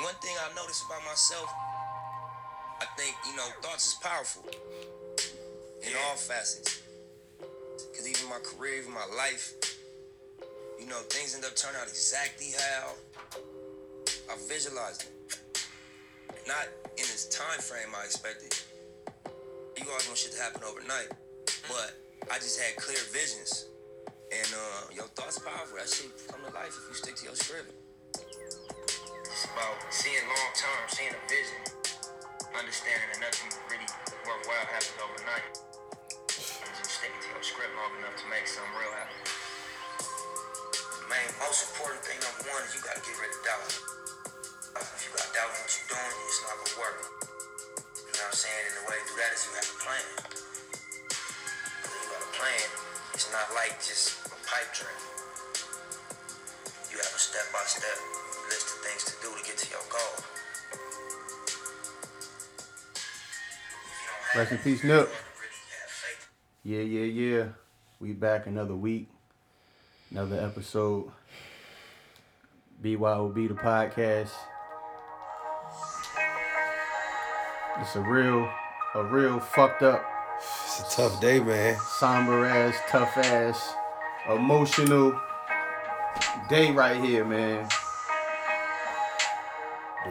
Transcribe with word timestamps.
one 0.00 0.14
thing 0.22 0.34
I 0.38 0.54
noticed 0.54 0.84
about 0.86 1.04
myself, 1.04 1.50
I 2.80 2.86
think 2.96 3.16
you 3.26 3.36
know 3.36 3.46
thoughts 3.62 3.88
is 3.88 3.94
powerful 3.94 4.44
in 5.82 5.92
all 6.06 6.16
facets. 6.16 6.82
Cause 7.94 8.08
even 8.08 8.28
my 8.28 8.38
career, 8.38 8.78
even 8.78 8.92
my 8.92 9.06
life, 9.16 9.54
you 10.78 10.86
know, 10.86 10.98
things 11.10 11.34
end 11.34 11.44
up 11.44 11.56
turning 11.56 11.80
out 11.80 11.88
exactly 11.88 12.54
how 12.56 12.92
I 14.30 14.36
visualized 14.48 15.02
it. 15.02 15.38
Not 16.46 16.68
in 16.96 17.02
this 17.10 17.28
time 17.28 17.58
frame 17.60 17.90
I 17.96 18.04
expected. 18.04 18.54
You 19.76 19.84
always 19.90 20.06
want 20.06 20.18
shit 20.18 20.32
to 20.32 20.42
happen 20.42 20.62
overnight, 20.62 21.08
but 21.66 21.94
I 22.30 22.38
just 22.38 22.60
had 22.60 22.76
clear 22.76 22.98
visions. 23.12 23.66
And 24.30 24.48
uh, 24.54 24.94
your 24.94 25.06
thoughts 25.16 25.38
powerful. 25.38 25.78
That 25.78 25.88
shit 25.88 26.10
come 26.28 26.40
to 26.46 26.54
life 26.54 26.68
if 26.68 26.88
you 26.88 26.94
stick 26.94 27.16
to 27.16 27.24
your 27.24 27.34
script. 27.34 27.72
It's 29.38 29.46
about 29.54 29.78
seeing 29.94 30.26
long 30.26 30.50
term, 30.50 30.82
seeing 30.90 31.14
a 31.14 31.22
vision, 31.30 31.62
understanding 32.58 33.06
that 33.14 33.22
nothing 33.22 33.54
really 33.70 33.86
worthwhile 34.26 34.66
happens 34.66 34.98
overnight. 34.98 35.46
And 36.58 36.70
just 36.74 36.98
sticking 36.98 37.22
to 37.22 37.28
your 37.30 37.46
script 37.46 37.70
long 37.78 37.94
enough 38.02 38.18
to 38.18 38.26
make 38.34 38.50
something 38.50 38.74
real 38.74 38.90
happen. 38.98 39.14
The 39.94 41.06
main, 41.06 41.30
most 41.38 41.70
important 41.70 42.02
thing, 42.02 42.18
number 42.18 42.50
one, 42.50 42.66
is 42.66 42.74
you 42.74 42.82
gotta 42.82 42.98
get 42.98 43.14
rid 43.14 43.30
of 43.30 43.38
doubt. 43.46 43.70
Uh, 44.74 44.82
if 44.82 45.06
you 45.06 45.14
got 45.14 45.30
doubt 45.30 45.54
in 45.54 45.58
what 45.62 45.70
you're 45.70 45.90
doing, 45.94 46.14
it's 46.18 46.42
not 46.42 46.58
gonna 46.58 46.78
work. 46.82 46.98
You 46.98 48.10
know 48.18 48.26
what 48.26 48.34
I'm 48.34 48.42
saying? 48.42 48.64
And 48.66 48.74
the 48.74 48.84
way 48.90 48.98
to 48.98 49.06
do 49.06 49.14
that 49.22 49.30
is 49.38 49.46
you 49.46 49.54
have 49.54 49.70
a 49.70 49.78
plan. 49.78 50.06
When 51.86 51.94
you 51.94 52.06
got 52.10 52.22
a 52.26 52.32
plan, 52.34 52.66
it's 53.14 53.30
not 53.30 53.46
like 53.54 53.78
just 53.86 54.18
a 54.34 54.38
pipe 54.50 54.70
dream. 54.74 54.98
You 56.90 56.98
have 56.98 57.14
a 57.14 57.22
step 57.22 57.46
by 57.54 57.62
step 57.70 58.18
list 58.48 58.66
of 58.76 58.82
things 58.82 59.04
to 59.04 59.12
do 59.22 59.28
to 59.36 59.44
get 59.44 59.56
to 59.58 59.70
your 59.70 59.84
goal. 59.90 60.24
If 63.84 64.02
you 64.02 64.08
don't 64.08 64.40
Rest 64.40 64.52
in 64.52 64.58
peace, 64.58 64.82
you 64.82 64.88
Nip. 64.90 64.98
never 64.98 65.10
really 65.40 65.62
have 65.80 65.90
faith. 65.90 66.28
Yeah, 66.64 66.80
yeah, 66.80 67.04
yeah. 67.38 67.44
We 68.00 68.12
back 68.12 68.46
another 68.46 68.74
week, 68.76 69.08
another 70.10 70.40
episode. 70.40 71.10
BYOB 72.82 73.48
the 73.48 73.54
podcast. 73.54 74.30
It's 77.80 77.94
a 77.96 78.00
real, 78.00 78.48
a 78.94 79.04
real 79.04 79.38
fucked 79.40 79.82
up, 79.82 80.04
It's 80.38 80.80
a 80.80 80.96
tough 80.96 81.20
day, 81.20 81.38
man. 81.40 81.76
somber 81.98 82.44
ass, 82.44 82.74
tough 82.88 83.16
ass, 83.16 83.72
emotional 84.28 85.18
day 86.48 86.72
right 86.72 86.96
here, 87.02 87.24
man. 87.24 87.68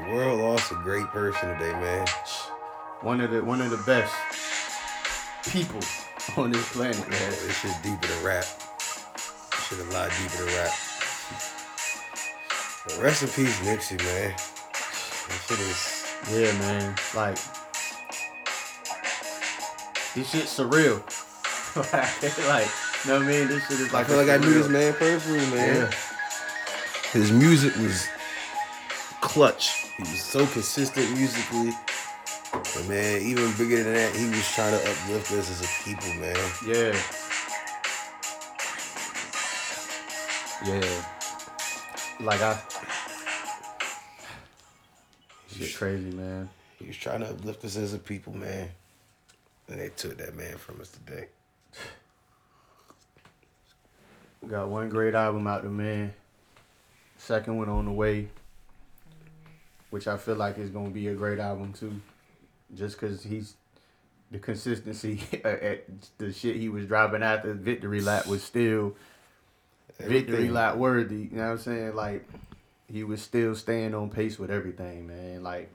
World 0.09 0.39
lost 0.39 0.71
a 0.71 0.75
great 0.75 1.05
person 1.07 1.49
today, 1.49 1.73
man. 1.73 2.07
One 3.01 3.19
of 3.19 3.29
the 3.29 3.43
one 3.43 3.59
of 3.59 3.71
the 3.71 3.77
best 3.77 4.13
people 5.51 5.81
on 6.41 6.51
this 6.51 6.71
planet, 6.71 6.97
man. 7.09 7.29
This 7.29 7.57
shit 7.59 7.73
deeper 7.83 8.07
than 8.07 8.23
rap. 8.23 8.45
This 9.17 9.67
shit 9.67 9.79
a 9.79 9.83
lot 9.91 10.09
deeper 10.11 10.45
than 10.45 10.55
rap. 10.55 10.71
But 12.85 12.99
rest 13.01 13.23
in 13.23 13.29
peace, 13.29 13.59
Nipsey, 13.59 13.97
man. 13.97 14.31
That 14.31 15.41
shit 15.45 15.59
is. 15.59 16.05
Yeah, 16.31 16.57
man. 16.59 16.95
Like 17.13 17.35
this 20.15 20.29
shit 20.31 20.45
surreal. 20.45 21.03
like, 22.47 22.69
you 23.03 23.11
know 23.11 23.19
what 23.19 23.27
I 23.27 23.27
mean? 23.27 23.47
This 23.49 23.67
shit 23.67 23.79
is 23.81 23.91
like. 23.91 24.05
I 24.05 24.07
feel 24.07 24.17
like 24.17 24.29
I 24.29 24.37
knew 24.37 24.53
this 24.53 24.67
surreal- 24.67 24.71
man 24.71 24.93
personally, 24.93 25.45
man. 25.53 25.75
Yeah. 25.75 25.91
His 27.11 27.29
music 27.33 27.75
was 27.75 28.07
clutch. 29.19 29.86
He 29.97 30.03
was 30.03 30.21
so 30.21 30.45
consistent 30.45 31.11
musically. 31.17 31.73
But 32.51 32.87
man, 32.87 33.21
even 33.21 33.51
bigger 33.57 33.83
than 33.83 33.93
that, 33.93 34.15
he 34.15 34.27
was 34.29 34.47
trying 34.53 34.71
to 34.71 34.77
uplift 34.77 35.31
us 35.31 35.49
as 35.49 35.61
a 35.61 35.83
people, 35.83 36.13
man. 36.21 36.35
Yeah. 36.65 36.95
Yeah. 40.65 41.05
Like 42.19 42.41
I. 42.41 42.61
Shit 45.55 45.75
crazy, 45.75 46.11
man. 46.11 46.49
He 46.77 46.87
was 46.87 46.97
trying 46.97 47.21
to 47.21 47.29
uplift 47.29 47.65
us 47.65 47.75
as 47.75 47.95
a 47.95 47.99
people, 47.99 48.35
man. 48.35 48.69
And 49.67 49.79
they 49.79 49.89
took 49.89 50.17
that 50.19 50.35
man 50.35 50.57
from 50.57 50.79
us 50.79 50.89
today. 50.89 51.27
Got 54.47 54.69
one 54.69 54.89
great 54.89 55.15
album 55.15 55.47
out 55.47 55.63
the 55.63 55.69
man. 55.69 56.13
Second 57.17 57.57
one 57.57 57.67
on 57.67 57.85
the 57.85 57.91
way. 57.91 58.29
Which 59.89 60.07
I 60.07 60.17
feel 60.17 60.35
like 60.35 60.57
is 60.57 60.69
gonna 60.69 60.89
be 60.89 61.07
a 61.07 61.13
great 61.15 61.39
album 61.39 61.73
too. 61.73 62.01
Just 62.75 62.97
cause 62.97 63.23
he's 63.23 63.55
the 64.31 64.39
consistency 64.39 65.21
at 65.43 65.85
the 66.17 66.33
shit 66.33 66.57
he 66.57 66.67
was 66.69 66.85
driving 66.85 67.23
after 67.23 67.53
victory 67.53 68.01
lap 68.01 68.27
was 68.27 68.43
still 68.43 68.95
victory 69.99 70.49
lap 70.49 70.75
worthy. 70.75 71.15
You 71.15 71.29
know 71.37 71.43
what 71.45 71.51
I'm 71.51 71.57
saying? 71.59 71.95
Like 71.95 72.27
he 72.91 73.03
was 73.03 73.21
still 73.21 73.55
staying 73.55 73.93
on 73.93 74.09
pace 74.09 74.37
with 74.37 74.51
everything, 74.51 75.07
man. 75.07 75.43
Like 75.43 75.71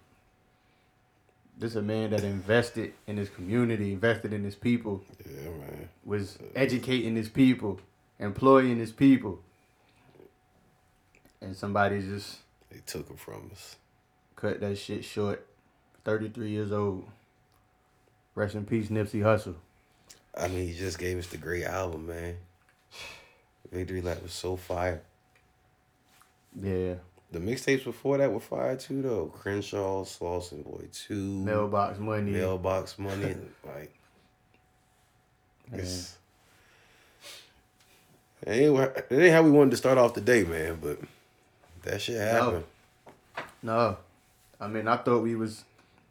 this 1.58 1.74
a 1.74 1.82
man 1.82 2.10
that 2.10 2.24
invested 2.24 2.92
in 3.06 3.16
his 3.16 3.28
community, 3.28 3.92
invested 3.92 4.32
in 4.32 4.44
his 4.44 4.54
people, 4.54 5.02
Yeah, 5.24 5.50
man. 5.50 5.88
was 6.04 6.38
educating 6.54 7.14
his 7.16 7.28
people, 7.28 7.80
employing 8.18 8.78
his 8.78 8.92
people. 8.92 9.40
And 11.40 11.56
somebody 11.56 12.00
just 12.00 12.38
They 12.70 12.80
took 12.86 13.08
him 13.08 13.16
from 13.16 13.50
us. 13.52 13.76
Cut 14.42 14.60
that 14.60 14.76
shit 14.76 15.04
short. 15.04 15.47
33 16.04 16.50
years 16.50 16.72
old. 16.72 17.04
Rest 18.34 18.56
in 18.56 18.64
peace, 18.64 18.88
Nipsey 18.88 19.20
Hussle. 19.22 19.54
I 20.36 20.48
mean, 20.48 20.66
he 20.66 20.75
just 20.75 20.98
gave 20.98 21.16
us 21.19 21.28
the 21.28 21.36
great 21.36 21.64
album, 21.64 22.08
man. 22.08 22.36
Victory 23.70 24.00
Lap 24.02 24.22
was 24.22 24.32
so 24.32 24.56
fire. 24.56 25.02
Yeah. 26.60 26.94
The 27.31 27.38
mixtapes 27.38 27.84
before 27.84 28.19
that 28.19 28.32
were 28.32 28.41
fire 28.41 28.76
too, 28.76 29.00
though. 29.00 29.26
Crenshaw, 29.26 30.04
Slauson 30.04 30.64
Boy 30.64 30.86
2, 30.92 31.14
Mailbox 31.14 31.98
money. 31.98 32.32
Mailbox 32.32 32.98
Money. 32.98 33.36
like, 33.64 33.94
it's. 35.72 36.16
It 38.44 38.50
ain't, 38.50 38.76
it 38.76 39.06
ain't 39.10 39.32
how 39.32 39.42
we 39.42 39.50
wanted 39.50 39.70
to 39.70 39.76
start 39.76 39.98
off 39.98 40.14
the 40.14 40.20
day, 40.20 40.42
man, 40.42 40.78
but 40.82 40.98
that 41.84 42.02
shit 42.02 42.20
happened. 42.20 42.64
No. 43.62 43.97
I 44.62 44.68
mean, 44.68 44.86
I 44.86 44.96
thought 44.96 45.22
we 45.22 45.34
was 45.34 45.64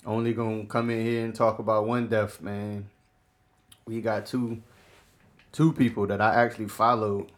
only 0.05 0.33
gonna 0.33 0.65
come 0.65 0.89
in 0.89 1.05
here 1.05 1.23
and 1.23 1.33
talk 1.33 1.59
about 1.59 1.87
one 1.87 2.07
death, 2.07 2.41
man. 2.41 2.89
We 3.85 4.01
got 4.01 4.25
two 4.25 4.61
two 5.53 5.71
people 5.73 6.05
that 6.07 6.19
I 6.19 6.35
actually 6.35 6.67
followed. 6.67 7.31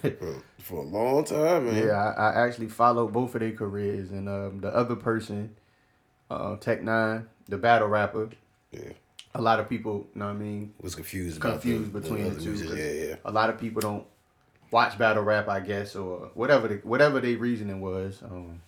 For, 0.00 0.42
for 0.58 0.78
a 0.80 0.86
long 0.86 1.24
time, 1.24 1.66
man. 1.66 1.86
Yeah, 1.86 1.92
I, 2.16 2.30
I 2.30 2.46
actually 2.46 2.68
followed 2.68 3.12
both 3.12 3.34
of 3.34 3.40
their 3.40 3.52
careers, 3.52 4.10
and 4.10 4.28
um, 4.28 4.60
the 4.60 4.74
other 4.74 4.96
person, 4.96 5.54
uh, 6.30 6.56
Tech 6.56 6.82
Nine, 6.82 7.26
the 7.48 7.58
battle 7.58 7.88
rapper. 7.88 8.30
Yeah. 8.70 8.92
A 9.34 9.42
lot 9.42 9.58
of 9.58 9.68
people, 9.68 10.06
you 10.14 10.20
know 10.20 10.26
what 10.26 10.36
I 10.36 10.38
mean, 10.38 10.74
Was 10.80 10.94
confused, 10.94 11.40
confused 11.40 11.92
the, 11.92 12.00
between 12.00 12.22
the, 12.22 12.30
other 12.30 12.40
two. 12.40 12.50
music. 12.50 12.78
Yeah, 12.78 13.08
yeah. 13.08 13.16
A 13.24 13.32
lot 13.32 13.50
of 13.50 13.58
people 13.58 13.82
don't 13.82 14.06
watch 14.70 14.96
battle 14.96 15.24
rap, 15.24 15.48
I 15.48 15.60
guess, 15.60 15.96
or 15.96 16.30
whatever 16.34 16.68
the, 16.68 16.74
whatever 16.76 17.20
their 17.20 17.36
reasoning 17.36 17.80
was. 17.80 18.22
Um, 18.22 18.60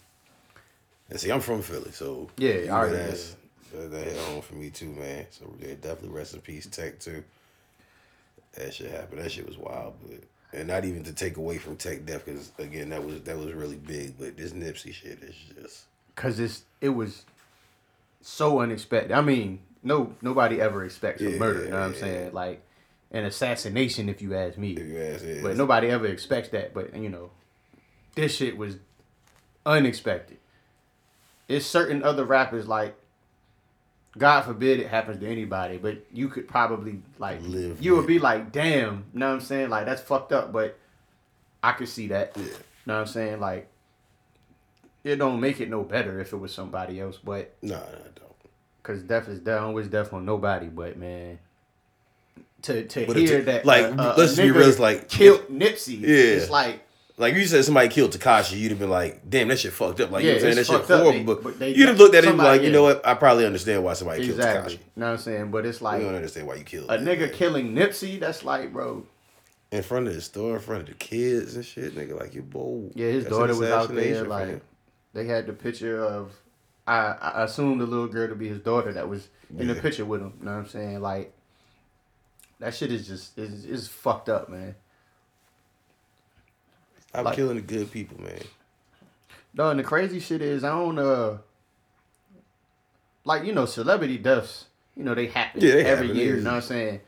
And 1.08 1.20
see, 1.20 1.30
I'm 1.30 1.40
from 1.40 1.62
Philly, 1.62 1.92
so 1.92 2.28
Yeah, 2.36 2.54
you 2.54 2.66
know, 2.66 2.90
that's 2.90 3.36
that, 3.72 3.90
that 3.90 4.04
hit 4.04 4.16
home 4.18 4.42
for 4.42 4.54
me 4.54 4.70
too, 4.70 4.90
man. 4.90 5.26
So 5.30 5.52
yeah, 5.60 5.74
definitely 5.80 6.10
rest 6.10 6.34
in 6.34 6.40
peace, 6.40 6.66
Tech 6.66 6.98
too. 6.98 7.22
That 8.54 8.74
shit 8.74 8.90
happened. 8.90 9.20
That 9.20 9.30
shit 9.30 9.46
was 9.46 9.58
wild, 9.58 9.94
but 10.02 10.20
and 10.52 10.68
not 10.68 10.84
even 10.84 11.04
to 11.04 11.12
take 11.12 11.36
away 11.36 11.58
from 11.58 11.76
Tech 11.76 12.06
Death, 12.06 12.24
because 12.24 12.52
again, 12.58 12.88
that 12.90 13.04
was 13.04 13.20
that 13.22 13.36
was 13.36 13.52
really 13.52 13.76
big. 13.76 14.18
But 14.18 14.36
this 14.36 14.52
Nipsey 14.52 14.92
shit 14.92 15.22
is 15.22 15.34
just 15.60 15.84
Cause 16.14 16.38
it's 16.38 16.62
it 16.80 16.88
was 16.88 17.24
so 18.22 18.60
unexpected. 18.60 19.12
I 19.12 19.20
mean, 19.20 19.60
no 19.82 20.14
nobody 20.22 20.60
ever 20.60 20.84
expects 20.84 21.20
a 21.20 21.30
Yeah, 21.30 21.38
murder. 21.38 21.64
You 21.64 21.70
know 21.70 21.76
what 21.76 21.86
I'm 21.86 21.92
yeah, 21.94 22.00
saying? 22.00 22.32
Like 22.32 22.62
an 23.10 23.24
assassination, 23.24 24.08
if 24.08 24.22
you 24.22 24.34
ask 24.34 24.56
me. 24.58 24.72
if 24.72 24.86
you 24.86 24.98
ask. 24.98 25.42
But 25.42 25.56
nobody 25.56 25.88
ever 25.88 26.06
expects 26.06 26.48
that. 26.50 26.72
But 26.74 26.96
you 26.96 27.10
know, 27.10 27.30
this 28.14 28.34
shit 28.34 28.56
was 28.56 28.76
unexpected. 29.64 30.38
It's 31.48 31.66
certain 31.66 32.02
other 32.02 32.24
rappers 32.24 32.66
like. 32.66 32.96
God 34.18 34.46
forbid 34.46 34.80
it 34.80 34.86
happens 34.88 35.20
to 35.20 35.28
anybody, 35.28 35.76
but 35.76 35.98
you 36.10 36.30
could 36.30 36.48
probably 36.48 37.02
like 37.18 37.38
Live 37.42 37.82
You 37.82 37.96
would 37.96 38.06
be 38.06 38.18
like, 38.18 38.50
damn, 38.50 39.04
you 39.12 39.20
know 39.20 39.28
what 39.28 39.34
I'm 39.34 39.40
saying? 39.42 39.68
Like 39.68 39.84
that's 39.84 40.00
fucked 40.00 40.32
up, 40.32 40.54
but 40.54 40.78
I 41.62 41.72
could 41.72 41.88
see 41.90 42.06
that. 42.06 42.32
Yeah. 42.34 42.44
You 42.44 42.50
know 42.86 42.94
what 42.94 43.00
I'm 43.00 43.06
saying? 43.08 43.40
Like 43.40 43.68
it 45.04 45.16
don't 45.16 45.38
make 45.38 45.60
it 45.60 45.68
no 45.68 45.82
better 45.82 46.18
if 46.18 46.32
it 46.32 46.38
was 46.38 46.54
somebody 46.54 46.98
else, 46.98 47.18
but 47.22 47.54
No, 47.60 47.74
no, 47.74 47.82
I 47.82 47.90
don't. 48.18 48.32
Cause 48.82 49.02
death 49.02 49.28
is 49.28 49.38
down, 49.40 49.64
always 49.64 49.88
death 49.88 50.14
on 50.14 50.24
nobody. 50.24 50.68
But 50.68 50.96
man, 50.96 51.38
to 52.62 52.86
to 52.86 53.06
But 53.06 53.16
hear 53.16 53.42
that 53.42 53.66
like, 53.66 53.84
uh, 53.98 54.14
let's 54.16 54.34
be 54.34 54.50
real, 54.50 54.66
it's 54.66 54.78
like- 54.78 55.10
killed 55.10 55.46
Nipsey. 55.50 56.00
Yeah. 56.00 56.08
it's 56.08 56.48
like 56.48 56.85
Like 57.18 57.34
you 57.34 57.46
said, 57.46 57.64
somebody 57.64 57.88
killed 57.88 58.10
Tekashi, 58.12 58.58
you'd 58.58 58.72
have 58.72 58.78
been 58.78 58.90
like, 58.90 59.22
"Damn, 59.28 59.48
that 59.48 59.58
shit 59.58 59.72
fucked 59.72 60.00
up." 60.00 60.10
Like 60.10 60.22
Yeah, 60.22 60.32
you 60.34 60.40
know 60.40 60.44
what 60.48 60.58
I'm 60.58 60.64
saying, 60.64 60.78
that 60.80 60.86
shit 60.86 60.86
horrible. 60.98 61.12
they- 61.12 61.22
but 61.24 61.42
but 61.42 61.58
they 61.58 61.74
you'd 61.74 61.88
have 61.88 61.98
looked 61.98 62.14
at 62.14 62.24
it 62.24 62.28
and 62.28 62.36
be 62.36 62.42
somebody- 62.42 62.58
like, 62.58 62.66
"You 62.66 62.72
know 62.72 62.82
what? 62.82 63.06
I 63.06 63.14
probably 63.14 63.46
understand 63.46 63.82
why 63.84 63.94
somebody 63.94 64.26
killed 64.26 64.38
Tekashi. 64.40 64.72
You 64.72 64.78
know 64.96 65.06
what 65.06 65.12
I'm 65.12 65.18
saying? 65.18 65.50
But 65.50 65.64
it's 65.64 65.80
like 65.80 66.00
You 66.00 66.06
don't 66.08 66.16
understand 66.16 66.46
why 66.46 66.56
you 66.56 66.64
killed 66.64 66.90
a 66.90 66.98
him, 66.98 67.04
nigga 67.06 67.20
man. 67.20 67.30
killing 67.30 67.72
Nipsey. 67.74 68.20
That's 68.20 68.44
like, 68.44 68.70
bro. 68.72 69.04
in 69.72 69.82
front 69.82 70.06
of 70.08 70.14
the 70.14 70.20
store, 70.20 70.56
in 70.56 70.60
front 70.60 70.82
of 70.82 70.88
the 70.88 70.94
kids 70.94 71.56
and 71.56 71.64
shit, 71.64 71.94
nigga. 71.96 72.18
Like 72.20 72.34
you 72.34 72.42
bold. 72.42 72.92
Yeah, 72.94 73.08
his 73.08 73.24
That's 73.24 73.36
daughter 73.36 73.54
was 73.56 73.70
out 73.70 73.94
there. 73.94 74.24
Like 74.24 74.60
they 75.14 75.24
had 75.26 75.46
the 75.46 75.52
picture 75.54 76.02
of. 76.04 76.32
I, 76.88 77.16
I 77.20 77.44
assumed 77.44 77.80
the 77.80 77.86
little 77.86 78.06
girl 78.06 78.28
to 78.28 78.34
be 78.36 78.46
his 78.48 78.60
daughter 78.60 78.92
that 78.92 79.08
was 79.08 79.26
in 79.58 79.66
the 79.68 79.74
picture 79.74 80.04
with 80.04 80.20
him. 80.20 80.34
You 80.38 80.44
know 80.44 80.52
what 80.52 80.58
I'm 80.58 80.68
saying? 80.68 81.00
Like 81.00 81.32
that 82.60 82.74
shit 82.74 82.92
is 82.92 83.08
just 83.08 83.38
is 83.38 83.64
is 83.64 83.88
fucked 83.88 84.28
up, 84.28 84.48
man. 84.50 84.74
I'm 87.18 87.24
like- 87.24 87.36
killing 87.36 87.56
the 87.56 87.62
good 87.62 87.90
people, 87.90 88.20
man. 88.20 88.40
No, 89.54 89.70
and 89.70 89.80
the 89.80 89.84
crazy 89.84 90.20
shit 90.20 90.42
is 90.42 90.64
I 90.64 90.68
don't 90.70 90.98
uh 90.98 91.38
like 93.24 93.44
you 93.44 93.52
know 93.52 93.66
celebrity 93.66 94.18
deaths. 94.18 94.66
You 94.96 95.04
know 95.04 95.14
they 95.14 95.26
happen 95.26 95.60
Yeah, 95.62 95.72
they 95.72 95.84
every 95.84 96.06
happen. 96.08 96.20
year. 96.20 96.36
You 96.36 96.42
know 96.42 96.50
what 96.50 96.56
I'm 96.56 96.62
saying? 96.62 97.00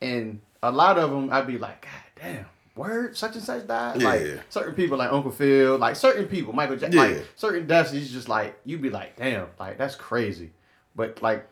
And 0.00 0.40
a 0.62 0.70
lot 0.70 0.98
of 0.98 1.10
them, 1.10 1.30
I'd 1.32 1.46
be 1.46 1.58
like, 1.58 1.82
God 1.82 2.22
damn, 2.22 2.46
word, 2.74 3.16
such 3.16 3.34
and 3.34 3.42
such 3.44 3.66
died. 3.66 4.00
Yeah. 4.00 4.08
Like 4.08 4.40
certain 4.50 4.74
people, 4.74 4.96
like 4.98 5.12
Uncle 5.12 5.30
Phil, 5.30 5.76
like 5.78 5.96
certain 5.96 6.26
people, 6.26 6.52
Michael 6.52 6.76
Jackson, 6.76 6.98
Yeah. 7.00 7.06
like 7.16 7.26
certain 7.36 7.66
deaths. 7.66 7.92
Is 7.92 8.10
just 8.10 8.28
like 8.28 8.58
you'd 8.64 8.82
be 8.82 8.90
like, 8.90 9.16
damn, 9.16 9.48
like 9.58 9.78
that's 9.78 9.94
crazy. 9.96 10.52
But 10.96 11.22
like 11.22 11.46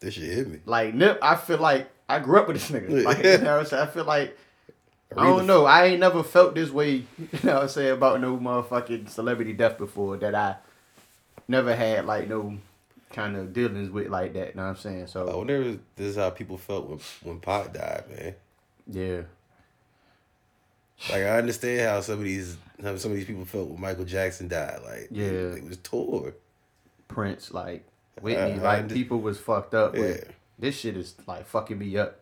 This 0.00 0.14
shit 0.14 0.24
hit 0.24 0.48
me. 0.48 0.58
like 0.66 0.94
Nip, 0.94 1.18
I 1.22 1.36
feel 1.36 1.58
like 1.58 1.88
I 2.08 2.18
grew 2.18 2.38
up 2.40 2.48
with 2.48 2.56
this 2.56 2.70
nigga. 2.70 3.04
Like 3.04 3.18
you 3.18 3.38
know 3.38 3.52
what 3.56 3.60
I'm 3.60 3.66
saying? 3.66 3.82
I 3.82 3.86
feel 3.86 4.04
like. 4.04 4.36
I 5.16 5.24
don't 5.24 5.46
know. 5.46 5.64
I 5.64 5.86
ain't 5.86 6.00
never 6.00 6.22
felt 6.22 6.54
this 6.54 6.70
way, 6.70 6.90
you 7.18 7.28
know 7.44 7.54
what 7.54 7.62
I'm 7.64 7.68
saying, 7.68 7.92
about 7.92 8.20
no 8.20 8.36
motherfucking 8.36 9.08
celebrity 9.08 9.52
death 9.52 9.78
before 9.78 10.16
that 10.18 10.34
I 10.34 10.56
never 11.48 11.74
had 11.74 12.06
like 12.06 12.28
no 12.28 12.58
kind 13.12 13.36
of 13.36 13.52
dealings 13.52 13.90
with 13.90 14.08
like 14.08 14.32
that, 14.34 14.48
you 14.48 14.54
know 14.54 14.62
what 14.64 14.68
I'm 14.70 14.76
saying? 14.76 15.02
I 15.02 15.06
So 15.06 15.36
wonder 15.36 15.62
if 15.62 15.78
this 15.96 16.06
is 16.08 16.16
how 16.16 16.30
people 16.30 16.56
felt 16.58 16.88
when 16.88 16.98
when 17.22 17.40
Pac 17.40 17.72
died, 17.72 18.04
man. 18.10 18.34
yeah. 18.90 19.22
Like 21.10 21.22
I 21.24 21.38
understand 21.38 21.80
how 21.88 22.00
some 22.00 22.18
of 22.18 22.24
these 22.24 22.56
how 22.82 22.96
some 22.96 23.10
of 23.10 23.16
these 23.16 23.26
people 23.26 23.44
felt 23.44 23.68
when 23.68 23.80
Michael 23.80 24.04
Jackson 24.04 24.48
died. 24.48 24.80
Like 24.84 25.08
Yeah. 25.10 25.24
it, 25.26 25.64
was 25.64 25.76
tore. 25.78 26.34
Prince, 27.08 27.52
like 27.52 27.84
Whitney, 28.20 28.42
I- 28.42 28.56
I 28.56 28.80
like 28.80 28.88
people 28.88 29.20
was 29.20 29.38
fucked 29.38 29.74
up. 29.74 29.96
Yeah. 29.96 30.14
But 30.18 30.28
this 30.58 30.76
shit 30.76 30.96
is 30.96 31.14
like 31.26 31.46
fucking 31.46 31.78
me 31.78 31.96
up. 31.98 32.20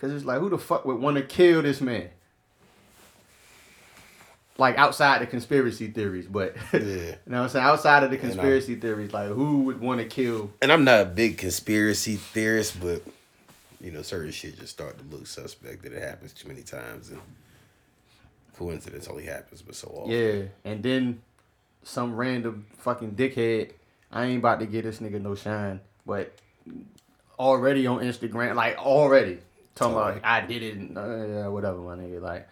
Cause 0.00 0.12
it's 0.12 0.24
like 0.24 0.40
who 0.40 0.48
the 0.48 0.58
fuck 0.58 0.86
would 0.86 0.98
want 0.98 1.16
to 1.18 1.22
kill 1.22 1.60
this 1.62 1.80
man? 1.80 2.08
Like 4.56 4.76
outside 4.78 5.20
the 5.22 5.26
conspiracy 5.26 5.88
theories, 5.88 6.26
but 6.26 6.56
Yeah. 6.72 6.80
you 6.80 7.14
know 7.26 7.38
what 7.38 7.42
I'm 7.42 7.48
saying? 7.50 7.64
Outside 7.64 8.02
of 8.04 8.10
the 8.10 8.16
conspiracy 8.16 8.76
theories, 8.76 9.12
like 9.12 9.28
who 9.28 9.62
would 9.64 9.80
want 9.80 10.00
to 10.00 10.06
kill 10.06 10.50
And 10.62 10.72
I'm 10.72 10.84
not 10.84 11.00
a 11.00 11.04
big 11.04 11.36
conspiracy 11.38 12.16
theorist, 12.16 12.80
but 12.80 13.02
you 13.80 13.90
know, 13.90 14.02
certain 14.02 14.30
shit 14.30 14.58
just 14.58 14.72
start 14.72 14.98
to 14.98 15.04
look 15.14 15.26
suspect 15.26 15.82
that 15.82 15.92
it 15.92 16.02
happens 16.02 16.32
too 16.32 16.48
many 16.48 16.62
times 16.62 17.10
and 17.10 17.20
coincidence 18.56 19.08
only 19.08 19.24
happens 19.24 19.62
but 19.62 19.74
so 19.74 19.88
often. 19.88 20.12
Yeah, 20.12 20.42
and 20.64 20.82
then 20.82 21.22
some 21.82 22.14
random 22.14 22.66
fucking 22.78 23.12
dickhead. 23.12 23.72
I 24.12 24.24
ain't 24.26 24.38
about 24.38 24.60
to 24.60 24.66
get 24.66 24.84
this 24.84 24.98
nigga 24.98 25.20
no 25.20 25.34
shine, 25.34 25.80
but 26.06 26.32
already 27.38 27.86
on 27.86 28.00
Instagram, 28.00 28.54
like 28.54 28.76
already 28.78 29.38
talking 29.80 29.96
about 29.96 30.20
I 30.24 30.40
did 30.46 30.62
it, 30.62 30.96
uh, 30.96 31.26
yeah, 31.26 31.48
whatever, 31.48 31.78
my 31.78 31.96
nigga. 31.96 32.20
Like, 32.22 32.48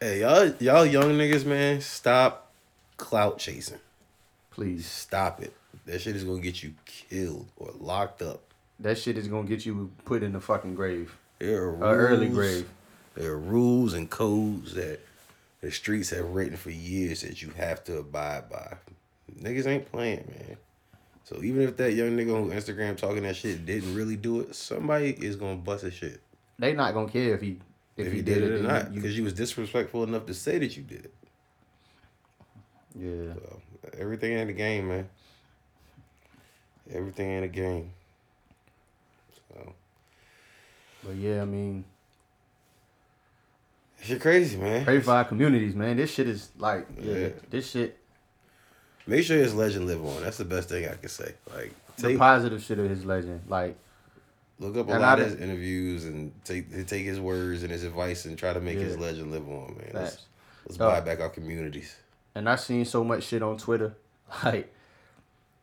Hey, 0.00 0.20
y'all 0.20 0.46
y'all 0.60 0.86
young 0.86 1.12
niggas, 1.18 1.44
man, 1.44 1.80
stop 1.82 2.50
clout 2.96 3.38
chasing. 3.38 3.78
please, 4.50 4.86
Stop 4.86 5.42
it. 5.42 5.52
That 5.86 6.00
shit 6.00 6.16
is 6.16 6.24
gonna 6.24 6.40
get 6.40 6.62
you 6.62 6.74
killed 6.86 7.46
or 7.56 7.70
locked 7.78 8.22
up. 8.22 8.40
that 8.80 8.96
shit 8.98 9.18
is 9.18 9.28
gonna 9.28 9.46
get 9.48 9.66
you 9.66 9.90
put 10.04 10.22
in 10.22 10.32
the 10.32 10.40
fucking 10.40 10.74
grave, 10.74 11.16
There 11.38 11.62
are 11.64 11.74
a 11.74 11.78
early 11.96 12.28
grave. 12.28 12.68
There 13.14 13.32
are 13.32 13.38
rules 13.38 13.92
and 13.92 14.08
codes 14.08 14.74
that 14.74 15.00
the 15.60 15.70
streets 15.70 16.10
have 16.10 16.26
written 16.30 16.56
for 16.56 16.70
years 16.70 17.20
that 17.22 17.42
you 17.42 17.50
have 17.56 17.84
to 17.84 17.98
abide 17.98 18.48
by. 18.48 18.76
Niggas 19.42 19.66
ain't 19.66 19.90
playing, 19.92 20.24
man. 20.28 20.56
So 21.30 21.40
even 21.44 21.62
if 21.62 21.76
that 21.76 21.92
young 21.92 22.16
nigga 22.16 22.34
on 22.34 22.50
Instagram 22.50 22.96
talking 22.96 23.22
that 23.22 23.36
shit 23.36 23.64
didn't 23.64 23.94
really 23.94 24.16
do 24.16 24.40
it, 24.40 24.52
somebody 24.52 25.10
is 25.10 25.36
gonna 25.36 25.54
bust 25.54 25.84
his 25.84 25.94
shit. 25.94 26.20
They 26.58 26.72
not 26.72 26.92
gonna 26.92 27.08
care 27.08 27.34
if 27.34 27.40
he 27.40 27.56
if, 27.96 28.06
If, 28.06 28.12
he, 28.12 28.18
he 28.18 28.22
did, 28.22 28.42
it 28.42 28.50
or 28.52 28.62
not, 28.64 28.92
because 28.92 29.16
you, 29.16 29.22
was 29.22 29.32
disrespectful 29.32 30.02
enough 30.02 30.26
to 30.26 30.34
say 30.34 30.58
that 30.58 30.76
you 30.76 30.82
did 30.82 31.04
it. 31.04 31.14
yeah, 32.98 33.34
So 33.34 33.60
everything 33.96 34.32
in 34.32 34.48
the 34.48 34.52
game, 34.52 34.88
man. 34.88 35.08
Everything 36.92 37.30
in 37.30 37.42
the 37.42 37.48
game. 37.48 37.92
So 39.54 39.72
but 41.04 41.14
yeah, 41.14 41.42
I 41.42 41.44
mean, 41.44 41.84
shit 44.02 44.20
crazy, 44.20 44.56
man. 44.56 44.84
pray 44.84 44.98
for 44.98 45.12
our 45.12 45.24
communities, 45.24 45.76
man. 45.76 45.96
This 45.96 46.10
shit 46.10 46.26
is 46.26 46.50
like, 46.58 46.88
yeah, 47.00 47.14
Yeah. 47.14 47.28
this 47.50 47.70
shit, 47.70 47.99
Make 49.10 49.24
sure 49.24 49.36
his 49.36 49.54
legend 49.54 49.86
live 49.86 50.04
on. 50.04 50.22
That's 50.22 50.36
the 50.38 50.44
best 50.44 50.68
thing 50.68 50.88
I 50.88 50.94
can 50.94 51.08
say. 51.08 51.34
Like 51.54 51.72
the 51.96 52.02
take 52.08 52.18
positive 52.18 52.62
shit 52.62 52.78
of 52.78 52.88
his 52.88 53.04
legend, 53.04 53.42
like. 53.48 53.76
Look 54.60 54.76
up 54.76 54.88
a 54.88 54.98
lot 54.98 55.18
of 55.18 55.24
his 55.24 55.34
interviews 55.40 56.04
and 56.04 56.32
take 56.44 56.86
take 56.86 57.04
his 57.04 57.18
words 57.18 57.62
and 57.62 57.72
his 57.72 57.82
advice 57.82 58.26
and 58.26 58.36
try 58.38 58.52
to 58.52 58.60
make 58.60 58.78
his 58.78 58.98
legend 58.98 59.32
live 59.32 59.48
on, 59.48 59.74
man. 59.78 59.90
Let's, 59.94 60.18
let's 60.68 60.78
Oh. 60.80 60.88
buy 60.90 61.00
back 61.00 61.20
our 61.20 61.30
communities. 61.30 61.96
and 62.34 62.48
I've 62.48 62.60
seen 62.60 62.84
so 62.84 63.02
much 63.02 63.24
shit 63.24 63.42
on 63.42 63.56
Twitter. 63.58 63.94
Like, 64.44 64.72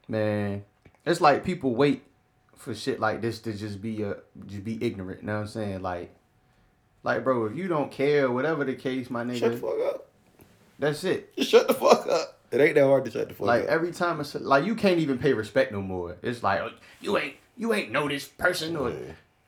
man, 0.09 0.65
it's 1.05 1.21
like 1.21 1.45
people 1.45 1.73
wait 1.75 2.03
for 2.55 2.73
shit 2.75 2.99
like 2.99 3.21
this 3.21 3.39
to 3.41 3.53
just 3.53 3.81
be 3.81 4.01
a 4.03 4.17
just 4.45 4.63
be 4.65 4.77
ignorant. 4.83 5.21
You 5.21 5.27
know 5.27 5.35
what 5.35 5.39
I'm 5.41 5.47
saying? 5.47 5.81
Like, 5.81 6.13
like, 7.03 7.23
bro, 7.23 7.45
if 7.45 7.55
you 7.55 7.67
don't 7.67 7.91
care, 7.91 8.29
whatever 8.31 8.65
the 8.65 8.73
case, 8.75 9.09
my 9.09 9.23
nigga, 9.23 9.39
Shut 9.39 9.51
the 9.53 9.57
fuck 9.57 9.79
up. 9.93 10.07
that's 10.79 11.03
it. 11.05 11.35
Just 11.37 11.49
shut 11.51 11.67
the 11.67 11.73
fuck 11.73 12.07
up. 12.07 12.36
It 12.51 12.61
ain't 12.61 12.75
that 12.75 12.85
hard 12.85 13.05
to 13.05 13.11
shut 13.11 13.27
the 13.29 13.33
fuck 13.35 13.45
Like 13.47 13.63
up. 13.63 13.69
every 13.69 13.91
time 13.91 14.19
it's 14.21 14.33
like 14.35 14.65
you 14.65 14.75
can't 14.75 14.99
even 14.99 15.17
pay 15.17 15.33
respect 15.33 15.71
no 15.71 15.81
more. 15.81 16.17
It's 16.21 16.43
like 16.43 16.61
oh, 16.61 16.71
you 17.01 17.17
ain't 17.17 17.35
you 17.57 17.73
ain't 17.73 17.91
know 17.91 18.07
this 18.07 18.25
person 18.25 18.75
or 18.77 18.91
Yeah. 18.91 18.95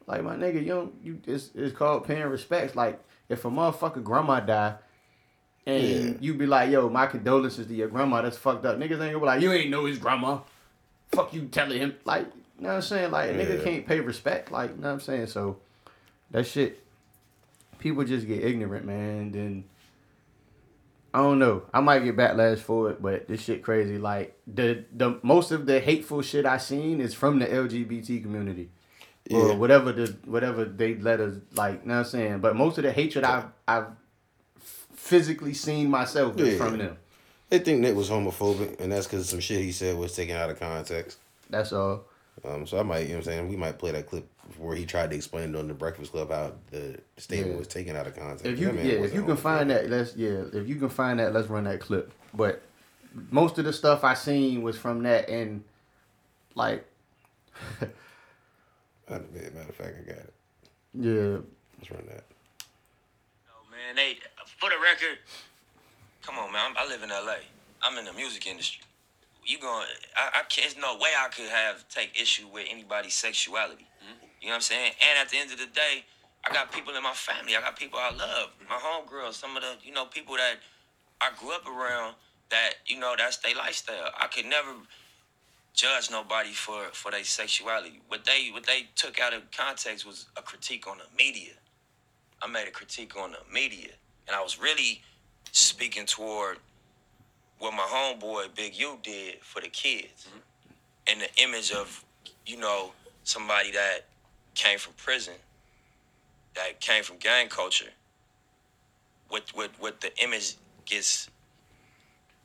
like 0.08 0.24
my 0.24 0.36
nigga, 0.36 0.62
you 0.62 0.68
don't 0.68 0.94
you 1.04 1.22
it's 1.26 1.52
it's 1.56 1.76
called 1.76 2.06
paying 2.06 2.28
respects. 2.28 2.76
Like 2.76 3.00
if 3.30 3.46
a 3.46 3.50
motherfucker 3.50 4.04
grandma 4.04 4.40
die 4.42 4.76
and 5.66 5.88
Yeah. 5.88 6.14
you 6.20 6.34
be 6.34 6.46
like, 6.46 6.72
yo, 6.72 6.90
my 6.90 7.06
condolences 7.08 7.68
to 7.68 7.74
your 7.74 7.88
grandma, 7.88 8.22
that's 8.22 8.38
fucked 8.38 8.66
up. 8.66 8.78
Niggas 8.78 8.92
ain't 8.92 9.00
gonna 9.00 9.20
be 9.20 9.26
like, 9.26 9.42
you 9.42 9.52
ain't 9.54 9.70
know 9.70 9.86
his 9.86 9.98
grandma. 9.98 10.40
Fuck 11.12 11.34
you 11.34 11.46
telling 11.48 11.80
him 11.80 11.96
like 12.06 12.26
you 12.58 12.64
know 12.64 12.70
what 12.70 12.76
I'm 12.76 12.82
saying? 12.82 13.12
Like 13.12 13.30
a 13.30 13.34
nigga 13.34 13.58
Yeah. 13.58 13.64
can't 13.64 13.88
pay 13.88 14.02
respect. 14.02 14.52
Like, 14.52 14.72
you 14.72 14.76
know 14.82 14.88
what 14.88 14.94
I'm 14.96 15.00
saying? 15.00 15.28
So 15.28 15.58
that 16.32 16.46
shit 16.46 16.84
people 17.80 18.04
just 18.04 18.28
get 18.28 18.44
ignorant, 18.44 18.86
man, 18.86 19.32
then 19.32 19.64
I 21.14 21.20
don't 21.20 21.40
know. 21.40 21.64
I 21.74 21.80
might 21.80 22.00
get 22.04 22.16
backlash 22.16 22.60
for 22.60 22.92
it, 22.92 23.02
but 23.02 23.28
this 23.28 23.42
shit 23.42 23.64
crazy. 23.64 23.98
Like 23.98 24.38
the 24.46 24.86
the 24.92 25.20
most 25.24 25.52
of 25.52 25.66
the 25.66 25.80
hateful 25.80 26.22
shit 26.22 26.46
I 26.46 26.58
seen 26.58 27.02
is 27.02 27.14
from 27.14 27.40
the 27.40 27.46
LGBT 27.48 28.22
community. 28.22 28.70
Or 29.32 29.56
whatever 29.56 29.92
the 29.92 30.16
whatever 30.26 30.66
they 30.66 30.96
let 30.96 31.20
us 31.20 31.36
like, 31.54 31.82
you 31.84 31.88
know 31.90 31.96
what 31.96 32.00
I'm 32.00 32.06
saying? 32.06 32.40
But 32.40 32.56
most 32.56 32.78
of 32.80 32.84
the 32.84 32.92
hatred 32.92 33.24
I've 33.24 33.46
I've 33.68 33.88
physically 34.60 35.54
seen 35.54 35.90
myself 35.90 36.38
is 36.40 36.54
Yeah. 36.54 36.58
from 36.66 36.78
them. 36.78 36.98
They 37.50 37.60
think 37.60 37.80
Nick 37.82 37.96
was 37.96 38.10
homophobic, 38.10 38.80
and 38.80 38.92
that's 38.92 39.08
because 39.08 39.28
some 39.30 39.40
shit 39.40 39.62
he 39.62 39.72
said 39.72 39.98
was 39.98 40.16
taken 40.16 40.36
out 40.36 40.50
of 40.50 40.60
context. 40.60 41.18
That's 41.50 41.74
all. 41.74 42.06
Um, 42.46 42.66
so 42.66 42.80
I 42.80 42.84
might, 42.84 43.00
you 43.02 43.10
know 43.10 43.14
what 43.16 43.18
I'm 43.20 43.24
saying, 43.24 43.50
we 43.50 43.56
might 43.56 43.78
play 43.78 43.92
that 43.92 44.08
clip 44.08 44.28
where 44.58 44.76
he 44.76 44.86
tried 44.86 45.10
to 45.10 45.16
explain 45.16 45.56
on 45.56 45.68
the 45.68 45.74
Breakfast 45.74 46.12
Club 46.12 46.32
how 46.32 46.54
the 46.72 46.98
statement 47.18 47.54
Yeah. 47.54 47.58
was 47.60 47.68
taken 47.68 47.96
out 47.96 48.08
of 48.08 48.16
context. 48.16 48.46
If 48.46 48.60
you 48.60 48.68
That 48.72 48.86
yeah, 48.86 48.94
if 49.04 49.14
you 49.14 49.24
can 49.24 49.38
find 49.38 49.70
that, 49.70 49.90
let's 49.90 50.16
yeah. 50.16 50.44
If 50.54 50.68
you 50.68 50.76
can 50.76 50.90
find 50.90 51.20
that, 51.20 51.34
let's 51.34 51.48
run 51.50 51.66
that 51.66 51.80
clip. 51.82 52.14
But 52.34 52.62
most 53.32 53.58
of 53.58 53.66
the 53.66 53.74
stuff 53.74 54.04
I 54.04 54.14
seen 54.14 54.62
was 54.62 54.78
from 54.78 55.04
that, 55.04 55.30
and 55.30 55.64
like 56.56 56.86
Matter 59.10 59.26
matter 59.34 59.70
of 59.70 59.76
fact, 59.76 59.96
I 60.00 60.10
got 60.10 60.18
it. 60.20 60.34
yeah, 60.94 61.38
Let's 61.78 61.92
run 61.92 62.06
that. 62.08 62.24
Oh, 63.50 63.66
man, 63.72 63.96
they 63.96 64.18
for 64.60 64.70
the 64.70 64.76
record. 64.78 65.18
Come 66.22 66.38
on, 66.38 66.52
man. 66.52 66.62
I'm, 66.70 66.78
I 66.78 66.88
live 66.88 67.02
in 67.02 67.12
L.A. 67.12 67.38
I'm 67.82 67.98
in 67.98 68.06
the 68.06 68.14
music 68.14 68.46
industry. 68.46 68.84
You 69.50 69.58
going? 69.58 69.88
I, 70.16 70.42
I 70.42 70.44
can't. 70.48 70.70
There's 70.70 70.78
no 70.78 70.94
way 70.98 71.10
I 71.18 71.28
could 71.30 71.50
have 71.50 71.90
take 71.90 72.22
issue 72.22 72.46
with 72.54 72.68
anybody's 72.70 73.16
sexuality. 73.16 73.88
Mm-hmm. 73.98 74.26
You 74.42 74.48
know 74.50 74.52
what 74.52 74.56
I'm 74.58 74.62
saying? 74.62 74.92
And 75.02 75.18
at 75.20 75.30
the 75.30 75.38
end 75.38 75.52
of 75.52 75.58
the 75.58 75.66
day, 75.66 76.06
I 76.46 76.54
got 76.54 76.72
people 76.72 76.96
in 76.96 77.02
my 77.02 77.14
family. 77.14 77.56
I 77.56 77.62
got 77.62 77.76
people 77.76 77.98
I 77.98 78.12
love. 78.12 78.50
My 78.70 78.76
homegirls. 78.76 79.34
Some 79.34 79.58
of 79.58 79.64
the 79.64 79.74
you 79.84 79.92
know 79.92 80.06
people 80.06 80.36
that 80.36 80.58
I 81.20 81.32
grew 81.40 81.52
up 81.52 81.66
around. 81.66 82.14
That 82.52 82.74
you 82.86 83.00
know 83.00 83.16
that's 83.18 83.38
their 83.38 83.56
lifestyle. 83.56 84.12
I 84.20 84.28
could 84.28 84.46
never 84.46 84.70
judge 85.74 86.12
nobody 86.12 86.52
for 86.52 86.84
for 86.94 87.10
their 87.10 87.24
sexuality. 87.24 88.02
What 88.08 88.26
they 88.26 88.50
what 88.54 88.68
they 88.68 88.90
took 88.96 89.20
out 89.20 89.34
of 89.34 89.50
context 89.50 90.06
was 90.06 90.28
a 90.38 90.44
critique 90.44 90.86
on 90.88 91.00
the 91.00 91.18
media. 91.18 91.54
I 92.44 92.48
made 92.48 92.68
a 92.68 92.72
critique 92.72 93.18
on 93.18 93.32
the 93.32 93.40
media, 93.52 93.90
and 94.28 94.36
I 94.36 94.44
was 94.44 94.60
really 94.60 95.02
speaking 95.52 96.06
toward 96.06 96.60
what 97.60 97.74
my 97.74 97.84
homeboy 97.84 98.56
Big 98.56 98.78
U 98.80 98.98
did 99.04 99.40
for 99.42 99.62
the 99.62 99.68
kids, 99.68 100.28
and 101.08 101.22
the 101.22 101.44
image 101.44 101.72
of 101.72 102.04
you 102.46 102.58
know 102.58 102.94
somebody 103.24 103.72
that 103.72 104.06
came 104.56 104.80
from 104.80 104.94
prison, 104.94 105.36
that 106.56 106.80
came 106.80 107.04
from 107.04 107.18
gang 107.18 107.48
culture. 107.48 107.92
What 109.28 109.50
what 109.54 109.72
what 109.80 110.02
the 110.02 110.12
image 110.24 110.56
gets 110.86 111.30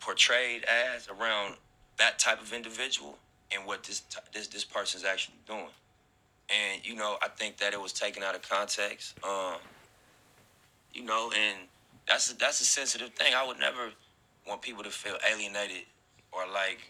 portrayed 0.01 0.65
as 0.65 1.09
around 1.09 1.55
that 1.97 2.19
type 2.19 2.43
of 2.43 2.53
individual 2.53 3.17
and 3.53 3.67
what 3.67 3.85
this 3.85 4.03
this 4.33 4.49
this 4.49 4.65
person's 4.65 5.05
actually 5.05 5.37
doing. 5.47 5.69
And 6.51 6.85
you 6.85 6.95
know, 6.95 7.17
I 7.23 7.29
think 7.29 7.57
that 7.59 7.73
it 7.73 7.81
was 7.81 7.93
taken 7.93 8.23
out 8.23 8.35
of 8.35 8.49
context. 8.49 9.15
Um, 9.25 9.57
you 10.93 11.05
know, 11.05 11.33
and 11.35 11.59
that's 12.07 12.31
a, 12.31 12.37
that's 12.37 12.61
a 12.61 12.65
sensitive 12.65 13.11
thing. 13.11 13.33
I 13.35 13.47
would 13.47 13.59
never 13.59 13.91
want 14.47 14.63
people 14.63 14.83
to 14.83 14.91
feel 14.91 15.17
alienated 15.31 15.85
or 16.33 16.43
like, 16.53 16.81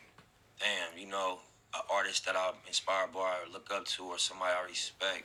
damn, 0.58 0.98
you 0.98 1.08
know, 1.08 1.38
an 1.74 1.80
artist 1.92 2.26
that 2.26 2.36
I'm 2.36 2.54
inspired 2.66 3.12
by 3.12 3.20
or 3.20 3.52
look 3.52 3.70
up 3.72 3.84
to 3.86 4.04
or 4.04 4.18
somebody 4.18 4.52
I 4.52 4.66
respect 4.66 5.24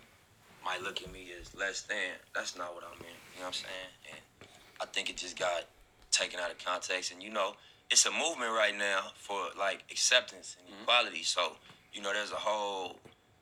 might 0.63 0.81
look 0.81 1.01
at 1.01 1.12
me 1.12 1.27
as 1.39 1.55
less 1.55 1.81
than. 1.83 2.17
That's 2.36 2.57
not 2.57 2.74
what 2.74 2.83
I 2.83 2.91
mean. 3.01 3.12
You 3.33 3.41
know 3.41 3.48
what 3.48 3.48
I'm 3.48 3.53
saying? 3.53 3.91
And 4.12 4.50
I 4.81 4.86
think 4.86 5.09
it 5.09 5.17
just 5.17 5.38
got 5.38 5.65
taken 6.12 6.39
out 6.39 6.51
of 6.51 6.57
context. 6.63 7.12
And 7.12 7.21
you 7.21 7.31
know, 7.31 7.53
it's 7.89 8.05
a 8.05 8.12
movement 8.12 8.51
right 8.51 8.77
now 8.77 9.12
for 9.15 9.38
like 9.57 9.83
acceptance 9.91 10.57
and 10.59 10.67
mm-hmm. 10.67 10.83
equality. 10.83 11.24
So 11.24 11.53
you 11.93 12.01
know, 12.01 12.13
there's 12.13 12.31
a 12.31 12.36
whole 12.36 12.98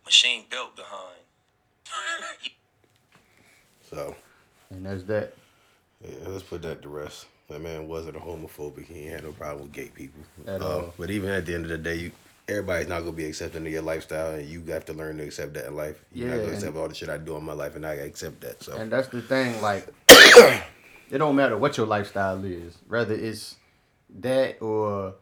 machine 0.06 0.46
built 0.50 0.76
behind. 0.76 1.22
So 3.90 4.16
And 4.70 4.86
that's 4.86 5.04
that. 5.04 5.34
yeah, 6.04 6.28
let's 6.28 6.44
put 6.44 6.62
that 6.64 6.82
to 6.82 6.90
rest. 6.90 7.26
That 7.50 7.62
man 7.62 7.88
wasn't 7.88 8.18
a 8.18 8.20
homophobic. 8.20 8.86
He 8.88 9.06
had 9.06 9.24
no 9.24 9.32
problem 9.32 9.64
with 9.64 9.72
gay 9.72 9.88
people. 9.88 10.22
At 10.46 10.62
Um, 10.62 10.68
all. 10.68 10.94
But 10.98 11.10
even 11.12 11.30
at 11.30 11.46
the 11.46 11.54
end 11.56 11.64
of 11.64 11.70
the 11.70 11.78
day, 11.78 11.96
you 11.96 12.12
everybody's 12.50 12.88
not 12.88 13.00
gonna 13.02 13.12
be 13.14 13.26
accepting 13.26 13.66
of 13.66 13.72
your 13.72 13.82
lifestyle, 13.82 14.36
and 14.36 14.48
you 14.48 14.64
have 14.68 14.86
to 14.86 14.94
learn 14.94 15.18
to 15.18 15.24
accept 15.24 15.54
that 15.54 15.66
in 15.68 15.76
life. 15.76 16.02
You're 16.14 16.28
not 16.30 16.36
Yeah, 16.36 16.42
gonna 16.44 16.54
accept 16.54 16.76
all 16.78 16.88
the 16.88 16.96
shit 16.96 17.10
I 17.10 17.18
do 17.18 17.36
in 17.38 17.44
my 17.44 17.54
life, 17.54 17.76
and 17.76 17.86
I 17.86 17.94
accept 17.96 18.42
that. 18.42 18.62
So 18.64 18.76
And 18.78 18.92
that's 18.92 19.08
the 19.10 19.22
thing, 19.22 19.62
like 19.62 19.88
it 20.10 21.18
don't 21.18 21.36
matter 21.36 21.58
what 21.58 21.78
your 21.78 21.88
lifestyle 21.88 22.44
is, 22.44 22.78
whether 22.88 23.14
it's 23.14 23.56
that 24.20 24.62
or 24.62 25.16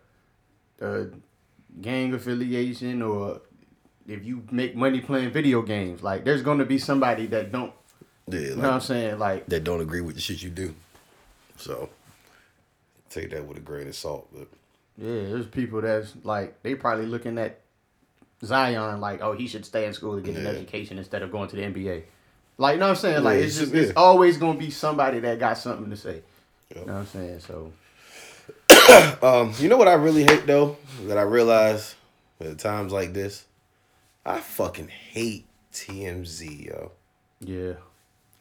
uh, 0.82 1.04
gang 1.82 2.14
affiliation 2.14 3.02
or 3.02 3.42
if 4.08 4.24
you 4.24 4.44
make 4.52 4.76
money 4.76 5.00
playing 5.02 5.32
video 5.32 5.62
games, 5.64 6.02
like 6.04 6.26
there's 6.26 6.42
gonna 6.44 6.66
be 6.66 6.78
somebody 6.80 7.28
that 7.28 7.52
don't 7.52 7.74
yeah, 8.28 8.40
you 8.40 8.50
know 8.56 8.62
what 8.64 8.70
I'm 8.72 8.82
saying? 8.82 9.20
Like 9.20 9.46
that 9.48 9.64
don't 9.64 9.82
agree 9.82 10.02
with 10.02 10.16
the 10.16 10.22
shit 10.22 10.42
you 10.44 10.50
do. 10.50 10.74
So 11.58 11.90
take 13.16 13.32
that 13.32 13.46
with 13.46 13.58
a 13.58 13.62
grain 13.62 13.88
of 13.88 13.96
salt. 13.96 14.28
But 14.34 14.48
yeah, 14.98 15.30
there's 15.30 15.48
people 15.48 15.82
that's 15.82 16.14
like 16.24 16.62
they 16.62 16.76
probably 16.76 17.06
looking 17.06 17.38
at 17.38 17.62
Zion 18.44 19.00
like, 19.00 19.22
oh 19.22 19.34
he 19.34 19.48
should 19.48 19.66
stay 19.66 19.86
in 19.86 19.94
school 19.94 20.16
to 20.16 20.22
get 20.22 20.36
an 20.36 20.46
education 20.46 20.98
instead 20.98 21.22
of 21.22 21.32
going 21.32 21.50
to 21.50 21.56
the 21.56 21.64
NBA. 21.64 22.04
Like 22.58 22.74
you 22.76 22.80
know 22.80 22.88
what 22.88 22.92
I'm 22.92 22.96
saying? 22.96 23.24
Like 23.24 23.40
Yeah, 23.40 23.46
it's 23.46 23.58
just 23.58 23.74
it's 23.74 23.94
always 23.96 24.38
gonna 24.38 24.60
be 24.60 24.70
somebody 24.70 25.20
that 25.20 25.40
got 25.40 25.58
something 25.58 25.90
to 25.90 25.98
say. 25.98 26.22
Yep. 26.70 26.80
You 26.80 26.86
know 26.86 26.94
what 26.94 27.00
I'm 27.00 27.06
saying? 27.08 27.40
So 27.40 27.72
um, 29.22 29.54
you 29.58 29.70
know 29.70 29.78
what 29.78 29.88
I 29.88 29.94
really 29.94 30.24
hate 30.24 30.46
though 30.46 30.78
that 31.04 31.18
I 31.18 31.22
realize 31.22 31.96
at 32.40 32.60
times 32.60 32.92
like 32.92 33.14
this, 33.14 33.46
I 34.26 34.40
fucking 34.40 34.90
hate 34.90 35.46
TMZ, 35.74 36.66
yo. 36.68 36.92
yeah, 37.40 37.74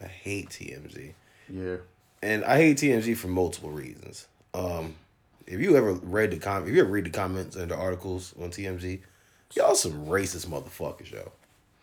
I 0.01 0.07
hate 0.07 0.51
TMZ. 0.51 1.13
yeah. 1.49 1.77
and 2.23 2.45
I 2.45 2.57
hate 2.57 2.79
TMZ 2.79 3.17
for 3.17 3.29
multiple 3.29 3.71
reasons. 3.71 4.29
Um, 4.55 4.95
if 5.47 5.61
you 5.61 5.77
ever 5.77 5.93
read 5.95 6.31
the 6.31 6.39
com, 6.39 6.67
if 6.67 6.75
you 6.75 6.81
ever 6.81 6.91
read 6.91 7.05
the 7.05 7.11
comments 7.11 7.57
and 7.57 7.71
the 7.71 7.77
articles 7.77 8.35
on 8.41 8.51
TMZ, 8.51 9.01
y'all 9.55 9.75
some 9.75 10.07
racist 10.07 10.47
motherfuckers, 10.47 11.11
yo. 11.13 11.33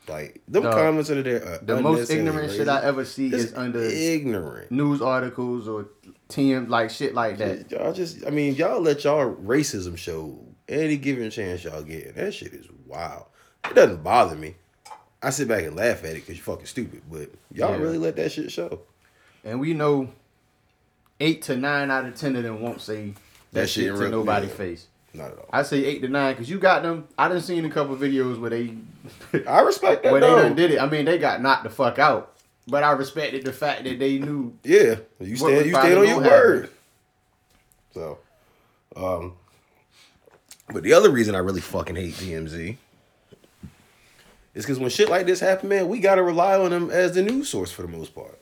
Like 0.08 0.42
them 0.48 0.64
comments 0.64 1.10
under 1.12 1.22
there. 1.22 1.46
Are 1.48 1.58
The 1.60 1.80
most 1.80 2.10
ignorant 2.10 2.52
shit. 2.52 2.68
I 2.68 2.82
ever 2.84 3.06
see 3.06 3.28
It's 3.28 3.44
is 3.46 3.54
under 3.54 3.80
ignorant. 3.84 4.72
news 4.72 5.00
articles 5.02 5.68
or 5.68 5.90
TM 6.28 6.70
like 6.70 6.90
shit 6.90 7.14
like 7.14 7.38
that. 7.38 7.70
Y'all 7.70 7.94
just, 7.94 8.26
I 8.26 8.32
mean, 8.32 8.56
y'all 8.56 8.82
let 8.82 9.04
y'all 9.04 9.32
racism 9.36 9.96
show 9.98 10.40
any 10.68 10.98
given 10.98 11.30
chance 11.30 11.64
y'all 11.64 11.84
get. 11.84 12.08
And 12.08 12.16
that 12.16 12.34
shit 12.34 12.52
is 12.54 12.66
wild. 12.88 13.26
It 13.70 13.76
doesn't 13.76 14.04
bother 14.04 14.36
me. 14.36 14.56
I 15.22 15.30
sit 15.30 15.48
back 15.48 15.64
and 15.66 15.76
laugh 15.76 16.04
at 16.04 16.12
it 16.12 16.26
because 16.26 16.36
you're 16.38 16.44
fucking 16.46 16.66
stupid. 16.66 17.04
But 17.10 17.30
y'all 17.54 17.70
Yeah. 17.72 17.78
really 17.78 18.00
let 18.00 18.16
that 18.16 18.32
shit 18.32 18.52
show. 18.52 18.82
And 19.44 19.60
we 19.60 19.76
know 19.76 20.10
eight 21.22 21.44
to 21.44 21.56
nine 21.56 21.90
out 21.90 22.06
of 22.06 22.16
ten 22.16 22.36
of 22.36 22.44
them 22.44 22.60
won't 22.62 22.82
say 22.82 23.14
that, 23.54 23.62
That 23.62 23.70
shit 23.70 23.86
shit 23.86 23.96
to 23.96 24.10
nobody's 24.10 24.50
yeah. 24.50 24.56
face. 24.56 24.88
Not 25.14 25.32
at 25.32 25.38
all. 25.40 25.50
I 25.52 25.64
say 25.64 25.84
eight 25.86 26.02
to 26.02 26.08
nine 26.08 26.34
because 26.34 26.50
you 26.50 26.58
got 26.60 26.84
them. 26.84 27.08
I 27.18 27.28
done 27.28 27.42
seen 27.42 27.64
a 27.66 27.70
couple 27.70 27.96
videos 27.98 28.40
where 28.40 28.50
they 28.50 28.76
I 29.48 29.62
respect 29.62 30.04
that. 30.04 30.12
where 30.12 30.22
they 30.22 30.28
though. 30.28 30.42
done 30.42 30.56
did 30.56 30.72
it. 30.72 30.82
I 30.82 30.88
mean, 30.90 31.06
they 31.06 31.18
got 31.18 31.42
knocked 31.42 31.64
the 31.64 31.70
fuck 31.70 32.00
out. 32.00 32.34
But 32.68 32.84
I 32.84 32.92
respected 32.92 33.44
the 33.44 33.52
fact 33.54 33.84
that 33.86 34.00
they 34.00 34.20
knew. 34.20 34.54
Yeah, 34.64 34.96
you 35.20 35.36
stand 35.36 35.66
you 35.66 35.74
stand 35.74 35.98
on 36.00 36.08
your 36.08 36.22
word. 36.22 36.70
So, 37.94 38.20
um, 38.96 39.34
but 40.72 40.84
the 40.84 40.94
other 40.94 41.10
reason 41.10 41.36
I 41.36 41.40
really 41.40 41.60
fucking 41.60 41.96
hate 41.96 42.14
TMZ 42.14 42.78
is 44.54 44.66
because 44.66 44.80
when 44.80 44.90
shit 44.90 45.10
like 45.10 45.26
this 45.26 45.40
happen, 45.40 45.70
man, 45.70 45.88
we 45.90 46.00
gotta 46.00 46.24
rely 46.24 46.58
on 46.58 46.70
them 46.72 46.90
as 46.90 47.14
the 47.16 47.22
news 47.22 47.50
source 47.50 47.72
for 47.72 47.82
the 47.82 47.88
most 47.90 48.14
part. 48.16 48.40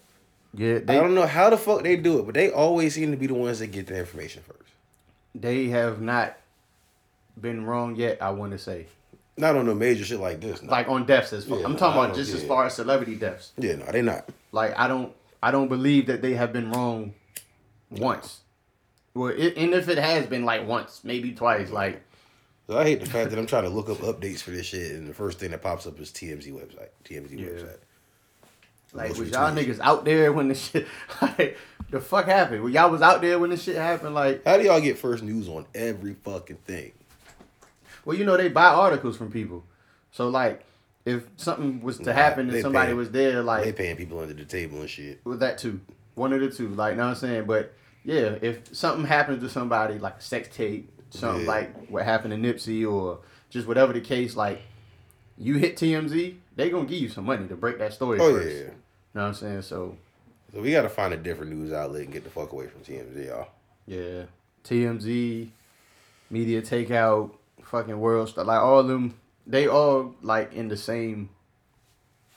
Yeah, 0.53 0.75
I 0.75 0.79
they 0.79 0.95
don't 0.95 1.13
know 1.15 1.27
how 1.27 1.49
the 1.49 1.57
fuck 1.57 1.83
they 1.83 1.95
do 1.95 2.19
it, 2.19 2.25
but 2.25 2.33
they 2.35 2.49
always 2.51 2.95
seem 2.95 3.11
to 3.11 3.17
be 3.17 3.27
the 3.27 3.33
ones 3.35 3.59
that 3.59 3.67
get 3.67 3.87
the 3.87 3.97
information 3.97 4.41
first. 4.47 4.69
they 5.35 5.67
have 5.67 6.01
not 6.01 6.37
been 7.39 7.65
wrong 7.65 7.95
yet. 7.95 8.21
I 8.21 8.31
want 8.31 8.51
to 8.53 8.57
say 8.57 8.87
Not 9.37 9.55
on 9.55 9.65
no 9.67 9.75
major 9.75 10.03
shit 10.03 10.19
like 10.19 10.41
this. 10.41 10.61
No. 10.61 10.71
like 10.71 10.87
on 10.89 11.05
deaths 11.05 11.33
as 11.33 11.45
far. 11.45 11.59
Yeah, 11.59 11.65
I'm 11.65 11.73
no, 11.73 11.77
talking 11.77 12.01
I 12.01 12.05
about 12.05 12.15
just 12.15 12.33
as 12.33 12.43
far 12.43 12.65
as 12.65 12.73
celebrity 12.73 13.15
deaths. 13.15 13.51
yeah, 13.57 13.75
no, 13.75 13.85
they're 13.91 14.01
not. 14.03 14.27
Like 14.51 14.77
I 14.77 14.87
don't 14.87 15.13
I 15.43 15.51
don't 15.51 15.67
believe 15.69 16.07
that 16.07 16.21
they 16.21 16.33
have 16.33 16.51
been 16.51 16.71
wrong 16.71 17.13
once. 17.91 18.39
Well, 19.13 19.29
it, 19.29 19.55
and 19.57 19.73
if 19.73 19.87
it 19.89 19.97
has 19.97 20.25
been 20.27 20.45
like 20.45 20.67
once, 20.67 21.01
maybe 21.03 21.31
twice, 21.33 21.69
like 21.71 22.01
So 22.67 22.77
I 22.77 22.83
hate 22.83 22.99
the 23.01 23.05
fact 23.05 23.29
that 23.29 23.39
I'm 23.39 23.45
trying 23.47 23.63
to 23.63 23.69
look 23.69 23.89
up 23.89 23.97
updates 23.97 24.41
for 24.41 24.51
this 24.51 24.65
shit, 24.67 24.91
and 24.93 25.07
the 25.09 25.13
first 25.13 25.39
thing 25.39 25.51
that 25.51 25.61
pops 25.61 25.87
up 25.87 25.99
is 25.99 26.09
TMZ 26.11 26.51
website. 26.53 26.89
TMZ 27.05 27.31
Yeah. 27.39 27.45
website. 27.47 27.77
Like 28.93 29.09
was 29.17 29.29
y'all 29.29 29.51
niggas 29.51 29.79
out 29.79 30.05
there 30.05 30.31
when 30.33 30.47
the 30.47 30.55
shit 30.55 30.87
like 31.21 31.57
the 31.89 31.99
fuck 31.99 32.25
happened? 32.25 32.63
When 32.63 32.73
y'all 32.73 32.89
was 32.89 33.01
out 33.01 33.21
there 33.21 33.39
when 33.39 33.49
the 33.49 33.57
shit 33.57 33.75
happened, 33.75 34.15
like 34.15 34.43
How 34.45 34.57
do 34.57 34.63
y'all 34.63 34.81
get 34.81 34.97
first 34.97 35.23
news 35.23 35.47
on 35.47 35.65
every 35.75 36.13
fucking 36.15 36.57
thing? 36.65 36.91
well, 38.05 38.17
you 38.17 38.25
know 38.25 38.37
they 38.37 38.49
buy 38.49 38.65
articles 38.67 39.17
from 39.17 39.31
people, 39.31 39.63
so 40.11 40.29
like 40.29 40.63
if 41.05 41.23
something 41.37 41.81
was 41.81 41.97
to 41.97 42.05
Nah, 42.05 42.13
happen 42.13 42.49
and 42.49 42.61
somebody 42.61 42.89
pay- 42.89 42.93
was 42.93 43.11
there, 43.11 43.41
like 43.43 43.63
They 43.65 43.73
paying 43.73 43.95
people 43.95 44.19
under 44.19 44.33
the 44.33 44.45
table 44.45 44.79
and 44.81 44.89
shit. 44.89 45.21
with 45.23 45.39
that 45.39 45.57
too, 45.57 45.79
one 46.15 46.33
of 46.33 46.41
the 46.41 46.49
two, 46.49 46.69
like 46.69 46.95
know 46.97 47.03
what 47.03 47.09
I'm 47.11 47.15
saying, 47.15 47.45
but. 47.45 47.73
Yeah, 48.05 48.37
if 48.41 48.73
something 48.75 49.05
happens 49.05 49.43
to 49.43 49.49
somebody 49.49 49.99
like 49.99 50.15
a 50.17 50.21
sex 50.21 50.47
tape, 50.55 50.89
something 51.09 51.41
Yeah. 51.41 51.47
like 51.51 51.89
what 51.89 52.05
happened 52.05 52.31
to 52.31 52.39
Nipsey 52.53 52.89
or 52.89 53.19
just 53.49 53.67
whatever 53.67 53.91
the 53.91 53.99
case, 53.99 54.37
like 54.37 54.61
you 55.37 55.55
hit 55.55 55.75
TMZ, 55.75 56.35
they 56.59 56.69
gonna 56.69 56.85
give 56.85 56.99
you 56.99 57.09
some 57.09 57.25
money 57.25 57.47
to 57.47 57.55
break 57.55 57.77
that 57.79 57.93
story 57.93 58.19
Oh 58.19 58.33
first. 58.33 58.47
yeah. 58.47 58.53
You 58.63 58.65
know 59.15 59.21
what 59.21 59.27
I'm 59.29 59.33
saying? 59.33 59.61
So 59.63 59.95
So 60.53 60.61
we 60.61 60.71
gotta 60.71 60.89
find 60.89 61.13
a 61.13 61.17
different 61.17 61.51
news 61.53 61.71
outlet 61.73 62.03
and 62.03 62.13
get 62.13 62.23
the 62.23 62.29
fuck 62.29 62.51
away 62.51 62.67
from 62.67 62.81
TMZ, 62.81 63.27
y'all. 63.27 63.47
yeah, 63.87 64.23
TMZ, 64.63 65.49
media 66.29 66.61
takeout, 66.61 67.31
fucking 67.63 67.99
world 67.99 68.29
stuff, 68.29 68.45
like 68.47 68.59
all 68.61 68.79
of 68.79 68.87
them, 68.87 69.15
they 69.47 69.67
all 69.67 70.13
like 70.21 70.53
in 70.53 70.67
the 70.67 70.77
same 70.77 71.29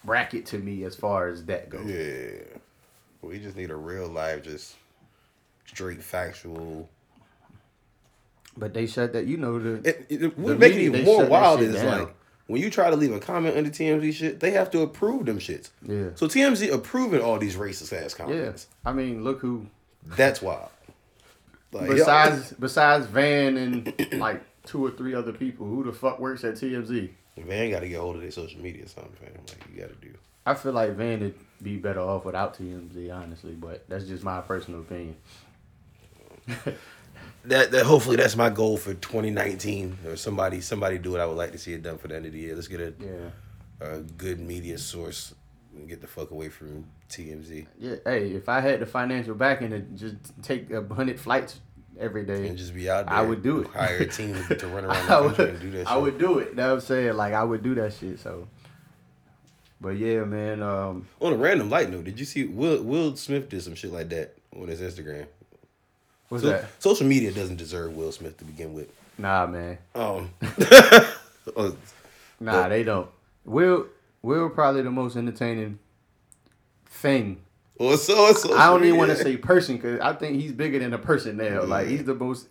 bracket 0.04 0.46
to 0.46 0.58
me 0.58 0.84
as 0.84 0.94
far 0.96 1.28
as 1.28 1.44
that 1.46 1.68
goes. 1.68 1.84
Yeah. 1.90 2.58
We 3.22 3.38
just 3.38 3.56
need 3.56 3.70
a 3.70 3.76
real 3.76 4.08
life, 4.08 4.42
just 4.42 4.74
straight 5.66 6.02
factual. 6.02 6.88
But 8.56 8.74
they 8.74 8.86
said 8.86 9.12
that 9.14 9.26
you 9.26 9.36
know 9.36 9.58
the 9.58 9.88
It, 9.88 10.06
it, 10.10 10.38
what 10.38 10.48
The 10.48 10.58
make 10.58 10.74
it 10.74 10.90
media, 10.90 11.04
more 11.04 11.24
wild 11.26 11.60
is 11.60 11.74
down. 11.74 12.00
like 12.00 12.14
when 12.52 12.60
you 12.60 12.70
try 12.70 12.90
to 12.90 12.96
leave 12.96 13.12
a 13.12 13.18
comment 13.18 13.56
under 13.56 13.70
TMZ 13.70 14.12
shit, 14.12 14.40
they 14.40 14.50
have 14.50 14.70
to 14.72 14.82
approve 14.82 15.24
them 15.26 15.38
shits. 15.38 15.70
yeah 15.86 16.10
So 16.14 16.26
TMZ 16.28 16.70
approving 16.70 17.22
all 17.22 17.38
these 17.38 17.56
racist 17.56 17.92
ass 17.92 18.12
comments. 18.14 18.66
yeah. 18.70 18.90
I 18.90 18.92
mean, 18.92 19.24
look 19.24 19.40
who 19.40 19.66
That's 20.04 20.42
wild. 20.42 20.68
Like, 21.72 21.88
besides 21.88 22.52
besides 22.52 23.06
Van 23.06 23.56
and 23.56 24.18
like 24.20 24.42
two 24.66 24.84
or 24.84 24.90
three 24.90 25.14
other 25.14 25.32
people, 25.32 25.66
who 25.66 25.82
the 25.82 25.92
fuck 25.92 26.20
works 26.20 26.44
at 26.44 26.54
TMZ? 26.54 27.08
Van 27.38 27.70
got 27.70 27.80
to 27.80 27.88
get 27.88 27.98
hold 27.98 28.16
of 28.16 28.20
their 28.22 28.30
social 28.30 28.60
media 28.60 28.84
or 28.84 28.88
something, 28.88 29.12
fam. 29.14 29.32
Like 29.48 29.66
you 29.74 29.80
got 29.80 29.88
to 29.88 30.06
do. 30.06 30.14
I 30.44 30.52
feel 30.54 30.72
like 30.72 30.90
Van 30.90 31.20
would 31.20 31.34
be 31.62 31.78
better 31.78 32.00
off 32.00 32.26
without 32.26 32.58
TMZ, 32.58 33.14
honestly, 33.14 33.52
but 33.52 33.88
that's 33.88 34.04
just 34.04 34.22
my 34.22 34.42
personal 34.42 34.80
opinion. 34.80 35.16
That, 37.46 37.72
that 37.72 37.84
hopefully 37.84 38.16
that's 38.16 38.36
my 38.36 38.50
goal 38.50 38.76
for 38.76 38.94
2019 38.94 39.98
or 40.06 40.16
somebody 40.16 40.60
somebody 40.60 40.98
do 40.98 41.16
it. 41.16 41.20
I 41.20 41.26
would 41.26 41.36
like 41.36 41.52
to 41.52 41.58
see 41.58 41.72
it 41.72 41.82
done 41.82 41.98
for 41.98 42.08
the 42.08 42.16
end 42.16 42.26
of 42.26 42.32
the 42.32 42.38
year. 42.38 42.54
Let's 42.54 42.68
get 42.68 42.80
a, 42.80 42.94
Yeah. 43.00 43.86
a 43.88 43.98
good 44.00 44.38
media 44.38 44.78
source 44.78 45.34
and 45.74 45.88
get 45.88 46.00
the 46.00 46.06
fuck 46.06 46.30
away 46.30 46.50
from 46.50 46.84
TMZ 47.08 47.66
Yeah, 47.78 47.96
hey, 48.06 48.28
if 48.32 48.48
I 48.48 48.60
had 48.60 48.78
the 48.80 48.86
financial 48.86 49.34
backing 49.34 49.70
to 49.70 49.80
just 49.80 50.16
take 50.42 50.70
a 50.70 50.82
hundred 50.94 51.18
flights 51.18 51.60
every 51.98 52.24
day, 52.24 52.46
and 52.46 52.56
just 52.56 52.74
be 52.74 52.88
out 52.88 53.06
there. 53.06 53.14
I 53.14 53.22
would 53.22 53.42
do 53.42 53.60
it. 53.62 53.66
Hire 53.68 53.98
a 53.98 54.06
team 54.06 54.34
to 54.34 54.66
run 54.68 54.84
around 54.86 55.06
the 55.06 55.12
I 55.14 55.20
country 55.20 55.44
would, 55.44 55.54
and 55.54 55.60
do 55.60 55.70
that. 55.72 55.88
I 55.88 55.96
would 55.96 56.18
do 56.18 56.38
it. 56.38 56.50
You 56.50 56.54
know 56.54 56.68
what 56.68 56.74
I'm 56.74 56.80
saying? 56.80 57.14
Like 57.14 57.34
I 57.34 57.42
would 57.44 57.62
do 57.62 57.74
that 57.74 57.92
shit. 57.94 58.20
So, 58.20 58.46
but 59.80 59.96
yeah, 59.98 60.20
man. 60.24 60.62
Um, 60.62 61.08
On 61.20 61.32
a 61.32 61.36
random 61.36 61.68
light 61.70 61.90
note, 61.90 62.04
did 62.04 62.18
you 62.20 62.24
see 62.24 62.44
Will 62.44 62.82
Will 62.82 63.16
Smith 63.16 63.48
did 63.48 63.62
some 63.62 63.74
shit 63.74 63.92
like 63.92 64.08
that 64.10 64.36
on 64.56 64.68
his 64.68 64.80
Instagram? 64.80 65.26
What's 66.32 66.42
So- 66.44 66.50
that? 66.50 66.82
Social 66.82 67.06
media 67.06 67.30
doesn't 67.30 67.56
deserve 67.56 67.94
Will 67.94 68.10
Smith 68.12 68.38
to 68.38 68.44
begin 68.44 68.72
with. 68.74 68.88
Nah, 69.18 69.46
man. 69.46 69.76
Um, 69.94 70.30
oh, 71.56 71.76
Nah, 72.40 72.68
they 72.68 72.82
don't. 72.82 73.08
Will 73.44 73.86
Will 74.22 74.48
probably 74.50 74.82
the 74.82 74.90
most 74.90 75.16
entertaining 75.16 75.78
thing. 76.86 77.40
well, 77.78 77.96
so 77.96 78.26
it's 78.28 78.42
social 78.42 78.56
I 78.56 78.66
don't 78.68 78.84
even 78.84 78.96
want 78.96 79.10
to 79.10 79.16
say 79.16 79.36
person 79.36 79.76
because 79.76 80.00
I 80.00 80.12
think 80.14 80.40
he's 80.40 80.52
bigger 80.52 80.78
than 80.78 80.92
a 80.94 80.98
person 80.98 81.36
now. 81.36 81.64
Like 81.64 81.88
he's 81.88 82.04
the 82.04 82.14
most 82.14 82.48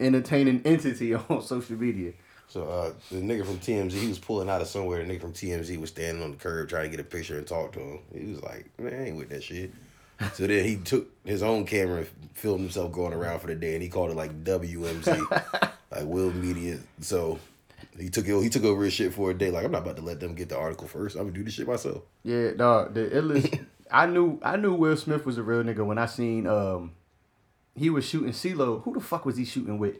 entertaining 0.00 0.62
entity 0.64 1.14
on 1.14 1.42
social 1.42 1.76
media. 1.76 2.12
So 2.48 2.62
uh, 2.64 2.92
the 3.10 3.18
nigga 3.20 3.44
from 3.44 3.58
TMZ, 3.58 3.92
he 3.92 4.08
was 4.08 4.18
pulling 4.18 4.48
out 4.48 4.60
of 4.62 4.68
somewhere. 4.68 5.04
The 5.04 5.12
nigga 5.12 5.20
from 5.20 5.32
TMZ 5.32 5.78
was 5.78 5.90
standing 5.90 6.22
on 6.22 6.30
the 6.32 6.36
curb 6.36 6.68
trying 6.68 6.84
to 6.84 6.96
get 6.96 7.00
a 7.00 7.08
picture 7.08 7.36
and 7.38 7.46
talk 7.46 7.72
to 7.72 7.80
him. 7.80 7.98
He 8.14 8.24
was 8.32 8.42
like, 8.42 8.66
"Man, 8.78 8.94
I 8.94 9.06
ain't 9.08 9.16
with 9.16 9.28
that 9.30 9.42
shit." 9.42 9.72
So 10.34 10.46
then 10.46 10.64
he 10.64 10.76
took 10.76 11.08
his 11.24 11.42
own 11.42 11.66
camera 11.66 11.98
and 11.98 12.08
filmed 12.34 12.60
himself 12.60 12.92
going 12.92 13.12
around 13.12 13.40
for 13.40 13.48
the 13.48 13.54
day, 13.54 13.74
and 13.74 13.82
he 13.82 13.88
called 13.88 14.10
it 14.10 14.16
like 14.16 14.44
WMZ, 14.44 15.30
like 15.90 16.04
Will 16.04 16.32
Media. 16.32 16.78
So 17.00 17.38
he 17.98 18.08
took 18.08 18.26
it. 18.26 18.42
He 18.42 18.48
took 18.48 18.64
over 18.64 18.84
his 18.84 18.92
shit 18.92 19.12
for 19.12 19.30
a 19.30 19.34
day. 19.34 19.50
Like 19.50 19.64
I'm 19.64 19.72
not 19.72 19.82
about 19.82 19.96
to 19.96 20.02
let 20.02 20.20
them 20.20 20.34
get 20.34 20.48
the 20.48 20.58
article 20.58 20.88
first. 20.88 21.16
I'm 21.16 21.22
gonna 21.22 21.32
do 21.32 21.44
this 21.44 21.54
shit 21.54 21.66
myself. 21.66 22.02
Yeah, 22.22 22.52
dog. 22.52 22.94
The 22.94 23.08
illest. 23.08 23.66
I 23.90 24.06
knew 24.06 24.38
I 24.42 24.56
knew 24.56 24.74
Will 24.74 24.96
Smith 24.96 25.24
was 25.24 25.38
a 25.38 25.42
real 25.42 25.62
nigga 25.62 25.84
when 25.84 25.98
I 25.98 26.06
seen 26.06 26.46
um 26.46 26.92
he 27.74 27.90
was 27.90 28.04
shooting 28.04 28.32
CeeLo. 28.32 28.82
Who 28.82 28.94
the 28.94 29.00
fuck 29.00 29.26
was 29.26 29.36
he 29.36 29.44
shooting 29.44 29.78
with? 29.78 29.96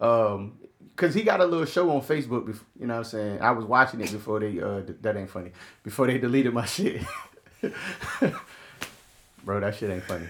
Um, 0.00 0.58
cause 0.96 1.14
he 1.14 1.22
got 1.22 1.40
a 1.40 1.44
little 1.44 1.66
show 1.66 1.90
on 1.90 2.02
Facebook. 2.02 2.46
Before, 2.46 2.66
you 2.78 2.86
know 2.86 2.94
what 2.94 2.98
I'm 2.98 3.04
saying? 3.04 3.40
I 3.40 3.52
was 3.52 3.64
watching 3.64 4.00
it 4.00 4.10
before 4.10 4.40
they 4.40 4.60
uh 4.60 4.82
th- 4.82 4.98
that 5.00 5.16
ain't 5.16 5.30
funny. 5.30 5.52
Before 5.82 6.06
they 6.06 6.18
deleted 6.18 6.52
my 6.52 6.66
shit. 6.66 7.02
Bro, 9.50 9.58
that 9.60 9.74
shit 9.74 9.90
ain't 9.90 10.04
funny. 10.04 10.26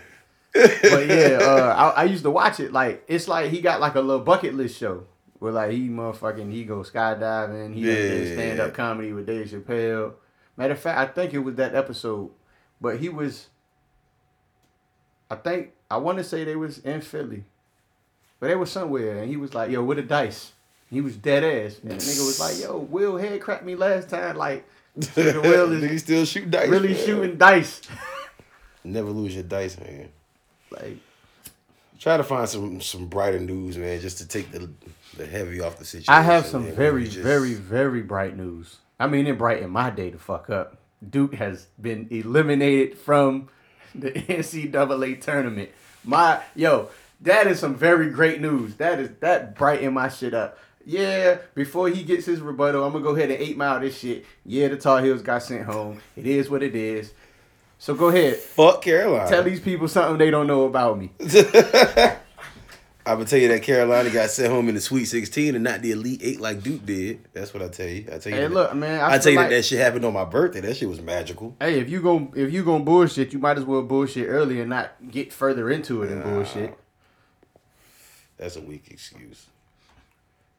but 0.54 1.06
yeah, 1.06 1.40
uh, 1.42 1.92
I, 1.94 2.00
I 2.00 2.04
used 2.04 2.22
to 2.22 2.30
watch 2.30 2.58
it. 2.58 2.72
Like 2.72 3.04
it's 3.06 3.28
like 3.28 3.50
he 3.50 3.60
got 3.60 3.78
like 3.78 3.96
a 3.96 4.00
little 4.00 4.24
bucket 4.24 4.54
list 4.54 4.78
show 4.78 5.04
where 5.40 5.52
like 5.52 5.72
he 5.72 5.90
motherfucking 5.90 6.50
he 6.50 6.64
go 6.64 6.76
skydiving, 6.76 7.74
he 7.74 7.82
Yeah. 7.82 8.32
stand 8.34 8.60
up 8.60 8.72
comedy 8.72 9.12
with 9.12 9.26
Dave 9.26 9.46
Chappelle. 9.48 10.14
Matter 10.56 10.72
of 10.72 10.78
fact, 10.80 10.98
I 10.98 11.04
think 11.12 11.34
it 11.34 11.40
was 11.40 11.56
that 11.56 11.74
episode, 11.74 12.30
but 12.80 12.98
he 12.98 13.10
was. 13.10 13.48
I 15.30 15.34
think 15.34 15.72
I 15.90 15.98
want 15.98 16.16
to 16.16 16.24
say 16.24 16.44
they 16.44 16.56
was 16.56 16.78
in 16.78 17.02
Philly, 17.02 17.44
but 18.40 18.46
they 18.46 18.56
was 18.56 18.72
somewhere, 18.72 19.18
and 19.18 19.28
he 19.28 19.36
was 19.36 19.52
like, 19.52 19.70
"Yo, 19.70 19.84
with 19.84 19.98
the 19.98 20.02
dice." 20.02 20.52
He 20.88 21.02
was 21.02 21.14
dead 21.14 21.44
ass, 21.44 21.78
and 21.82 21.90
the 21.90 21.96
nigga 21.96 22.26
was 22.26 22.40
like, 22.40 22.58
"Yo, 22.58 22.78
Will 22.78 23.18
head 23.18 23.38
cracked 23.42 23.66
me 23.66 23.74
last 23.76 24.08
time, 24.08 24.36
like 24.38 24.66
Will 25.16 25.72
is 25.84 26.00
still 26.00 26.24
shoot 26.24 26.50
dice. 26.50 26.70
really 26.70 26.94
man. 26.94 27.04
shooting 27.04 27.36
dice." 27.36 27.82
Never 28.84 29.10
lose 29.10 29.34
your 29.34 29.44
dice, 29.44 29.78
man. 29.78 30.08
like 30.70 30.96
Try 31.98 32.16
to 32.16 32.24
find 32.24 32.48
some 32.48 32.80
some 32.80 33.06
brighter 33.06 33.38
news, 33.40 33.76
man, 33.76 34.00
just 34.00 34.18
to 34.18 34.26
take 34.28 34.50
the 34.52 34.70
the 35.16 35.26
heavy 35.26 35.60
off 35.60 35.78
the 35.78 35.84
situation. 35.84 36.12
I 36.14 36.22
have 36.22 36.46
some 36.46 36.64
man. 36.64 36.74
very, 36.74 37.04
just- 37.04 37.18
very, 37.18 37.54
very 37.54 38.00
bright 38.02 38.36
news. 38.36 38.78
I 38.98 39.06
mean, 39.06 39.26
it 39.26 39.36
brightened 39.38 39.72
my 39.72 39.90
day 39.90 40.10
to 40.10 40.18
fuck 40.18 40.48
up. 40.50 40.76
Duke 41.08 41.34
has 41.34 41.66
been 41.80 42.06
eliminated 42.10 42.98
from 42.98 43.48
the 43.94 44.10
NCAA 44.12 45.20
tournament. 45.20 45.70
My 46.04 46.40
yo, 46.54 46.88
that 47.22 47.46
is 47.46 47.58
some 47.58 47.74
very 47.74 48.08
great 48.10 48.40
news. 48.40 48.76
That 48.76 48.98
is 48.98 49.10
that 49.20 49.54
brightened 49.56 49.94
my 49.94 50.08
shit 50.08 50.32
up. 50.32 50.58
Yeah, 50.86 51.36
before 51.54 51.88
he 51.90 52.02
gets 52.02 52.24
his 52.24 52.40
rebuttal, 52.40 52.82
I'm 52.84 52.92
gonna 52.92 53.04
go 53.04 53.14
ahead 53.14 53.30
and 53.30 53.38
eight 53.40 53.56
mile 53.58 53.78
this 53.80 53.98
shit. 53.98 54.24
Yeah, 54.46 54.68
the 54.68 54.76
Tar 54.78 55.02
Heels 55.02 55.20
got 55.20 55.42
sent 55.42 55.64
home. 55.66 56.00
It 56.16 56.26
is 56.26 56.48
what 56.48 56.62
it 56.62 56.74
is. 56.74 57.12
So 57.82 57.94
go 57.94 58.08
ahead, 58.08 58.36
fuck 58.36 58.82
Carolina. 58.82 59.26
tell 59.26 59.42
these 59.42 59.58
people 59.58 59.88
something 59.88 60.18
they 60.18 60.30
don't 60.30 60.46
know 60.46 60.64
about 60.64 60.98
me. 60.98 61.10
I 63.06 63.14
would 63.14 63.26
tell 63.26 63.38
you 63.38 63.48
that 63.48 63.62
Carolina 63.62 64.10
got 64.10 64.28
sent 64.28 64.52
home 64.52 64.68
in 64.68 64.74
the 64.74 64.80
Sweet 64.82 65.06
16 65.06 65.54
and 65.54 65.64
not 65.64 65.80
the 65.80 65.92
Elite 65.92 66.20
Eight 66.22 66.40
like 66.40 66.62
Duke 66.62 66.84
did. 66.84 67.20
That's 67.32 67.54
what 67.54 67.62
I 67.62 67.68
tell 67.68 67.88
you. 67.88 68.04
I 68.12 68.18
tell 68.18 68.30
you. 68.32 68.36
Hey, 68.38 68.42
that- 68.42 68.52
look, 68.52 68.74
man. 68.74 69.00
I, 69.00 69.14
I, 69.14 69.18
tell 69.18 69.32
you 69.32 69.38
like- 69.38 69.48
that 69.48 69.56
that 69.56 69.64
shit 69.64 69.78
happened 69.80 70.04
on 70.04 70.12
my 70.12 70.26
birthday. 70.26 70.60
That 70.60 70.76
shit 70.76 70.90
was 70.90 71.00
magical. 71.00 71.56
Hey, 71.58 71.80
if 71.80 71.88
you 71.88 72.02
gon' 72.02 72.32
if 72.36 72.52
you 72.52 72.62
gonna 72.64 72.84
bullshit, 72.84 73.32
you 73.32 73.38
might 73.38 73.56
as 73.56 73.64
well 73.64 73.80
bullshit 73.82 74.26
early 74.28 74.60
and 74.60 74.68
not 74.68 74.92
get 75.10 75.32
further 75.32 75.70
into 75.70 76.02
it 76.02 76.10
and 76.12 76.20
Nah. 76.20 76.26
bullshit. 76.30 76.78
That's 78.36 78.56
a 78.56 78.60
weak 78.60 78.88
excuse. 78.90 79.46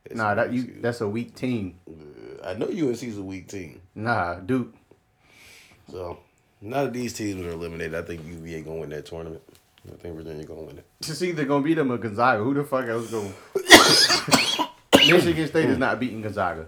That's 0.06 0.18
Nah, 0.18 0.34
that 0.34 0.50
weak 0.50 0.56
you 0.56 0.62
excuse. 0.64 0.82
that's 0.82 1.02
a 1.02 1.08
weak 1.08 1.36
team. 1.36 1.76
I 2.44 2.56
know 2.56 2.66
UNC's 2.66 3.18
a 3.18 3.24
weak 3.24 3.48
team. 3.48 3.80
Nah, 3.94 4.36
Duke. 4.40 4.74
So 5.92 6.18
none 6.62 6.88
of 6.88 6.94
these 6.94 7.14
teams 7.14 7.46
are 7.46 7.50
eliminated. 7.52 7.96
I 7.96 8.02
think 8.04 8.26
UVA 8.26 8.62
gonna 8.62 8.80
win 8.80 8.90
that 8.92 9.06
tournament. 9.06 9.42
I 9.92 9.96
think 9.96 10.16
Virginia 10.16 10.46
gonna 10.46 10.62
win 10.62 10.78
it. 10.78 10.86
It's 11.00 11.22
either 11.22 11.46
gonna 11.46 11.64
beat 11.64 11.74
them 11.76 11.92
or 11.92 11.98
Gonzaga. 11.98 12.44
Who 12.44 12.54
the 12.54 12.64
fuck 12.64 12.86
else 12.86 13.10
going? 13.10 13.34
Michigan 14.96 15.48
State 15.48 15.70
is 15.70 15.78
not 15.78 16.00
beating 16.00 16.22
Gonzaga. 16.22 16.68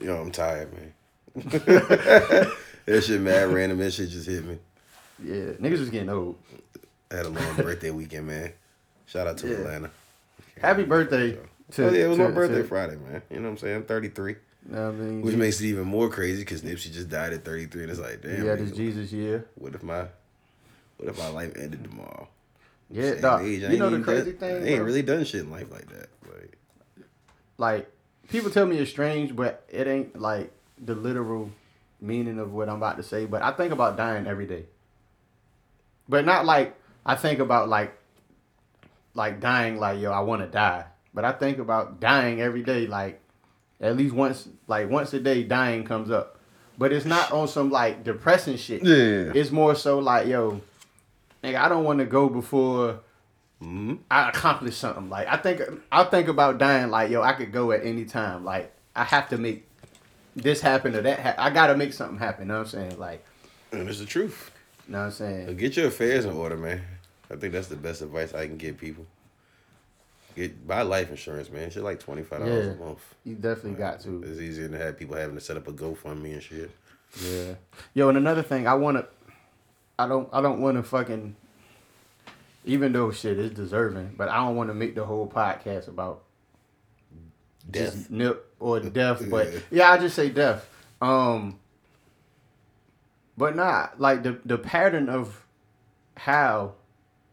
Yo, 0.00 0.14
I'm 0.20 0.30
tired, 0.30 0.72
man. 0.72 0.92
that 1.34 3.02
shit 3.04 3.20
mad 3.20 3.48
random. 3.48 3.78
That 3.78 3.90
shit 3.92 4.08
just 4.10 4.28
hit 4.28 4.44
me. 4.44 4.58
Yeah, 5.22 5.52
niggas 5.60 5.80
is 5.80 5.90
getting 5.90 6.08
old. 6.10 6.36
I 7.10 7.16
had 7.16 7.26
a 7.26 7.30
long 7.30 7.56
birthday 7.56 7.90
weekend, 7.90 8.26
man. 8.26 8.52
Shout 9.06 9.26
out 9.26 9.38
to 9.38 9.48
Yeah. 9.48 9.54
Atlanta. 9.56 9.90
Happy 10.60 10.84
birthday 10.84 11.38
to 11.72 11.88
oh, 11.88 11.90
yeah, 11.92 12.04
it 12.04 12.08
was 12.08 12.18
to- 12.18 12.24
my 12.28 12.30
birthday 12.30 12.58
to- 12.62 12.64
Friday, 12.68 12.96
man. 12.96 13.22
You 13.30 13.36
know 13.36 13.44
what 13.44 13.48
I'm 13.50 13.58
saying? 13.58 13.76
I'm 13.76 13.84
33. 13.84 14.36
I 14.74 14.90
mean, 14.90 15.22
Which 15.22 15.36
makes 15.36 15.60
it 15.60 15.66
even 15.66 15.84
more 15.84 16.08
crazy 16.08 16.42
because 16.42 16.62
Nipsey 16.62 16.92
just 16.92 17.08
died 17.08 17.32
at 17.32 17.44
33, 17.44 17.82
and 17.82 17.90
it's 17.90 18.00
like, 18.00 18.20
damn. 18.22 18.44
yeah, 18.44 18.56
this 18.56 18.72
Jesus 18.72 19.12
year. 19.12 19.46
What 19.54 19.74
if 19.74 19.82
my, 19.82 20.06
what 20.96 21.08
if 21.08 21.18
my 21.18 21.28
life 21.28 21.52
ended 21.56 21.84
tomorrow? 21.84 22.26
Yeah, 22.90 23.14
dog. 23.14 23.42
age, 23.42 23.62
You 23.62 23.78
know 23.78 23.90
the 23.90 24.00
crazy 24.00 24.32
done- 24.32 24.40
thing, 24.40 24.54
I 24.62 24.66
ain't 24.66 24.76
bro? 24.78 24.86
really 24.86 25.02
done 25.02 25.24
shit 25.24 25.42
in 25.42 25.50
life 25.50 25.70
like 25.70 25.88
that. 25.90 26.08
Like, 26.32 26.56
like 27.58 27.90
people 28.28 28.50
tell 28.50 28.66
me 28.66 28.78
it's 28.78 28.90
strange, 28.90 29.34
but 29.36 29.64
it 29.68 29.86
ain't 29.86 30.18
like 30.20 30.52
the 30.84 30.94
literal 30.94 31.50
meaning 32.00 32.38
of 32.38 32.52
what 32.52 32.68
I'm 32.68 32.76
about 32.76 32.96
to 32.98 33.02
say. 33.02 33.24
But 33.26 33.42
I 33.42 33.52
think 33.52 33.72
about 33.72 33.96
dying 33.96 34.26
every 34.26 34.46
day. 34.46 34.66
But 36.08 36.24
not 36.24 36.44
like 36.44 36.76
I 37.04 37.14
think 37.16 37.38
about 37.40 37.68
like 37.68 37.92
like 39.14 39.40
dying 39.40 39.78
like 39.78 40.00
yo, 40.00 40.12
I 40.12 40.20
want 40.20 40.42
to 40.42 40.48
die. 40.48 40.84
But 41.14 41.24
I 41.24 41.32
think 41.32 41.58
about 41.58 41.98
dying 42.00 42.40
every 42.40 42.62
day, 42.62 42.86
like 42.86 43.20
at 43.80 43.96
least 43.96 44.14
once, 44.14 44.48
like 44.66 44.88
once 44.88 45.12
a 45.12 45.20
day, 45.20 45.42
dying 45.42 45.84
comes 45.84 46.10
up. 46.10 46.38
But 46.78 46.92
it's 46.92 47.06
not 47.06 47.32
on 47.32 47.48
some 47.48 47.70
like 47.70 48.04
depressing 48.04 48.56
shit. 48.56 48.82
Yeah. 48.84 49.32
It's 49.34 49.50
more 49.50 49.74
so 49.74 49.98
like 49.98 50.26
yo, 50.26 50.60
nigga, 51.42 51.56
I 51.56 51.68
don't 51.68 51.84
want 51.84 52.00
to 52.00 52.04
go 52.04 52.28
before 52.28 53.00
mm-hmm. 53.62 53.94
I 54.10 54.28
accomplish 54.28 54.76
something. 54.76 55.08
Like 55.08 55.26
I 55.28 55.36
think 55.36 55.62
I 55.90 56.04
think 56.04 56.28
about 56.28 56.58
dying. 56.58 56.90
Like 56.90 57.10
yo, 57.10 57.22
I 57.22 57.32
could 57.32 57.52
go 57.52 57.72
at 57.72 57.84
any 57.84 58.04
time. 58.04 58.44
Like 58.44 58.72
I 58.94 59.04
have 59.04 59.28
to 59.30 59.38
make 59.38 59.66
this 60.34 60.60
happen 60.60 60.94
or 60.94 61.02
that. 61.02 61.18
Ha- 61.20 61.34
I 61.38 61.50
gotta 61.50 61.76
make 61.76 61.92
something 61.92 62.18
happen. 62.18 62.46
You 62.46 62.48
know 62.48 62.58
what 62.58 62.74
I'm 62.74 62.90
saying? 62.90 62.98
Like, 62.98 63.24
and 63.72 63.88
it's 63.88 63.98
the 63.98 64.06
truth. 64.06 64.50
You 64.86 64.92
know 64.92 64.98
what 64.98 65.04
I'm 65.06 65.10
saying? 65.12 65.56
get 65.56 65.76
your 65.76 65.86
affairs 65.86 66.26
in 66.26 66.32
order, 66.32 66.56
man. 66.56 66.82
I 67.30 67.36
think 67.36 67.52
that's 67.52 67.68
the 67.68 67.76
best 67.76 68.02
advice 68.02 68.34
I 68.34 68.46
can 68.46 68.56
give 68.56 68.78
people. 68.78 69.06
Get 70.36 70.66
buy 70.66 70.82
life 70.82 71.10
insurance, 71.10 71.50
man. 71.50 71.70
Shit 71.70 71.82
like 71.82 71.98
twenty 71.98 72.22
five 72.22 72.40
dollars 72.40 72.66
Yeah. 72.66 72.72
a 72.72 72.76
month. 72.76 73.14
You 73.24 73.34
definitely 73.34 73.72
got 73.78 74.00
to. 74.02 74.22
It's 74.22 74.38
easier 74.38 74.68
to 74.68 74.76
have 74.78 74.98
people 74.98 75.16
having 75.16 75.34
to 75.34 75.40
set 75.40 75.56
up 75.56 75.66
a 75.66 75.72
GoFundMe 75.72 76.34
and 76.34 76.42
shit. 76.42 76.70
Yeah. 77.22 77.54
Yo, 77.94 78.08
and 78.10 78.18
another 78.18 78.42
thing, 78.42 78.66
I 78.68 78.74
wanna. 78.74 79.06
I 79.98 80.06
don't. 80.06 80.28
I 80.32 80.40
don't 80.42 80.60
want 80.60 80.76
to 80.76 80.82
fucking. 80.82 81.34
Even 82.66 82.92
though 82.92 83.10
shit 83.12 83.38
is 83.38 83.52
deserving, 83.52 84.14
but 84.18 84.28
I 84.28 84.36
don't 84.38 84.56
want 84.56 84.68
to 84.70 84.74
make 84.74 84.94
the 84.94 85.04
whole 85.06 85.26
podcast 85.26 85.88
about 85.88 86.22
Death. 87.70 88.10
nip 88.10 88.52
or 88.60 88.80
death. 89.00 89.22
But 89.30 89.52
Yeah. 89.52 89.58
yeah, 89.70 89.90
I 89.92 89.98
just 89.98 90.14
say 90.16 90.28
death. 90.28 90.68
Um, 91.00 91.58
but 93.38 93.56
not 93.56 94.00
like 94.00 94.22
the 94.22 94.38
the 94.44 94.58
pattern 94.58 95.08
of 95.08 95.44
how 96.16 96.74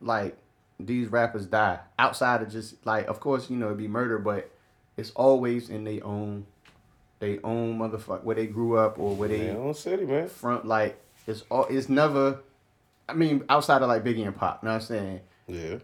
like 0.01 0.37
these 0.79 1.07
rappers 1.07 1.45
die 1.45 1.79
outside 1.99 2.41
of 2.41 2.49
just 2.51 2.86
like 2.86 3.07
of 3.07 3.19
course 3.19 3.49
you 3.49 3.55
know 3.57 3.67
it'd 3.67 3.77
be 3.77 3.88
murder, 3.88 4.19
but 4.19 4.51
it's 4.97 5.12
always 5.12 5.69
in 5.69 5.83
their 5.83 6.03
own 6.05 6.45
they 7.19 7.39
own 7.43 7.77
motherfucker 7.79 8.23
where 8.23 8.36
they 8.36 8.47
grew 8.47 8.77
up 8.77 8.99
or 8.99 9.15
where 9.15 9.29
they 9.29 9.47
Man, 9.47 9.55
own 9.57 9.73
city, 9.73 10.05
man. 10.05 10.27
front 10.27 10.65
like 10.65 10.99
it's 11.27 11.43
all 11.49 11.65
it's 11.69 11.88
never. 11.89 12.39
I 13.07 13.13
mean, 13.13 13.43
outside 13.49 13.81
of 13.81 13.88
like 13.89 14.03
Biggie 14.03 14.25
and 14.25 14.36
Pac, 14.36 14.59
you 14.62 14.67
know 14.67 14.73
what 14.75 14.81
I'm 14.81 14.88
saying? 14.88 15.19
Yeah. 15.47 15.77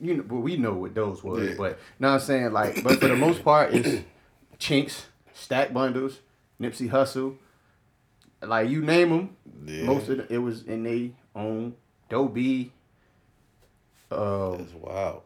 you 0.00 0.14
know, 0.16 0.24
well, 0.28 0.40
we 0.40 0.56
know 0.56 0.72
what 0.74 0.94
those 0.94 1.22
were, 1.22 1.42
Yeah. 1.44 1.54
but 1.56 1.78
know 1.98 2.08
what 2.08 2.14
I'm 2.14 2.20
saying 2.20 2.52
like, 2.52 2.82
but 2.82 2.98
for 3.00 3.08
the 3.08 3.16
most 3.16 3.44
part, 3.44 3.74
it's 3.74 4.04
Chinx, 4.58 5.04
Stack 5.32 5.72
Bundles, 5.72 6.20
Nipsey 6.60 6.88
Hussle 6.90 7.36
like 8.42 8.68
you 8.68 8.82
name 8.82 9.10
them, 9.10 9.36
Yeah. 9.66 9.84
most 9.84 10.08
of 10.08 10.18
the, 10.18 10.32
it 10.32 10.38
was 10.38 10.62
in 10.64 10.82
they 10.84 11.12
own. 11.34 11.74
Dobie, 12.14 12.70
uh, 14.08 14.52
That's 14.56 14.72
wild. 14.74 15.22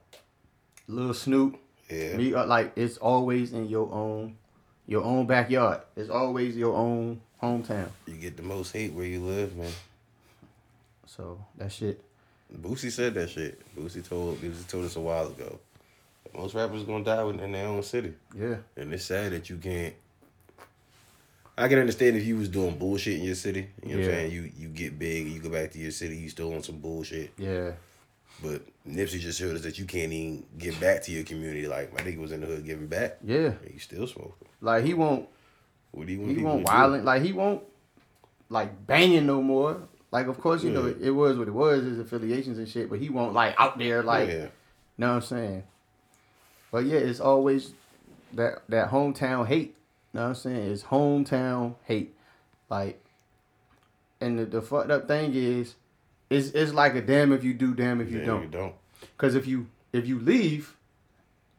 Lil 0.87 1.13
Snoop. 1.13 1.59
Yeah. 1.91 2.17
Me, 2.17 2.33
uh, 2.33 2.47
like 2.47 2.73
it's 2.77 2.97
always 2.97 3.53
in 3.53 3.69
your 3.69 3.93
own, 3.93 4.39
your 4.87 5.05
own 5.05 5.27
backyard. 5.27 5.83
It's 5.97 6.09
always 6.09 6.57
your 6.57 6.75
own 6.75 7.21
hometown. 7.43 7.91
You 8.07 8.15
get 8.15 8.39
the 8.39 8.43
most 8.43 8.73
hate 8.73 8.95
where 8.95 9.05
you 9.05 9.21
live, 9.21 9.55
man. 9.55 9.71
So 11.05 11.45
that 11.59 11.73
shit. 11.73 12.03
Boosie 12.59 12.91
said 12.91 13.13
that 13.15 13.29
shit. 13.29 13.61
Boosie 13.77 14.03
told 14.09 14.41
Boosie 14.41 14.67
told 14.67 14.87
us 14.87 14.97
a 14.97 15.01
while 15.01 15.27
ago. 15.27 15.59
Most 16.35 16.55
rappers 16.55 16.85
gonna 16.85 17.05
die 17.05 17.23
in 17.29 17.53
their 17.53 17.67
own 17.67 17.83
city, 17.83 18.15
Yeah. 18.35 18.57
and 18.79 18.95
it's 18.95 19.05
sad 19.05 19.33
that 19.33 19.51
you 19.51 19.59
can't. 19.59 19.95
I 21.59 21.69
can 21.69 21.79
understand 21.79 22.17
if 22.17 22.25
you 22.25 22.37
was 22.37 22.49
doing 22.49 22.79
bullshit 22.79 23.19
in 23.19 23.25
your 23.25 23.35
city. 23.35 23.69
You 23.85 23.97
know 23.97 24.01
what 24.01 24.05
I'm 24.09 24.11
saying? 24.15 24.33
You 24.33 24.53
you 24.57 24.69
get 24.69 24.99
big, 24.99 25.27
you 25.29 25.41
go 25.41 25.51
back 25.51 25.73
to 25.73 25.79
your 25.79 25.91
city, 25.91 26.17
you 26.17 26.29
still 26.29 26.55
on 26.55 26.63
some 26.63 26.79
bullshit. 26.79 27.33
Yeah. 27.37 27.73
But 28.43 28.63
Nipsey 28.89 29.19
just 29.19 29.39
showed 29.41 29.57
us 29.57 29.63
that 29.63 29.79
you 29.79 29.85
can't 29.85 30.13
even 30.13 30.47
get 30.57 30.79
back 30.81 31.03
to 31.03 31.13
your 31.13 31.25
community. 31.25 31.67
Like 31.67 31.93
my 31.93 32.01
nigga 32.01 32.19
was 32.19 32.31
in 32.33 32.41
the 32.41 32.47
hood 32.47 32.65
giving 32.65 32.87
back. 32.87 33.19
Yeah. 33.25 33.55
you 33.73 33.79
still 33.81 34.07
smoking. 34.07 34.33
Like 34.61 34.85
he 34.85 34.95
won't. 34.95 35.29
What 35.91 36.07
do 36.07 36.13
you 36.13 36.21
want? 36.21 36.37
He 36.37 36.43
won't 36.45 36.65
do? 36.65 36.71
violent. 36.71 37.05
Like 37.05 37.23
he 37.23 37.33
won't. 37.33 37.63
Like 38.49 38.87
banging 38.87 39.27
no 39.27 39.43
more. 39.43 39.83
Like 40.13 40.27
of 40.29 40.41
course 40.41 40.63
you 40.63 40.71
know 40.71 40.85
Yeah. 40.87 40.93
it, 40.93 41.03
it 41.03 41.11
was 41.11 41.37
what 41.37 41.49
it 41.49 41.55
was. 41.55 41.85
His 41.85 41.99
affiliations 41.99 42.59
and 42.59 42.69
shit. 42.69 42.89
But 42.89 43.01
he 43.01 43.09
won't 43.09 43.35
like 43.35 43.55
out 43.59 43.79
there 43.79 44.03
like. 44.03 44.29
yeah. 44.29 44.47
Know 44.97 45.09
what 45.09 45.15
I'm 45.17 45.23
saying? 45.23 45.63
But 46.71 46.85
yeah, 46.87 46.99
it's 46.99 47.21
always 47.21 47.73
that 48.35 48.63
that 48.69 48.91
hometown 48.91 49.47
hate. 49.47 49.75
Know 50.15 50.23
what 50.23 50.29
I'm 50.29 50.35
saying? 50.35 50.71
It's 50.71 50.85
hometown 50.85 51.75
hate. 51.85 52.15
Like 52.71 53.03
and 54.21 54.39
the, 54.39 54.45
the 54.45 54.63
fucked 54.63 54.91
up 54.91 55.09
thing 55.09 55.33
is 55.35 55.75
it's 56.31 56.49
it's 56.51 56.73
like 56.73 56.95
a 56.95 57.01
damn 57.01 57.33
if 57.33 57.45
you 57.45 57.55
do, 57.55 57.75
damn 57.75 58.01
if 58.01 58.11
you 58.11 58.25
don't. 58.25 58.43
You 58.43 58.49
don't. 58.49 58.75
Cause 59.17 59.35
if 59.35 59.47
you 59.47 59.69
if 59.93 60.07
you 60.07 60.19
leave, 60.19 60.77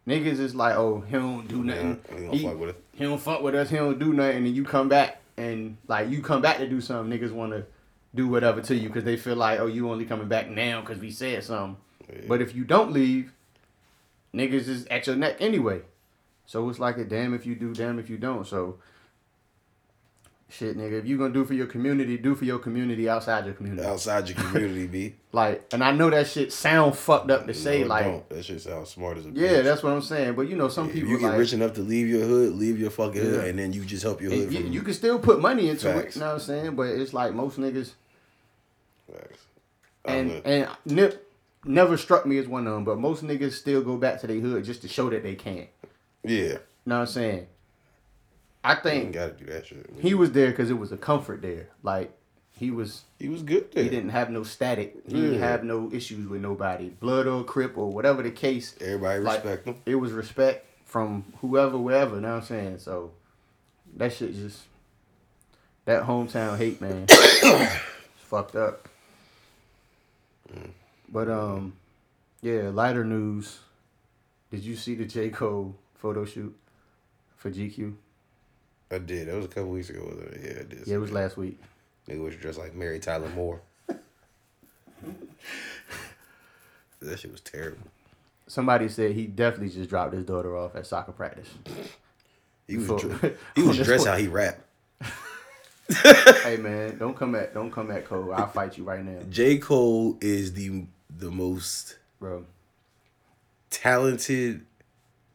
niggas 0.08 0.40
is 0.40 0.56
like, 0.56 0.76
oh, 0.76 1.02
he 1.02 1.14
don't 1.14 1.48
do 1.48 1.64
nothing. 1.64 2.02
Yeah, 2.10 2.18
he 2.18 2.24
don't 2.24 2.34
he, 2.34 2.44
fuck 2.44 2.60
with 2.60 2.70
us. 2.70 2.76
he 2.94 3.04
don't 3.04 3.22
fuck 3.22 3.42
with 3.42 3.56
us, 3.56 3.70
he 3.70 3.78
don't 3.78 4.00
do 4.00 4.14
nothing, 4.14 4.46
and 4.46 4.56
you 4.56 4.64
come 4.64 4.90
back 4.90 5.22
and 5.38 5.78
like 5.88 6.10
you 6.10 6.22
come 6.22 6.42
back 6.42 6.58
to 6.58 6.68
do 6.68 6.82
something, 6.82 7.18
niggas 7.18 7.32
wanna 7.32 7.66
do 8.14 8.28
whatever 8.28 8.62
to 8.62 8.76
you 8.76 8.90
because 8.90 9.04
they 9.04 9.18
feel 9.18 9.36
like, 9.36 9.60
oh, 9.60 9.68
you 9.68 9.90
only 9.90 10.06
coming 10.06 10.28
back 10.28 10.50
now 10.50 10.82
because 10.82 11.00
we 11.00 11.12
said 11.12 11.44
something. 11.44 11.78
Yeah. 12.12 12.22
But 12.28 12.42
if 12.42 12.56
you 12.56 12.64
don't 12.64 12.92
leave, 12.92 13.32
niggas 14.34 14.68
is 14.68 14.86
at 14.88 15.08
your 15.08 15.16
neck 15.16 15.38
anyway. 15.40 15.82
So 16.50 16.68
it's 16.68 16.80
like 16.80 16.98
a 16.98 17.06
damn 17.06 17.36
if 17.36 17.46
you 17.46 17.54
do, 17.54 17.76
damn 17.76 18.00
if 18.00 18.10
you 18.10 18.18
don't. 18.18 18.44
So 18.48 18.80
shit, 20.50 20.76
nigga, 20.76 20.94
if 20.94 21.06
you 21.06 21.16
gonna 21.16 21.32
do 21.32 21.46
for 21.46 21.54
your 21.54 21.68
community, 21.68 22.18
do 22.18 22.34
for 22.34 22.44
your 22.44 22.58
community 22.58 23.08
outside 23.08 23.46
your 23.46 23.54
community. 23.54 23.88
outside 23.88 24.28
your 24.28 24.36
community, 24.36 24.88
be 24.88 25.16
Like, 25.32 25.64
and 25.72 25.84
I 25.84 25.92
know 25.92 26.10
that 26.10 26.26
shit 26.26 26.52
sound 26.52 26.96
fucked 26.98 27.30
up 27.30 27.46
to 27.46 27.54
say, 27.54 27.82
No, 27.82 27.86
it 27.86 27.88
like, 27.90 28.04
don't. 28.06 28.30
that 28.30 28.46
shit 28.46 28.62
sounds 28.62 28.90
smart 28.90 29.20
as 29.20 29.28
a 29.28 29.30
bitch. 29.30 29.38
yeah, 29.38 29.50
bitch. 29.60 29.64
that's 29.64 29.84
what 29.84 29.94
I'm 29.94 30.02
saying. 30.02 30.34
But 30.34 30.50
you 30.50 30.56
know, 30.56 30.70
some 30.70 30.88
If 30.88 30.94
people 30.96 31.10
you 31.12 31.20
get 31.20 31.28
like, 31.30 31.38
rich 31.38 31.54
enough 31.54 31.74
to 31.74 31.82
leave 31.82 32.08
your 32.08 32.26
hood, 32.26 32.56
leave 32.56 32.80
your 32.80 32.90
fucking 32.90 33.22
hood, 33.22 33.46
and 33.48 33.60
then 33.60 33.72
you 33.72 33.86
just 33.86 34.02
help 34.02 34.20
your 34.20 34.32
hood 34.32 34.52
you, 34.52 34.62
you 34.62 34.82
can 34.82 34.96
still 34.96 35.20
put 35.20 35.40
money 35.40 35.70
into 35.70 35.84
Facts. 35.94 36.16
it. 36.16 36.20
You 36.20 36.22
know 36.22 36.28
what 36.30 36.34
I'm 36.34 36.40
saying? 36.40 36.76
But 36.76 36.88
it's 36.88 37.14
like 37.14 37.36
most 37.36 37.60
niggas, 37.60 37.92
Facts. 39.14 39.38
And 40.04 40.32
and 40.44 40.68
Nip 40.86 41.32
never 41.64 41.96
struck 41.96 42.26
me 42.26 42.40
as 42.40 42.48
one 42.48 42.66
of 42.66 42.74
them. 42.74 42.86
But 42.86 42.98
most 42.98 43.24
niggas 43.24 43.52
still 43.52 43.84
go 43.84 43.98
back 43.98 44.20
to 44.22 44.26
their 44.26 44.40
hood 44.40 44.64
just 44.64 44.82
to 44.82 44.88
show 44.88 45.12
that 45.12 45.22
they 45.22 45.36
can. 45.36 45.68
Yeah, 46.24 46.34
You 46.36 46.60
know 46.86 46.96
what 46.96 47.02
I'm 47.02 47.08
saying? 47.08 47.48
I 48.64 48.76
think 48.76 49.14
gotta 49.14 49.34
do 49.34 49.46
that 49.46 49.66
shit. 49.68 49.90
he 50.00 50.14
was 50.14 50.32
there 50.34 50.50
because 50.52 50.70
it 50.70 50.78
was 50.78 50.92
a 50.92 50.98
comfort 50.98 51.42
there. 51.42 51.70
Like 51.82 52.12
he 52.52 52.72
was, 52.72 53.04
he 53.18 53.30
was 53.30 53.42
good 53.42 53.72
there. 53.72 53.84
he 53.84 53.90
didn't 53.90 54.10
have 54.10 54.30
no 54.30 54.44
static. 54.44 54.96
He 55.08 55.14
didn't 55.14 55.36
Yeah. 55.36 55.40
have 55.48 55.64
no 55.64 55.90
issues 55.94 56.28
with 56.28 56.42
nobody, 56.42 56.90
blood 56.90 57.26
or 57.26 57.44
crip 57.46 57.78
or 57.78 57.90
whatever 57.92 58.22
the 58.22 58.32
case. 58.32 58.76
Everybody 58.82 59.22
Like, 59.22 59.44
respect 59.46 59.66
him. 59.66 59.76
It 59.86 59.96
was 59.96 60.12
respect 60.12 60.66
from 60.86 61.24
whoever, 61.40 61.78
wherever. 61.78 62.16
You 62.16 62.22
know 62.22 62.34
what 62.36 62.42
I'm 62.42 62.46
saying? 62.48 62.80
So 62.80 63.12
that 63.96 64.12
shit 64.12 64.36
just 64.36 64.64
that 65.86 66.04
hometown 66.04 66.58
hate, 66.58 66.82
man. 66.82 67.06
it's 67.10 67.76
fucked 68.18 68.56
up. 68.58 68.90
But 71.12 71.30
um, 71.30 71.74
yeah. 72.42 72.70
Lighter 72.74 73.04
news. 73.06 73.60
Did 74.52 74.64
you 74.64 74.76
see 74.76 74.96
the 74.96 75.06
J 75.06 75.30
Cole 75.30 75.76
photo 76.00 76.26
shoot 76.26 76.56
for 77.38 77.52
GQ? 77.52 77.94
I 78.92 78.98
did. 78.98 79.28
That 79.28 79.36
was 79.36 79.46
a 79.46 79.50
couple 79.50 79.70
weeks 79.70 79.90
ago. 79.90 80.04
Wasn't 80.04 80.34
it? 80.34 80.42
Yeah, 80.44 80.60
I 80.62 80.64
did. 80.64 80.88
Yeah, 80.88 80.96
it 80.96 81.00
was 81.00 81.12
last 81.12 81.38
week. 81.38 81.60
Nigga 82.08 82.24
was 82.24 82.36
dressed 82.36 82.58
like 82.58 82.74
Mary 82.74 83.00
Tyler 83.00 83.30
Moore. 83.30 83.62
that 87.02 87.20
shit 87.20 87.32
was 87.32 87.42
terrible. 87.42 87.88
Somebody 88.48 88.90
said 88.90 89.12
he 89.12 89.28
definitely 89.28 89.70
just 89.70 89.92
dropped 89.92 90.14
his 90.14 90.26
daughter 90.26 90.58
off 90.58 90.76
at 90.76 90.88
soccer 90.88 91.12
practice. 91.12 91.50
He 92.68 92.78
was 92.78 93.04
he 93.56 93.62
was 93.62 93.78
dressed 93.78 94.08
how 94.08 94.16
he 94.16 94.28
rap. 94.28 94.60
hey 96.44 96.58
man, 96.58 96.98
don't 96.98 97.16
come 97.16 97.36
at 97.36 97.54
don't 97.54 97.72
come 97.72 97.92
at 97.92 98.06
Cole. 98.06 98.34
I'll 98.34 98.48
fight 98.48 98.78
you 98.78 98.84
right 98.84 99.04
now, 99.04 99.20
J 99.30 99.58
Cole 99.60 100.18
is 100.20 100.54
the 100.54 100.86
the 101.16 101.30
most 101.30 101.98
bro. 102.20 102.46
talented, 103.70 104.66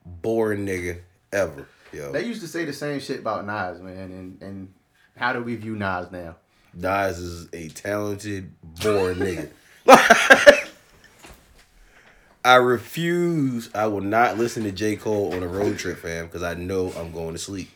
boring 0.05 0.67
nigga 0.67 1.01
ever. 1.33 1.67
Yo, 1.93 2.13
They 2.13 2.25
used 2.25 2.41
to 2.43 2.49
say 2.49 2.65
the 2.65 2.73
same 2.73 3.01
shit 3.01 3.21
about 3.21 3.47
Nas, 3.47 3.81
man, 3.81 4.11
and 4.11 4.43
and 4.43 4.73
how 5.17 5.33
do 5.33 5.43
we 5.43 5.55
view 5.57 5.77
Nas 5.77 6.11
now? 6.11 6.37
Nas 6.75 7.19
is 7.19 7.49
a 7.53 7.69
talented, 7.69 8.53
boring 8.63 9.19
nigga. 9.19 9.51
I 12.45 12.57
refuse. 12.57 13.71
I 13.75 13.87
will 13.87 14.01
not 14.03 14.37
listen 14.39 14.65
to 14.65 14.73
J 14.73 14.97
Cole 14.97 15.33
on 15.35 15.43
a 15.43 15.47
road 15.49 15.79
trip, 15.79 15.99
fam, 15.99 16.27
because 16.27 16.43
I 16.43 16.55
know 16.55 16.93
I'm 16.97 17.11
going 17.13 17.33
to 17.33 17.39
sleep. 17.39 17.71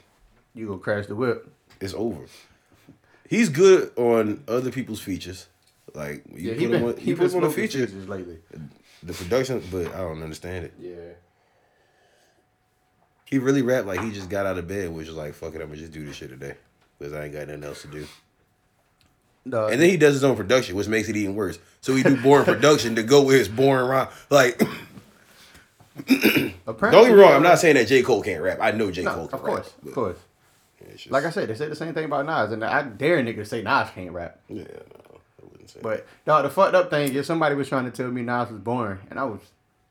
You 0.54 0.66
gonna 0.66 0.78
crash 0.78 1.06
the 1.06 1.14
whip? 1.14 1.48
It's 1.80 1.94
over. 1.94 2.22
He's 3.30 3.48
good 3.48 3.92
on 3.96 4.42
other 4.48 4.70
people's 4.70 5.00
features. 5.00 5.46
Like 5.94 6.24
you 6.34 6.50
Yeah, 6.50 6.54
put 6.54 6.58
he 6.60 6.64
him 6.66 6.84
on, 6.84 6.96
he 6.96 7.14
been 7.14 7.16
put 7.30 7.32
him 7.36 7.44
on 7.44 7.48
a 7.50 7.52
feature. 7.52 7.86
features 7.86 8.08
lately. 8.08 8.38
The 9.02 9.12
production, 9.12 9.62
but 9.70 9.94
I 9.94 9.98
don't 9.98 10.22
understand 10.22 10.66
it. 10.66 10.74
Yeah. 10.80 10.96
He 13.30 13.38
really 13.38 13.62
rap 13.62 13.84
like 13.84 14.00
he 14.00 14.10
just 14.10 14.30
got 14.30 14.46
out 14.46 14.56
of 14.58 14.66
bed, 14.66 14.90
which 14.90 15.08
is 15.08 15.14
like, 15.14 15.34
fuck 15.34 15.54
it, 15.54 15.60
I'm 15.60 15.68
gonna 15.68 15.76
just 15.80 15.92
do 15.92 16.04
this 16.06 16.16
shit 16.16 16.30
today. 16.30 16.54
Because 16.98 17.12
I 17.12 17.24
ain't 17.24 17.32
got 17.34 17.46
nothing 17.48 17.64
else 17.64 17.82
to 17.82 17.88
do. 17.88 18.06
No, 19.44 19.66
And 19.68 19.80
then 19.80 19.88
he 19.88 19.96
does 19.96 20.14
his 20.14 20.24
own 20.24 20.36
production, 20.36 20.76
which 20.76 20.88
makes 20.88 21.08
it 21.08 21.16
even 21.16 21.34
worse. 21.34 21.58
So 21.80 21.94
he 21.94 22.02
do 22.02 22.16
boring 22.20 22.44
production 22.46 22.96
to 22.96 23.02
go 23.02 23.22
with 23.22 23.36
his 23.36 23.48
boring 23.48 23.86
rhyme. 23.88 24.08
Like, 24.30 24.60
apparently, 25.96 26.52
don't 26.66 26.90
get 26.92 27.12
me 27.14 27.20
wrong, 27.20 27.32
I'm 27.32 27.42
not 27.42 27.58
saying 27.58 27.76
that 27.76 27.86
J. 27.88 28.02
Cole 28.02 28.22
can't 28.22 28.42
rap. 28.42 28.58
I 28.60 28.72
know 28.72 28.90
J. 28.90 29.02
No, 29.04 29.14
Cole 29.14 29.28
can 29.28 29.38
of 29.38 29.44
course, 29.44 29.72
rap. 29.78 29.86
of 29.88 29.94
course. 29.94 30.16
just- 30.96 31.10
Like 31.10 31.24
I 31.24 31.30
said, 31.30 31.48
they 31.48 31.54
said 31.54 31.70
the 31.70 31.76
same 31.76 31.94
thing 31.94 32.04
about 32.04 32.26
Nas, 32.26 32.52
and 32.52 32.64
I 32.64 32.82
dare 32.82 33.22
niggas 33.22 33.36
to 33.36 33.44
say 33.46 33.62
Nas 33.62 33.88
can't 33.94 34.12
rap. 34.12 34.38
yeah, 34.48 34.64
no, 34.64 35.20
I 35.42 35.44
wouldn't 35.50 35.70
say 35.70 35.80
But 35.82 36.06
dog, 36.26 36.44
the 36.44 36.50
fucked 36.50 36.74
up 36.74 36.90
thing 36.90 37.14
is 37.14 37.26
somebody 37.26 37.54
was 37.54 37.68
trying 37.68 37.84
to 37.84 37.90
tell 37.90 38.10
me 38.10 38.22
Nas 38.22 38.50
was 38.50 38.60
boring, 38.60 38.98
and 39.10 39.18
I 39.18 39.24
was, 39.24 39.40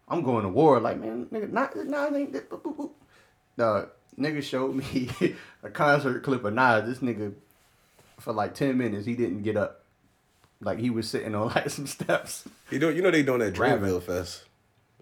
I'm 0.07 0.21
going 0.23 0.43
to 0.43 0.49
war. 0.49 0.79
Like 0.79 0.99
man, 0.99 1.25
nigga, 1.31 1.49
Nas, 1.51 1.85
Nas 1.85 2.13
ain't. 2.15 2.33
boop, 2.33 2.61
boop, 2.61 2.75
boop. 2.77 2.91
Nigga 3.57 4.41
showed 4.43 4.75
me 4.75 5.09
a 5.63 5.69
concert 5.69 6.23
clip 6.23 6.43
of 6.43 6.53
Nas. 6.53 6.85
This 6.87 6.99
nigga, 6.99 7.33
for 8.19 8.33
like 8.33 8.53
ten 8.55 8.77
minutes, 8.77 9.05
he 9.05 9.15
didn't 9.15 9.43
get 9.43 9.57
up. 9.57 9.83
Like 10.61 10.79
he 10.79 10.89
was 10.89 11.07
sitting 11.09 11.35
on 11.35 11.47
like 11.55 11.69
some 11.69 11.85
steps. 11.87 12.45
You 12.71 12.79
know, 12.79 12.89
you 12.89 13.01
know 13.01 13.11
they 13.11 13.23
doing 13.23 13.39
that. 13.39 13.53
Dreamville 13.53 14.01
Fest 14.01 14.45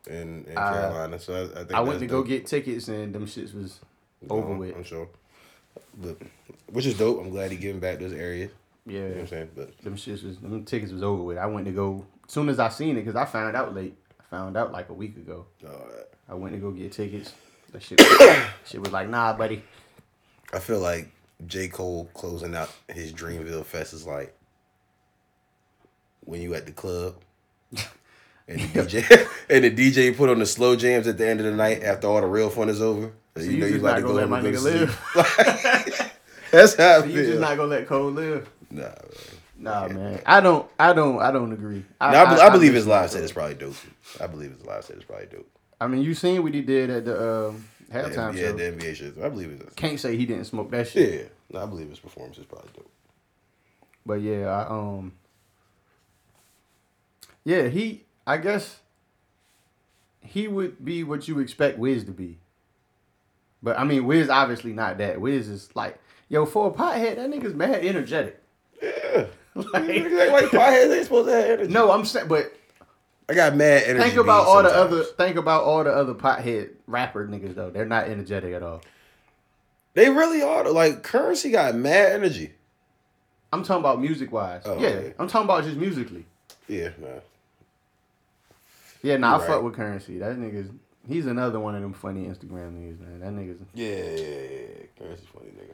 in, 0.07 0.43
in 0.45 0.57
Uh, 0.57 0.71
Carolina. 0.73 1.19
So 1.19 1.33
I, 1.33 1.43
I 1.43 1.63
think 1.63 1.73
I 1.73 1.79
went 1.81 1.99
to 1.99 2.07
go 2.07 2.23
get 2.23 2.45
tickets, 2.45 2.87
and 2.89 3.13
them 3.15 3.25
shits 3.25 3.53
was 3.53 3.79
over 4.29 4.49
No, 4.53 4.59
with. 4.59 4.75
I'm 4.75 4.83
sure. 4.83 5.07
But 5.97 6.17
which 6.71 6.85
is 6.85 6.97
dope. 6.97 7.19
I'm 7.21 7.29
glad 7.29 7.51
he 7.51 7.57
giving 7.57 7.79
back 7.79 7.99
those 7.99 8.13
areas. 8.13 8.51
Yeah, 8.85 8.93
You 8.99 9.01
know 9.03 9.09
what 9.11 9.19
I'm 9.21 9.27
saying? 9.27 9.49
But 9.55 9.77
them 9.79 9.95
shits 9.95 10.23
was 10.25 10.37
them 10.39 10.63
tickets 10.65 10.91
was 10.91 11.03
over 11.03 11.23
with. 11.23 11.37
I 11.37 11.45
went 11.45 11.65
to 11.67 11.71
go 11.71 12.05
as 12.27 12.33
soon 12.33 12.49
as 12.49 12.59
I 12.59 12.67
seen 12.69 12.97
it 12.97 13.01
because 13.05 13.15
I 13.15 13.25
found 13.25 13.55
out 13.55 13.73
late. 13.73 13.95
I 14.19 14.23
found 14.29 14.57
out 14.57 14.71
like 14.73 14.89
a 14.89 14.93
week 14.93 15.15
ago. 15.15 15.45
uh, 15.65 15.69
I 16.27 16.33
went 16.33 16.53
to 16.53 16.59
go 16.59 16.71
get 16.71 16.91
tickets. 16.91 17.33
Shit, 17.79 17.99
was, 18.79 18.91
like, 18.91 19.09
nah, 19.09 19.33
buddy. 19.33 19.63
I 20.53 20.59
feel 20.59 20.79
like 20.79 21.09
J. 21.47 21.67
Cole 21.67 22.09
closing 22.13 22.55
out 22.55 22.69
his 22.87 23.11
Dreamville 23.11 23.65
Fest 23.65 23.93
is 23.93 24.05
like 24.05 24.33
when 26.21 26.41
you 26.41 26.53
at 26.55 26.65
the 26.65 26.71
club 26.71 27.15
and 28.47 28.59
the 28.59 28.67
DJ 28.67 29.27
and 29.49 29.63
the 29.63 29.71
DJ 29.71 30.15
put 30.15 30.29
on 30.29 30.39
the 30.39 30.45
slow 30.45 30.75
jams 30.75 31.07
at 31.07 31.17
the 31.17 31.27
end 31.27 31.39
of 31.39 31.45
the 31.45 31.53
night 31.53 31.83
after 31.83 32.07
all 32.07 32.21
the 32.21 32.27
real 32.27 32.49
fun 32.49 32.69
is 32.69 32.81
over. 32.81 33.11
So 33.35 33.43
So 33.43 33.49
you, 33.49 33.67
just 33.67 33.83
not 33.83 34.01
gonna 34.01 34.13
let 34.13 34.29
my 34.29 34.41
nigga 34.41 34.53
go 34.53 34.61
live. 34.61 36.11
That's 36.51 36.75
how 36.75 36.97
I 36.97 36.99
So 37.01 37.05
you 37.07 37.25
just 37.25 37.39
not 37.41 37.57
gonna 37.57 37.69
let 37.69 37.87
Cole 37.87 38.11
live. 38.11 38.49
Nah, 38.71 38.83
man. 38.83 38.93
Nah, 39.57 39.87
man. 39.87 40.21
I 40.25 40.41
don't. 40.41 40.69
I 40.79 40.93
don't. 40.93 41.19
I 41.19 41.31
don't 41.31 41.51
agree. 41.51 41.83
I, 41.99 42.15
I, 42.15 42.35
be- 42.35 42.41
I 42.41 42.49
believe 42.49 42.73
his 42.73 42.87
live 42.87 43.11
set 43.11 43.23
is 43.23 43.31
probably 43.31 43.55
dope. 43.55 43.75
I 44.21 44.27
believe 44.27 44.51
his 44.51 44.65
live 44.65 44.85
set 44.85 44.97
is 44.97 45.03
probably 45.03 45.27
dope. 45.27 45.49
I 45.79 45.87
mean, 45.87 46.01
you 46.03 46.13
seen 46.13 46.41
what 46.43 46.53
he 46.53 46.61
did 46.61 46.89
at 46.89 47.05
the 47.05 47.53
The 47.89 47.93
halftime 47.99 48.33
NBA, 48.33 48.37
show. 48.39 48.53
the 48.53 48.63
NBA 48.63 48.95
shit. 48.95 49.17
I 49.21 49.29
believe 49.29 49.51
it's 49.51 49.73
Can't 49.75 49.99
say 49.99 50.15
he 50.15 50.25
didn't 50.25 50.45
smoke 50.45 50.71
that 50.71 50.87
shit. 50.87 51.13
yeah. 51.13 51.27
No, 51.51 51.63
I 51.63 51.65
believe 51.67 51.89
his 51.89 51.99
performance 51.99 52.37
is 52.37 52.45
probably 52.45 52.69
dope. 52.75 52.89
But 54.05 54.21
yeah, 54.21 54.47
I 54.47 54.67
um 54.69 55.13
Yeah, 57.43 57.67
he 57.67 58.03
I 58.25 58.37
guess 58.37 58.79
he 60.21 60.47
would 60.47 60.83
be 60.83 61.03
what 61.03 61.27
you 61.27 61.39
expect 61.39 61.77
Wiz 61.77 62.03
to 62.05 62.11
be. 62.11 62.39
But 63.61 63.77
I 63.79 63.83
mean 63.83 64.05
Wiz 64.05 64.29
obviously 64.29 64.73
not 64.73 64.97
that. 64.99 65.19
Wiz 65.21 65.47
is 65.47 65.69
like, 65.75 65.99
yo, 66.29 66.45
for 66.45 66.67
a 66.67 66.71
pothead, 66.71 67.15
that 67.17 67.29
nigga's 67.29 67.53
mad 67.53 67.83
energetic. 67.85 68.41
Yeah. 68.81 69.25
Like, 69.55 69.73
Like, 69.73 70.31
like 70.31 70.45
potheads 70.51 70.93
ain't 70.93 71.03
supposed 71.05 71.29
to 71.29 71.33
have 71.33 71.45
energy. 71.45 71.71
no, 71.71 71.89
I'm 71.89 72.03
saying 72.03 72.27
but 72.27 72.53
I 73.27 73.33
got 73.33 73.55
mad 73.55 73.83
energy. 73.87 74.09
think 74.09 74.19
about 74.19 74.45
all 74.45 74.61
the 74.63 74.69
other 74.69 75.03
think 75.03 75.35
about 75.37 75.63
all 75.63 75.83
the 75.83 75.91
other 75.91 76.13
pothead 76.13 76.71
rapper 76.87 77.27
niggas 77.27 77.55
though. 77.55 77.69
They're 77.71 77.85
not 77.85 78.07
energetic 78.07 78.53
at 78.53 78.61
all. 78.63 78.81
They 79.95 80.09
really 80.09 80.41
are. 80.41 80.69
Like 80.69 81.03
Curren$y 81.03 81.49
got 81.51 81.75
mad 81.75 82.11
energy. 82.11 82.51
I'm 83.53 83.63
talking 83.63 83.79
about 83.79 84.01
music 84.01 84.31
wise. 84.31 84.61
Oh, 84.65 84.77
yeah, 84.79 84.89
okay. 84.89 85.13
I'm 85.17 85.27
talking 85.27 85.45
about 85.45 85.63
just 85.63 85.77
musically. 85.77 86.25
Yeah, 86.67 86.89
man. 86.99 87.21
Yeah, 89.01 89.17
nah, 89.17 89.35
I 89.35 89.37
Right. 89.39 89.47
fuck 89.47 89.63
with 89.63 89.75
Curren$y. 89.75 90.17
That 90.19 90.37
nigga's 90.37 90.69
he's 91.07 91.25
another 91.25 91.59
one 91.59 91.75
of 91.75 91.81
them 91.81 91.93
funny 91.93 92.25
Instagram 92.25 92.73
niggas, 92.73 92.99
man. 92.99 93.19
That 93.21 93.31
nigga's 93.33 93.59
Yeah, 93.73 93.87
yeah, 93.87 94.01
yeah. 94.03 94.59
yeah. 94.59 94.85
Curren$y 94.99 95.27
funny 95.33 95.51
nigga. 95.51 95.73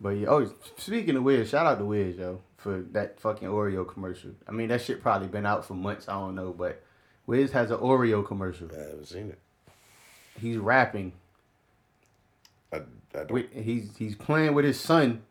but 0.00 0.10
yeah, 0.10 0.28
oh 0.28 0.52
speaking 0.76 1.16
of 1.16 1.22
Wiz, 1.22 1.48
shout 1.48 1.66
out 1.66 1.78
to 1.78 1.84
Wiz, 1.84 2.16
yo, 2.16 2.40
for 2.60 2.82
that 2.92 3.18
fucking 3.20 3.48
Oreo 3.48 3.88
commercial. 3.88 4.30
I 4.46 4.52
mean 4.52 4.68
that 4.68 4.82
shit 4.82 5.00
probably 5.02 5.28
been 5.28 5.46
out 5.46 5.64
for 5.64 5.74
months, 5.74 6.08
I 6.08 6.12
don't 6.12 6.34
know, 6.34 6.52
but 6.52 6.82
Wiz 7.26 7.52
has 7.52 7.70
an 7.70 7.78
Oreo 7.78 8.24
commercial. 8.26 8.68
I 8.72 8.80
haven't 8.80 9.06
seen 9.06 9.30
it. 9.30 9.38
He's 10.38 10.58
rapping 10.58 11.12
I, 12.72 12.76
I 12.76 12.80
don't. 13.14 13.30
with 13.30 13.52
he's 13.52 13.96
he's 13.96 14.14
playing 14.14 14.54
with 14.54 14.64
his 14.64 14.78
son 14.78 15.22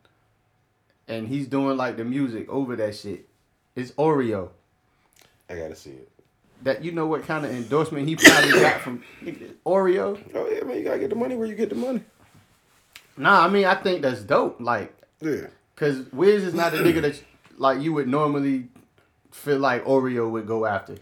and 1.07 1.27
he's 1.27 1.47
doing 1.47 1.77
like 1.77 1.97
the 1.97 2.03
music 2.05 2.49
over 2.49 2.75
that 2.75 2.95
shit. 2.95 3.27
It's 3.75 3.91
Oreo. 3.91 4.49
I 5.49 5.55
gotta 5.55 5.75
see 5.75 5.91
it. 5.91 6.09
That 6.63 6.83
you 6.83 6.91
know 6.91 7.07
what 7.07 7.23
kind 7.23 7.45
of 7.45 7.51
endorsement 7.51 8.07
he 8.07 8.15
probably 8.15 8.51
got 8.51 8.81
from 8.81 9.03
Oreo? 9.65 10.19
Oh 10.33 10.49
yeah, 10.49 10.63
man. 10.63 10.77
You 10.77 10.83
gotta 10.83 10.99
get 10.99 11.09
the 11.11 11.15
money 11.15 11.35
where 11.35 11.47
you 11.47 11.55
get 11.55 11.69
the 11.69 11.75
money. 11.75 12.01
Nah, 13.17 13.45
I 13.45 13.49
mean 13.49 13.65
I 13.65 13.75
think 13.75 14.01
that's 14.01 14.21
dope. 14.21 14.59
Like 14.59 14.93
Yeah. 15.21 15.47
Cause 15.79 16.03
Wiz 16.11 16.43
is 16.43 16.53
not 16.53 16.73
a 16.73 16.77
nigga 16.77 17.01
that 17.01 17.21
like 17.57 17.81
you 17.81 17.93
would 17.93 18.07
normally 18.07 18.67
feel 19.31 19.59
like 19.59 19.85
Oreo 19.85 20.29
would 20.29 20.45
go 20.45 20.65
after. 20.65 20.95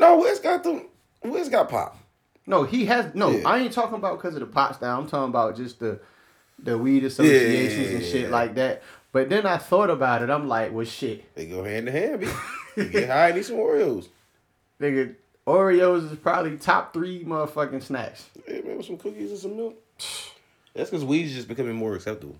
No, 0.00 0.18
Wiz 0.20 0.38
got 0.38 0.62
the 0.64 0.86
Wiz 1.22 1.48
got 1.50 1.68
pop. 1.68 1.98
No, 2.46 2.64
he 2.64 2.86
has 2.86 3.14
no. 3.14 3.30
Yeah. 3.30 3.48
I 3.48 3.58
ain't 3.58 3.72
talking 3.72 3.94
about 3.96 4.18
because 4.18 4.34
of 4.34 4.40
the 4.40 4.46
pot 4.46 4.74
style. 4.76 4.98
I'm 4.98 5.06
talking 5.06 5.28
about 5.28 5.56
just 5.56 5.78
the 5.80 6.00
the 6.58 6.78
weed 6.78 7.04
associations 7.04 7.90
and 7.90 8.04
shit 8.04 8.22
Yeah. 8.22 8.28
like 8.28 8.54
that. 8.54 8.82
But 9.12 9.28
then 9.28 9.44
I 9.46 9.58
thought 9.58 9.90
about 9.90 10.22
it. 10.22 10.30
I'm 10.30 10.48
like, 10.48 10.72
well, 10.72 10.86
shit, 10.86 11.34
They 11.34 11.44
go 11.46 11.62
hand 11.64 11.88
in 11.88 11.94
hand. 11.94 12.20
B. 12.20 12.28
You 12.76 12.88
get 12.88 13.10
high, 13.10 13.32
need 13.32 13.44
some 13.44 13.56
Oreos. 13.56 14.08
nigga. 14.80 15.14
Oreos 15.46 16.10
is 16.10 16.16
probably 16.18 16.56
top 16.56 16.94
three 16.94 17.22
motherfucking 17.24 17.82
snacks. 17.82 18.30
Yeah, 18.48 18.60
man, 18.62 18.78
with 18.78 18.86
some 18.86 18.96
cookies 18.96 19.30
and 19.30 19.38
some 19.38 19.56
milk. 19.56 19.74
That's 20.72 20.88
because 20.88 21.04
weed's 21.04 21.34
just 21.34 21.48
becoming 21.48 21.74
more 21.74 21.94
acceptable. 21.94 22.36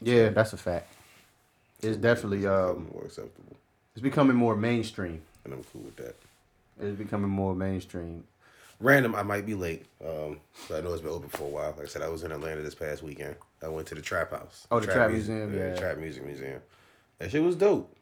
Yeah, 0.00 0.30
that's 0.30 0.52
a 0.52 0.56
fact. 0.56 0.92
It's 1.82 1.96
definitely 1.96 2.46
um, 2.46 2.88
more 2.92 3.04
acceptable, 3.04 3.56
it's 3.94 4.02
becoming 4.02 4.36
more 4.36 4.56
mainstream. 4.56 5.20
and 5.44 5.52
I'm 5.52 5.64
cool 5.72 5.82
with 5.82 5.96
that. 5.96 6.16
It's 6.80 6.98
becoming 6.98 7.30
more 7.30 7.54
mainstream. 7.54 8.24
Random, 8.80 9.14
I 9.14 9.22
might 9.22 9.46
be 9.46 9.54
late. 9.54 9.86
Um, 10.04 10.40
but 10.68 10.78
I 10.78 10.80
know 10.80 10.92
it's 10.92 11.02
been 11.02 11.10
open 11.10 11.28
for 11.28 11.44
a 11.44 11.48
while. 11.48 11.74
Like 11.76 11.86
I 11.86 11.88
said, 11.88 12.02
I 12.02 12.08
was 12.08 12.24
in 12.24 12.32
Atlanta 12.32 12.62
this 12.62 12.74
past 12.74 13.02
weekend. 13.02 13.36
I 13.62 13.68
went 13.68 13.86
to 13.88 13.94
the 13.94 14.02
Trap 14.02 14.32
House. 14.32 14.66
Oh, 14.70 14.80
the 14.80 14.86
Trap 14.86 15.10
Mus- 15.10 15.28
Museum, 15.28 15.54
yeah. 15.54 15.70
the 15.70 15.78
Trap 15.78 15.98
Music 15.98 16.24
Museum. 16.24 16.60
That 17.18 17.30
shit 17.30 17.42
was 17.42 17.54
dope. 17.56 17.94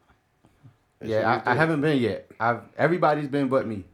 That 1.01 1.07
shit 1.07 1.17
was 1.17 1.23
Yeah, 1.23 1.43
I, 1.45 1.53
I 1.53 1.55
haven't 1.55 1.83
been 1.83 1.99
yet. 1.99 2.31
I've 2.41 2.63
everybody's 2.79 3.29
been 3.29 3.49
but 3.49 3.67
me. 3.67 3.85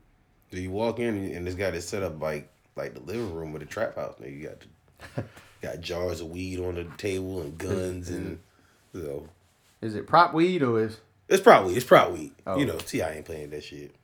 So 0.51 0.59
you 0.59 0.71
walk 0.71 0.99
in 0.99 1.15
and, 1.35 1.47
this 1.47 1.55
guy 1.55 1.69
is 1.69 1.87
set 1.87 2.03
up 2.03 2.21
like 2.23 2.49
like 2.77 2.95
the 2.95 3.01
living 3.01 3.35
room 3.35 3.55
of 3.55 3.61
the 3.61 3.67
trap 3.67 3.97
house. 3.97 4.15
Now 4.21 4.29
you 4.29 4.49
got 4.49 4.61
the, 5.17 5.25
got 5.61 5.81
jars 5.81 6.21
of 6.21 6.29
weed 6.31 6.61
on 6.61 6.75
the 6.77 6.85
table 6.97 7.40
and 7.42 7.57
guns 7.59 8.09
and 8.11 8.38
you 8.92 9.03
know 9.03 9.29
Is 9.81 9.94
it 9.94 10.07
prop 10.07 10.33
weed 10.35 10.62
or 10.62 10.81
is? 10.81 10.99
it's 11.29 11.42
probably 11.42 11.75
it's 11.75 11.85
probably 11.87 12.18
weed. 12.21 12.33
Oh. 12.47 12.57
You 12.59 12.66
know, 12.66 12.77
T.I. 12.79 13.11
ain't 13.11 13.25
playing 13.25 13.51
that 13.51 13.64
shit. 13.64 13.94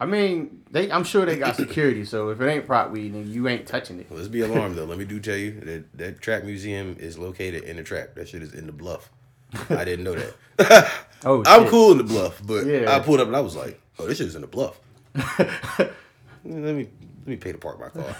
I 0.00 0.04
mean, 0.06 0.64
they. 0.70 0.90
I'm 0.90 1.04
sure 1.04 1.24
they 1.24 1.36
got 1.36 1.54
security. 1.54 2.04
So 2.04 2.30
if 2.30 2.40
it 2.40 2.48
ain't 2.48 2.66
prop 2.66 2.90
weed, 2.90 3.14
then 3.14 3.30
you 3.30 3.46
ain't 3.46 3.68
touching 3.68 4.00
it. 4.00 4.08
Let's 4.10 4.26
be 4.26 4.40
alarmed 4.40 4.74
though. 4.76 4.84
Let 4.84 4.98
me 4.98 5.04
do 5.04 5.20
tell 5.20 5.36
you 5.36 5.52
that 5.60 5.96
that 5.98 6.20
trap 6.20 6.42
museum 6.42 6.96
is 6.98 7.16
located 7.18 7.62
in 7.62 7.76
the 7.76 7.84
trap. 7.84 8.16
That 8.16 8.28
shit 8.28 8.42
is 8.42 8.52
in 8.52 8.66
the 8.66 8.72
bluff. 8.72 9.10
I 9.70 9.84
didn't 9.84 10.04
know 10.04 10.14
that. 10.14 10.90
Oh, 11.24 11.40
I'm 11.46 11.62
shit. 11.62 11.70
cool 11.70 11.92
in 11.92 11.98
the 11.98 12.04
bluff, 12.04 12.42
but 12.44 12.66
Yeah. 12.66 12.96
I 12.96 12.98
pulled 12.98 13.20
up 13.20 13.28
and 13.28 13.36
I 13.36 13.40
was 13.40 13.54
like, 13.54 13.80
oh, 14.00 14.08
this 14.08 14.18
shit 14.18 14.26
is 14.26 14.34
in 14.34 14.40
the 14.40 14.48
bluff. 14.48 14.80
let 15.14 15.94
me 16.44 16.88
let 17.20 17.26
me 17.26 17.36
pay 17.36 17.52
to 17.52 17.58
park 17.58 17.78
my 17.78 17.88
car. 17.90 18.16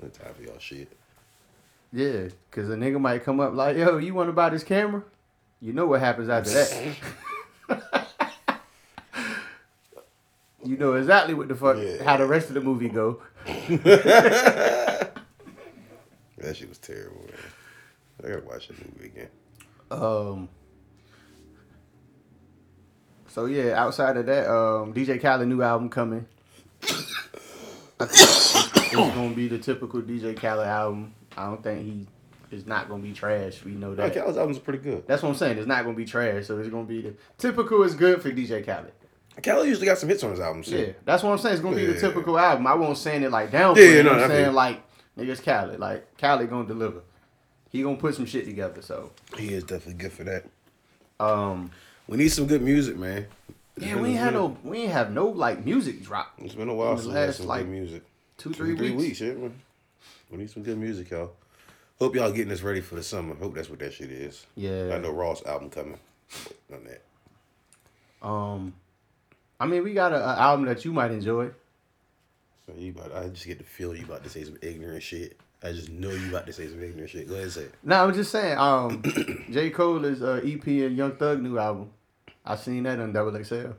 Time 0.00 0.34
for 0.34 0.42
y'all 0.42 0.58
shit. 0.58 0.90
Yeah, 1.92 2.28
cause 2.50 2.68
a 2.68 2.74
nigga 2.76 3.00
might 3.00 3.24
come 3.24 3.40
up 3.40 3.54
like, 3.54 3.76
"Yo, 3.76 3.96
you 3.98 4.12
want 4.14 4.28
to 4.28 4.32
buy 4.32 4.50
this 4.50 4.64
camera?" 4.64 5.02
You 5.60 5.72
know 5.72 5.86
what 5.86 6.00
happens 6.00 6.28
after 6.28 6.50
that. 6.50 6.96
you 10.64 10.76
know 10.76 10.94
exactly 10.94 11.34
what 11.34 11.48
the 11.48 11.54
fuck 11.54 11.76
Yeah. 11.78 12.02
how 12.04 12.16
the 12.16 12.26
rest 12.26 12.48
of 12.48 12.54
the 12.54 12.60
movie 12.60 12.88
go. 12.88 13.22
That 16.38 16.54
shit 16.54 16.68
was 16.68 16.76
terrible, 16.78 17.22
man. 17.22 17.34
I 18.22 18.28
gotta 18.28 18.46
watch 18.46 18.68
that 18.68 18.78
movie 18.94 19.06
again. 19.06 19.28
Um. 19.90 20.48
So 23.28 23.46
yeah, 23.46 23.72
outside 23.82 24.18
of 24.18 24.26
that, 24.26 24.46
um, 24.46 24.92
DJ 24.92 25.20
Khaled 25.20 25.48
new 25.48 25.62
album 25.62 25.88
coming. 25.88 26.26
It's 27.98 28.92
gonna 28.94 29.34
be 29.34 29.48
the 29.48 29.58
typical 29.58 30.02
DJ 30.02 30.36
Khaled 30.38 30.66
album. 30.66 31.14
I 31.36 31.46
don't 31.46 31.62
think 31.62 31.82
he 31.84 32.06
is 32.56 32.66
not 32.66 32.88
gonna 32.88 33.02
be 33.02 33.12
trash. 33.12 33.62
We 33.64 33.72
know 33.72 33.90
No, 33.90 33.94
that. 33.96 34.14
Khaled's 34.14 34.36
albums 34.38 34.58
are 34.58 34.60
pretty 34.60 34.78
good. 34.78 35.06
That's 35.06 35.22
what 35.22 35.30
I'm 35.30 35.34
saying. 35.34 35.58
It's 35.58 35.66
not 35.66 35.84
gonna 35.84 35.96
be 35.96 36.04
trash. 36.04 36.46
So 36.46 36.58
it's 36.58 36.68
gonna 36.68 36.84
be 36.84 37.02
the 37.02 37.14
typical 37.38 37.82
is 37.82 37.94
good 37.94 38.22
for 38.22 38.30
DJ 38.30 38.64
Khaled. 38.64 38.92
Khaled 39.42 39.68
usually 39.68 39.86
got 39.86 39.98
some 39.98 40.08
hits 40.08 40.24
on 40.24 40.30
his 40.30 40.40
albums. 40.40 40.68
Yeah, 40.68 40.92
that's 41.04 41.22
what 41.22 41.30
I'm 41.32 41.38
saying. 41.38 41.54
It's 41.54 41.62
gonna 41.62 41.76
be 41.76 41.86
the 41.86 42.00
typical 42.00 42.38
album. 42.38 42.66
I 42.66 42.74
won't 42.74 42.96
saying 42.96 43.22
it 43.22 43.30
like 43.30 43.50
down. 43.50 43.76
Yeah, 43.76 43.82
Yeah, 43.84 44.02
know 44.02 44.16
no, 44.16 44.22
I'm 44.24 44.30
saying 44.30 44.54
like 44.54 44.82
niggas 45.18 45.42
Khaled. 45.44 45.78
Like 45.80 46.16
Khaled 46.18 46.48
gonna 46.48 46.66
deliver. 46.66 47.00
He 47.70 47.82
gonna 47.82 47.96
put 47.96 48.14
some 48.14 48.24
shit 48.26 48.44
together. 48.46 48.80
So 48.80 49.12
He 49.36 49.52
is 49.52 49.64
definitely 49.64 49.94
good 50.02 50.12
for 50.12 50.24
that. 50.24 50.44
um, 51.20 51.70
We 52.08 52.16
need 52.16 52.28
some 52.28 52.46
good 52.46 52.62
music, 52.62 52.96
man. 52.96 53.26
It's 53.76 53.84
yeah, 53.86 53.96
we 54.00 54.10
ain't 54.10 54.18
had 54.18 54.32
no 54.32 54.56
we 54.64 54.78
ain't 54.78 54.92
have 54.92 55.12
no 55.12 55.26
like 55.26 55.64
music 55.64 56.02
drop. 56.02 56.32
It's 56.38 56.54
been 56.54 56.68
a 56.70 56.74
while 56.74 56.96
since 56.96 57.08
we 57.08 57.14
had 57.14 57.26
last, 57.26 57.40
like, 57.40 57.66
music. 57.66 58.02
Two 58.38 58.50
Two, 58.50 58.54
three, 58.54 58.76
three 58.76 58.90
weeks. 58.92 59.02
weeks, 59.02 59.20
yeah, 59.20 59.32
man. 59.34 59.54
We 60.30 60.38
need 60.38 60.50
some 60.50 60.62
good 60.62 60.78
music, 60.78 61.10
y'all. 61.10 61.32
Hope 61.98 62.14
y'all 62.14 62.30
getting 62.30 62.48
this 62.48 62.62
ready 62.62 62.80
for 62.80 62.94
the 62.96 63.02
summer. 63.02 63.34
Hope 63.34 63.54
that's 63.54 63.70
what 63.70 63.78
that 63.78 63.92
shit 63.92 64.10
is. 64.10 64.46
Yeah. 64.54 64.90
I 64.94 64.98
know 64.98 65.10
Ross 65.10 65.44
album 65.46 65.70
coming. 65.70 65.98
On 66.72 66.84
that. 66.84 68.26
Um, 68.26 68.74
I 69.60 69.66
mean 69.66 69.84
we 69.84 69.94
got 69.94 70.12
a, 70.12 70.16
a 70.16 70.36
album 70.36 70.66
that 70.66 70.84
you 70.84 70.92
might 70.92 71.12
enjoy. 71.12 71.50
So 72.66 72.74
you 72.76 72.90
about 72.90 73.14
I 73.14 73.28
just 73.28 73.46
get 73.46 73.58
the 73.58 73.64
feeling 73.64 73.98
you 73.98 74.04
about 74.04 74.24
to 74.24 74.30
say 74.30 74.42
some 74.44 74.58
ignorant 74.60 75.02
shit. 75.02 75.38
I 75.62 75.72
just 75.72 75.88
know 75.88 76.10
you 76.10 76.28
about 76.28 76.46
to 76.46 76.52
say 76.52 76.66
some 76.66 76.82
ignorant 76.82 77.10
shit. 77.10 77.28
Go 77.28 77.34
ahead 77.34 77.44
and 77.44 77.52
say 77.52 77.62
it. 77.62 77.74
No, 77.82 78.04
I'm 78.04 78.12
just 78.12 78.32
saying. 78.32 78.58
Um, 78.58 79.02
J 79.50 79.70
Cole 79.70 80.04
is 80.04 80.22
uh, 80.22 80.40
EP 80.44 80.66
and 80.66 80.96
Young 80.96 81.16
Thug 81.16 81.40
new 81.40 81.58
album. 81.58 81.90
I 82.44 82.56
seen 82.56 82.82
that 82.82 82.98
on 82.98 83.12
Double 83.12 83.42
XL. 83.42 83.70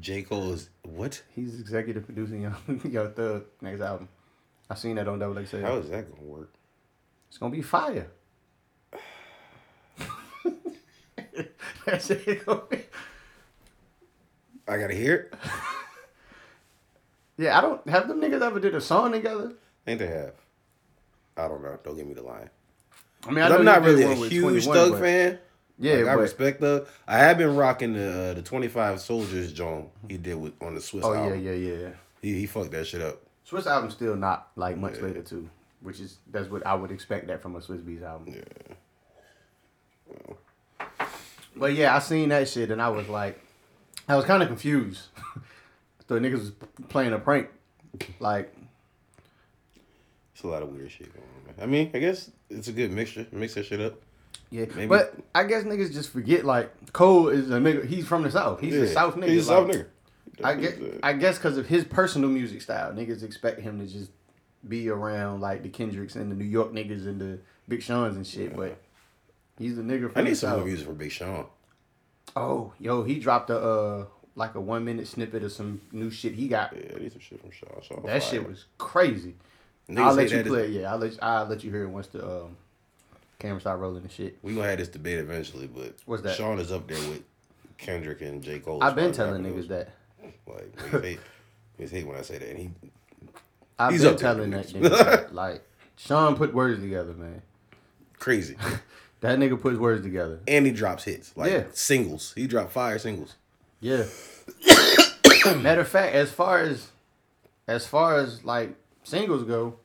J. 0.00 0.22
Cole 0.22 0.52
is 0.52 0.70
what? 0.82 1.22
He's 1.34 1.60
executive 1.60 2.04
producing 2.04 2.42
Young, 2.68 2.80
Young 2.90 3.12
Thug 3.12 3.44
next 3.60 3.80
album. 3.80 4.08
I 4.74 4.76
seen 4.76 4.96
that 4.96 5.06
on 5.06 5.20
Double 5.20 5.36
XL. 5.46 5.60
How 5.60 5.76
is 5.76 5.88
that 5.90 6.10
gonna 6.10 6.28
work? 6.28 6.52
It's 7.28 7.38
gonna 7.38 7.52
be 7.52 7.62
fire. 7.62 8.08
That's 11.86 12.10
it. 12.10 12.42
I 14.66 14.76
gotta 14.76 14.94
hear 14.94 15.14
it. 15.14 15.34
yeah, 17.38 17.56
I 17.56 17.60
don't 17.60 17.88
have 17.88 18.08
them 18.08 18.20
niggas 18.20 18.42
ever 18.42 18.58
did 18.58 18.74
a 18.74 18.80
song 18.80 19.12
together. 19.12 19.52
I 19.52 19.84
think 19.84 20.00
they 20.00 20.08
have. 20.08 20.32
I 21.36 21.46
don't 21.46 21.62
know. 21.62 21.78
Don't 21.84 21.94
give 21.96 22.08
me 22.08 22.14
the 22.14 22.22
line. 22.22 22.50
I 23.28 23.30
mean, 23.30 23.44
I 23.44 23.54
I'm 23.54 23.64
not 23.64 23.82
really 23.82 24.02
a 24.02 24.14
huge 24.16 24.64
21, 24.64 24.74
Thug 24.76 24.90
but- 24.92 25.00
fan. 25.00 25.38
Yeah, 25.78 25.94
Like, 25.98 26.06
I 26.08 26.12
respect 26.14 26.60
Thug. 26.60 26.88
I 27.06 27.18
have 27.18 27.38
been 27.38 27.54
rocking 27.54 27.92
the 27.92 28.30
uh, 28.30 28.34
the 28.34 28.42
25 28.42 29.00
Soldiers 29.00 29.52
joint 29.52 29.88
he 30.08 30.16
did 30.16 30.34
with 30.34 30.60
on 30.60 30.74
the 30.74 30.80
Swizz 30.80 31.04
Oh 31.04 31.12
yeah, 31.12 31.34
yeah, 31.34 31.52
yeah. 31.52 31.88
He 32.20 32.40
he 32.40 32.46
fucked 32.46 32.72
that 32.72 32.88
shit 32.88 33.02
up. 33.02 33.20
Swizz 33.48 33.66
album 33.66 33.90
still 33.90 34.16
not 34.16 34.48
like 34.56 34.76
much 34.76 35.00
later 35.00 35.22
too, 35.22 35.48
which 35.80 36.00
is 36.00 36.18
that's 36.30 36.48
what 36.48 36.66
I 36.66 36.74
would 36.74 36.90
expect 36.90 37.26
that 37.28 37.42
from 37.42 37.56
a 37.56 37.60
Swizz 37.60 37.82
Beatz 37.82 38.02
album. 38.02 38.34
Yeah. 38.34 40.34
But 41.56 41.74
yeah, 41.74 41.94
I 41.94 42.00
seen 42.00 42.30
that 42.30 42.48
shit 42.48 42.70
and 42.70 42.82
I 42.82 42.88
was 42.88 43.08
like, 43.08 43.40
I 44.08 44.16
was 44.16 44.24
kind 44.24 44.42
of 44.42 44.48
confused. 44.48 45.02
the 46.08 46.16
niggas 46.16 46.40
was 46.40 46.52
playing 46.88 47.12
a 47.12 47.18
prank, 47.18 47.48
like 48.18 48.54
It's 50.34 50.42
a 50.42 50.48
lot 50.48 50.62
of 50.62 50.70
weird 50.70 50.90
shit 50.90 51.14
going 51.14 51.26
on. 51.26 51.46
Man. 51.46 51.54
I 51.62 51.66
mean, 51.66 51.90
I 51.94 51.98
guess 51.98 52.30
it's 52.50 52.68
a 52.68 52.72
good 52.72 52.90
mixture. 52.90 53.26
Mix 53.30 53.54
that 53.54 53.66
shit 53.66 53.80
up. 53.80 53.94
Yeah, 54.50 54.66
Maybe- 54.74 54.86
but 54.86 55.14
I 55.34 55.44
guess 55.44 55.64
niggas 55.64 55.92
just 55.92 56.10
forget 56.10 56.44
like 56.44 56.92
Cole 56.92 57.28
is 57.28 57.50
a 57.50 57.54
nigga. 57.54 57.86
He's 57.86 58.06
from 58.06 58.22
the 58.22 58.30
south. 58.30 58.60
He's 58.60 58.74
a 58.74 58.88
south 58.88 59.16
nigga. 59.16 59.28
He's 59.28 59.44
a 59.44 59.48
south 59.48 59.68
like, 59.68 59.76
nigga. 59.76 59.86
I 60.42 60.54
guess 60.54 60.72
is, 60.72 61.00
I 61.02 61.12
guess 61.12 61.38
because 61.38 61.58
of 61.58 61.66
his 61.66 61.84
personal 61.84 62.28
music 62.30 62.62
style, 62.62 62.92
niggas 62.92 63.22
expect 63.22 63.60
him 63.60 63.78
to 63.78 63.86
just 63.86 64.10
be 64.66 64.88
around 64.88 65.40
like 65.40 65.62
the 65.62 65.68
Kendricks 65.68 66.16
and 66.16 66.30
the 66.30 66.36
New 66.36 66.44
York 66.44 66.72
niggas 66.72 67.06
and 67.06 67.20
the 67.20 67.38
Big 67.68 67.82
Sean's 67.82 68.16
and 68.16 68.26
shit. 68.26 68.56
But 68.56 68.78
he's 69.58 69.78
a 69.78 69.82
nigga 69.82 70.12
from 70.12 70.20
I 70.20 70.22
need 70.24 70.36
some 70.36 70.56
more 70.56 70.64
music 70.64 70.86
from 70.86 70.96
Big 70.96 71.12
Sean. 71.12 71.46
Oh, 72.36 72.72
yo, 72.80 73.02
he 73.04 73.18
dropped 73.18 73.50
a 73.50 73.58
uh 73.58 74.06
like 74.34 74.54
a 74.56 74.60
one 74.60 74.84
minute 74.84 75.06
snippet 75.06 75.44
of 75.44 75.52
some 75.52 75.80
new 75.92 76.10
shit 76.10 76.34
he 76.34 76.48
got. 76.48 76.74
Yeah, 76.74 76.96
I 76.96 76.98
need 77.00 77.12
some 77.12 77.20
shit 77.20 77.40
from 77.40 77.50
Sean. 77.52 77.80
Sean 77.82 78.02
That 78.04 78.22
fire. 78.22 78.30
shit 78.30 78.48
was 78.48 78.64
crazy. 78.78 79.34
Niggas 79.88 79.98
I'll 79.98 80.14
let 80.14 80.30
you 80.30 80.42
play. 80.44 80.64
it. 80.64 80.70
Yeah, 80.70 80.92
I'll 80.92 80.98
let 80.98 81.22
I'll 81.22 81.46
let 81.46 81.62
you 81.62 81.70
hear 81.70 81.84
it 81.84 81.88
once 81.88 82.08
the 82.08 82.26
um 82.26 82.56
camera 83.38 83.60
start 83.60 83.78
rolling 83.78 84.02
and 84.02 84.10
shit. 84.10 84.38
We 84.42 84.54
gonna 84.54 84.68
have 84.68 84.78
this 84.78 84.88
debate 84.88 85.18
eventually, 85.18 85.66
but 85.66 85.94
What's 86.06 86.22
that? 86.22 86.36
Sean 86.36 86.58
is 86.58 86.72
up 86.72 86.88
there 86.88 86.98
with 87.10 87.22
Kendrick 87.76 88.22
and 88.22 88.42
J. 88.42 88.60
Cole. 88.60 88.82
I've 88.82 88.94
been 88.94 89.10
as 89.10 89.16
far 89.16 89.26
as 89.26 89.32
telling 89.36 89.44
niggas 89.44 89.68
that. 89.68 89.90
Like 90.46 90.76
niggas 90.76 91.02
hate, 91.02 91.20
niggas 91.78 91.90
hate 91.90 92.06
when 92.06 92.16
I 92.16 92.22
say 92.22 92.38
that. 92.38 92.48
And 92.48 92.58
he, 92.58 92.70
I've 93.78 93.92
He's 93.92 94.02
been 94.02 94.14
up 94.14 94.18
there 94.18 94.34
telling 94.34 94.50
with 94.50 94.72
that 94.72 95.26
nigga. 95.28 95.32
Like 95.32 95.62
Sean 95.96 96.36
put 96.36 96.52
words 96.54 96.80
together, 96.80 97.12
man. 97.12 97.42
crazy, 98.18 98.56
That 99.20 99.38
nigga 99.38 99.60
puts 99.60 99.78
words 99.78 100.02
together. 100.02 100.40
and 100.46 100.66
he 100.66 100.72
drops 100.72 101.04
hits 101.04 101.36
like 101.36 101.50
Yeah. 101.52 101.64
singles. 101.72 102.32
He 102.36 102.46
dropped 102.46 102.72
fire 102.72 102.98
singles. 102.98 103.36
Yeah. 103.80 104.04
Matter 105.56 105.80
of 105.82 105.88
fact, 105.88 106.14
as 106.14 106.30
far 106.30 106.60
as 106.60 106.88
as 107.66 107.86
far 107.86 108.18
as 108.18 108.44
like 108.44 108.74
singles 109.02 109.42
go, 109.44 109.76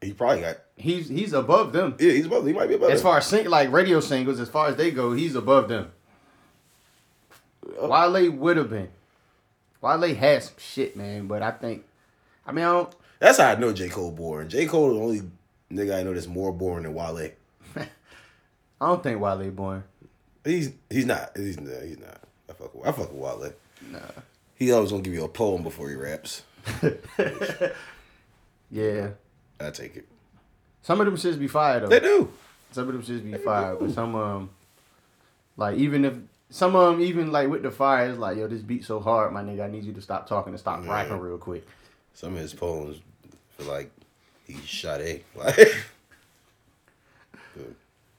He 0.00 0.12
probably 0.12 0.40
got 0.42 0.58
he's 0.76 1.08
he's 1.08 1.32
above 1.32 1.72
them. 1.72 1.94
yeah. 1.98 2.12
He's 2.12 2.26
above. 2.26 2.46
He 2.46 2.52
might 2.52 2.68
be 2.68 2.74
above. 2.74 2.90
As 2.90 3.00
them. 3.00 3.10
far 3.10 3.18
as 3.18 3.26
sing 3.26 3.46
like 3.48 3.70
radio 3.72 4.00
singles, 4.00 4.40
as 4.40 4.48
far 4.48 4.68
as 4.68 4.76
they 4.76 4.90
go, 4.90 5.12
he's 5.12 5.34
above 5.34 5.68
them. 5.68 5.92
Oh. 7.78 7.88
Wale 7.88 8.30
would 8.32 8.56
have 8.56 8.70
been. 8.70 8.88
Wale 9.80 10.14
has 10.14 10.46
some 10.46 10.54
shit, 10.58 10.96
man, 10.96 11.26
but 11.26 11.42
I 11.42 11.50
think, 11.52 11.84
I 12.46 12.52
mean, 12.52 12.64
I 12.64 12.72
don't. 12.72 12.94
That's 13.18 13.38
how 13.38 13.50
I 13.50 13.54
know 13.54 13.72
J. 13.72 13.88
Cole 13.88 14.10
boring. 14.10 14.48
J. 14.48 14.66
Cole 14.66 14.90
is 14.90 14.96
the 14.96 15.02
only 15.02 15.22
nigga 15.72 15.98
I 15.98 16.02
know 16.02 16.14
that's 16.14 16.26
more 16.26 16.52
boring 16.52 16.84
than 16.84 16.94
Wale. 16.94 17.30
I 17.76 17.86
don't 18.80 19.02
think 19.02 19.20
Wale 19.20 19.50
born. 19.50 19.84
He's 20.44 20.72
he's 20.88 21.06
not. 21.06 21.36
He's 21.36 21.60
not. 21.60 21.82
He's 21.82 21.98
not. 21.98 22.20
I 22.48 22.52
fuck 22.54 22.74
with, 22.74 22.86
I 22.86 22.92
fuck 22.92 23.12
with 23.12 23.20
Wale. 23.20 23.52
Nah. 23.90 23.98
He 24.54 24.72
always 24.72 24.90
gonna 24.90 25.02
give 25.02 25.14
you 25.14 25.24
a 25.24 25.28
poem 25.28 25.62
before 25.62 25.88
he 25.88 25.96
raps. 25.96 26.42
Yeah. 28.70 29.10
I 29.58 29.70
take 29.70 29.96
it. 29.96 30.06
Some 30.82 31.00
of 31.00 31.06
them 31.06 31.16
shits 31.16 31.38
be 31.38 31.48
fire 31.48 31.80
though. 31.80 31.88
They 31.88 32.00
do. 32.00 32.32
Some 32.70 32.88
of 32.88 32.94
them 32.94 33.02
shits 33.02 33.30
be 33.30 33.36
fire, 33.38 33.74
but 33.74 33.90
some 33.90 34.14
um, 34.14 34.50
like 35.56 35.76
even 35.76 36.04
if 36.04 36.14
some 36.50 36.74
of 36.76 36.92
them 36.92 37.00
even 37.02 37.30
like 37.32 37.48
with 37.48 37.62
the 37.62 37.70
fire, 37.70 38.08
it's 38.10 38.18
like 38.18 38.36
yo, 38.36 38.46
this 38.48 38.60
beat 38.62 38.84
so 38.84 39.00
hard, 39.00 39.32
my 39.32 39.42
nigga. 39.42 39.64
I 39.64 39.68
need 39.70 39.84
you 39.84 39.92
to 39.94 40.02
stop 40.02 40.28
talking 40.28 40.52
and 40.52 40.60
stop 40.60 40.82
Yeah. 40.84 40.90
rapping 40.92 41.18
real 41.18 41.38
quick. 41.38 41.66
Some 42.14 42.34
of 42.34 42.40
his 42.40 42.52
poems 42.52 43.00
feel 43.56 43.66
like 43.68 43.90
he 44.46 44.56
shot 44.66 45.00
a 45.00 45.22
like. 45.34 45.74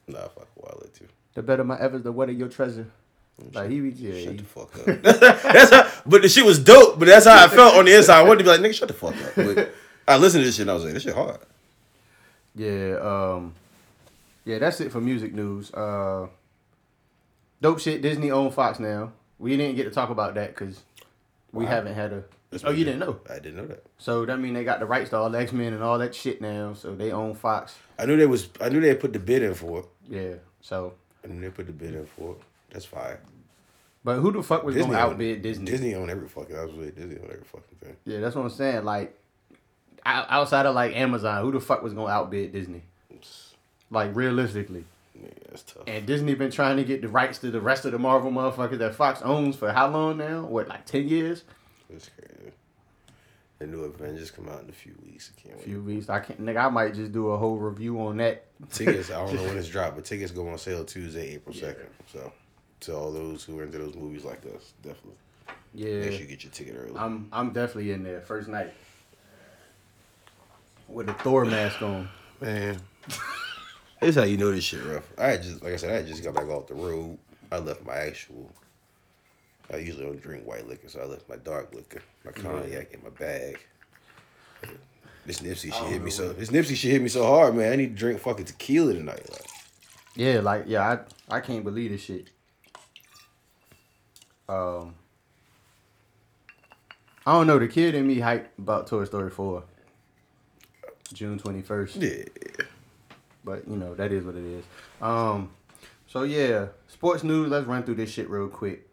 nah, 0.07 0.27
fuck 0.29 0.47
Wale 0.55 0.87
too. 0.97 1.07
The 1.33 1.41
better 1.43 1.63
my 1.63 1.79
efforts, 1.79 2.03
the 2.03 2.11
wetter 2.11 2.31
your 2.31 2.49
treasure. 2.49 2.87
Like 3.53 3.69
he 3.71 3.79
be 3.79 3.89
yeah, 3.91 4.23
Shut 4.23 4.31
he- 4.33 4.37
the 4.37 4.43
fuck 4.43 4.75
up. 4.79 5.01
that's 5.01 5.71
how, 5.71 6.01
but 6.05 6.21
the 6.21 6.29
shit 6.29 6.45
was 6.45 6.59
dope. 6.59 6.99
But 6.99 7.07
that's 7.07 7.25
how 7.25 7.43
I 7.43 7.47
felt 7.47 7.75
on 7.75 7.85
the 7.85 7.95
inside. 7.95 8.19
I 8.19 8.23
wanted 8.23 8.39
to 8.39 8.43
be 8.43 8.49
like, 8.49 8.59
nigga, 8.59 8.73
shut 8.73 8.87
the 8.87 8.93
fuck 8.93 9.15
up. 9.15 9.35
But 9.35 9.71
I 10.07 10.17
listened 10.17 10.41
to 10.41 10.45
this 10.45 10.55
shit 10.55 10.63
and 10.63 10.71
I 10.71 10.73
was 10.75 10.83
like, 10.83 10.93
this 10.93 11.03
shit 11.03 11.15
hard. 11.15 11.39
yeah, 12.55 12.97
um, 13.01 13.53
yeah. 14.45 14.59
That's 14.59 14.79
it 14.81 14.91
for 14.91 15.01
music 15.01 15.33
news. 15.33 15.73
Uh, 15.73 16.27
dope 17.61 17.79
shit. 17.79 18.01
Disney 18.01 18.31
own 18.31 18.51
Fox 18.51 18.79
now. 18.79 19.13
We 19.39 19.57
didn't 19.57 19.75
get 19.75 19.85
to 19.85 19.91
talk 19.91 20.09
about 20.09 20.35
that 20.35 20.49
because 20.55 20.81
we 21.51 21.63
Wow. 21.65 21.71
haven't 21.71 21.95
had 21.95 22.13
a. 22.13 22.23
That's 22.51 22.65
oh, 22.65 22.71
you 22.71 22.83
didn't 22.83 22.99
know? 22.99 23.19
I 23.29 23.35
didn't 23.35 23.55
know 23.55 23.65
that. 23.67 23.83
So 23.97 24.25
that 24.25 24.37
mean 24.39 24.53
they 24.53 24.63
got 24.65 24.79
the 24.79 24.85
rights 24.85 25.09
to 25.11 25.17
all 25.17 25.29
the 25.29 25.39
X 25.39 25.53
Men 25.53 25.73
and 25.73 25.81
all 25.81 25.97
that 25.99 26.13
shit 26.13 26.41
now. 26.41 26.73
So 26.73 26.93
they 26.93 27.11
own 27.11 27.33
Fox. 27.33 27.75
I 27.97 28.05
knew 28.05 28.17
they 28.17 28.25
was. 28.25 28.49
I 28.59 28.67
knew 28.69 28.81
they 28.81 28.93
put 28.95 29.13
the 29.13 29.19
bid 29.19 29.41
in 29.41 29.53
for 29.53 29.79
it. 29.79 29.85
Yeah. 30.09 30.33
So, 30.59 30.93
I 31.23 31.27
knew 31.27 31.39
they 31.41 31.49
put 31.49 31.65
the 31.67 31.71
bid 31.73 31.95
in 31.95 32.05
for 32.05 32.33
it. 32.33 32.41
That's 32.71 32.85
fire. 32.85 33.19
but 34.03 34.17
who 34.19 34.31
the 34.31 34.43
fuck 34.43 34.63
was 34.63 34.75
Disney 34.75 34.91
gonna 34.91 35.03
outbid 35.03 35.41
Disney? 35.41 35.65
Disney 35.65 35.95
own 35.95 36.09
every 36.09 36.27
fucking. 36.27 36.55
I 36.55 36.63
was 36.65 36.73
really 36.73 36.91
Disney 36.91 37.15
own 37.17 37.29
every 37.31 37.45
fucking 37.45 37.77
thing. 37.81 37.95
Yeah, 38.05 38.19
that's 38.19 38.35
what 38.35 38.43
I'm 38.43 38.49
saying. 38.49 38.83
Like, 38.83 39.17
outside 40.05 40.65
of 40.65 40.75
like 40.75 40.95
Amazon, 40.95 41.43
who 41.43 41.51
the 41.51 41.59
fuck 41.59 41.81
was 41.81 41.93
gonna 41.93 42.11
outbid 42.11 42.51
Disney? 42.51 42.83
Like 43.89 44.15
realistically. 44.15 44.85
Yeah, 45.21 45.29
that's 45.49 45.63
tough. 45.63 45.83
And 45.87 46.05
Disney 46.05 46.33
been 46.35 46.51
trying 46.51 46.77
to 46.77 46.83
get 46.83 47.01
the 47.01 47.07
rights 47.07 47.39
to 47.39 47.51
the 47.51 47.61
rest 47.61 47.85
of 47.85 47.91
the 47.91 47.99
Marvel 47.99 48.31
motherfuckers 48.31 48.79
that 48.79 48.95
Fox 48.95 49.21
owns 49.21 49.55
for 49.55 49.71
how 49.71 49.87
long 49.87 50.17
now? 50.17 50.41
What, 50.41 50.67
like 50.67 50.85
ten 50.85 51.07
years? 51.07 51.43
It's 51.89 52.09
crazy. 52.09 52.51
The 53.59 53.67
new 53.67 53.83
Avengers 53.83 54.31
come 54.31 54.49
out 54.49 54.63
in 54.63 54.69
a 54.69 54.73
few 54.73 54.95
weeks. 55.05 55.31
I 55.37 55.39
can't 55.39 55.59
A 55.59 55.63
few 55.63 55.83
weeks. 55.83 56.09
I 56.09 56.19
can't. 56.19 56.43
Nigga, 56.43 56.65
I 56.65 56.69
might 56.69 56.95
just 56.95 57.11
do 57.11 57.29
a 57.29 57.37
whole 57.37 57.57
review 57.57 58.01
on 58.01 58.17
that. 58.17 58.45
Tickets, 58.71 59.11
I 59.11 59.23
don't 59.23 59.35
know 59.35 59.43
when 59.43 59.57
it's 59.59 59.69
dropped, 59.69 59.95
but 59.97 60.05
tickets 60.05 60.31
go 60.31 60.47
on 60.47 60.57
sale 60.57 60.83
Tuesday, 60.83 61.35
April 61.35 61.53
second. 61.53 61.87
So, 62.11 62.33
to 62.81 62.95
all 62.95 63.11
those 63.11 63.43
who 63.43 63.59
are 63.59 63.63
into 63.63 63.77
those 63.77 63.95
movies 63.95 64.23
like 64.25 64.43
us, 64.47 64.73
definitely 64.81 65.13
Yeah, 65.75 65.99
make 65.99 66.11
sure 66.13 66.21
you 66.21 66.27
get 66.27 66.43
your 66.43 66.51
ticket 66.51 66.75
early. 66.75 66.97
I'm. 66.97 67.27
I'm 67.31 67.51
definitely 67.51 67.91
in 67.91 68.03
there 68.03 68.21
first 68.21 68.47
night 68.47 68.73
with 70.87 71.05
the 71.07 71.13
Thor 71.13 71.45
mask 71.45 71.81
on. 71.81 72.09
Man, 72.39 72.81
this 74.01 74.15
how 74.15 74.23
you 74.23 74.37
know 74.37 74.51
this 74.51 74.63
shit 74.63 74.83
rough. 74.83 75.09
I 75.17 75.37
just, 75.37 75.63
like 75.63 75.73
I 75.73 75.77
said, 75.77 76.03
I 76.03 76.07
just 76.07 76.23
got 76.23 76.33
back 76.33 76.47
off 76.49 76.67
the 76.67 76.73
road. 76.73 77.17
I 77.51 77.59
left 77.59 77.85
my 77.85 77.95
actual. 77.95 78.51
I 79.73 79.77
usually 79.77 80.03
don't 80.05 80.21
drink 80.21 80.45
white 80.45 80.67
liquor, 80.67 80.89
so 80.89 80.99
I 80.99 81.05
left 81.05 81.29
my 81.29 81.37
dark 81.37 81.73
liquor, 81.73 82.01
my 82.25 82.31
cognac 82.31 82.93
in 82.93 83.01
my 83.03 83.09
bag. 83.09 83.57
This 85.25 85.39
Nipsey 85.39 85.71
shit 85.73 85.87
hit 85.87 86.01
me 86.01 86.11
so. 86.11 86.33
This 86.33 86.49
Nipsey 86.49 86.75
shit 86.75 86.91
hit 86.91 87.01
me 87.01 87.07
so 87.07 87.25
hard, 87.25 87.55
man. 87.55 87.71
I 87.71 87.75
need 87.75 87.89
to 87.89 87.95
drink 87.95 88.19
fucking 88.19 88.45
tequila 88.45 88.93
tonight. 88.93 89.29
Like, 89.29 89.45
Yeah, 90.15 90.39
like 90.41 90.63
yeah, 90.67 90.97
I 91.29 91.35
I 91.37 91.39
can't 91.39 91.63
believe 91.63 91.91
this 91.91 92.01
shit. 92.01 92.27
Um, 94.49 94.95
I 97.25 97.33
don't 97.33 97.47
know. 97.47 97.59
The 97.59 97.67
kid 97.67 97.95
in 97.95 98.07
me 98.07 98.19
hype 98.19 98.51
about 98.57 98.87
Toy 98.87 99.05
Story 99.05 99.29
four. 99.29 99.63
June 101.13 101.37
twenty 101.37 101.61
first, 101.61 101.97
yeah, 101.97 102.23
but 103.43 103.67
you 103.67 103.75
know 103.75 103.95
that 103.95 104.11
is 104.11 104.23
what 104.23 104.35
it 104.35 104.43
is. 104.43 104.65
Um, 105.01 105.51
so 106.07 106.23
yeah, 106.23 106.67
sports 106.87 107.23
news. 107.23 107.49
Let's 107.49 107.65
run 107.67 107.83
through 107.83 107.95
this 107.95 108.11
shit 108.11 108.29
real 108.29 108.47
quick. 108.47 108.87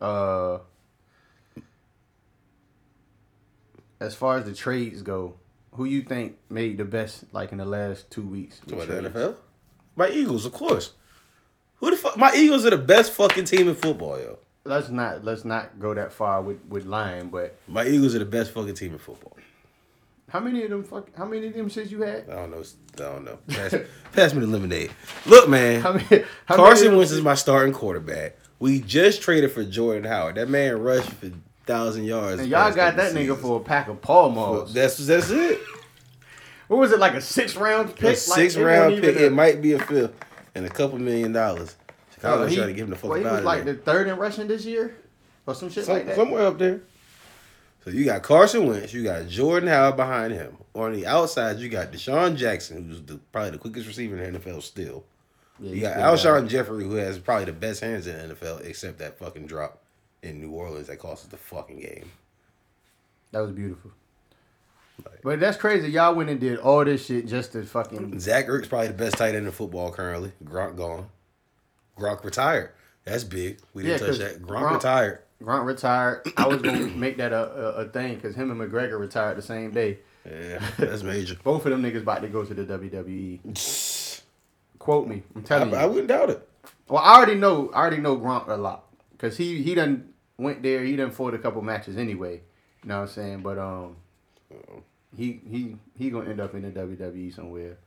Uh, 0.00 0.58
as 4.00 4.14
far 4.14 4.38
as 4.38 4.44
the 4.44 4.54
trades 4.54 5.02
go, 5.02 5.34
who 5.72 5.84
you 5.84 6.02
think 6.02 6.36
made 6.50 6.78
the 6.78 6.84
best 6.84 7.24
like 7.32 7.52
in 7.52 7.58
the 7.58 7.64
last 7.64 8.10
two 8.10 8.26
weeks? 8.26 8.60
what 8.68 8.88
the? 8.88 8.94
NFL? 9.10 9.36
My 9.94 10.08
Eagles, 10.10 10.44
of 10.44 10.52
course. 10.52 10.92
Who 11.76 11.90
the 11.90 11.96
fuck? 11.96 12.16
My 12.16 12.32
Eagles 12.34 12.64
are 12.66 12.70
the 12.70 12.78
best 12.78 13.12
fucking 13.12 13.44
team 13.44 13.68
in 13.68 13.74
football, 13.74 14.18
yo. 14.18 14.38
let's 14.64 14.88
not 14.88 15.24
let's 15.24 15.44
not 15.44 15.78
go 15.78 15.94
that 15.94 16.12
far 16.12 16.42
with 16.42 16.58
with 16.68 16.84
lying, 16.86 17.28
but 17.28 17.56
My 17.68 17.86
Eagles 17.86 18.14
are 18.14 18.18
the 18.18 18.24
best 18.24 18.52
fucking 18.52 18.74
team 18.74 18.92
in 18.92 18.98
football. 18.98 19.36
How 20.28 20.40
many 20.40 20.64
of 20.64 20.70
them 20.70 20.82
fuck 20.84 21.14
how 21.16 21.24
many 21.24 21.46
of 21.46 21.54
them 21.54 21.68
shits 21.70 21.90
you 21.90 22.02
had? 22.02 22.28
I 22.28 22.34
don't 22.34 22.50
know. 22.50 22.62
I 22.96 22.98
don't 22.98 23.24
know. 23.24 23.38
Pass, 23.48 23.74
pass 24.12 24.34
me 24.34 24.40
the 24.40 24.46
lemonade. 24.48 24.90
Look, 25.24 25.48
man. 25.48 25.80
How 25.80 25.92
many? 25.92 26.24
How 26.46 26.56
Carson 26.56 26.96
Wentz 26.96 27.12
is 27.12 27.22
my 27.22 27.34
starting 27.34 27.72
quarterback. 27.72 28.36
We 28.58 28.80
just 28.80 29.22
traded 29.22 29.52
for 29.52 29.62
Jordan 29.64 30.04
Howard. 30.04 30.34
That 30.36 30.48
man 30.48 30.80
rushed 30.80 31.10
for 31.10 31.30
thousand 31.66 32.04
yards. 32.04 32.40
and 32.40 32.48
y'all 32.48 32.72
got 32.72 32.96
that 32.96 33.12
nigga 33.14 33.36
for 33.36 33.60
a 33.60 33.62
pack 33.62 33.88
of 33.88 34.00
Pall 34.02 34.30
Malls. 34.30 34.74
That's 34.74 34.96
that's 35.06 35.30
it. 35.30 35.60
What 36.68 36.78
was 36.78 36.90
it 36.92 36.98
like 36.98 37.14
a 37.14 37.20
six 37.20 37.54
round 37.54 37.94
pick? 37.94 38.14
A 38.14 38.16
six 38.16 38.56
it 38.56 38.64
round 38.64 39.00
pick. 39.00 39.16
a- 39.16 39.26
It 39.26 39.32
might 39.32 39.62
be 39.62 39.74
a 39.74 39.78
fifth 39.78 40.14
and 40.56 40.66
a 40.66 40.68
couple 40.70 40.98
million 40.98 41.32
dollars. 41.32 41.76
Chicago 42.14 42.42
Oh, 42.42 42.46
he- 42.46 42.56
trying 42.56 42.68
to 42.68 42.72
give 42.74 42.84
him 42.84 42.90
the 42.90 42.96
fuck 42.96 43.10
well, 43.10 43.18
he 43.20 43.24
was 43.24 43.44
like 43.44 43.64
the 43.64 43.74
third 43.74 44.08
in 44.08 44.16
rushing 44.16 44.48
this 44.48 44.64
year, 44.64 44.96
or 45.46 45.54
some 45.54 45.70
shit 45.70 45.84
Some- 45.84 45.94
like 45.94 46.06
that. 46.06 46.16
somewhere 46.16 46.46
up 46.46 46.58
there. 46.58 46.80
So 47.86 47.92
you 47.92 48.04
got 48.04 48.24
Carson 48.24 48.66
Wentz, 48.66 48.92
you 48.92 49.04
got 49.04 49.28
Jordan 49.28 49.68
Howard 49.68 49.96
behind 49.96 50.32
him. 50.32 50.56
On 50.74 50.92
the 50.92 51.06
outside, 51.06 51.58
you 51.58 51.68
got 51.68 51.92
DeSean 51.92 52.34
Jackson, 52.34 52.88
who's 52.88 53.00
the, 53.00 53.18
probably 53.30 53.50
the 53.52 53.58
quickest 53.58 53.86
receiver 53.86 54.20
in 54.20 54.32
the 54.32 54.40
NFL 54.40 54.60
still. 54.60 55.04
Yeah, 55.60 55.72
You 55.72 55.80
got 55.82 55.96
Alshon 55.98 56.48
Jeffery, 56.48 56.82
who 56.82 56.96
has 56.96 57.16
probably 57.20 57.44
the 57.44 57.52
best 57.52 57.80
hands 57.80 58.08
in 58.08 58.28
the 58.28 58.34
NFL, 58.34 58.66
except 58.66 58.98
that 58.98 59.20
fucking 59.20 59.46
drop 59.46 59.82
in 60.24 60.40
New 60.40 60.50
Orleans 60.50 60.88
that 60.88 60.98
cost 60.98 61.26
us 61.26 61.30
the 61.30 61.36
fucking 61.36 61.78
game. 61.78 62.10
That 63.30 63.38
was 63.42 63.52
beautiful. 63.52 63.92
Like- 65.04 65.22
But 65.22 65.38
that's 65.38 65.56
crazy. 65.56 65.88
Y'all 65.88 66.12
went 66.14 66.28
and 66.28 66.40
did 66.40 66.58
all 66.58 66.84
this 66.84 67.06
shit 67.06 67.26
just 67.28 67.52
to 67.52 67.62
fucking. 67.62 68.18
Zach 68.18 68.48
Ertz 68.48 68.68
probably 68.68 68.88
the 68.88 68.94
best 68.94 69.16
tight 69.16 69.36
end 69.36 69.46
in 69.46 69.52
football 69.52 69.92
currently. 69.92 70.32
Gronk 70.44 70.76
gone. 70.76 71.06
Gronk 71.96 72.24
retired. 72.24 72.70
That's 73.04 73.22
big. 73.22 73.60
We 73.74 73.84
didn't 73.84 74.00
Yeah, 74.00 74.06
touch 74.08 74.18
that. 74.18 74.42
Gronk, 74.42 74.62
Gronk- 74.62 74.74
retired. 74.74 75.18
Gronk 75.42 75.66
retired. 75.66 76.26
I 76.36 76.46
was 76.46 76.62
gonna 76.62 76.86
make 76.96 77.18
that 77.18 77.32
a, 77.32 77.44
a, 77.44 77.70
a 77.82 77.88
thing 77.88 78.14
because 78.16 78.34
him 78.34 78.50
and 78.50 78.60
McGregor 78.60 78.98
retired 78.98 79.36
the 79.36 79.42
same 79.42 79.70
day. 79.70 79.98
Yeah, 80.24 80.60
that's 80.78 81.02
major. 81.02 81.36
Both 81.44 81.66
of 81.66 81.72
them 81.72 81.82
niggas 81.82 82.02
about 82.02 82.22
to 82.22 82.28
go 82.28 82.44
to 82.44 82.54
the 82.54 82.64
WWE. 82.64 84.22
Quote 84.78 85.08
me. 85.08 85.22
I'm 85.34 85.42
I, 85.42 85.44
telling 85.44 85.70
you. 85.70 85.76
I 85.76 85.86
wouldn't 85.86 86.08
doubt 86.08 86.30
it. 86.30 86.48
Well, 86.88 87.02
I 87.02 87.16
already 87.16 87.34
know. 87.34 87.70
I 87.70 87.80
already 87.80 87.98
know 87.98 88.16
Gronk 88.16 88.48
a 88.48 88.54
lot 88.54 88.84
because 89.12 89.36
he 89.36 89.62
he 89.62 89.74
done 89.74 90.10
went 90.38 90.62
there. 90.62 90.82
He 90.84 90.96
done 90.96 91.10
fought 91.10 91.34
a 91.34 91.38
couple 91.38 91.62
matches 91.62 91.96
anyway. 91.96 92.40
You 92.82 92.88
know 92.88 92.96
what 92.96 93.02
I'm 93.02 93.08
saying? 93.08 93.40
But 93.42 93.58
um, 93.58 93.96
he 95.16 95.40
he 95.48 95.76
he 95.96 96.10
gonna 96.10 96.30
end 96.30 96.40
up 96.40 96.54
in 96.54 96.62
the 96.62 96.70
WWE 96.70 97.34
somewhere. 97.34 97.78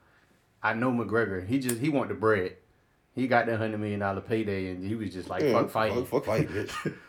I 0.62 0.74
know 0.74 0.92
McGregor. 0.92 1.48
He 1.48 1.60
just 1.60 1.80
he 1.80 1.90
want 1.90 2.10
the 2.10 2.16
bread. 2.16 2.58
He 3.16 3.28
got 3.28 3.48
that 3.48 3.58
hundred 3.58 3.80
million 3.80 4.02
dollar 4.02 4.22
payday, 4.22 4.72
and 4.72 4.86
he 4.86 4.96
was 4.96 5.14
just 5.14 5.30
like 5.30 5.42
Yeah, 5.42 5.54
fuck 5.54 5.70
fighting. 5.70 6.06
Fuck, 6.06 6.26
fuck 6.26 6.26
fighting, 6.26 6.48
bitch. 6.48 6.94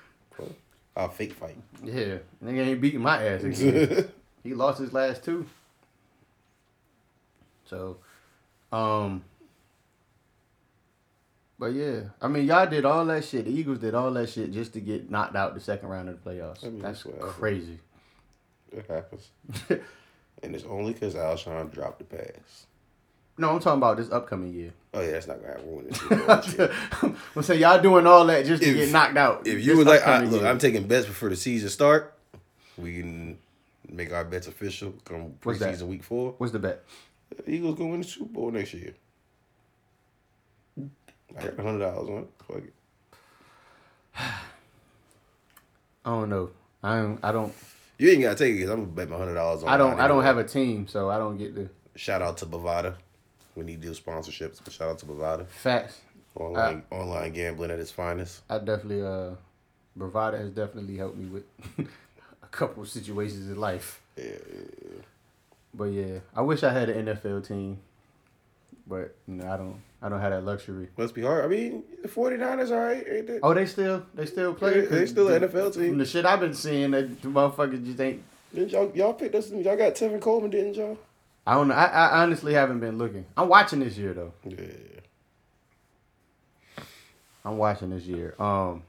Fuck. 0.94 1.02
I'll 1.02 1.08
fake 1.08 1.32
fight. 1.32 1.56
Yeah, 1.84 2.18
nigga 2.44 2.66
ain't 2.66 2.80
beating 2.80 3.00
my 3.00 3.22
ass 3.24 3.42
again. 3.42 4.08
he 4.44 4.54
lost 4.54 4.80
his 4.80 4.92
last 4.92 5.24
two. 5.24 5.46
So, 7.66 7.98
um, 8.72 9.22
but 11.58 11.72
yeah, 11.74 12.00
I 12.20 12.28
mean, 12.28 12.46
y'all 12.46 12.66
did 12.66 12.84
all 12.84 13.04
that 13.06 13.24
shit. 13.24 13.44
The 13.44 13.52
Eagles 13.52 13.78
did 13.78 13.94
all 13.94 14.10
that 14.12 14.28
shit 14.28 14.50
just 14.50 14.72
to 14.72 14.80
get 14.80 15.10
knocked 15.10 15.36
out 15.36 15.54
the 15.54 15.60
second 15.60 15.88
round 15.88 16.08
of 16.08 16.22
the 16.22 16.30
playoffs. 16.30 16.64
I 16.64 16.70
mean, 16.70 16.80
That's 16.80 17.04
crazy. 17.20 17.78
It 18.72 18.86
happens. 18.88 19.30
and 20.42 20.54
it's 20.54 20.64
only 20.64 20.92
because 20.92 21.14
Alshon 21.14 21.72
dropped 21.72 21.98
the 21.98 22.04
pass. 22.04 22.66
No, 23.40 23.50
I'm 23.50 23.60
talking 23.60 23.78
about 23.78 23.96
this 23.96 24.10
upcoming 24.10 24.52
year. 24.52 24.72
Oh 24.92 25.00
yeah, 25.00 25.12
that's 25.12 25.26
not 25.26 25.38
gonna 25.40 25.54
happen. 25.54 26.58
Year. 26.58 27.16
I'm 27.36 27.42
saying 27.42 27.60
y'all 27.60 27.80
doing 27.80 28.06
all 28.06 28.26
that 28.26 28.44
just 28.44 28.62
to 28.62 28.68
If- 28.68 28.76
get 28.76 28.92
knocked 28.92 29.16
out. 29.16 29.46
if 29.46 29.64
you 29.64 29.76
would 29.78 29.86
like, 29.86 30.06
I, 30.06 30.20
look, 30.24 30.42
year. 30.42 30.50
I'm 30.50 30.58
taking 30.58 30.86
bets 30.86 31.06
before 31.06 31.30
the 31.30 31.36
season 31.36 31.70
start. 31.70 32.14
We 32.76 32.98
can 33.00 33.38
make 33.88 34.12
our 34.12 34.24
bets 34.24 34.46
official 34.46 34.92
come 35.04 35.34
What's 35.42 35.58
that? 35.60 35.74
preseason 35.74 35.86
week 35.88 36.04
four. 36.04 36.34
What's 36.38 36.52
the 36.52 36.58
bet? 36.58 36.84
The 37.44 37.50
Eagles 37.50 37.76
gonna 37.78 37.90
win 37.90 38.00
the 38.02 38.06
Super 38.06 38.26
Bowl 38.32 38.50
next 38.50 38.74
year. 38.74 38.94
I 40.78 41.42
got 41.42 41.58
hundred 41.60 41.78
dollars 41.78 42.08
on 42.10 42.18
it. 42.18 42.28
Fuck 42.46 42.56
it. 42.58 42.72
I 46.04 46.10
don't 46.10 46.28
know. 46.28 46.50
I 46.82 46.96
don't. 46.96 47.18
I 47.22 47.32
don't. 47.32 47.52
You 47.98 48.10
ain't 48.10 48.22
gotta 48.22 48.34
take 48.36 48.50
it 48.52 48.56
because 48.56 48.70
I'm 48.70 48.80
gonna 48.80 48.92
bet 48.92 49.08
my 49.08 49.16
hundred 49.16 49.34
dollars 49.34 49.62
on. 49.62 49.68
I 49.68 49.76
don't. 49.76 49.98
I 50.00 50.08
don't 50.08 50.24
have 50.24 50.38
a 50.38 50.44
team, 50.44 50.88
so 50.88 51.08
I 51.10 51.18
don't 51.18 51.38
get 51.38 51.54
the 51.54 51.68
Shout 51.96 52.22
out 52.22 52.36
to 52.38 52.46
Bovada. 52.46 52.94
We 53.60 53.66
need 53.66 53.82
deal 53.82 53.92
sponsorships, 53.92 54.58
but 54.64 54.72
shout 54.72 54.88
out 54.88 54.98
to 55.00 55.06
Bovada. 55.06 55.46
facts. 55.46 56.00
Online 56.34 56.82
online 56.90 57.32
gambling 57.32 57.70
at 57.70 57.78
its 57.78 57.90
finest. 57.90 58.40
I 58.48 58.56
definitely 58.56 59.02
uh 59.02 59.32
Bovada 59.98 60.38
has 60.38 60.48
definitely 60.48 60.96
helped 60.96 61.18
me 61.18 61.26
with 61.26 61.44
a 62.42 62.46
couple 62.46 62.82
of 62.82 62.88
situations 62.88 63.50
in 63.50 63.60
life. 63.60 64.00
Yeah, 64.16 64.24
yeah, 64.24 65.02
But 65.74 65.84
yeah, 65.86 66.20
I 66.34 66.40
wish 66.40 66.62
I 66.62 66.72
had 66.72 66.88
an 66.88 67.04
NFL 67.04 67.46
team. 67.46 67.80
But 68.86 69.14
you 69.28 69.34
know, 69.34 69.46
I 69.52 69.58
don't 69.58 69.76
I 70.00 70.08
don't 70.08 70.20
have 70.20 70.30
that 70.30 70.44
luxury. 70.44 70.88
Must 70.96 71.14
be 71.14 71.20
hard. 71.20 71.44
I 71.44 71.48
mean, 71.48 71.82
the 72.00 72.08
49ers, 72.08 72.70
are 72.70 72.80
all 72.80 72.86
right, 72.86 73.06
ain't 73.06 73.26
they? 73.26 73.40
Oh, 73.42 73.52
they 73.52 73.66
still 73.66 74.06
they 74.14 74.24
still 74.24 74.54
play. 74.54 74.84
Yeah, 74.84 74.88
they 74.88 75.04
still 75.04 75.28
an 75.28 75.42
NFL 75.42 75.74
team. 75.74 75.88
From 75.90 75.98
the 75.98 76.06
shit 76.06 76.24
I've 76.24 76.40
been 76.40 76.54
seeing, 76.54 76.92
that 76.92 77.20
the 77.20 77.28
motherfuckers 77.28 77.84
just 77.84 78.00
ain't. 78.00 78.22
Didn't 78.54 78.70
y'all, 78.70 78.90
y'all 78.94 79.12
picked 79.12 79.34
us? 79.34 79.50
Y'all 79.50 79.76
got 79.76 79.94
Tevin 79.94 80.20
Coleman, 80.20 80.50
didn't 80.50 80.74
y'all? 80.76 80.96
I 81.50 81.54
don't 81.54 81.66
know. 81.66 81.74
I, 81.74 81.86
I 81.86 82.22
honestly 82.22 82.54
haven't 82.54 82.78
been 82.78 82.96
looking. 82.96 83.24
I'm 83.36 83.48
watching 83.48 83.80
this 83.80 83.96
year 83.98 84.14
though. 84.14 84.32
Yeah. 84.44 84.68
I'm 87.44 87.58
watching 87.58 87.90
this 87.90 88.04
year. 88.04 88.34
Um. 88.38 88.84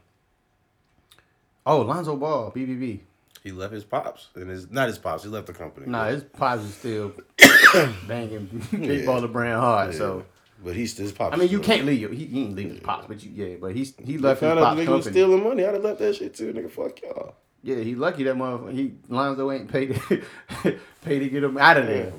Oh, 1.65 1.81
Lonzo 1.81 2.15
Ball, 2.15 2.51
BBB. 2.51 2.99
He 3.43 3.51
left 3.51 3.73
his 3.73 3.83
pops, 3.83 4.27
and 4.35 4.47
his 4.47 4.69
not 4.69 4.87
his 4.89 4.99
pops. 4.99 5.23
He 5.23 5.29
left 5.29 5.47
the 5.47 5.53
company. 5.53 5.87
Nah, 5.87 6.05
his 6.09 6.23
pops 6.23 6.61
is 6.61 6.75
still 6.75 7.13
banging 8.07 8.45
big 8.71 8.81
Yeah. 9.01 9.05
baller 9.07 9.31
brand 9.31 9.59
hard. 9.59 9.93
Yeah. 9.93 9.97
So 9.97 10.25
but 10.63 10.75
he's 10.75 10.91
still 10.93 11.05
his 11.05 11.13
pops. 11.13 11.33
I 11.33 11.37
mean, 11.39 11.49
you 11.49 11.57
still- 11.57 11.75
can't 11.75 11.87
leave. 11.87 11.99
Your, 12.01 12.11
he, 12.11 12.25
he 12.25 12.43
ain't 12.43 12.55
leave 12.55 12.69
his 12.69 12.79
pops, 12.79 13.07
but 13.07 13.23
you 13.23 13.31
yeah. 13.33 13.55
But 13.59 13.75
he's 13.75 13.95
he 13.97 14.19
left 14.19 14.41
his 14.41 14.53
pops 14.53 14.59
the 14.59 14.81
nigga 14.83 14.85
company. 14.85 14.87
was 14.97 15.05
stealing 15.05 15.43
money. 15.43 15.65
I'd 15.65 15.73
have 15.73 15.83
left 15.83 15.97
that 15.97 16.15
shit 16.15 16.35
too, 16.35 16.53
nigga. 16.53 16.69
Fuck 16.69 17.01
y'all. 17.01 17.33
Yeah, 17.63 17.77
he 17.77 17.95
lucky 17.95 18.23
that 18.23 18.35
motherfucker. 18.35 18.73
He 18.73 18.93
Lonzo 19.09 19.51
ain't 19.51 19.71
paid 19.71 19.95
to, 19.95 20.23
paid 21.01 21.19
to 21.19 21.29
get 21.29 21.43
him 21.43 21.57
out 21.57 21.77
of 21.77 21.87
there. 21.87 22.11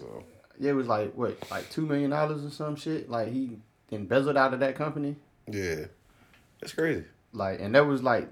So 0.00 0.24
Yeah, 0.58 0.70
it 0.70 0.74
was 0.74 0.86
like 0.88 1.12
what, 1.14 1.36
like 1.50 1.68
two 1.70 1.84
million 1.86 2.10
dollars 2.10 2.44
or 2.44 2.50
some 2.50 2.74
shit. 2.76 3.10
Like 3.10 3.28
he 3.28 3.58
embezzled 3.90 4.36
out 4.36 4.54
of 4.54 4.60
that 4.60 4.74
company. 4.74 5.16
yeah, 5.46 5.86
that's 6.60 6.72
crazy. 6.72 7.04
Like, 7.32 7.60
and 7.60 7.74
that 7.74 7.86
was 7.86 8.02
like, 8.02 8.28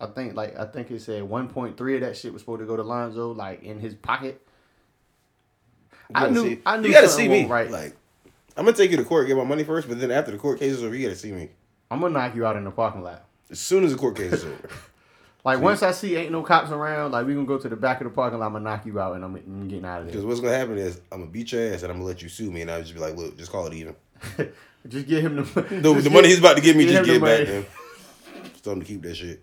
I 0.00 0.06
think 0.06 0.34
like 0.34 0.56
I 0.58 0.66
think 0.66 0.90
it 0.90 1.00
said 1.02 1.22
one 1.24 1.48
point 1.48 1.76
three 1.76 1.94
of 1.94 2.00
that 2.02 2.16
shit 2.16 2.32
was 2.32 2.42
supposed 2.42 2.60
to 2.60 2.66
go 2.66 2.76
to 2.76 2.82
Lonzo, 2.82 3.32
like 3.32 3.62
in 3.62 3.78
his 3.80 3.94
pocket. 3.94 4.40
I 6.14 6.28
knew- 6.28 6.42
see- 6.42 6.60
I 6.66 6.76
knew 6.76 6.88
You 6.88 6.94
gotta 6.94 7.08
see 7.08 7.26
me. 7.28 7.46
right. 7.46 7.70
Like, 7.70 7.96
I'm 8.56 8.64
gonna 8.66 8.76
take 8.76 8.90
you 8.90 8.98
to 8.98 9.04
court, 9.04 9.26
get 9.28 9.36
my 9.36 9.44
money 9.44 9.64
first, 9.64 9.88
but 9.88 9.98
then 9.98 10.10
after 10.10 10.30
the 10.30 10.36
court 10.38 10.58
case 10.58 10.72
is 10.72 10.82
over, 10.84 10.94
you 10.94 11.06
gotta 11.06 11.18
see 11.18 11.32
me. 11.32 11.48
I'm 11.90 12.00
gonna 12.00 12.12
knock 12.12 12.34
you 12.34 12.44
out 12.46 12.56
in 12.56 12.64
the 12.64 12.70
parking 12.70 13.02
lot. 13.02 13.24
As 13.50 13.60
soon 13.60 13.84
as 13.84 13.92
the 13.92 13.98
court 13.98 14.16
case 14.16 14.32
is 14.32 14.44
over. 14.44 14.68
Like 15.44 15.60
once 15.60 15.82
I 15.82 15.90
see 15.90 16.14
ain't 16.16 16.30
no 16.30 16.42
cops 16.42 16.70
around, 16.70 17.10
like 17.12 17.26
we 17.26 17.34
gonna 17.34 17.46
go 17.46 17.58
to 17.58 17.68
the 17.68 17.74
back 17.76 18.00
of 18.00 18.04
the 18.04 18.10
parking 18.14 18.38
lot. 18.38 18.46
I'm 18.46 18.52
gonna 18.52 18.64
knock 18.64 18.86
you 18.86 19.00
out 19.00 19.16
and 19.16 19.24
I'm, 19.24 19.34
I'm 19.34 19.66
getting 19.68 19.84
out 19.84 20.00
of 20.00 20.04
there. 20.06 20.12
Because 20.12 20.24
what's 20.24 20.40
gonna 20.40 20.56
happen 20.56 20.78
is 20.78 21.00
I'm 21.10 21.20
gonna 21.20 21.30
beat 21.32 21.50
your 21.50 21.72
ass 21.74 21.82
and 21.82 21.90
I'm 21.90 21.98
gonna 21.98 22.06
let 22.08 22.22
you 22.22 22.28
sue 22.28 22.50
me, 22.50 22.60
and 22.62 22.70
I'll 22.70 22.80
just 22.80 22.94
be 22.94 23.00
like, 23.00 23.16
look, 23.16 23.36
just 23.36 23.50
call 23.50 23.66
it 23.66 23.74
even. 23.74 23.96
just 24.88 25.06
get 25.08 25.24
him 25.24 25.36
the 25.36 25.42
The, 25.42 25.80
just 25.94 26.04
the 26.04 26.10
money 26.10 26.28
he's 26.28 26.38
about 26.38 26.56
to 26.56 26.62
give 26.62 26.76
me, 26.76 26.86
just 26.86 27.04
get 27.04 27.20
back 27.20 27.40
money. 27.40 27.44
to 27.46 27.52
him. 27.54 27.66
Tell 28.62 28.72
him 28.74 28.80
to 28.80 28.86
keep 28.86 29.02
that 29.02 29.14
shit. 29.16 29.42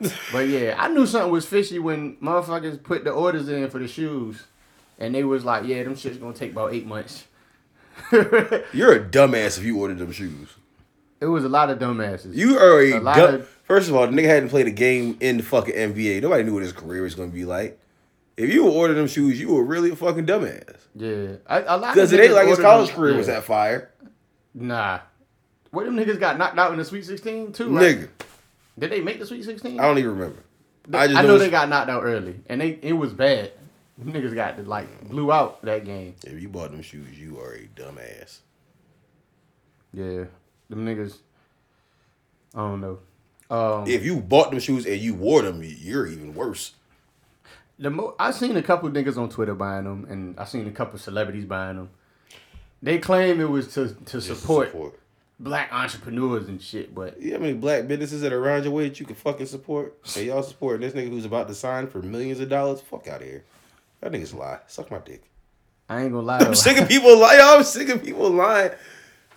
But 0.32 0.48
yeah, 0.48 0.74
I 0.76 0.88
knew 0.88 1.06
something 1.06 1.30
was 1.30 1.46
fishy 1.46 1.78
when 1.78 2.16
motherfuckers 2.16 2.82
put 2.82 3.04
the 3.04 3.12
orders 3.12 3.48
in 3.48 3.70
for 3.70 3.78
the 3.78 3.86
shoes, 3.86 4.42
and 4.98 5.14
they 5.14 5.22
was 5.22 5.44
like, 5.44 5.64
"Yeah, 5.64 5.84
them 5.84 5.94
shit's 5.94 6.16
gonna 6.16 6.34
take 6.34 6.50
about 6.50 6.74
eight 6.74 6.84
months." 6.86 7.24
You're 8.10 8.94
a 8.94 9.00
dumbass 9.04 9.58
if 9.58 9.64
you 9.64 9.78
ordered 9.78 9.98
them 9.98 10.10
shoes. 10.10 10.48
It 11.20 11.26
was 11.26 11.44
a 11.44 11.48
lot 11.48 11.70
of 11.70 11.78
dumbasses. 11.78 12.34
You 12.34 12.58
are 12.58 12.80
a, 12.80 12.92
A 12.94 12.98
lot 13.00 13.16
dumb. 13.16 13.34
of- 13.36 13.58
First 13.72 13.88
of 13.88 13.94
all, 13.96 14.06
the 14.06 14.12
nigga 14.12 14.26
hadn't 14.26 14.50
played 14.50 14.66
a 14.66 14.70
game 14.70 15.16
in 15.20 15.38
the 15.38 15.42
fucking 15.42 15.74
NBA. 15.74 16.20
Nobody 16.20 16.42
knew 16.42 16.52
what 16.52 16.62
his 16.62 16.72
career 16.74 17.00
was 17.00 17.14
gonna 17.14 17.30
be 17.30 17.46
like. 17.46 17.80
If 18.36 18.52
you 18.52 18.68
ordered 18.68 18.96
them 18.96 19.06
shoes, 19.06 19.40
you 19.40 19.48
were 19.54 19.64
really 19.64 19.92
a 19.92 19.96
fucking 19.96 20.26
dumbass. 20.26 20.76
yeah, 20.94 21.36
I, 21.46 21.60
a 21.62 21.78
lot 21.78 21.94
Because 21.94 22.12
it 22.12 22.20
ain't 22.20 22.34
like 22.34 22.48
his 22.48 22.58
college 22.58 22.88
them- 22.88 22.96
career 22.96 23.12
yeah. 23.12 23.16
was 23.16 23.28
that 23.28 23.44
fire. 23.44 23.90
Nah, 24.52 24.98
where 25.70 25.86
them 25.86 25.96
niggas 25.96 26.20
got 26.20 26.36
knocked 26.36 26.58
out 26.58 26.72
in 26.72 26.78
the 26.78 26.84
Sweet 26.84 27.06
Sixteen 27.06 27.50
too? 27.50 27.74
Right? 27.74 27.96
Nigga, 27.96 28.08
did 28.78 28.92
they 28.92 29.00
make 29.00 29.18
the 29.18 29.24
Sweet 29.24 29.42
Sixteen? 29.42 29.80
I 29.80 29.84
don't 29.84 29.96
even 29.96 30.10
remember. 30.18 30.40
I, 30.92 31.06
just 31.06 31.22
know, 31.22 31.28
know 31.28 31.38
they 31.38 31.48
got 31.48 31.70
knocked 31.70 31.88
out 31.88 32.02
early, 32.02 32.40
and 32.50 32.60
they 32.60 32.78
it 32.82 32.92
was 32.92 33.14
bad. 33.14 33.52
Them 33.96 34.12
niggas 34.12 34.34
got 34.34 34.66
like 34.66 35.08
blew 35.08 35.32
out 35.32 35.62
that 35.64 35.86
game. 35.86 36.14
If 36.26 36.42
you 36.42 36.50
bought 36.50 36.72
them 36.72 36.82
shoes, 36.82 37.18
you 37.18 37.40
are 37.40 37.54
a 37.54 37.66
dumbass. 37.74 38.40
Yeah, 39.94 40.24
them 40.68 40.84
niggas. 40.84 41.16
I 42.54 42.58
don't 42.58 42.82
know. 42.82 42.98
Um, 43.52 43.86
If 43.86 44.04
you 44.04 44.16
bought 44.20 44.50
them 44.50 44.60
shoes 44.60 44.86
and 44.86 44.98
you 44.98 45.14
wore 45.14 45.42
them, 45.42 45.62
you're 45.62 46.06
even 46.06 46.34
worse. 46.34 46.72
The 47.78 47.90
mo- 47.90 48.14
I 48.18 48.30
seen 48.30 48.56
a 48.56 48.62
couple 48.62 48.88
niggas 48.90 49.18
on 49.18 49.28
Twitter 49.28 49.54
buying 49.54 49.84
them, 49.84 50.06
and 50.08 50.38
I 50.38 50.44
seen 50.44 50.66
a 50.66 50.70
couple 50.70 50.98
celebrities 50.98 51.44
buying 51.44 51.76
them. 51.76 51.90
They 52.82 52.98
claim 52.98 53.40
it 53.40 53.50
was 53.50 53.74
to 53.74 53.88
to 53.88 54.20
Just 54.20 54.28
support, 54.40 54.72
black 55.38 55.72
entrepreneurs 55.72 56.48
and 56.48 56.62
shit, 56.62 56.94
but 56.94 57.20
know 57.20 57.32
how 57.34 57.38
many 57.40 57.52
black 57.52 57.86
businesses 57.86 58.22
that 58.22 58.32
are 58.32 58.38
around 58.42 58.64
your 58.64 58.72
way 58.72 58.88
that 58.88 58.98
you 58.98 59.06
can 59.06 59.16
fucking 59.16 59.46
support? 59.46 59.98
And 60.16 60.26
y'all 60.26 60.42
supporting 60.42 60.80
this 60.80 60.94
nigga 60.94 61.10
who's 61.10 61.24
about 61.24 61.48
to 61.48 61.54
sign 61.54 61.88
for 61.88 62.00
millions 62.00 62.40
of 62.40 62.48
dollars? 62.48 62.80
Fuck 62.80 63.06
out 63.08 63.20
of 63.20 63.26
here. 63.26 63.44
That 64.00 64.12
nigga's 64.12 64.32
a 64.32 64.36
lie. 64.36 64.60
Suck 64.66 64.90
my 64.90 64.98
dick. 64.98 65.22
I 65.88 66.02
ain't 66.02 66.12
gonna 66.12 66.24
lie. 66.26 66.38
I'm 66.38 66.54
sick 66.66 66.78
of 66.78 66.88
people 66.88 67.16
lying. 67.18 67.40
I'm 67.42 67.64
sick 67.64 67.88
of 67.90 68.02
people 68.02 68.30
lying 68.30 68.70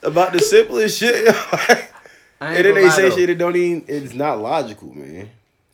about 0.03 0.31
the 0.33 0.39
simplest 0.39 0.99
shit. 0.99 1.35
I 2.41 2.49
ain't 2.49 2.57
and 2.57 2.65
then 2.65 2.75
they 2.75 2.89
say 2.89 3.09
though. 3.09 3.15
shit 3.15 3.27
that 3.27 3.37
don't 3.37 3.55
even. 3.55 3.85
It's 3.87 4.13
not 4.13 4.39
logical, 4.39 4.93
man. 4.93 5.29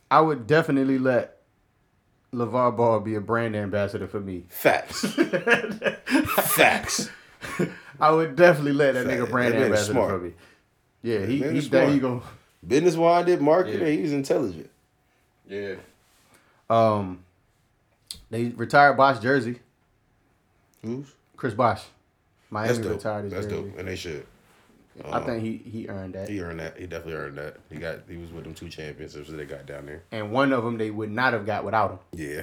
I 0.09 0.22
would 0.22 0.45
definitely 0.47 0.99
let 0.99 1.38
LaVar 2.34 2.76
Ball 2.78 2.99
be 2.99 3.16
a 3.16 3.22
brand 3.22 3.55
ambassador 3.55 4.07
for 4.07 4.20
me. 4.20 4.43
Facts. 4.49 5.05
Facts. 6.05 7.09
I 7.99 8.12
would 8.12 8.36
definitely 8.36 8.74
let 8.74 8.93
that 8.93 9.05
Fact. 9.05 9.22
nigga 9.22 9.30
brand 9.30 9.53
That 9.53 9.62
ambassador 9.64 9.93
smart. 9.93 10.09
for 10.12 10.20
me. 10.20 10.34
Yeah, 11.03 11.26
he 11.26 11.38
he, 11.41 11.49
he 11.51 11.62
smart. 11.62 11.99
go. 12.01 12.24
Business 12.66 12.95
minded, 12.95 13.41
marketing. 13.41 13.82
Yeah. 13.82 13.88
He's 13.93 14.14
intelligent. 14.14 14.70
Yeah. 15.47 15.76
Um, 16.70 17.24
they 18.30 18.45
retired 18.45 18.97
Bosh 18.97 19.20
jersey. 19.20 19.59
Who's? 20.84 21.07
Chris 21.36 21.53
Bosh. 21.53 21.80
That's 21.80 21.89
Miami 22.51 22.84
dope. 22.84 22.91
retired 22.93 23.24
his 23.26 23.34
That's 23.34 23.45
jersey. 23.47 23.62
dope. 23.64 23.80
And 23.80 23.88
they 23.88 23.95
should. 23.95 24.26
I 25.06 25.18
um, 25.18 25.24
think 25.26 25.44
he 25.44 25.58
he 25.70 25.88
earned 25.88 26.14
that. 26.16 26.28
He 26.30 26.42
earned 26.42 26.60
that. 26.60 26.78
He 26.78 26.86
definitely 26.86 27.14
earned 27.14 27.38
that. 27.38 27.58
He 27.72 27.78
got. 27.78 28.00
He 28.10 28.18
was 28.18 28.32
with 28.32 28.44
them 28.44 28.54
two 28.54 28.70
championships 28.70 29.30
that 29.30 29.38
they 29.38 29.46
got 29.46 29.66
down 29.66 29.86
there. 29.86 30.04
and 30.12 30.32
one 30.32 30.52
of 30.52 30.64
them 30.64 30.78
they 30.78 30.92
would 30.92 31.12
not 31.12 31.34
have 31.34 31.46
got 31.46 31.64
without 31.64 31.92
him. 31.92 32.00
Yeah. 32.14 32.42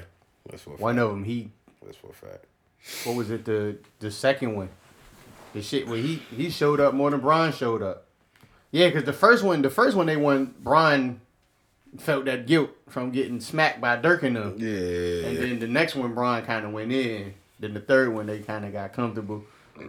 That's 0.48 0.62
for 0.62 0.70
a 0.70 0.72
fact. 0.74 0.82
One 0.82 0.98
of 0.98 1.10
them 1.10 1.24
he 1.24 1.50
That's 1.84 1.96
for 1.98 2.10
a 2.10 2.14
fact. 2.14 2.46
what 3.04 3.16
was 3.16 3.30
it 3.30 3.44
the 3.44 3.76
the 4.00 4.10
second 4.10 4.54
one, 4.56 4.70
the 5.52 5.60
shit 5.62 5.86
where 5.86 5.98
he 5.98 6.16
he 6.34 6.48
showed 6.48 6.80
up 6.80 6.94
more 6.94 7.10
than 7.10 7.20
Braun 7.20 7.52
showed 7.52 7.82
up. 7.82 8.06
Yeah, 8.70 8.86
because 8.88 9.04
the 9.04 9.12
first 9.12 9.44
one 9.44 9.60
the 9.62 9.70
first 9.70 9.94
one 9.96 10.06
they 10.06 10.16
won 10.16 10.54
Braun 10.60 11.20
felt 11.98 12.24
that 12.26 12.46
guilt 12.46 12.70
from 12.88 13.10
getting 13.10 13.40
smacked 13.40 13.80
by 13.80 13.96
Dirk 13.96 14.22
and 14.22 14.36
them, 14.36 14.54
Yeah. 14.58 15.28
and 15.28 15.36
then 15.38 15.58
the 15.58 15.66
next 15.68 15.94
one 15.94 16.14
Braun 16.14 16.42
kind 16.44 16.64
of 16.66 16.72
went 16.72 16.92
in. 16.92 17.34
Then 17.60 17.74
the 17.74 17.80
third 17.80 18.08
one 18.12 18.26
they 18.26 18.38
kind 18.40 18.64
of 18.64 18.72
got 18.72 18.92
comfortable. 18.92 19.44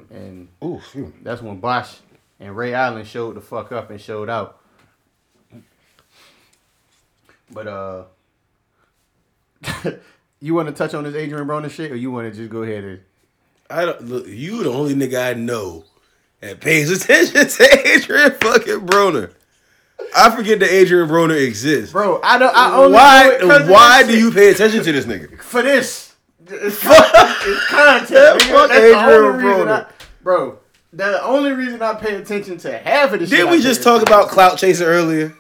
and 0.10 0.48
Ooh, 0.64 0.80
phew. 0.92 1.14
that's 1.24 1.42
when 1.42 1.60
Bosh 1.60 1.98
and 2.40 2.56
Ray 2.56 2.74
Allen 2.74 3.06
showed 3.06 3.36
the 3.36 3.42
fuck 3.42 3.72
up 3.72 3.90
and 3.90 4.00
showed 4.00 4.30
out. 4.30 4.58
But 7.52 7.68
uh, 7.68 8.04
you 10.40 10.54
want 10.54 10.68
to 10.68 10.74
touch 10.74 10.94
on 10.94 11.04
this 11.04 11.16
Adrian 11.16 11.48
Broner 11.48 11.70
shit, 11.70 11.92
or 11.92 11.96
you 11.96 12.12
want 12.12 12.32
to 12.32 12.38
just 12.38 12.50
go 12.52 12.64
ahead 12.64 12.84
and? 12.84 13.00
I 13.70 13.86
don't 13.86 14.02
look. 14.08 14.28
You 14.28 14.64
the 14.64 14.72
only 14.72 14.94
nigga 14.96 15.32
I 15.32 15.34
know 15.34 15.86
that 16.42 16.60
pays 16.60 16.90
attention 17.04 17.48
to 17.48 17.88
Adrian 17.88 18.32
fucking 18.32 18.86
Broner. 18.88 19.32
I 20.16 20.36
forget 20.36 20.60
that 20.60 20.72
Adrian 20.72 21.08
Broner 21.10 21.44
exists. 21.46 21.92
Bro, 21.92 22.22
I 22.24 22.38
don't. 22.38 22.56
I 22.56 22.76
only 22.76 22.94
why? 22.94 23.24
know 23.24 23.32
it 23.36 23.42
'cause 23.42 23.62
of 23.64 23.70
Why 23.70 24.04
do 24.04 24.10
shit. 24.12 24.20
you 24.20 24.32
pay 24.32 24.50
attention 24.52 24.84
to 24.84 24.92
this 24.92 25.06
nigga? 25.06 25.40
for 25.42 25.62
this? 25.62 26.16
It's, 26.48 26.82
con- 26.82 26.96
it's 26.96 27.68
content. 27.68 28.42
Fuck 28.44 28.72
Adrian 28.72 29.40
Broner. 29.40 29.86
I- 29.86 29.92
bro. 30.24 30.58
The 30.92 31.24
only 31.24 31.52
reason 31.52 31.82
I 31.82 31.94
pay 31.94 32.16
attention 32.16 32.58
to 32.60 32.78
half 32.78 33.14
of 33.14 33.20
the 33.20 33.28
shit. 33.28 33.38
Did 33.40 33.50
we 33.52 33.62
just 33.62 33.84
talk 33.84 34.02
about 34.02 34.30
clout 34.30 34.58
chasing 34.58 34.88
earlier? 34.88 35.36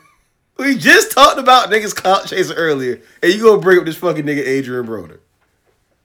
We 0.57 0.75
just 0.77 1.11
talked 1.11 1.39
about 1.39 1.69
niggas 1.69 1.95
clout 1.95 2.27
chasing 2.27 2.55
earlier, 2.55 3.01
and 3.23 3.33
you 3.33 3.41
gonna 3.41 3.61
bring 3.61 3.79
up 3.79 3.85
this 3.85 3.95
fucking 3.95 4.25
nigga 4.25 4.45
Adrian 4.45 4.85
Broner. 4.85 5.19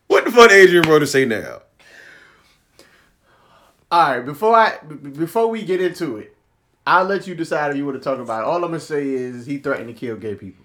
What 0.06 0.24
the 0.24 0.30
fuck 0.30 0.50
Adrian 0.50 0.84
Broner 0.84 1.08
say 1.08 1.24
now? 1.24 1.60
All 3.90 4.16
right, 4.16 4.24
before 4.24 4.56
I 4.56 4.78
b- 4.86 5.10
before 5.10 5.48
we 5.48 5.64
get 5.64 5.80
into 5.80 6.16
it, 6.18 6.36
I'll 6.86 7.04
let 7.04 7.26
you 7.26 7.34
decide 7.34 7.70
if 7.72 7.76
you 7.76 7.84
want 7.84 7.98
to 7.98 8.02
talk 8.04 8.18
about 8.18 8.42
it. 8.42 8.46
All 8.46 8.56
I'm 8.56 8.62
gonna 8.62 8.80
say 8.80 9.06
is 9.08 9.44
he 9.44 9.58
threatened 9.58 9.88
to 9.88 9.94
kill 9.94 10.16
gay 10.16 10.34
people. 10.36 10.64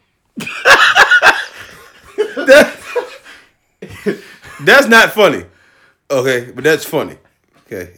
That's 4.61 4.88
not 4.88 5.11
funny. 5.13 5.45
Okay, 6.11 6.51
but 6.51 6.63
that's 6.63 6.86
funny. 6.86 7.17
Okay. 7.65 7.93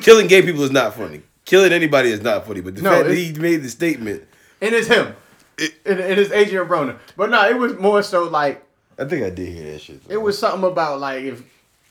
Killing 0.00 0.26
gay 0.26 0.42
people 0.42 0.62
is 0.62 0.70
not 0.70 0.94
funny. 0.94 1.22
Killing 1.44 1.72
anybody 1.72 2.10
is 2.10 2.20
not 2.22 2.46
funny. 2.46 2.60
But 2.60 2.76
the 2.76 2.82
No, 2.82 2.90
fact 2.90 3.08
that 3.08 3.14
he 3.16 3.32
made 3.32 3.62
the 3.62 3.68
statement, 3.68 4.22
And 4.60 4.74
it's 4.74 4.88
him. 4.88 5.14
It, 5.58 5.74
it 5.84 6.18
is 6.18 6.30
Adrian 6.32 6.66
Broner. 6.66 6.98
But 7.16 7.30
no, 7.30 7.48
it 7.48 7.56
was 7.56 7.76
more 7.78 8.02
so 8.02 8.24
like 8.24 8.64
I 8.98 9.04
think 9.06 9.24
I 9.24 9.30
did 9.30 9.48
hear 9.48 9.72
that 9.72 9.80
shit. 9.80 10.00
it 10.08 10.16
was 10.18 10.38
something 10.38 10.70
about 10.70 11.00
like 11.00 11.22
if 11.24 11.42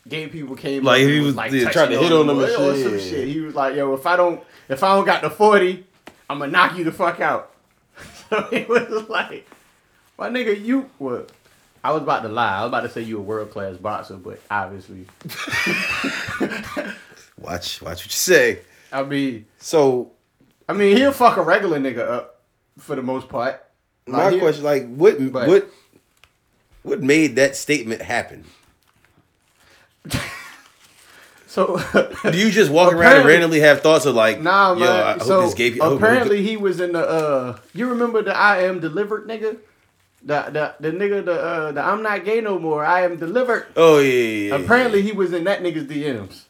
gay 0.08 0.26
people 0.28 0.56
came 0.56 0.82
Like, 0.84 1.02
up 1.02 1.08
he 1.08 1.16
and 1.18 1.26
was- 1.26 1.36
like 1.36 1.52
yeah, 1.52 1.70
trying 1.70 1.90
to 1.90 1.98
hit 1.98 2.12
on 2.12 2.26
them 2.26 2.38
and 2.38 2.48
or 2.50 2.74
shit, 2.74 2.84
some 2.84 2.98
shit. 2.98 3.28
He 3.28 3.40
was 3.40 3.54
like, 3.54 3.76
"Yo, 3.76 3.92
if 3.94 4.06
I 4.06 4.16
don't, 4.16 4.42
if 4.68 4.82
I 4.82 4.94
don't 4.96 5.04
got 5.04 5.22
the 5.22 5.30
forty, 5.30 5.84
I'm 6.28 6.38
gonna 6.38 6.50
knock 6.52 6.76
you 6.78 6.84
the 6.84 6.92
fuck 6.92 7.20
out." 7.20 7.52
so 8.30 8.48
it 8.50 8.68
was 8.68 9.08
like, 9.08 9.46
my 10.18 10.28
nigga, 10.30 10.60
you 10.64 10.88
what? 10.98 11.30
I 11.82 11.92
was 11.92 12.02
about 12.02 12.22
to 12.22 12.28
lie. 12.28 12.58
I 12.58 12.62
was 12.62 12.68
about 12.70 12.80
to 12.82 12.88
say 12.90 13.02
you 13.02 13.18
a 13.18 13.22
world 13.22 13.50
class 13.50 13.76
boxer, 13.76 14.16
but 14.16 14.40
obviously, 14.50 15.06
watch, 17.40 17.80
watch 17.82 17.98
what 17.98 18.04
you 18.06 18.10
say. 18.10 18.60
I 18.92 19.02
mean, 19.02 19.46
So 19.58 20.12
I 20.68 20.72
mean, 20.72 20.96
he'll 20.96 21.12
fuck 21.12 21.36
a 21.36 21.42
regular 21.42 21.78
nigga 21.80 22.08
up 22.08 22.40
for 22.78 22.94
the 22.96 23.02
most 23.02 23.28
part. 23.28 23.64
my 24.06 24.24
Like, 24.24 24.34
he- 24.34 24.40
question, 24.40 24.64
like, 24.64 24.88
what, 24.94 25.32
But- 25.32 25.48
what, 25.48 25.70
what 26.82 27.02
made 27.02 27.36
that 27.36 27.56
statement 27.56 28.02
happen? 28.02 28.44
So 31.46 31.82
Do 32.30 32.38
you 32.38 32.50
just 32.52 32.70
walk 32.70 32.92
around 32.92 33.16
and 33.16 33.26
randomly 33.26 33.58
have 33.58 33.80
thoughts 33.80 34.06
of 34.06 34.14
like, 34.14 34.40
Nah, 34.40 34.72
yo, 34.74 34.78
man. 34.78 34.88
I 34.88 35.12
hope 35.14 35.22
so 35.22 35.50
this. 35.50 35.80
I 35.80 35.84
hope- 35.84 35.96
apparently 35.98 36.42
he 36.44 36.56
was 36.56 36.78
in 36.78 36.92
the. 36.92 37.04
uh 37.04 37.58
You 37.74 37.88
remember 37.88 38.22
the 38.22 38.36
I 38.36 38.62
am 38.62 38.78
delivered 38.78 39.26
nigga? 39.26 39.56
The 40.22 40.42
the 40.52 40.74
the 40.78 40.96
nigga 40.96 41.24
the 41.24 41.32
uh 41.32 41.72
the 41.72 41.80
I'm 41.80 42.04
not 42.04 42.24
gay 42.24 42.40
no 42.40 42.60
more. 42.60 42.84
I 42.84 43.00
am 43.02 43.16
delivered. 43.16 43.66
oh 43.76 43.98
yeah, 43.98 44.12
yeah, 44.12 44.48
yeah, 44.50 44.62
Apparently 44.62 45.02
he 45.02 45.10
was 45.10 45.32
in 45.32 45.42
that 45.44 45.60
nigga's 45.60 45.86
DMs. 45.86 46.44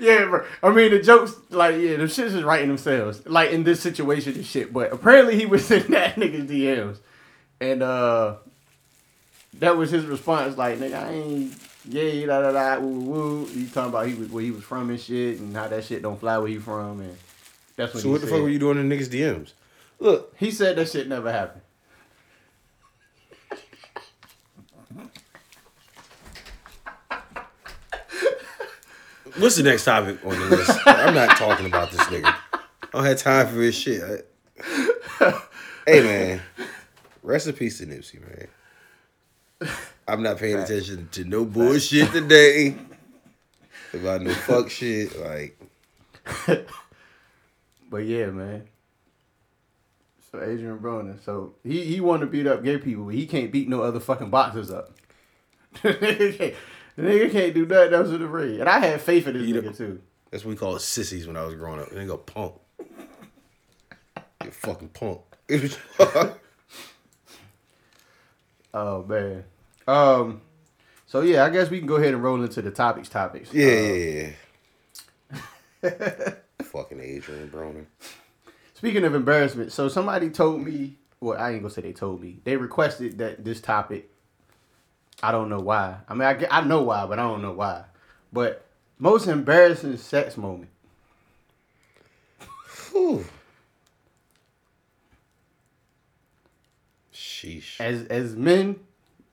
Yeah, 0.00 0.24
bro. 0.26 0.44
I 0.62 0.70
mean 0.70 0.90
the 0.90 1.00
jokes 1.02 1.34
like 1.50 1.76
yeah, 1.76 1.96
the 1.96 2.04
shits 2.04 2.34
is 2.34 2.42
writing 2.42 2.68
themselves. 2.68 3.26
Like 3.26 3.50
in 3.50 3.64
this 3.64 3.80
situation 3.80 4.34
and 4.34 4.46
shit. 4.46 4.72
But 4.72 4.92
apparently 4.92 5.36
he 5.36 5.46
was 5.46 5.70
in 5.70 5.90
that 5.92 6.16
nigga's 6.16 6.50
DMs. 6.50 6.98
And 7.60 7.82
uh 7.82 8.36
that 9.54 9.76
was 9.76 9.90
his 9.90 10.04
response, 10.06 10.56
like, 10.56 10.78
nigga, 10.78 11.02
I 11.02 11.10
ain't 11.12 11.54
gay, 11.90 12.24
da 12.26 12.40
da 12.40 12.52
da, 12.52 12.80
woo 12.80 13.00
woo. 13.00 13.46
He 13.46 13.66
talking 13.66 13.90
about 13.90 14.06
he 14.06 14.14
was 14.14 14.30
where 14.30 14.42
he 14.42 14.50
was 14.50 14.62
from 14.62 14.90
and 14.90 15.00
shit, 15.00 15.40
and 15.40 15.54
how 15.56 15.68
that 15.68 15.84
shit 15.84 16.02
don't 16.02 16.18
fly 16.20 16.38
where 16.38 16.48
he 16.48 16.58
from, 16.58 17.00
and 17.00 17.16
that's 17.76 17.94
what 17.94 18.02
So 18.02 18.10
what 18.10 18.20
the 18.20 18.26
fuck 18.26 18.40
were 18.40 18.48
you 18.48 18.58
doing 18.58 18.78
in 18.78 18.88
niggas 18.88 19.08
DMs? 19.08 19.52
Look, 19.98 20.34
He 20.36 20.50
said 20.50 20.76
that 20.76 20.88
shit 20.88 21.08
never 21.08 21.32
happened. 21.32 21.57
What's 29.38 29.56
the 29.56 29.62
next 29.62 29.84
topic 29.84 30.18
on 30.24 30.38
the 30.38 30.46
list? 30.56 30.78
I'm 30.86 31.14
not 31.14 31.36
talking 31.36 31.66
about 31.66 31.90
this 31.90 32.00
nigga. 32.02 32.34
I 32.52 32.58
don't 32.92 33.04
have 33.04 33.18
time 33.18 33.46
for 33.48 33.54
this 33.56 33.74
shit. 33.76 34.02
I- 35.20 35.42
hey 35.86 36.02
man, 36.02 36.40
rest 37.22 37.46
in 37.46 37.52
peace 37.54 37.78
to 37.78 37.86
Nipsey, 37.86 38.20
man. 38.20 39.70
I'm 40.06 40.22
not 40.22 40.38
paying 40.38 40.58
attention 40.58 41.08
to 41.12 41.24
no 41.24 41.44
bullshit 41.44 42.12
today. 42.12 42.76
About 43.92 44.22
no 44.22 44.32
fuck 44.32 44.70
shit. 44.78 45.18
Like, 45.20 45.58
But 47.90 47.98
yeah, 48.04 48.26
man. 48.26 48.64
So 50.30 50.42
Adrian 50.42 50.78
Broner, 50.78 51.22
so 51.24 51.54
he 51.64 51.84
he 51.84 52.00
want 52.00 52.20
to 52.20 52.26
beat 52.26 52.46
up 52.46 52.62
gay 52.62 52.76
people, 52.78 53.04
but 53.04 53.14
he 53.14 53.26
can't 53.26 53.50
beat 53.50 53.68
no 53.68 53.82
other 53.82 53.98
fucking 54.00 54.28
boxers 54.30 54.70
up. 54.70 54.92
the, 57.02 57.08
nigga 57.08 57.30
can't, 57.32 57.50
nigga 57.50 57.54
do 57.54 57.66
nothing 57.66 57.94
else 57.94 58.08
in 58.08 58.18
the 58.20 58.26
ring, 58.28 58.60
and 58.60 58.68
I 58.68 58.78
had 58.78 59.00
faith 59.00 59.26
in 59.26 59.34
this 59.38 59.46
You 59.46 59.54
nigga 59.56 59.64
know- 59.66 59.72
too. 59.72 60.00
that's 60.30 60.44
what 60.44 60.50
we 60.50 60.56
call 60.56 60.78
sissies 60.78 61.26
when 61.26 61.36
I 61.36 61.44
was 61.44 61.54
growing 61.54 61.80
up. 61.80 61.90
They 61.90 62.04
go 62.06 62.16
punk. 62.18 62.54
You 64.44 64.50
fucking 64.50 64.88
punk. 64.90 65.20
Oh 68.74 69.02
man. 69.04 69.44
Um. 69.86 70.42
So 71.06 71.22
yeah, 71.22 71.44
I 71.44 71.50
guess 71.50 71.70
we 71.70 71.78
can 71.78 71.86
go 71.86 71.96
ahead 71.96 72.12
and 72.12 72.22
roll 72.22 72.42
into 72.42 72.60
the 72.60 72.70
topics. 72.70 73.08
Topics. 73.08 73.52
Yeah, 73.52 73.66
Uh, 73.66 73.70
yeah, 73.72 74.30
yeah. 75.82 76.32
Fucking 76.64 77.00
Adrian 77.00 77.48
Broner. 77.48 77.86
Speaking 78.74 79.04
of 79.04 79.14
embarrassment, 79.14 79.72
so 79.72 79.88
somebody 79.88 80.28
told 80.30 80.62
me. 80.64 80.96
Well, 81.20 81.38
I 81.38 81.52
ain't 81.52 81.62
gonna 81.62 81.72
say 81.72 81.80
they 81.82 81.92
told 81.94 82.20
me. 82.20 82.40
They 82.44 82.56
requested 82.56 83.18
that 83.18 83.42
this 83.44 83.60
topic. 83.60 84.10
I 85.22 85.32
don't 85.32 85.48
know 85.48 85.60
why. 85.60 85.96
I 86.08 86.14
mean, 86.14 86.22
I, 86.22 86.46
I 86.50 86.60
know 86.64 86.82
why, 86.82 87.06
but 87.06 87.18
I 87.18 87.22
don't 87.22 87.42
know 87.42 87.52
why. 87.52 87.84
But 88.32 88.64
most 88.98 89.26
embarrassing 89.26 89.96
sex 89.96 90.36
moment. 90.36 90.70
Whew. 92.92 93.24
Sheesh. 97.12 97.80
As 97.80 98.04
as 98.06 98.36
men, 98.36 98.76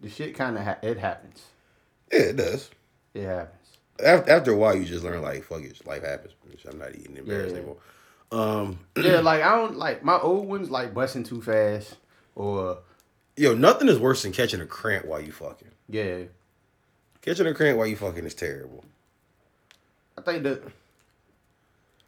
the 0.02 0.10
shit 0.10 0.36
kind 0.36 0.58
of 0.58 0.64
ha- 0.64 0.78
it 0.82 0.98
happens. 0.98 1.44
Yeah, 2.12 2.20
it 2.20 2.36
does. 2.38 2.70
It 3.14 3.24
happens. 3.26 3.52
After, 4.04 4.32
after 4.32 4.52
a 4.52 4.56
while, 4.58 4.76
you 4.76 4.86
just 4.86 5.04
learn 5.04 5.22
like, 5.22 5.44
fuck 5.44 5.62
it, 5.64 5.86
life 5.88 6.04
happens. 6.04 6.34
I'm 6.70 6.80
not 6.80 6.96
eating 6.96 7.18
embarrassed 7.18 7.52
Yeah. 7.54 7.58
anymore. 7.60 7.78
Um, 8.32 8.80
yeah, 8.98 9.20
like 9.20 9.44
I 9.44 9.56
don't 9.56 9.78
like 9.78 10.04
my 10.04 10.18
old 10.18 10.48
ones 10.48 10.70
like 10.72 10.94
busting 10.94 11.24
too 11.24 11.42
fast 11.42 11.96
or 12.36 12.80
yo, 13.38 13.54
nothing 13.54 13.88
is 13.88 14.00
worse 14.00 14.24
than 14.24 14.32
catching 14.32 14.62
a 14.62 14.66
cramp 14.66 15.06
while 15.06 15.22
you 15.22 15.32
fucking. 15.32 15.70
Yeah. 15.90 16.18
Catching 17.22 17.48
a 17.48 17.54
cramp 17.54 17.78
while 17.78 17.88
you 17.88 17.96
fucking 17.96 18.26
is 18.26 18.34
terrible. 18.36 18.84
I 20.18 20.22
think 20.22 20.44
the 20.44 20.62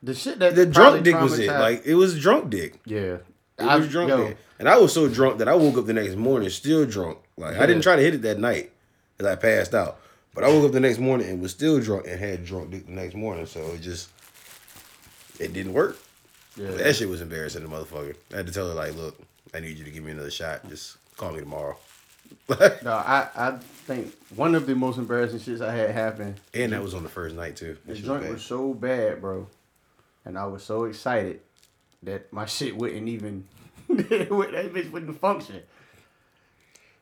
the 0.03 0.13
shit 0.13 0.39
that 0.39 0.55
The 0.55 0.65
drunk 0.65 1.03
dick 1.03 1.19
was 1.19 1.39
it. 1.39 1.47
Like 1.49 1.85
it 1.85 1.95
was 1.95 2.19
drunk 2.19 2.49
dick. 2.49 2.79
yeah. 2.85 3.17
It 3.59 3.63
I- 3.65 3.77
was 3.77 3.89
drunk 3.89 4.09
yo, 4.09 4.27
dick. 4.29 4.37
And 4.59 4.67
I 4.69 4.77
was 4.77 4.93
so 4.93 5.07
drunk 5.07 5.39
that 5.39 5.47
I 5.47 5.55
woke 5.55 5.77
up 5.77 5.85
the 5.85 5.93
next 5.93 6.15
morning 6.15 6.49
still 6.49 6.85
drunk. 6.85 7.17
Like 7.37 7.57
I 7.57 7.65
didn't 7.65 7.81
try 7.83 7.95
to 7.95 8.01
hit 8.01 8.13
it 8.15 8.21
that 8.23 8.39
night 8.39 8.71
because 9.17 9.31
I 9.31 9.35
passed 9.35 9.73
out. 9.73 9.99
But 10.33 10.43
I 10.43 10.49
woke 10.49 10.65
up 10.65 10.71
the 10.71 10.79
next 10.79 10.99
morning 10.99 11.27
and 11.29 11.41
was 11.41 11.51
still 11.51 11.79
drunk 11.79 12.05
and 12.07 12.19
had 12.19 12.45
drunk 12.45 12.69
dick 12.71 12.85
the 12.85 12.91
next 12.91 13.15
morning. 13.15 13.45
So 13.47 13.59
it 13.73 13.81
just 13.81 14.09
it 15.39 15.53
didn't 15.53 15.73
work. 15.73 15.97
Yeah. 16.55 16.71
That 16.71 16.95
shit 16.95 17.09
was 17.09 17.21
embarrassing, 17.21 17.63
the 17.63 17.69
motherfucker. 17.69 18.15
I 18.33 18.37
had 18.37 18.47
to 18.47 18.53
tell 18.53 18.67
her 18.67 18.73
like, 18.73 18.95
look, 18.95 19.19
I 19.53 19.59
need 19.59 19.77
you 19.77 19.83
to 19.85 19.91
give 19.91 20.03
me 20.03 20.11
another 20.11 20.31
shot. 20.31 20.67
Just 20.69 20.97
call 21.17 21.31
me 21.33 21.39
tomorrow. 21.39 21.77
No, 22.83 22.91
I, 22.93 23.27
I 23.35 23.51
think 23.85 24.13
one 24.35 24.55
of 24.55 24.65
the 24.65 24.75
most 24.75 24.97
embarrassing 24.97 25.39
shits 25.39 25.61
I 25.61 25.73
had 25.73 25.91
happen. 25.91 26.35
and 26.53 26.71
that 26.73 26.81
was 26.81 26.93
on 26.93 27.03
the 27.03 27.09
first 27.09 27.35
night 27.35 27.55
too. 27.55 27.77
The 27.85 27.89
That 27.89 27.95
shit 27.97 28.05
joint 28.05 28.21
bad. 28.23 28.31
was 28.33 28.41
so 28.43 28.73
bad, 28.73 29.21
bro, 29.21 29.47
and 30.25 30.37
I 30.37 30.45
was 30.45 30.63
so 30.63 30.85
excited 30.85 31.41
that 32.03 32.31
my 32.31 32.45
shit 32.55 32.75
wouldn't 32.77 33.07
even 33.07 33.45
that 33.89 34.07
bitch 34.73 34.91
wouldn't 34.91 35.19
function. 35.19 35.61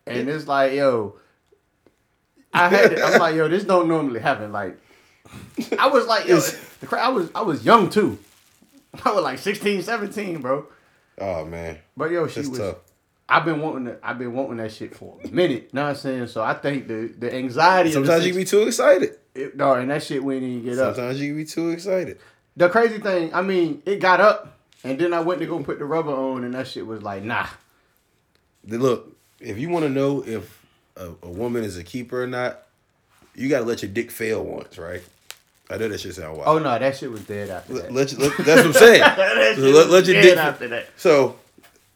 And 0.07 0.29
it's 0.29 0.47
like, 0.47 0.73
yo, 0.73 1.15
I 2.53 2.69
had 2.69 2.93
it, 2.93 2.99
I'm 3.03 3.19
like, 3.19 3.35
yo, 3.35 3.47
this 3.47 3.63
don't 3.63 3.87
normally 3.87 4.19
happen. 4.19 4.51
Like, 4.51 4.77
I 5.79 5.87
was 5.87 6.05
like, 6.07 6.27
yo, 6.27 6.39
the 6.39 6.85
cra- 6.87 7.03
I 7.03 7.09
was 7.09 7.29
I 7.33 7.41
was 7.41 7.65
young 7.65 7.89
too. 7.89 8.17
I 9.03 9.11
was 9.11 9.23
like 9.23 9.39
16, 9.39 9.81
17, 9.81 10.41
bro. 10.41 10.67
oh 11.19 11.45
man, 11.45 11.79
But 11.97 12.11
yo, 12.11 12.27
she 12.27 12.35
That's 12.35 12.49
was 12.49 12.59
tough. 12.59 12.77
I've 13.27 13.43
been 13.45 13.59
wanting 13.61 13.85
to, 13.85 13.97
I've 14.03 14.19
been 14.19 14.33
wanting 14.33 14.57
that 14.57 14.71
shit 14.71 14.95
for 14.95 15.17
a 15.23 15.27
minute. 15.29 15.73
Know 15.73 15.83
what 15.83 15.89
I'm 15.89 15.95
saying? 15.95 16.27
So 16.27 16.43
I 16.43 16.53
think 16.53 16.87
the 16.87 17.13
the 17.17 17.33
anxiety. 17.33 17.89
of 17.89 17.95
the 18.03 18.07
Sometimes 18.07 18.27
you 18.27 18.33
be 18.35 18.45
too 18.45 18.61
excited. 18.63 19.17
it, 19.33 19.55
no, 19.57 19.73
and 19.73 19.89
that 19.89 20.03
shit 20.03 20.23
we 20.23 20.35
didn't 20.35 20.49
even 20.49 20.63
get 20.65 20.79
up. 20.79 20.95
Sometimes 20.95 21.19
you 21.21 21.35
be 21.35 21.45
too 21.45 21.69
excited. 21.71 22.19
The 22.57 22.69
crazy 22.69 22.99
thing, 22.99 23.33
I 23.33 23.41
mean, 23.41 23.81
it 23.85 23.99
got 23.99 24.21
up, 24.21 24.57
and 24.83 24.97
then 24.99 25.13
I 25.13 25.19
went 25.21 25.39
to 25.41 25.45
go 25.47 25.61
put 25.63 25.79
the 25.79 25.85
rubber 25.85 26.11
on, 26.11 26.43
and 26.43 26.53
that 26.53 26.67
shit 26.67 26.85
was 26.85 27.01
like, 27.01 27.23
nah. 27.23 27.47
Look, 28.67 29.15
if 29.39 29.57
you 29.57 29.69
want 29.69 29.83
to 29.85 29.89
know 29.89 30.23
if 30.25 30.63
a, 30.95 31.11
a 31.23 31.29
woman 31.29 31.63
is 31.63 31.77
a 31.77 31.83
keeper 31.83 32.23
or 32.23 32.27
not, 32.27 32.61
you 33.35 33.49
got 33.49 33.59
to 33.59 33.65
let 33.65 33.81
your 33.81 33.91
dick 33.91 34.11
fail 34.11 34.43
once, 34.43 34.77
right? 34.77 35.03
I 35.69 35.77
know 35.77 35.87
that 35.89 35.99
shit 35.99 36.13
sound 36.15 36.37
wild. 36.37 36.47
Oh 36.47 36.59
no, 36.63 36.77
that 36.77 36.95
shit 36.95 37.11
was 37.11 37.21
dead 37.25 37.49
after 37.49 37.73
that. 37.73 37.91
let 37.91 38.11
you- 38.11 38.19
let- 38.19 38.37
that's 38.37 38.47
what 38.57 38.65
I'm 38.67 38.73
saying. 38.73 39.01
That 39.17 39.55
shit 39.55 39.63
let, 39.63 39.73
was 39.73 39.89
let 39.89 40.05
your 40.05 40.13
dead 40.15 40.21
dick. 40.21 40.37
after 40.37 40.67
that. 40.69 40.85
So 40.95 41.37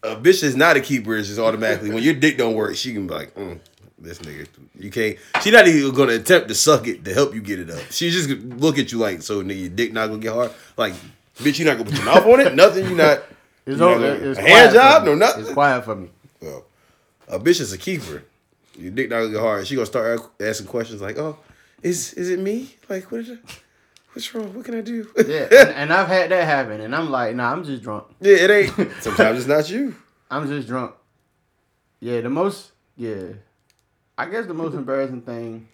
a 0.04 0.16
bitch 0.16 0.44
is 0.44 0.56
not 0.56 0.78
a 0.78 0.82
keeper. 0.82 1.16
Is 1.16 1.28
just 1.28 1.40
automatically 1.40 1.92
when 1.92 2.04
your 2.04 2.14
dick 2.14 2.38
don't 2.38 2.56
work, 2.56 2.76
she 2.76 2.94
can 2.94 3.08
be 3.08 3.14
like, 3.14 3.34
mm, 3.36 3.60
this 3.98 4.20
nigga. 4.20 4.48
You 4.80 4.90
can't. 4.92 5.18
She 5.42 5.52
not 5.52 5.68
even 5.68 5.94
gonna 5.94 6.14
attempt 6.14 6.48
to 6.48 6.56
suck 6.56 6.88
it 6.88 7.04
to 7.06 7.14
help 7.14 7.34
you 7.36 7.42
get 7.42 7.60
it 7.60 7.70
up. 7.70 7.82
She 7.92 8.10
just 8.10 8.30
gonna 8.30 8.56
look 8.56 8.78
at 8.78 8.92
you 8.92 8.98
like, 8.98 9.22
so 9.22 9.42
nigga, 9.44 9.60
your 9.60 9.70
dick 9.70 9.92
not 9.94 10.08
gonna 10.08 10.20
get 10.22 10.34
hard. 10.34 10.52
Like, 10.78 10.94
bitch, 11.38 11.60
you 11.60 11.66
not 11.66 11.78
gonna 11.78 11.90
put 11.90 11.96
your 11.98 12.06
mouth 12.06 12.26
on 12.26 12.40
it. 12.40 12.56
Nothing. 12.56 12.86
You 12.90 12.96
not. 12.96 13.24
It's, 13.66 13.78
you 13.78 13.86
not 13.86 13.96
over, 13.98 14.16
gonna- 14.18 14.30
it's 14.32 14.40
a 14.40 14.42
hand 14.42 14.74
job? 14.74 15.04
No 15.04 15.16
nothing. 15.16 15.44
It's 15.44 15.54
quiet 15.54 15.84
for 15.86 15.96
me. 15.96 16.10
Well, 16.42 16.66
a 17.28 17.38
bitch 17.40 17.60
is 17.60 17.74
a 17.74 17.78
keeper. 17.78 18.24
Your 18.78 18.92
dick 18.92 19.10
not 19.10 19.18
gonna 19.20 19.32
get 19.34 19.42
hard. 19.42 19.68
She 19.68 19.76
gonna 19.76 19.86
start 19.86 20.22
asking 20.40 20.68
questions 20.68 21.02
like, 21.02 21.18
"Oh, 21.18 21.38
is 21.84 22.14
is 22.14 22.30
it 22.30 22.40
me? 22.40 22.76
Like, 22.88 23.12
what? 23.12 23.22
Is 23.22 23.30
it, 23.32 23.40
what's 24.14 24.34
wrong? 24.34 24.54
What 24.54 24.66
can 24.66 24.76
I 24.76 24.82
do?" 24.82 25.08
Yeah, 25.18 25.48
and, 25.52 25.70
and 25.70 25.94
I've 25.94 26.08
had 26.08 26.32
that 26.32 26.46
happen, 26.46 26.82
and 26.82 26.96
I'm 26.96 27.10
like, 27.10 27.36
nah, 27.36 27.52
I'm 27.52 27.64
just 27.64 27.82
drunk. 27.84 28.06
yeah, 28.20 28.36
it 28.38 28.50
ain't. 28.52 28.92
Sometimes 29.02 29.40
it's 29.40 29.48
not 29.48 29.70
you. 29.70 29.96
I'm 30.32 30.48
just 30.48 30.68
drunk. 30.68 30.94
Yeah, 32.00 32.22
the 32.22 32.30
most, 32.30 32.72
yeah, 32.96 33.24
I 34.18 34.26
guess 34.30 34.46
the 34.46 34.54
most 34.54 34.74
embarrassing 34.74 35.22
thing 35.24 35.68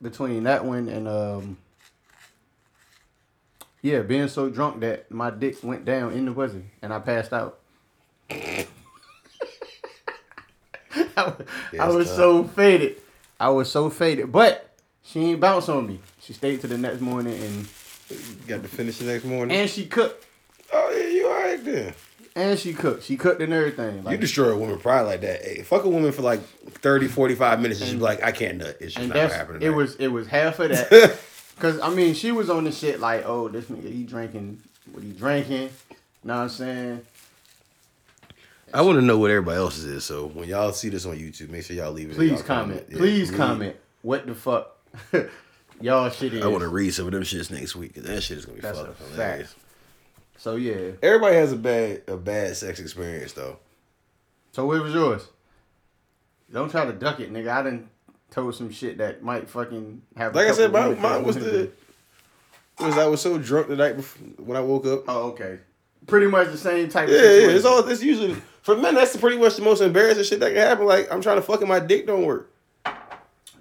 between 0.00 0.44
that 0.44 0.64
one 0.64 0.88
and 0.88 1.08
um, 1.08 1.56
yeah, 3.82 4.02
being 4.02 4.28
so 4.28 4.48
drunk 4.50 4.80
that 4.80 5.10
my 5.10 5.30
dick 5.30 5.56
went 5.62 5.84
down 5.84 6.12
in 6.12 6.26
the 6.26 6.32
pussy 6.32 6.62
and 6.82 6.92
I 6.92 6.98
passed 7.00 7.32
out. 7.32 7.58
I, 8.30 8.66
was- 11.16 11.46
I 11.80 11.88
was 11.88 12.10
so 12.10 12.44
faded. 12.44 13.00
I 13.40 13.48
was 13.50 13.70
so 13.70 13.90
faded, 13.90 14.30
but 14.32 14.65
she 15.06 15.20
ain't 15.20 15.40
bounce 15.40 15.68
on 15.68 15.86
me. 15.86 16.00
She 16.20 16.32
stayed 16.32 16.60
to 16.62 16.66
the 16.66 16.76
next 16.78 17.00
morning 17.00 17.34
and 17.40 17.66
Got 18.46 18.62
to 18.62 18.68
finish 18.68 18.98
the 18.98 19.04
next 19.06 19.24
morning. 19.24 19.56
and 19.56 19.68
she 19.68 19.86
cooked. 19.86 20.24
oh 20.72 20.90
yeah, 20.96 21.08
you 21.08 21.26
alright 21.28 21.64
then. 21.64 21.94
And 22.36 22.58
she 22.58 22.74
cooked. 22.74 23.02
She 23.04 23.16
cooked 23.16 23.40
and 23.40 23.52
everything. 23.52 24.04
You 24.08 24.16
destroy 24.18 24.50
a 24.50 24.58
woman 24.58 24.78
pride 24.78 25.02
like 25.02 25.22
that. 25.22 25.42
Hey, 25.42 25.62
fuck 25.62 25.84
a 25.84 25.88
woman 25.88 26.12
for 26.12 26.20
like 26.22 26.40
30, 26.42 27.08
45 27.08 27.60
minutes 27.60 27.80
and 27.80 27.88
she 27.90 27.96
be 27.96 28.02
like, 28.02 28.22
I 28.22 28.30
can't 28.30 28.58
nut. 28.58 28.76
It's 28.78 28.94
just 28.94 29.08
not 29.08 29.14
gonna 29.14 29.20
that's 29.28 29.34
happen. 29.34 29.62
it 29.62 29.70
was 29.70 29.96
it 29.96 30.08
was 30.08 30.26
half 30.28 30.58
of 30.60 30.68
that. 30.70 31.18
Cause 31.58 31.80
I 31.80 31.88
mean 31.94 32.12
she 32.14 32.32
was 32.32 32.50
on 32.50 32.64
the 32.64 32.72
shit 32.72 33.00
like, 33.00 33.24
oh, 33.26 33.48
this 33.48 33.64
nigga 33.66 33.90
he 33.90 34.02
drinking 34.04 34.60
what 34.92 35.02
he 35.02 35.12
drinking. 35.12 35.70
Know 36.22 36.34
what 36.34 36.40
I'm 36.42 36.48
saying? 36.50 37.00
I 38.74 38.82
want 38.82 38.98
to 38.98 39.02
know 39.04 39.16
what 39.18 39.30
everybody 39.30 39.56
else's 39.56 39.84
is. 39.84 40.04
So 40.04 40.26
when 40.26 40.48
y'all 40.48 40.72
see 40.72 40.90
this 40.90 41.06
on 41.06 41.16
YouTube, 41.16 41.48
make 41.50 41.64
sure 41.64 41.74
y'all 41.76 41.92
leave 41.92 42.10
it. 42.10 42.16
Please 42.16 42.32
y'all 42.32 42.42
comment. 42.42 42.84
Yeah, 42.90 42.96
Please 42.98 43.30
leave. 43.30 43.38
comment. 43.38 43.76
What 44.02 44.26
the 44.26 44.34
fuck? 44.34 44.75
Y'all 45.80 46.08
shit 46.08 46.34
is. 46.34 46.44
I 46.44 46.46
want 46.46 46.62
to 46.62 46.68
read 46.68 46.94
some 46.94 47.06
of 47.06 47.12
them 47.12 47.22
shits 47.22 47.50
next 47.50 47.76
week. 47.76 47.94
that 47.94 48.22
shit 48.22 48.38
is 48.38 48.46
gonna 48.46 48.56
be 48.56 48.62
That's 48.62 48.78
fucking 48.78 48.94
hilarious. 49.12 49.52
fact. 49.52 49.62
So 50.38 50.56
yeah. 50.56 50.92
Everybody 51.02 51.36
has 51.36 51.52
a 51.52 51.56
bad 51.56 52.02
a 52.08 52.16
bad 52.16 52.56
sex 52.56 52.80
experience 52.80 53.32
though. 53.32 53.58
So 54.52 54.66
what 54.66 54.82
was 54.82 54.94
yours? 54.94 55.28
Don't 56.52 56.70
try 56.70 56.86
to 56.86 56.92
duck 56.92 57.20
it, 57.20 57.32
nigga. 57.32 57.48
I 57.48 57.62
done 57.62 57.90
told 58.30 58.54
some 58.54 58.70
shit 58.70 58.98
that 58.98 59.22
might 59.22 59.48
fucking 59.48 60.02
have. 60.16 60.34
Like 60.34 60.48
I 60.48 60.52
said, 60.52 60.72
couple 60.72 60.80
mine, 60.80 60.88
women 60.90 61.02
that 61.02 61.12
mine 61.16 61.24
was 61.24 61.36
the 61.36 61.70
was 62.78 62.98
I 62.98 63.06
was 63.06 63.20
so 63.20 63.38
drunk 63.38 63.68
the 63.68 63.76
night 63.76 63.96
before 63.96 64.26
when 64.44 64.56
I 64.56 64.60
woke 64.60 64.86
up. 64.86 65.04
Oh, 65.08 65.28
okay. 65.30 65.58
Pretty 66.06 66.26
much 66.26 66.48
the 66.48 66.58
same 66.58 66.88
type. 66.88 67.08
Yeah, 67.08 67.16
of 67.16 67.22
yeah, 67.42 67.48
it's 67.48 67.64
all. 67.64 67.86
It's 67.88 68.02
usually 68.02 68.34
for 68.62 68.76
men. 68.76 68.94
That's 68.94 69.16
pretty 69.16 69.38
much 69.38 69.56
the 69.56 69.62
most 69.62 69.80
embarrassing 69.80 70.24
shit 70.24 70.40
that 70.40 70.48
can 70.48 70.56
happen. 70.58 70.86
Like 70.86 71.12
I'm 71.12 71.20
trying 71.20 71.36
to 71.36 71.42
fuck 71.42 71.60
and 71.60 71.68
my 71.68 71.80
dick 71.80 72.06
don't 72.06 72.24
work. 72.24 72.52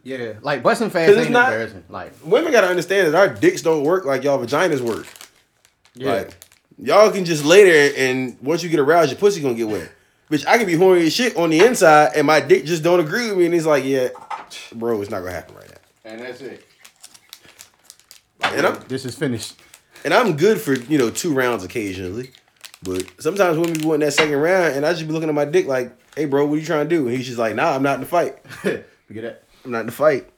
Yeah, 0.05 0.33
like 0.43 0.61
busting 0.63 0.91
fast 0.91 1.07
'Cause 1.09 1.17
it's 1.17 1.25
ain't 1.25 1.33
not- 1.33 1.51
embarrassing. 1.51 1.83
Like, 1.89 2.13
Women 2.23 2.51
gotta 2.53 2.67
understand 2.67 3.11
that 3.11 3.15
our 3.17 3.27
dicks 3.27 3.61
don't 3.63 3.83
work 3.83 4.05
like 4.05 4.23
y'all 4.23 4.37
vaginas 4.37 4.79
work. 4.79 5.07
yeah, 5.95 6.11
Like 6.13 6.31
y'all 6.77 7.09
can 7.11 7.25
just 7.25 7.43
lay 7.43 7.63
there 7.65 7.91
and 7.97 8.37
once 8.41 8.61
you 8.63 8.69
get 8.69 8.79
aroused, 8.79 9.09
your 9.11 9.19
pussy 9.19 9.41
gonna 9.41 9.55
get 9.55 9.67
wet. 9.67 9.89
Bitch, 10.31 10.45
I 10.47 10.57
can 10.59 10.67
be 10.67 10.75
horny 10.75 11.07
as 11.07 11.13
shit 11.13 11.35
on 11.35 11.49
the 11.49 11.59
inside 11.65 12.11
and 12.15 12.25
my 12.27 12.39
dick 12.39 12.65
just 12.65 12.83
don't 12.83 12.99
agree 12.99 13.29
with 13.29 13.37
me, 13.39 13.45
and 13.47 13.55
it's 13.55 13.65
like, 13.65 13.83
yeah, 13.83 14.09
bro, 14.73 15.01
it's 15.01 15.09
not 15.09 15.21
gonna 15.21 15.31
happen 15.33 15.55
right 15.55 15.69
now. 15.69 16.11
and 16.11 16.21
that's 16.21 16.39
it. 16.41 16.63
And 18.43 18.67
I'm 18.67 18.79
This 18.87 19.05
is 19.05 19.15
finished. 19.15 19.55
and 20.03 20.13
I'm 20.13 20.37
good 20.37 20.61
for 20.61 20.73
you 20.73 20.99
know 20.99 21.09
two 21.09 21.33
rounds 21.33 21.63
occasionally, 21.63 22.29
but 22.83 23.03
sometimes 23.19 23.57
women 23.57 23.73
be 23.79 23.85
wanting 23.85 24.05
that 24.05 24.11
second 24.13 24.35
round, 24.35 24.75
and 24.75 24.85
I 24.85 24.93
just 24.93 25.07
be 25.07 25.13
looking 25.13 25.29
at 25.29 25.35
my 25.35 25.45
dick 25.45 25.65
like, 25.65 25.91
hey, 26.15 26.25
bro, 26.25 26.45
what 26.45 26.55
are 26.55 26.59
you 26.59 26.65
trying 26.65 26.87
to 26.87 26.95
do? 26.95 27.07
And 27.07 27.17
he's 27.17 27.25
just 27.25 27.39
like, 27.39 27.55
nah, 27.55 27.73
I'm 27.75 27.81
not 27.81 27.95
in 27.95 28.01
the 28.01 28.05
fight. 28.07 28.37
you 28.63 28.83
get 29.13 29.21
that? 29.23 29.43
I'm 29.65 29.71
not 29.71 29.81
in 29.81 29.85
the 29.87 29.91
fight. 29.91 30.29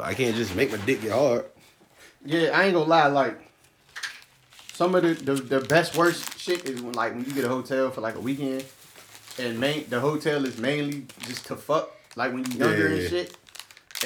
I 0.00 0.14
can't 0.14 0.34
just 0.36 0.54
make 0.56 0.70
my 0.70 0.78
dick 0.78 1.02
get 1.02 1.12
hard. 1.12 1.44
Yeah, 2.24 2.50
I 2.54 2.64
ain't 2.64 2.74
gonna 2.74 2.86
lie. 2.88 3.06
Like, 3.08 3.38
some 4.72 4.94
of 4.94 5.02
the, 5.02 5.14
the 5.14 5.34
the 5.34 5.60
best 5.60 5.96
worst 5.96 6.38
shit 6.38 6.64
is 6.68 6.80
when 6.80 6.94
like 6.94 7.14
when 7.14 7.24
you 7.24 7.32
get 7.32 7.44
a 7.44 7.48
hotel 7.48 7.90
for 7.90 8.00
like 8.00 8.14
a 8.14 8.20
weekend, 8.20 8.64
and 9.38 9.58
main 9.60 9.88
the 9.90 10.00
hotel 10.00 10.44
is 10.46 10.58
mainly 10.58 11.06
just 11.20 11.46
to 11.46 11.56
fuck. 11.56 11.90
Like 12.16 12.32
when 12.32 12.44
you're 12.50 12.68
younger 12.68 12.88
Yeah. 12.88 13.00
and 13.00 13.10
shit, 13.10 13.36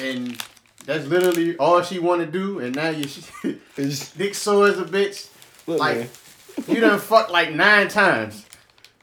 and 0.01 0.43
that's 0.85 1.05
literally 1.07 1.55
all 1.57 1.81
she 1.81 1.99
want 1.99 2.21
to 2.21 2.27
do. 2.27 2.59
And 2.59 2.75
now 2.75 2.89
you 2.89 3.05
dick 4.17 4.35
sore 4.35 4.67
as 4.67 4.79
a 4.79 4.85
bitch. 4.85 5.29
look, 5.67 5.79
Like 5.79 5.97
man, 5.97 6.09
you 6.67 6.79
done 6.81 6.99
fucked 7.11 7.31
like 7.31 7.53
nine 7.53 7.87
times. 7.87 8.45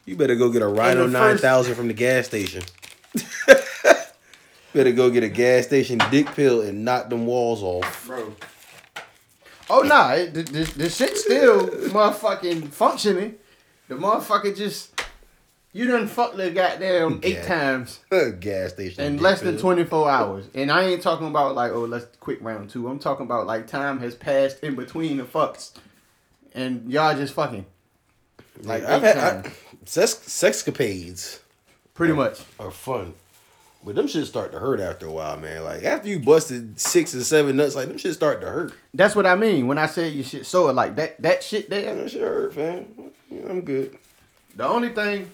you 0.05 0.15
better 0.15 0.35
go 0.35 0.49
get 0.49 0.61
a 0.61 0.67
Rhino 0.67 1.05
the 1.07 1.11
nine 1.13 1.31
first- 1.33 1.43
thousand 1.43 1.75
from 1.75 1.87
the 1.87 1.93
gas 1.93 2.27
station. 2.27 2.63
better 4.73 4.91
go 4.91 5.09
get 5.09 5.23
a 5.23 5.29
gas 5.29 5.65
station 5.65 5.99
dick 6.11 6.27
pill 6.27 6.61
and 6.61 6.83
knock 6.83 7.09
them 7.09 7.25
walls 7.25 7.61
off. 7.63 8.07
bro. 8.07 8.33
Oh 9.69 9.81
nah, 9.81 10.11
it, 10.13 10.33
the, 10.33 10.43
the, 10.43 10.63
the 10.77 10.89
shit 10.89 11.17
still 11.17 11.67
motherfucking 11.67 12.69
functioning. 12.69 13.35
The 13.87 13.95
motherfucker 13.95 14.55
just 14.55 14.89
you 15.71 15.87
done 15.87 16.07
fucked 16.07 16.37
the 16.37 16.51
goddamn 16.51 17.19
eight 17.23 17.35
Yeah. 17.35 17.45
times 17.47 17.99
gas 18.39 18.73
station 18.73 19.03
in 19.03 19.17
less 19.19 19.41
than 19.41 19.57
twenty 19.57 19.83
four 19.85 20.09
hours, 20.09 20.45
and 20.53 20.71
I 20.71 20.83
ain't 20.83 21.01
talking 21.01 21.27
about 21.27 21.55
like 21.55 21.71
oh 21.71 21.85
let's 21.85 22.05
quick 22.19 22.39
round 22.41 22.69
two. 22.69 22.87
I'm 22.87 22.99
talking 22.99 23.25
about 23.25 23.47
like 23.47 23.67
time 23.67 23.99
has 23.99 24.15
passed 24.15 24.59
in 24.63 24.75
between 24.75 25.17
the 25.17 25.23
fucks, 25.23 25.71
and 26.53 26.91
y'all 26.91 27.15
just 27.15 27.33
fucking 27.33 27.65
like 28.63 28.83
Like 28.83 28.91
I've 28.91 29.03
eight 29.03 29.15
had 29.15 29.45
I, 29.47 29.51
sex 29.85 30.15
sexcapades 30.15 31.39
pretty 31.93 32.13
much. 32.13 32.41
are 32.59 32.69
fun. 32.71 33.13
But 33.85 33.95
them 33.95 34.07
shit 34.07 34.25
start 34.27 34.53
to 34.53 34.59
hurt 34.59 34.79
after 34.79 35.07
a 35.07 35.11
while, 35.11 35.37
man. 35.37 35.63
Like 35.63 35.83
after 35.83 36.07
you 36.07 36.19
busted 36.19 36.79
six 36.79 37.13
and 37.13 37.23
seven 37.23 37.57
nuts, 37.57 37.75
like 37.75 37.89
them 37.89 37.97
shit 37.97 38.13
start 38.13 38.39
to 38.41 38.47
hurt. 38.47 38.73
That's 38.93 39.15
what 39.15 39.25
I 39.25 39.35
mean 39.35 39.67
when 39.67 39.77
I 39.77 39.87
say 39.87 40.09
you 40.09 40.23
shit 40.23 40.45
sore. 40.45 40.71
Like 40.71 40.95
that 40.95 41.21
that 41.21 41.43
shit 41.43 41.69
there. 41.69 41.93
That 41.93 42.09
shit 42.09 42.21
hurt, 42.21 42.55
man. 42.55 43.11
I'm 43.49 43.61
good. 43.61 43.97
The 44.55 44.65
only 44.65 44.89
thing, 44.89 45.29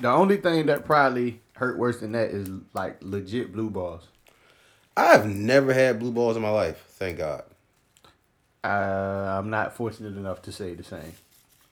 the 0.00 0.10
only 0.10 0.38
thing 0.38 0.66
that 0.66 0.84
probably 0.84 1.40
hurt 1.54 1.78
worse 1.78 2.00
than 2.00 2.12
that 2.12 2.30
is 2.30 2.48
like 2.72 2.98
legit 3.00 3.52
blue 3.52 3.70
balls. 3.70 4.08
I've 4.96 5.26
never 5.26 5.72
had 5.72 6.00
blue 6.00 6.12
balls 6.12 6.36
in 6.36 6.42
my 6.42 6.50
life. 6.50 6.84
Thank 6.90 7.18
God. 7.18 7.44
Uh, 8.62 9.36
I'm 9.38 9.50
not 9.50 9.76
fortunate 9.76 10.16
enough 10.16 10.42
to 10.42 10.52
say 10.52 10.74
the 10.74 10.84
same. 10.84 11.12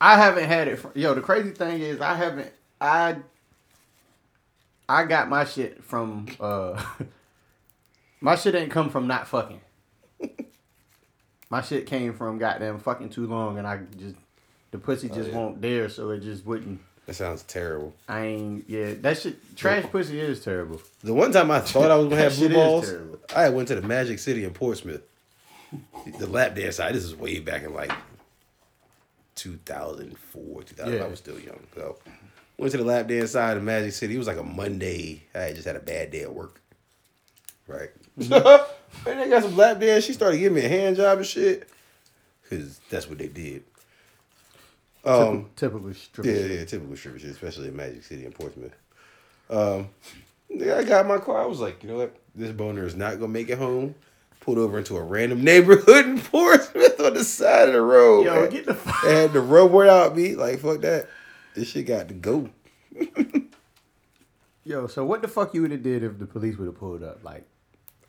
I 0.01 0.17
haven't 0.17 0.45
had 0.45 0.69
it. 0.69 0.79
From, 0.79 0.93
yo, 0.95 1.15
the 1.15 1.21
crazy 1.21 1.51
thing 1.51 1.81
is 1.81 2.01
I 2.01 2.15
haven't. 2.15 2.53
I 2.81 3.17
I 4.93 5.05
got 5.05 5.29
my 5.29 5.45
shit 5.45 5.83
from. 5.83 6.27
uh 6.39 6.83
My 8.23 8.37
shit 8.37 8.55
ain't 8.55 8.71
come 8.71 8.89
from 8.89 9.09
not 9.09 9.27
fucking. 9.27 9.61
my 11.51 11.61
shit 11.61 11.87
came 11.87 12.15
from 12.15 12.39
goddamn 12.39 12.79
fucking 12.79 13.11
too 13.11 13.27
long, 13.27 13.59
and 13.59 13.67
I 13.67 13.81
just 13.99 14.15
the 14.71 14.79
pussy 14.79 15.09
just 15.09 15.31
yeah. 15.31 15.37
won't 15.37 15.61
dare, 15.61 15.89
so 15.89 16.11
it 16.11 16.21
just 16.21 16.47
wouldn't. 16.47 16.81
That 17.07 17.15
sounds 17.15 17.43
terrible. 17.43 17.95
I 18.09 18.27
ain't. 18.27 18.71
Yeah, 18.71 18.95
that 19.01 19.19
shit. 19.19 19.57
Trash 19.57 19.87
pussy 19.91 20.21
is 20.21 20.45
terrible. 20.45 20.81
The 21.03 21.13
one 21.13 21.33
time 21.33 21.51
I 21.51 21.59
thought 21.59 21.91
I 21.91 21.97
was 21.97 22.07
gonna 22.07 22.23
have 22.23 22.37
blue 22.37 22.51
balls. 22.51 22.95
I 23.35 23.49
went 23.49 23.67
to 23.69 23.75
the 23.75 23.83
Magic 23.83 24.21
City 24.21 24.45
in 24.45 24.53
Portsmouth. 24.53 25.03
The 26.19 26.29
lap 26.29 26.55
dance 26.55 26.77
side. 26.77 26.95
This 26.95 27.03
is 27.03 27.17
way 27.17 27.41
back 27.41 27.65
in 27.65 27.75
like 27.75 27.93
2004, 29.35 30.63
2000. 30.63 31.03
I 31.03 31.07
was 31.09 31.19
still 31.19 31.41
young. 31.41 31.59
So 31.75 31.99
went 32.63 32.73
to 32.73 32.79
the 32.79 32.85
lap 32.85 33.09
dance 33.09 33.33
side 33.33 33.57
of 33.57 33.63
Magic 33.63 33.93
City. 33.93 34.15
It 34.15 34.19
was 34.19 34.27
like 34.29 34.39
a 34.39 34.43
Monday. 34.43 35.25
I 35.35 35.41
had 35.41 35.55
just 35.57 35.67
had 35.67 35.77
a 35.77 35.81
bad 35.81 36.11
day 36.13 36.23
at 36.23 36.35
work. 36.35 36.61
Right. 37.67 37.91
Mm-hmm. 38.19 39.09
and 39.09 39.21
they 39.21 39.29
got 39.31 39.43
some 39.43 39.57
lap 39.57 39.81
dance. 39.81 40.05
She 40.05 40.13
started 40.13 40.37
giving 40.37 40.57
me 40.57 40.67
a 40.67 40.69
hand 40.69 40.97
job 40.97 41.17
and 41.17 41.27
shit. 41.27 41.67
Cause 42.51 42.79
that's 42.91 43.09
what 43.09 43.17
they 43.17 43.29
did. 43.29 43.65
Um, 45.03 45.49
typical 45.57 45.95
stripper. 45.95 46.29
yeah, 46.29 46.37
shit. 46.37 46.51
yeah, 46.51 46.65
typical 46.67 46.95
stripper 46.95 47.19
shit, 47.19 47.31
especially 47.31 47.69
in 47.69 47.77
Magic 47.77 48.03
City 48.05 48.27
in 48.27 48.33
Portsmouth. 48.33 48.75
Um, 49.49 49.89
I 50.51 50.85
got 50.85 51.01
in 51.01 51.09
my 51.09 51.17
car. 51.19 51.41
I 51.41 51.47
was 51.47 51.59
like, 51.59 51.83
you 51.83 51.89
know 51.89 51.97
what? 51.97 52.15
This 52.35 52.53
boner 52.53 52.85
is 52.85 52.95
not 52.95 53.15
gonna 53.15 53.29
make 53.33 53.49
it 53.49 53.57
home. 53.57 53.95
Pulled 54.41 54.59
over 54.59 54.77
into 54.77 54.97
a 54.99 55.03
random 55.03 55.43
neighborhood 55.45 56.05
in 56.05 56.21
Portsmouth 56.21 57.01
on 57.01 57.15
the 57.15 57.25
side 57.25 57.69
of 57.69 57.75
the 57.75 57.81
road. 57.81 58.27
Yo, 58.27 58.43
man. 58.43 58.51
get 58.51 58.67
the 58.67 58.75
fuck. 58.75 59.05
I 59.05 59.09
had 59.09 59.33
the 59.33 59.41
rubber 59.41 59.87
out 59.87 60.15
me. 60.15 60.35
Like, 60.35 60.59
fuck 60.59 60.83
that. 60.83 61.09
This 61.55 61.69
shit 61.69 61.87
got 61.87 62.09
to 62.09 62.15
go. 62.15 62.49
Yo, 64.65 64.87
so 64.87 65.05
what 65.05 65.23
the 65.23 65.29
fuck 65.29 65.55
you 65.55 65.63
would 65.63 65.73
have 65.73 65.83
did 65.83 66.05
if 66.05 66.19
the 66.19 66.27
police 66.27 66.57
would 66.57 66.67
have 66.67 66.79
pulled 66.79 67.03
up, 67.03 67.25
like, 67.25 67.45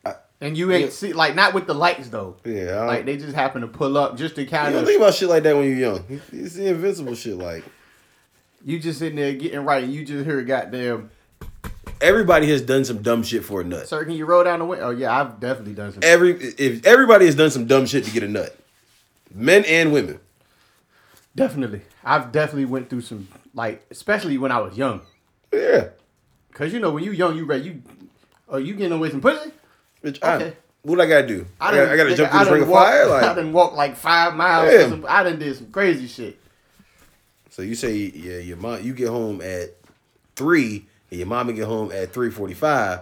I- 0.06 0.16
and 0.40 0.56
you 0.58 0.72
ain't 0.72 0.86
Yeah. 0.86 0.90
see, 0.92 1.14
like, 1.14 1.34
not 1.36 1.54
with 1.54 1.66
the 1.66 1.74
lights 1.74 2.10
though. 2.10 2.36
Yeah, 2.46 2.82
I 2.82 2.86
Like 2.86 3.06
they 3.06 3.18
just 3.18 3.34
happen 3.34 3.62
to 3.62 3.68
pull 3.68 3.98
up 3.98 4.18
just 4.18 4.36
to 4.36 4.44
you 4.44 4.48
kind 4.50 4.72
don't 4.74 4.84
of 4.84 4.88
think 4.88 5.00
about 5.02 5.16
shit 5.16 5.30
like 5.30 5.44
that 5.44 5.56
when 5.56 5.66
you're 5.68 5.78
young. 5.78 6.06
You- 6.10 6.22
You 6.32 6.48
see 6.48 6.68
invincible 6.68 7.16
shit 7.16 7.38
like 7.38 7.64
you 8.64 8.80
just 8.80 9.00
sitting 9.00 9.16
there 9.18 9.34
getting 9.34 9.62
right, 9.66 9.84
and 9.84 9.92
you 9.94 10.06
just 10.06 10.26
hear 10.26 10.40
a 10.40 10.46
goddamn. 10.46 11.10
everybody 12.00 12.48
has 12.50 12.62
done 12.62 12.86
some 12.86 13.02
dumb 13.02 13.24
shit 13.24 13.44
for 13.44 13.62
a 13.62 13.64
nut. 13.64 13.88
Sir, 13.88 14.04
can 14.06 14.14
you 14.14 14.26
roll 14.26 14.44
down 14.44 14.60
the 14.60 14.66
window? 14.66 14.88
Oh 14.88 14.90
yeah, 14.92 15.20
I've 15.20 15.40
definitely 15.40 15.74
done 15.74 15.92
some. 15.92 16.02
Every 16.04 16.34
if 16.58 16.86
everybody 16.86 17.26
has 17.26 17.34
done 17.36 17.50
some 17.50 17.66
dumb 17.66 17.88
shit 17.88 18.04
to 18.06 18.12
get 18.12 18.22
a 18.24 18.28
nut, 18.28 18.56
men 19.34 19.66
and 19.66 19.92
women. 19.92 20.20
Definitely, 21.36 21.82
I've 22.04 22.32
definitely 22.32 22.66
went 22.66 22.90
through 22.90 23.02
some 23.02 23.28
like, 23.54 23.86
especially 23.92 24.38
when 24.38 24.52
I 24.52 24.60
was 24.60 24.78
young. 24.78 25.02
Yeah, 25.52 25.90
Cause 26.54 26.74
you 26.74 26.80
know 26.80 26.92
when 26.92 27.04
you 27.04 27.12
young, 27.12 27.36
you 27.38 27.46
ready. 27.46 27.64
You, 27.66 27.82
oh, 28.50 28.58
you 28.58 28.74
getting 28.76 28.92
away 28.94 29.10
some 29.12 29.22
pussy? 29.22 29.52
bitch. 30.04 30.20
I, 30.24 30.36
Okay. 30.36 30.54
what 30.84 31.00
I 31.00 31.06
gotta 31.08 31.28
do? 31.28 31.46
I, 31.62 31.72
done- 31.72 31.80
gotta, 31.80 31.92
I 31.94 31.98
gotta 31.98 32.16
jump 32.16 32.34
I 32.34 32.38
through 32.38 32.46
this 32.46 32.54
ring 32.54 32.62
of 32.64 32.70
walk- 32.70 32.86
fire. 32.88 33.12
I 33.12 33.34
didn't 33.36 33.54
walk 33.54 33.76
like 33.76 33.96
five 33.96 34.36
miles. 34.36 34.72
Yeah. 34.72 34.90
Some, 34.90 35.06
I 35.08 35.24
done 35.24 35.40
did 35.40 35.56
some 35.56 35.68
crazy 35.72 36.08
shit. 36.08 36.40
so 37.50 37.62
you 37.62 37.76
say 37.76 37.94
yeah, 37.96 38.38
your 38.40 38.58
mom 38.58 38.84
you 38.84 38.94
get 38.94 39.10
home 39.10 39.42
at 39.42 39.76
three, 40.36 40.86
and 41.12 41.20
your 41.20 41.28
mama 41.28 41.54
get 41.54 41.66
home 41.66 41.92
at 41.92 42.12
three 42.14 42.30
forty 42.32 42.54
five, 42.56 43.02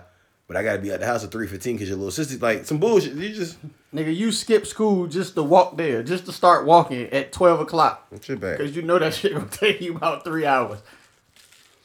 but 0.52 0.60
I 0.60 0.64
gotta 0.64 0.80
be 0.80 0.92
at 0.92 1.00
the 1.00 1.06
house 1.06 1.24
at 1.24 1.32
three 1.32 1.48
fifteen 1.48 1.78
because 1.78 1.88
your 1.88 1.98
little 1.98 2.12
sister 2.12 2.38
like 2.40 2.66
some 2.66 2.78
bullshit. 2.78 3.14
You 3.14 3.34
just 3.34 3.58
Nigga, 3.96 4.14
you 4.14 4.34
skip 4.34 4.68
school 4.68 5.08
just 5.08 5.36
to 5.36 5.44
walk 5.44 5.78
there, 5.78 6.04
just 6.04 6.26
to 6.26 6.34
start 6.34 6.66
walking 6.66 7.08
at 7.14 7.32
twelve 7.32 7.62
o'clock. 7.62 8.06
shit 8.22 8.42
back. 8.42 8.58
Cause 8.58 8.76
you 8.76 8.82
know 8.82 9.00
that 9.00 9.14
shit 9.14 9.34
gonna 9.34 9.48
take 9.52 9.80
you 9.80 9.96
about 9.96 10.26
three 10.26 10.46
hours. 10.46 10.80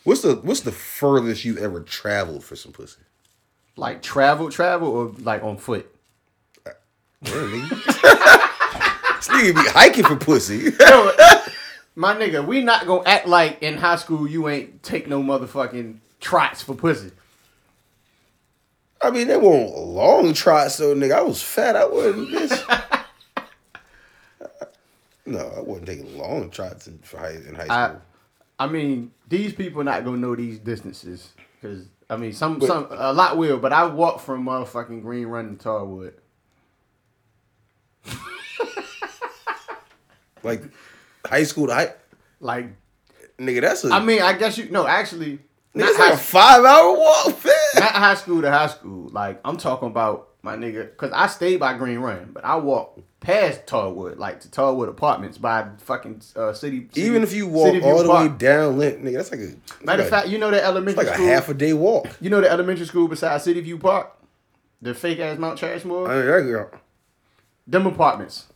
What's 0.03 0.23
the 0.23 0.35
what's 0.35 0.63
the 0.63 0.73
furthest 0.73 1.45
you 1.45 1.57
ever 1.59 1.79
traveled 1.79 2.43
for 2.43 2.57
some 2.57 2.73
pussy? 2.73 2.99
Like 3.77 4.03
travel, 4.03 4.51
travel, 4.51 4.89
or 4.89 5.13
like 5.21 5.45
on 5.45 5.59
foot. 5.59 5.89
Uh, 6.67 6.71
yeah, 7.23 7.31
nigga. 7.31 7.69
this 9.17 9.29
nigga 9.29 9.55
be 9.55 9.71
hiking 9.71 10.05
for 10.05 10.17
pussy. 10.17 10.73
Yo, 10.81 11.13
my 11.95 12.17
nigga, 12.17 12.45
we 12.45 12.65
not 12.65 12.85
gonna 12.85 13.09
act 13.09 13.29
like 13.29 13.63
in 13.63 13.77
high 13.77 13.95
school 13.95 14.27
you 14.27 14.49
ain't 14.49 14.83
take 14.83 15.07
no 15.07 15.23
motherfucking 15.23 15.99
trots 16.19 16.63
for 16.63 16.75
pussy. 16.75 17.13
I 19.03 19.11
mean, 19.11 19.29
they 19.29 19.37
won't 19.37 19.77
long 19.77 20.33
trots, 20.33 20.79
though, 20.79 20.95
nigga. 20.95 21.13
I 21.17 21.23
was 21.23 21.43
fat. 21.43 21.77
I 21.77 21.87
wasn't. 21.87 22.31
Bitch. 22.31 22.87
no, 25.27 25.53
I 25.57 25.61
wasn't 25.61 25.87
taking 25.87 26.19
long 26.19 26.51
trots 26.51 26.87
in, 26.87 26.99
high, 27.17 27.31
in 27.31 27.55
high 27.55 27.67
I, 27.69 27.89
school. 27.89 28.03
I 28.59 28.67
mean, 28.67 29.11
these 29.29 29.53
people 29.53 29.85
not 29.85 30.05
gonna 30.05 30.17
know 30.17 30.35
these 30.35 30.59
distances 30.59 31.33
because 31.61 31.87
I 32.09 32.17
mean, 32.17 32.33
some 32.33 32.59
But- 32.59 32.69
some 32.69 32.87
a 32.91 33.13
lot 33.13 33.37
will, 33.37 33.59
but 33.59 33.73
I 33.73 33.87
walked 33.87 34.23
from 34.23 34.45
motherfucking 34.47 35.03
Green 35.03 35.27
Run 35.27 35.57
to 35.57 35.63
Tallwood. 35.63 36.15
like 40.43 40.63
high 41.27 41.43
school 41.43 41.67
to 41.67 41.75
high, 41.75 41.95
Like, 42.41 42.69
nigga. 43.39 43.61
That's 43.61 43.85
a. 43.85 43.91
I 43.93 44.01
mean, 44.01 44.23
I 44.23 44.33
guess 44.35 44.57
you 44.57 44.71
no, 44.71 44.87
actually, 44.87 45.41
not 45.77 45.89
it's 45.91 45.99
high, 45.99 46.11
like 46.11 46.15
a 46.15 46.19
five 46.19 46.65
hour 46.65 46.97
walk, 46.97 47.45
man. 47.45 47.55
not 47.77 47.93
high 47.93 48.15
school 48.15 48.43
to 48.43 48.51
high 48.51 48.67
school. 48.69 49.09
Like, 49.11 49.41
I'm 49.45 49.57
talking 49.57 49.89
about 49.89 50.31
my 50.43 50.57
nigga, 50.57 50.85
because 50.91 51.13
I 51.13 51.27
stayed 51.27 51.59
by 51.59 51.77
Green 51.77 51.99
Run, 51.99 52.31
but 52.33 52.45
I 52.45 52.57
walked 52.57 53.01
past 53.21 53.67
Tallwood, 53.67 54.19
like 54.19 54.41
to 54.41 54.51
Tallwood 54.51 54.89
Apartments 54.89 55.39
by 55.39 55.67
fucking 55.79 56.23
uh, 56.37 56.53
city, 56.53 56.89
city. 56.89 57.03
Even 57.03 57.23
if 57.23 57.33
you 57.33 57.47
walk 57.49 57.83
all 57.83 58.03
the 58.03 58.11
way 58.11 58.29
down, 58.29 58.79
nigga, 58.79 59.15
that's 59.15 59.31
like 59.31 59.41
a. 59.41 59.85
Matter 59.85 60.05
of 60.05 60.09
fact, 60.09 60.29
you 60.29 60.39
know 60.39 60.51
that 60.51 60.59
it's 60.59 60.67
elementary 60.67 61.05
like 61.05 61.19
a 61.19 61.23
half 61.23 61.49
a 61.49 61.55
day 61.55 61.73
walk. 61.73 62.07
You 62.21 62.31
know 62.31 62.41
the 62.41 62.51
elementary 62.51 62.87
school 62.87 63.09
beside 63.09 63.43
City 63.43 63.61
View 63.61 63.79
Park, 63.79 64.17
the 64.81 64.95
fake 64.95 65.19
ass 65.19 65.39
Mount 65.39 65.59
Trashmore. 65.59 66.09
I 66.09 66.15
mean, 66.15 66.47
girl. 66.47 66.71
them 67.67 67.87
apartments. 67.87 68.47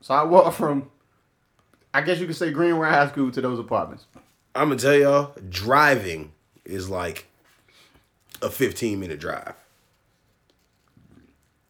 So 0.00 0.14
I 0.14 0.22
walked 0.24 0.56
from, 0.56 0.90
I 1.94 2.02
guess 2.02 2.18
you 2.18 2.26
could 2.26 2.36
say 2.36 2.50
Green 2.50 2.74
Run 2.74 2.92
High 2.92 3.08
School 3.08 3.30
to 3.30 3.40
those 3.40 3.58
apartments. 3.58 4.06
I'm 4.54 4.68
gonna 4.68 4.80
tell 4.80 4.94
y'all, 4.94 5.34
driving 5.48 6.32
is 6.68 6.88
like 6.88 7.26
a 8.42 8.50
15 8.50 9.00
minute 9.00 9.18
drive. 9.18 9.54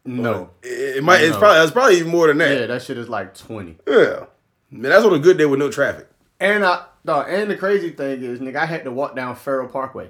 No. 0.05 0.49
It, 0.63 0.97
it 0.97 1.03
might. 1.03 1.21
It's 1.21 1.33
No. 1.33 1.39
probably. 1.39 1.61
It's 1.63 1.71
probably 1.71 1.97
even 1.97 2.11
more 2.11 2.27
than 2.27 2.37
that. 2.39 2.59
Yeah, 2.59 2.65
that 2.67 2.81
shit 2.81 2.97
is 2.97 3.09
like 3.09 3.35
twenty. 3.35 3.77
Yeah. 3.87 4.25
Man, 4.71 4.89
that's 4.91 5.03
on 5.05 5.13
a 5.13 5.19
good 5.19 5.37
day 5.37 5.45
with 5.45 5.59
no 5.59 5.69
traffic. 5.69 6.07
And 6.39 6.63
I, 6.65 6.85
no, 7.03 7.21
and 7.21 7.49
the 7.51 7.57
crazy 7.57 7.89
thing 7.89 8.23
is, 8.23 8.39
nigga, 8.39 8.55
I 8.57 8.65
had 8.65 8.83
to 8.85 8.91
walk 8.91 9.15
down 9.15 9.35
Ferrell 9.35 9.67
Parkway. 9.67 10.09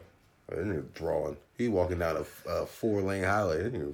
Oh, 0.52 0.56
that 0.56 0.66
nigga 0.66 0.94
drawing. 0.94 1.38
He 1.58 1.68
walking 1.70 2.00
down 2.00 2.18
a, 2.18 2.50
a 2.50 2.66
four 2.66 3.02
lane 3.02 3.24
highway. 3.24 3.64
Nigga- 3.70 3.94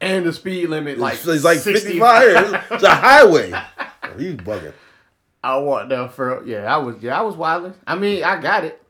And 0.00 0.26
the 0.26 0.32
speed 0.32 0.68
limit 0.68 0.98
like 0.98 1.14
it's, 1.14 1.26
it's 1.26 1.44
like 1.44 1.58
65. 1.58 2.22
55. 2.22 2.54
It's, 2.54 2.64
it's 2.72 2.82
a 2.84 2.94
highway. 2.94 3.52
Oh, 3.52 4.18
He's 4.18 4.34
bugging. 4.36 4.72
I 5.44 5.56
walked 5.58 5.88
down 5.88 6.08
Farrell. 6.10 6.46
Yeah, 6.46 6.72
I 6.72 6.78
was. 6.78 6.96
Yeah, 7.02 7.18
I 7.18 7.22
was 7.22 7.34
wilding. 7.36 7.74
I 7.86 7.96
mean, 7.96 8.22
I 8.22 8.40
got 8.40 8.64
it. 8.64 8.81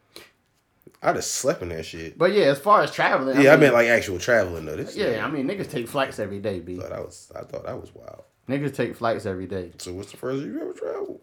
I'd 1.02 1.16
have 1.16 1.24
slept 1.24 1.62
in 1.62 1.70
that 1.70 1.84
shit. 1.84 2.16
But 2.16 2.32
yeah, 2.32 2.44
as 2.44 2.60
far 2.60 2.82
as 2.82 2.92
traveling, 2.92 3.40
Yeah, 3.40 3.50
I, 3.50 3.52
mean, 3.54 3.60
meant 3.60 3.74
like 3.74 3.88
actual 3.88 4.18
traveling 4.18 4.66
though. 4.66 4.76
This 4.76 4.96
yeah, 4.96 5.24
I 5.24 5.30
mean, 5.30 5.48
niggas 5.48 5.68
take 5.68 5.88
flights 5.88 6.18
every 6.20 6.38
day, 6.38 6.60
b. 6.60 6.78
I 6.78 6.82
thought 6.82 6.90
that 6.90 7.04
was 7.04 7.32
I 7.34 7.40
thought 7.40 7.64
that 7.66 7.80
was 7.80 7.94
wild. 7.94 8.22
Niggas 8.48 8.74
take 8.74 8.96
flights 8.96 9.26
every 9.26 9.46
day, 9.46 9.72
So 9.78 9.92
what's 9.92 10.10
the 10.10 10.16
first 10.16 10.42
you 10.44 10.60
ever 10.60 10.72
traveled? 10.72 11.20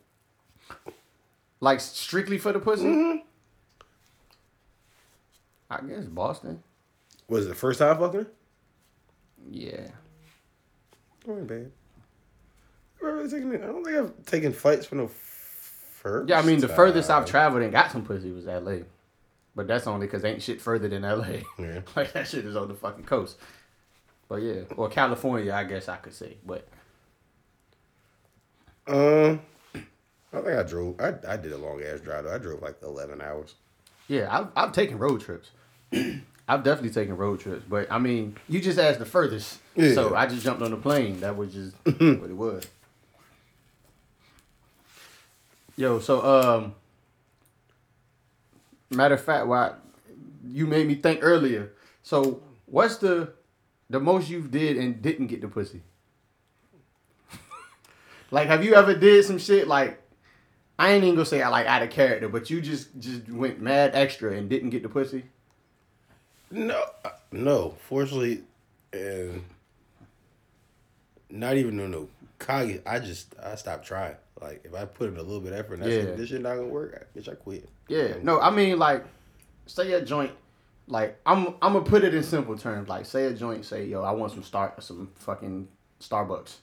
like 1.62 1.80
strictly 1.80 2.38
for 2.38 2.52
the 2.54 2.60
pussy. 2.60 2.86
Mm-hmm. 2.86 3.18
I 5.70 5.82
guess 5.88 6.06
Boston. 6.06 6.64
Was 7.28 7.46
it 7.46 7.50
the 7.50 7.56
first 7.56 7.80
time 7.80 7.98
fucking? 7.98 8.26
Yeah. 9.52 9.88
Bad. 11.26 11.72
Really 13.02 13.30
taken? 13.30 13.54
I 13.56 13.68
don't 13.68 13.84
think 13.84 13.98
I've 13.98 14.26
taken 14.26 14.52
flights 14.52 14.86
for 14.86 14.96
no 14.96 15.08
first. 15.08 16.30
Yeah, 16.30 16.40
I 16.40 16.42
mean 16.42 16.60
the 16.60 16.68
furthest 16.68 17.10
I've 17.10 17.26
traveled 17.26 17.62
and 17.64 17.72
got 17.72 17.92
some 17.92 18.04
pussy 18.04 18.32
was 18.32 18.48
L.A. 18.48 18.84
But 19.56 19.68
that's 19.68 19.88
only 19.88 20.06
because 20.08 20.24
ain't 20.24 20.42
shit 20.42 20.62
further 20.62 20.88
than 20.88 21.04
L.A. 21.04 21.44
Yeah. 21.58 21.82
like 21.96 22.14
that 22.14 22.28
shit 22.28 22.46
is 22.46 22.56
on 22.56 22.68
the 22.68 22.74
fucking 22.76 23.06
coast. 23.06 23.38
But 24.30 24.38
yeah, 24.44 24.62
or 24.78 24.90
California, 24.90 25.52
I 25.54 25.64
guess 25.64 25.90
I 25.90 25.98
could 25.98 26.14
say. 26.14 26.38
But 26.46 26.68
Um, 28.88 29.42
I 30.32 30.38
think 30.42 30.48
I 30.48 30.64
drove. 30.64 31.00
I, 31.02 31.14
I 31.28 31.38
did 31.38 31.52
a 31.52 31.58
long 31.58 31.82
ass 31.82 32.00
drive. 32.00 32.26
Though. 32.26 32.34
I 32.34 32.38
drove 32.38 32.62
like 32.62 32.76
eleven 32.84 33.22
hours. 33.22 33.56
yeah, 34.08 34.28
I've 34.36 34.48
I've 34.56 34.72
taken 34.72 34.98
road 35.00 35.22
trips. 35.22 35.50
I've 36.48 36.64
definitely 36.64 36.92
taken 36.92 37.18
road 37.18 37.40
trips. 37.40 37.64
But 37.68 37.92
I 37.92 37.98
mean, 38.00 38.36
you 38.48 38.62
just 38.62 38.78
asked 38.80 39.00
the 39.00 39.06
furthest, 39.06 39.60
Yeah. 39.76 39.94
so 39.94 40.16
I 40.16 40.26
just 40.28 40.44
jumped 40.44 40.62
on 40.62 40.72
the 40.72 40.78
plane. 40.78 41.20
That 41.22 41.36
was 41.36 41.52
just 41.54 41.76
what 41.84 41.96
it 42.30 42.36
was. 42.38 42.64
Yo, 45.76 46.00
so 46.00 46.22
um, 46.24 46.76
matter 48.90 49.16
of 49.16 49.24
fact, 49.24 49.48
why 49.48 49.74
you 50.48 50.66
made 50.68 50.88
me 50.88 50.96
think 50.96 51.20
earlier. 51.22 51.72
So 52.04 52.42
what's 52.66 52.98
the 52.98 53.34
the 53.90 54.00
most 54.00 54.30
you've 54.30 54.52
did 54.52 54.78
and 54.78 55.02
didn't 55.02 55.28
get 55.28 55.42
the 55.42 55.48
pussy? 55.48 55.82
like, 58.32 58.48
have 58.48 58.64
you 58.64 58.76
ever 58.76 58.96
did 58.96 59.26
some 59.26 59.38
shit 59.38 59.68
like? 59.68 60.02
I 60.78 60.92
ain't 60.92 61.04
even 61.04 61.16
gonna 61.16 61.26
say 61.26 61.42
I 61.42 61.50
like 61.50 61.68
out 61.68 61.84
of 61.84 61.90
character, 61.90 62.30
but 62.30 62.50
you 62.50 62.62
just 62.62 62.98
just 63.00 63.30
went 63.30 63.62
mad 63.62 63.92
extra 63.94 64.34
and 64.34 64.50
didn't 64.50 64.70
get 64.70 64.84
the 64.84 64.90
pussy. 64.90 65.24
No, 66.52 66.84
uh, 67.04 67.10
no. 67.32 67.76
Fortunately, 67.88 68.44
and 68.94 69.44
not 71.30 71.58
even 71.58 71.76
no 71.78 71.88
no 71.88 72.08
cocky. 72.40 72.80
I 72.86 73.00
just 73.00 73.36
I 73.44 73.56
stopped 73.56 73.86
trying. 73.86 74.16
Like 74.42 74.62
if 74.64 74.74
I 74.74 74.86
put 74.86 75.10
in 75.10 75.18
a 75.18 75.22
little 75.22 75.42
bit 75.42 75.54
of 75.54 75.60
effort, 75.60 75.80
and 75.80 75.92
Yeah. 75.92 76.16
this 76.16 76.30
shit 76.30 76.42
not 76.42 76.56
gonna 76.56 76.68
work. 76.68 77.08
I, 77.16 77.20
bitch, 77.20 77.30
I 77.30 77.36
quit. 77.36 77.68
Yeah, 77.88 78.14
no, 78.24 78.40
I 78.40 78.50
mean 78.52 78.80
like, 78.80 79.04
say 79.66 79.92
a 79.94 80.02
joint, 80.02 80.32
like 80.88 81.20
I'm 81.26 81.48
I'm 81.62 81.74
gonna 81.74 81.82
put 81.82 82.04
it 82.04 82.14
in 82.14 82.24
simple 82.24 82.58
terms. 82.58 82.88
Like, 82.90 83.06
say 83.06 83.26
a 83.26 83.34
joint, 83.34 83.66
say 83.66 83.86
yo, 83.86 84.02
I 84.04 84.12
want 84.12 84.32
some 84.32 84.44
start 84.44 84.82
some 84.84 85.10
fucking 85.16 85.68
Starbucks, 86.02 86.56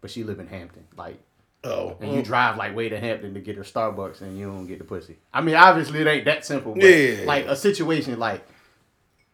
but 0.00 0.10
she 0.10 0.24
live 0.24 0.38
in 0.40 0.46
Hampton, 0.46 0.84
like, 0.96 1.18
Oh, 1.64 1.96
and 2.00 2.12
you 2.12 2.22
drive 2.22 2.56
like 2.56 2.74
way 2.74 2.88
to 2.88 2.98
Hampton 2.98 3.34
to 3.34 3.40
get 3.40 3.56
her 3.56 3.62
Starbucks, 3.62 4.20
and 4.20 4.36
you 4.38 4.46
don't 4.46 4.66
get 4.66 4.78
the 4.78 4.84
pussy. 4.84 5.16
I 5.32 5.40
mean, 5.40 5.54
obviously 5.54 6.00
it 6.00 6.06
ain't 6.06 6.24
that 6.26 6.44
simple, 6.44 6.74
but 6.74 6.82
Yeah. 6.84 7.24
like 7.24 7.46
a 7.46 7.56
situation 7.56 8.18
like. 8.18 8.44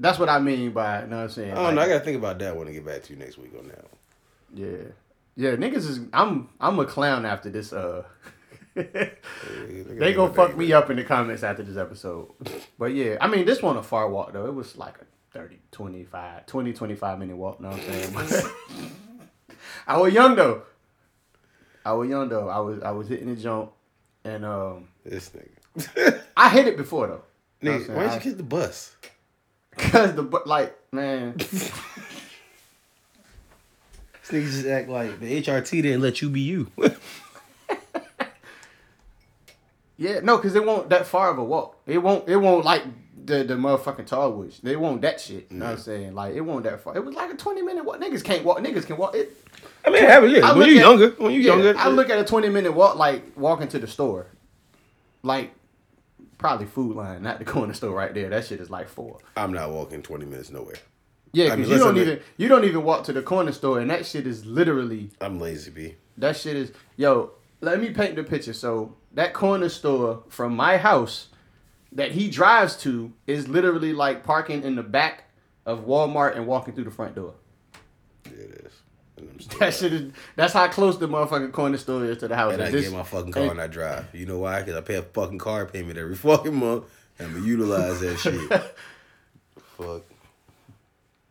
That's 0.01 0.17
what 0.17 0.29
I 0.29 0.39
mean 0.39 0.71
by, 0.71 1.01
you 1.03 1.09
know 1.09 1.17
what 1.17 1.23
I'm 1.25 1.29
saying? 1.31 1.51
I 1.51 1.55
don't 1.57 1.65
Like, 1.65 1.75
know. 1.75 1.81
I 1.81 1.89
gotta 1.89 2.05
think 2.05 2.19
about 2.19 2.39
that 2.39 2.57
when 2.57 2.69
I 2.69 2.73
get 2.73 2.87
back 2.87 3.03
to 3.03 3.13
you 3.13 3.19
next 3.19 3.37
week 3.37 3.51
on 3.59 3.67
that. 3.67 3.83
one. 3.83 3.97
Yeah. 4.55 4.93
Yeah, 5.39 5.51
niggas 5.53 5.77
is 5.89 6.01
I'm 6.13 6.49
I'm 6.61 6.81
a 6.81 6.85
clown 6.85 7.25
after 7.25 7.49
this 7.49 7.73
uh 7.73 8.03
they 8.75 10.13
gonna 10.13 10.35
fuck 10.35 10.57
me 10.57 10.73
up 10.73 10.91
in 10.91 10.97
the 10.97 11.05
comments 11.05 11.45
after 11.45 11.63
this 11.63 11.77
episode. 11.77 12.33
But 12.77 12.93
yeah, 12.93 13.19
I 13.21 13.29
mean, 13.29 13.47
this 13.47 13.63
wasn't 13.63 13.85
a 13.85 13.89
far 13.89 14.11
walk 14.11 14.33
though. 14.33 14.47
It 14.47 14.55
was 14.55 14.77
like 14.77 14.97
a 14.99 15.07
30, 15.33 15.61
25, 15.71 16.47
20, 16.47 16.73
25 16.73 17.19
minute 17.21 17.37
walk. 17.37 17.61
Know 17.61 17.69
what 17.69 17.79
I'm 17.79 18.27
saying? 18.29 18.53
I 19.87 19.97
was 19.99 20.13
young 20.13 20.35
though. 20.35 20.63
I 21.85 21.93
was 21.93 22.11
young 22.11 22.29
though. 22.29 22.49
I 22.49 22.59
was 22.59 22.83
I 22.83 22.91
was 22.91 23.07
hitting 23.09 23.33
the 23.33 23.41
jump, 23.41 23.71
and 24.25 24.45
um, 24.45 24.89
This 25.05 25.31
nigga. 25.31 26.21
I 26.37 26.49
hit 26.51 26.67
it 26.67 26.77
before 26.77 27.07
though. 27.07 27.23
Nigga, 27.63 27.95
why 27.95 28.09
didn't 28.09 28.25
you 28.25 28.31
get 28.33 28.39
the 28.39 28.43
bus? 28.43 28.97
Cause 29.77 30.17
the 30.17 30.25
bu- 30.25 30.43
like 30.47 30.77
man, 30.93 31.37
This 34.29 34.45
nigga 34.45 34.51
just 34.51 34.67
act 34.67 34.89
like 34.89 35.21
the 35.21 35.43
HRT 35.43 35.83
didn't 35.83 36.03
let 36.03 36.21
you 36.23 36.29
be 36.31 36.41
you. 36.41 36.71
yeah, 39.97 40.21
no, 40.21 40.39
cause 40.39 40.55
it 40.55 40.65
won't 40.65 40.91
that 40.91 41.07
far 41.07 41.31
of 41.31 41.39
a 41.39 41.45
walk. 41.45 41.77
It 41.87 41.99
won't. 41.99 42.29
It 42.29 42.37
won't 42.37 42.65
like 42.65 42.85
the 43.25 43.45
the 43.45 43.55
motherfucking 43.55 44.07
tall 44.07 44.33
woods. 44.33 44.61
They 44.61 44.77
won't 44.77 45.03
that 45.03 45.21
shit. 45.21 45.49
You 45.51 45.59
know 45.59 45.67
what 45.67 45.73
I'm 45.73 45.79
saying? 45.79 46.15
Like 46.15 46.35
it 46.35 46.41
won't 46.41 46.65
that 46.65 46.81
far. 46.81 46.97
It 46.97 47.05
was 47.05 47.15
like 47.15 47.33
a 47.33 47.37
twenty 47.37 47.63
minute 47.63 47.85
walk. 47.85 48.01
Niggas 48.01 48.23
can't 48.23 48.45
walk. 48.45 48.59
Niggas 48.59 48.87
can 48.87 48.97
walk. 48.97 49.15
It. 49.15 49.33
I 49.85 49.91
mean, 49.91 50.03
have 50.03 50.29
yeah. 50.31 50.47
I 50.51 50.53
When 50.57 50.69
you 50.69 50.77
at- 50.77 50.81
younger, 50.81 51.09
when 51.11 51.33
you 51.33 51.41
Yeah, 51.41 51.55
younger, 51.55 51.79
I 51.79 51.89
look 51.89 52.11
at 52.11 52.19
a 52.19 52.25
twenty 52.25 52.49
minute 52.49 52.73
walk 52.73 52.97
like 52.97 53.37
walking 53.37 53.69
to 53.69 53.79
the 53.79 53.87
store, 53.87 54.27
like 55.23 55.53
probably 56.39 56.67
Food 56.67 56.97
Lion, 56.97 57.23
not 57.23 57.39
the 57.39 57.45
corner 57.45 57.75
store 57.75 57.95
right 57.95 58.15
there. 58.15 58.29
That 58.31 58.45
shit 58.45 58.61
is 58.61 58.71
like 58.71 58.89
four. 58.89 59.19
I'm 59.37 59.53
not 59.53 59.71
walking 59.71 60.03
20 60.03 60.25
minutes 60.25 60.51
nowhere. 60.51 60.77
Yeah, 61.33 61.47
I 61.47 61.49
cause 61.51 61.59
mean, 61.59 61.69
you 61.71 61.79
don't 61.79 61.97
even 61.99 62.21
you 62.37 62.49
don't 62.49 62.65
even 62.65 62.83
walk 62.85 63.05
to 63.05 63.13
the 63.13 63.23
corner 63.23 63.53
store, 63.53 63.79
and 63.81 63.91
that 63.91 64.07
shit 64.07 64.27
is 64.27 64.45
literally 64.47 65.11
I'm 65.21 65.39
lazy, 65.41 65.71
B. 65.71 65.95
That 66.17 66.37
shit 66.37 66.57
is 66.57 66.73
yo. 66.97 67.33
Let 67.61 67.81
me 67.81 67.91
paint 67.91 68.15
the 68.17 68.23
picture. 68.23 68.53
So 68.53 68.95
that 69.15 69.35
corner 69.35 69.69
store 69.69 70.23
from 70.29 70.55
my 70.55 70.77
house 70.79 71.29
that 71.93 72.13
he 72.13 72.31
drives 72.31 72.77
to 72.79 73.13
is 73.27 73.49
literally 73.49 73.93
like 73.93 74.23
parking 74.25 74.63
in 74.63 74.77
the 74.77 74.83
back 74.83 75.25
of 75.67 75.81
Walmart 75.87 76.37
and 76.37 76.47
walking 76.47 76.75
through 76.75 76.85
the 76.85 76.91
front 76.91 77.15
door. 77.17 77.35
Yeah, 78.27 78.31
it 78.45 78.67
is. 78.67 79.49
That 79.59 79.75
shit 79.75 79.93
is. 79.93 80.13
That's 80.37 80.53
how 80.53 80.69
close 80.69 80.99
the 80.99 81.09
motherfucking 81.09 81.51
corner 81.53 81.77
store 81.79 82.05
is 82.05 82.19
to 82.19 82.29
the 82.29 82.37
house. 82.37 82.53
and 82.55 82.63
I 82.63 82.71
This- 82.71 82.85
get 82.85 82.93
my 82.97 83.03
fucking 83.03 83.33
car 83.33 83.43
and- 83.43 83.53
and 83.53 83.61
I 83.61 83.67
drive. 83.67 84.07
You 84.15 84.27
know 84.27 84.39
why? 84.39 84.61
Because 84.61 84.77
I 84.77 84.81
pay 84.83 84.95
a 84.95 85.03
fucking 85.03 85.39
car 85.39 85.67
payment 85.67 85.99
every 85.99 86.15
fucking 86.29 86.55
month. 86.55 86.85
and 87.19 87.27
I'm 87.29 87.35
gonna 87.35 87.47
utilize 87.47 87.99
that 88.01 88.19
shit. 88.19 88.49
Fuck. 89.77 90.03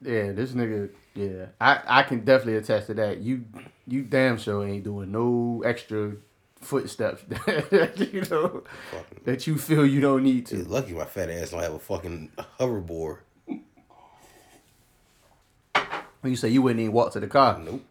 Yeah, 0.02 0.32
this 0.32 0.52
nigga. 0.52 0.90
Yeah, 1.16 1.48
I 1.60 1.82
I 1.88 2.04
can 2.04 2.24
definitely 2.24 2.58
attest 2.58 2.88
to 2.88 2.94
that. 2.96 3.20
You 3.20 3.46
you 3.88 4.04
damn 4.04 4.38
sure 4.38 4.66
ain't 4.68 4.84
doing 4.84 5.12
no 5.12 5.64
extra 5.66 6.14
footsteps. 6.62 7.24
you 7.98 8.22
know 8.30 8.64
Fucking. 8.92 9.22
that 9.26 9.48
you 9.48 9.58
feel 9.58 9.86
you 9.86 10.00
don't 10.02 10.24
need 10.24 10.46
to. 10.48 10.58
Dude, 10.58 10.68
lucky 10.68 10.94
my 10.94 11.06
fat 11.06 11.30
ass 11.30 11.52
don't 11.52 11.62
have 11.62 11.74
a 11.74 11.80
fucking 11.80 12.32
hoverboard. 12.60 13.20
When 16.22 16.32
you 16.32 16.36
say 16.36 16.50
you 16.50 16.62
wouldn't 16.62 16.80
even 16.82 16.94
walk 16.94 17.14
to 17.14 17.20
the 17.20 17.28
car. 17.28 17.60
Nope. 17.60 17.84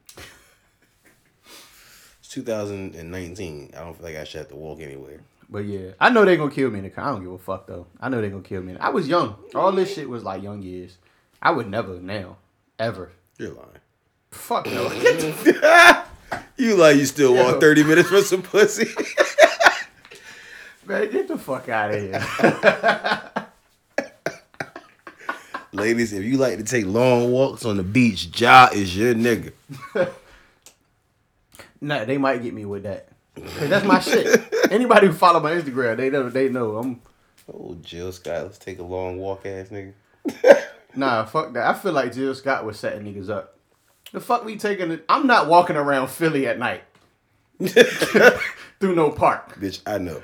It's 2.20 2.28
2019. 2.28 3.70
I 3.74 3.80
don't 3.80 3.94
feel 3.96 4.04
like 4.06 4.16
I 4.16 4.24
should 4.24 4.38
have 4.38 4.48
to 4.48 4.56
walk 4.56 4.80
anywhere. 4.80 5.20
But 5.48 5.60
yeah, 5.64 5.90
I 6.00 6.10
know 6.10 6.24
they're 6.24 6.36
gonna 6.36 6.50
kill 6.50 6.70
me 6.70 6.78
in 6.78 6.84
the 6.84 6.90
car. 6.90 7.04
I 7.04 7.10
don't 7.12 7.22
give 7.22 7.32
a 7.32 7.38
fuck 7.38 7.66
though. 7.66 7.86
I 8.00 8.08
know 8.08 8.20
they're 8.20 8.30
gonna 8.30 8.42
kill 8.42 8.62
me. 8.62 8.76
I 8.78 8.88
was 8.90 9.06
young. 9.08 9.36
All 9.54 9.70
this 9.72 9.94
shit 9.94 10.08
was 10.08 10.24
like 10.24 10.42
young 10.42 10.60
years. 10.62 10.98
I 11.42 11.50
would 11.50 11.68
never 11.68 12.00
now, 12.00 12.36
ever. 12.78 13.12
You're 13.38 13.52
lying. 13.52 13.68
Fuck 14.30 14.66
no. 14.66 14.88
You 16.58 16.74
like 16.76 16.96
you 16.96 17.04
still 17.04 17.34
walk 17.34 17.60
30 17.60 17.84
minutes 17.84 18.08
for 18.08 18.22
some 18.22 18.42
pussy? 18.42 18.88
man, 20.86 21.10
get 21.10 21.28
the 21.28 21.36
fuck 21.36 21.68
out 21.68 21.92
of 21.92 22.00
here. 22.00 22.24
Ladies, 25.72 26.14
if 26.14 26.24
you 26.24 26.38
like 26.38 26.56
to 26.56 26.64
take 26.64 26.86
long 26.86 27.30
walks 27.30 27.66
on 27.66 27.76
the 27.76 27.82
beach, 27.82 28.40
Ja 28.40 28.70
is 28.72 28.96
your 28.96 29.14
nigga. 29.14 29.52
nah, 31.82 32.06
they 32.06 32.16
might 32.16 32.42
get 32.42 32.54
me 32.54 32.64
with 32.64 32.84
that. 32.84 33.08
Cause 33.36 33.68
that's 33.68 33.84
my 33.84 34.00
shit. 34.00 34.42
Anybody 34.70 35.08
who 35.08 35.12
follow 35.12 35.40
my 35.40 35.52
Instagram, 35.52 35.98
they 35.98 36.08
know. 36.08 36.30
They 36.30 36.48
know. 36.48 36.78
I'm 36.78 37.02
Oh, 37.52 37.76
Jill 37.82 38.10
Scott, 38.12 38.42
let's 38.44 38.58
take 38.58 38.78
a 38.78 38.82
long 38.82 39.18
walk, 39.18 39.44
ass 39.46 39.68
nigga. 39.68 39.92
Nah. 40.96 41.24
Fuck 41.24 41.52
that. 41.54 41.66
I 41.66 41.74
feel 41.74 41.92
like 41.92 42.12
Jill 42.12 42.34
Scott 42.34 42.64
was 42.64 42.78
setting 42.78 43.04
niggas 43.04 43.28
up. 43.30 43.58
The 44.12 44.20
fuck 44.20 44.44
we 44.44 44.56
taking 44.56 44.90
it? 44.90 45.04
I'm 45.08 45.26
not 45.26 45.48
walking 45.48 45.76
around 45.76 46.08
Philly 46.08 46.46
at 46.46 46.58
night 46.58 46.82
through 48.80 48.94
no 48.94 49.10
park. 49.10 49.58
Bitch, 49.58 49.80
I 49.86 49.98
know. 49.98 50.22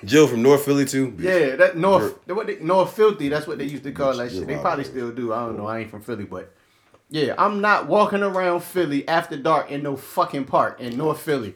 Jill 0.04 0.28
from 0.28 0.42
North 0.42 0.64
Philly 0.64 0.84
too. 0.84 1.12
Bitch. 1.12 1.22
Yeah, 1.22 1.56
that 1.56 1.76
North, 1.76 2.18
what 2.28 2.46
they, 2.46 2.58
North 2.60 2.94
Filthy. 2.94 3.28
That's 3.28 3.46
what 3.46 3.58
they 3.58 3.64
used 3.64 3.84
to 3.84 3.92
call 3.92 4.16
that 4.16 4.30
You're 4.30 4.42
shit. 4.42 4.46
They 4.46 4.58
probably 4.58 4.84
still 4.84 5.12
do. 5.12 5.32
I 5.32 5.46
don't 5.46 5.56
know. 5.56 5.66
I 5.66 5.80
ain't 5.80 5.90
from 5.90 6.02
Philly, 6.02 6.24
but 6.24 6.52
yeah, 7.08 7.34
I'm 7.38 7.60
not 7.60 7.86
walking 7.86 8.22
around 8.22 8.62
Philly 8.62 9.06
after 9.08 9.36
dark 9.36 9.70
in 9.70 9.82
no 9.82 9.96
fucking 9.96 10.44
park 10.44 10.80
in 10.80 10.96
North 10.96 11.20
Philly 11.20 11.54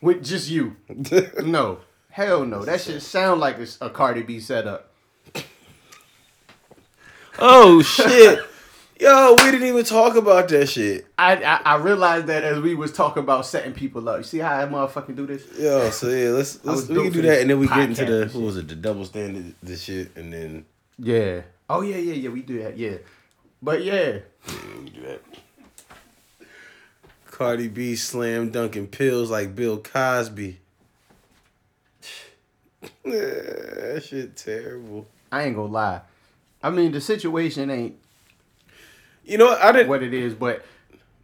with 0.00 0.24
just 0.24 0.48
you. 0.48 0.76
no, 1.42 1.80
hell 2.10 2.44
no. 2.44 2.64
That 2.64 2.80
shit 2.80 3.02
sound 3.02 3.40
like 3.40 3.58
it's 3.58 3.78
a 3.80 3.90
Cardi 3.90 4.22
B 4.22 4.40
setup. 4.40 4.92
Oh 7.40 7.82
shit. 7.82 8.40
Yo, 9.00 9.30
we 9.30 9.50
didn't 9.50 9.66
even 9.66 9.82
talk 9.82 10.14
about 10.14 10.46
that 10.48 10.68
shit. 10.68 11.06
I, 11.16 11.36
I 11.36 11.60
I 11.64 11.76
realized 11.76 12.26
that 12.26 12.44
as 12.44 12.60
we 12.60 12.74
was 12.74 12.92
talking 12.92 13.22
about 13.22 13.46
setting 13.46 13.72
people 13.72 14.06
up. 14.10 14.18
You 14.18 14.24
see 14.24 14.38
how 14.38 14.58
I 14.58 14.66
motherfucking 14.66 15.16
do 15.16 15.26
this? 15.26 15.46
Yo, 15.58 15.88
so 15.88 16.10
yeah, 16.10 16.28
let's, 16.30 16.62
let's 16.66 16.86
we 16.86 17.04
can 17.04 17.12
do 17.12 17.22
that 17.22 17.40
and 17.40 17.48
then 17.48 17.58
we 17.58 17.66
get 17.66 17.78
into 17.78 18.04
the 18.04 18.30
what 18.34 18.44
was 18.44 18.56
it, 18.58 18.68
the 18.68 18.74
double 18.74 19.06
standard 19.06 19.54
this 19.62 19.84
shit 19.84 20.14
and 20.16 20.30
then 20.30 20.66
Yeah. 20.98 21.40
Oh 21.70 21.80
yeah, 21.80 21.96
yeah, 21.96 22.12
yeah. 22.12 22.28
We 22.28 22.42
do 22.42 22.62
that. 22.62 22.76
Yeah. 22.76 22.98
But 23.62 23.82
yeah, 23.82 24.18
yeah, 24.46 24.54
we 24.82 24.90
do 24.90 25.00
that. 25.02 25.22
Cardi 27.30 27.68
B 27.68 27.96
slam 27.96 28.50
dunking 28.50 28.88
pills 28.88 29.30
like 29.30 29.54
Bill 29.54 29.78
Cosby. 29.78 30.58
That 33.04 34.04
shit 34.06 34.36
terrible. 34.36 35.06
I 35.32 35.44
ain't 35.44 35.56
gonna 35.56 35.72
lie. 35.72 36.00
I 36.62 36.70
mean, 36.70 36.92
the 36.92 37.00
situation 37.00 37.70
ain't 37.70 37.96
You 39.24 39.38
know 39.38 39.46
what? 39.46 39.60
I 39.62 39.72
didn't. 39.72 39.88
what 39.88 40.02
it 40.02 40.12
is, 40.14 40.34
but 40.34 40.64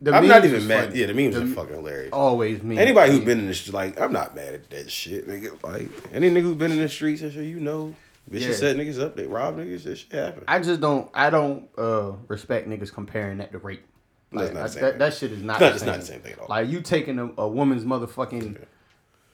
the 0.00 0.12
I'm 0.14 0.26
not 0.28 0.44
even 0.44 0.66
mad. 0.66 0.88
funny. 0.88 1.00
Yeah, 1.00 1.06
the 1.06 1.14
memes 1.14 1.34
The- 1.34 1.42
are 1.42 1.46
fucking 1.46 1.74
hilarious. 1.76 2.10
always 2.12 2.62
me. 2.62 2.78
Anybody 2.78 3.12
who's 3.12 3.24
been 3.24 3.38
in 3.40 3.46
the 3.46 3.54
street, 3.54 3.74
like, 3.74 4.00
I'm 4.00 4.12
not 4.12 4.34
mad 4.36 4.54
at 4.54 4.70
that 4.70 4.90
shit, 4.90 5.26
nigga. 5.28 5.62
Like, 5.62 5.88
any 6.12 6.30
nigga 6.30 6.42
who's 6.42 6.56
been 6.56 6.72
in 6.72 6.78
the 6.78 6.88
streets, 6.88 7.22
I'm 7.22 7.30
sure 7.30 7.42
you 7.42 7.60
know, 7.60 7.94
bitches 8.30 8.40
Yeah. 8.48 8.52
set 8.52 8.76
niggas 8.76 9.00
up, 9.00 9.16
they 9.16 9.26
rob 9.26 9.56
niggas, 9.58 9.84
that 9.84 9.96
shit 9.96 10.12
happen. 10.12 10.44
I 10.48 10.58
just 10.60 10.80
don't. 10.80 11.10
I 11.14 11.30
don't 11.30 11.68
uh 11.78 12.12
respect 12.28 12.68
niggas 12.68 12.92
comparing 12.92 13.38
that 13.38 13.52
to 13.52 13.58
rape. 13.58 13.84
Like 14.32 14.52
not 14.52 14.60
I- 14.60 14.62
the 14.64 14.68
same 14.68 14.82
that, 14.82 14.90
thing. 14.92 14.98
that 14.98 15.14
shit 15.14 15.32
is 15.32 15.42
not. 15.42 15.60
No, 15.60 15.66
the 15.68 15.72
it's 15.74 15.82
same. 15.82 15.90
not 15.92 16.00
the 16.00 16.06
same 16.06 16.20
thing 16.20 16.32
at 16.32 16.38
all. 16.40 16.46
Like 16.48 16.68
you 16.68 16.80
taking 16.82 17.18
a, 17.18 17.30
a 17.38 17.48
woman's 17.48 17.84
motherfucking 17.84 18.58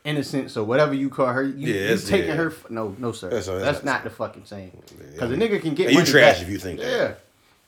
innocence 0.05 0.57
or 0.57 0.65
whatever 0.65 0.95
you 0.95 1.09
call 1.09 1.27
her. 1.27 1.43
You, 1.43 1.73
Yeah, 1.75 1.91
you 1.93 1.99
taking 1.99 2.29
yeah. 2.31 2.35
her. 2.37 2.47
f- 2.51 2.71
No, 2.71 2.95
no, 2.99 3.13
sir. 3.13 3.29
That's- 3.31 3.47
That's, 3.47 3.61
that's 3.63 3.85
not 3.85 3.95
not 3.97 4.05
the 4.05 4.11
fucking 4.11 4.45
same. 4.47 4.73
Because 5.13 5.31
a 5.31 5.37
nigga 5.37 5.61
can 5.61 5.75
get. 5.75 5.89
And 5.89 5.97
you 5.99 6.05
trash 6.05 6.35
back. 6.39 6.43
if 6.43 6.49
you 6.49 6.59
think 6.59 6.81
that. 6.81 6.91
Yeah. 6.91 7.15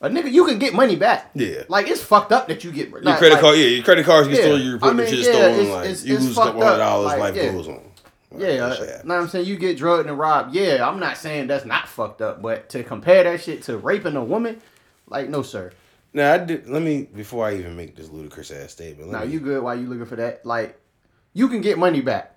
A 0.01 0.09
nigga, 0.09 0.31
you 0.31 0.45
can 0.45 0.59
get 0.59 0.73
money 0.73 0.95
back. 0.97 1.31
Yeah. 1.33 1.63
Like 1.69 1.87
it's 1.87 2.03
fucked 2.03 2.31
up 2.33 2.47
that 2.49 2.63
you 2.63 2.71
get 2.71 2.89
Your 2.89 3.01
like- 3.01 3.17
credit 3.17 3.35
like- 3.35 3.41
card, 3.41 3.57
yeah, 3.57 3.65
your 3.67 3.83
credit 3.83 4.05
cards 4.05 4.27
get 4.27 4.37
Yeah. 4.37 4.43
stolen, 4.43 4.61
you 4.61 4.73
report 4.73 4.93
I 4.93 4.95
mean, 4.97 5.07
shit 5.07 5.19
yeah, 5.19 5.23
stolen, 5.31 5.51
it's- 5.51 5.69
like 5.69 5.83
it's- 5.85 6.03
you 6.05 6.15
it's 6.15 6.23
lose 6.25 6.37
a 6.37 6.41
couple 6.41 6.61
hundred 6.63 6.77
dollars, 6.79 7.05
Like, 7.07 7.19
life 7.19 7.35
yeah. 7.35 7.51
goes 7.51 7.67
on. 7.67 7.73
Like, 8.31 8.41
Yeah, 8.41 8.47
uh, 8.65 8.69
know 9.05 9.13
what 9.15 9.21
I'm 9.21 9.27
saying? 9.29 9.45
You 9.45 9.55
get 9.55 9.77
drugged 9.77 10.09
and 10.09 10.19
robbed. 10.19 10.53
Yeah, 10.53 10.85
I'm 10.87 10.99
not 10.99 11.15
saying 11.17 11.47
that's 11.47 11.65
not 11.65 11.87
fucked 11.87 12.21
up, 12.21 12.41
but 12.41 12.67
to 12.69 12.83
compare 12.83 13.23
that 13.23 13.41
shit 13.41 13.63
to 13.63 13.77
raping 13.77 14.17
a 14.17 14.23
woman, 14.23 14.59
like, 15.07 15.29
no, 15.29 15.41
sir. 15.41 15.71
Now 16.13 16.33
I 16.33 16.37
did. 16.39 16.67
Let 16.67 16.81
me 16.81 17.07
before 17.15 17.45
I 17.47 17.55
even 17.55 17.75
make 17.77 17.95
this 17.95 18.09
ludicrous 18.09 18.51
ass 18.51 18.71
statement. 18.73 19.09
Now 19.11 19.23
me, 19.23 19.31
you 19.31 19.39
good 19.39 19.63
while 19.63 19.77
you 19.79 19.87
looking 19.87 20.05
for 20.05 20.15
that. 20.17 20.45
Like, 20.45 20.77
you 21.35 21.47
can 21.47 21.61
get 21.61 21.77
money 21.77 22.01
back. 22.01 22.35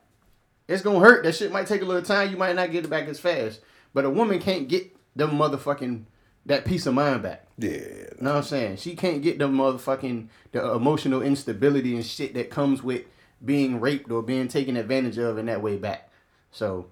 It's 0.68 0.82
gonna 0.82 0.98
hurt. 1.00 1.24
That 1.24 1.34
shit 1.34 1.50
might 1.50 1.66
take 1.66 1.80
a 1.80 1.86
little 1.86 2.02
time. 2.02 2.30
You 2.30 2.36
might 2.36 2.54
not 2.54 2.70
get 2.70 2.84
it 2.84 2.90
back 2.90 3.08
as 3.08 3.18
fast. 3.18 3.60
But 3.94 4.04
a 4.04 4.10
woman 4.10 4.38
can't 4.38 4.68
get 4.68 4.94
them 5.16 5.30
motherfucking 5.30 6.04
that 6.44 6.66
peace 6.66 6.84
of 6.84 6.92
mind 6.92 7.22
back. 7.22 7.46
Yeah, 7.56 7.78
Know 8.20 8.32
what 8.32 8.36
I'm 8.36 8.42
saying? 8.42 8.76
She 8.76 8.94
can't 8.94 9.22
get 9.22 9.38
them 9.38 9.56
motherfucking 9.56 10.28
the 10.52 10.72
emotional 10.72 11.22
instability 11.22 11.94
and 11.94 12.04
shit 12.04 12.34
that 12.34 12.50
comes 12.50 12.82
with 12.82 13.04
being 13.42 13.80
raped 13.80 14.10
or 14.10 14.22
being 14.22 14.48
taken 14.48 14.76
advantage 14.76 15.16
of 15.16 15.38
in 15.38 15.46
that 15.46 15.62
way 15.62 15.76
back. 15.76 16.10
So 16.50 16.88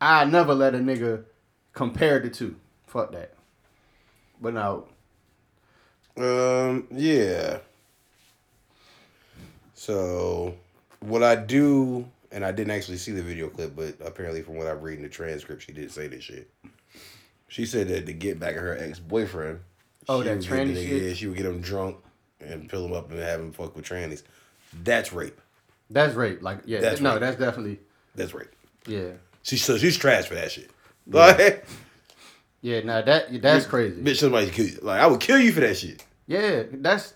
I 0.00 0.24
never 0.24 0.54
let 0.54 0.74
a 0.74 0.78
nigga 0.78 1.24
compare 1.72 2.18
the 2.18 2.28
two. 2.28 2.56
Fuck 2.86 3.12
that. 3.12 3.32
But 4.40 4.54
now, 4.54 4.84
Um, 6.16 6.86
yeah. 6.90 7.58
So, 9.74 10.54
what 11.00 11.22
I 11.22 11.34
do, 11.36 12.06
and 12.32 12.44
I 12.44 12.52
didn't 12.52 12.70
actually 12.72 12.98
see 12.98 13.12
the 13.12 13.22
video 13.22 13.48
clip, 13.48 13.74
but 13.76 13.96
apparently 14.04 14.42
from 14.42 14.56
what 14.56 14.66
I'm 14.66 14.80
reading 14.80 15.02
the 15.02 15.08
transcript, 15.08 15.62
she 15.62 15.72
did 15.72 15.90
say 15.90 16.06
this 16.08 16.24
shit. 16.24 16.50
She 17.48 17.66
said 17.66 17.88
that 17.88 18.06
to 18.06 18.12
get 18.12 18.38
back 18.38 18.54
at 18.54 18.60
her 18.62 18.76
ex 18.78 18.98
boyfriend. 18.98 19.60
Oh, 20.08 20.22
that 20.22 20.38
tranny 20.38 20.74
shit? 20.74 21.02
Yeah, 21.02 21.12
she 21.14 21.26
would 21.26 21.36
get 21.36 21.46
him 21.46 21.60
drunk 21.60 21.96
and 22.40 22.68
pill 22.68 22.84
him 22.86 22.92
up 22.92 23.10
and 23.10 23.18
have 23.20 23.40
him 23.40 23.52
fuck 23.52 23.74
with 23.76 23.84
trannies. 23.84 24.22
That's 24.84 25.12
rape. 25.12 25.38
that's 25.90 26.14
rape. 26.14 26.42
Like, 26.42 26.60
yeah, 26.64 26.80
That's 26.80 27.00
no, 27.00 27.12
rape. 27.12 27.20
that's 27.20 27.36
definitely 27.38 27.80
That's 28.14 28.32
rape. 28.32 28.50
Yeah. 28.86 29.10
She 29.42 29.56
so 29.56 29.76
she's 29.78 29.96
trash 29.96 30.26
for 30.26 30.34
that 30.36 30.52
shit. 30.52 30.70
Like, 31.06 31.64
Yeah, 32.62 32.80
now 32.80 33.00
that 33.02 33.40
that's 33.42 33.66
crazy. 33.66 34.00
bitch, 34.00 34.18
somebody 34.18 34.50
kill 34.50 34.66
you. 34.66 34.78
Like 34.82 35.00
I 35.00 35.06
would 35.06 35.18
kill 35.20 35.38
you 35.38 35.50
for 35.52 35.60
that 35.60 35.76
shit 35.76 36.04
Yeah, 36.26 36.64
that's 36.70 37.14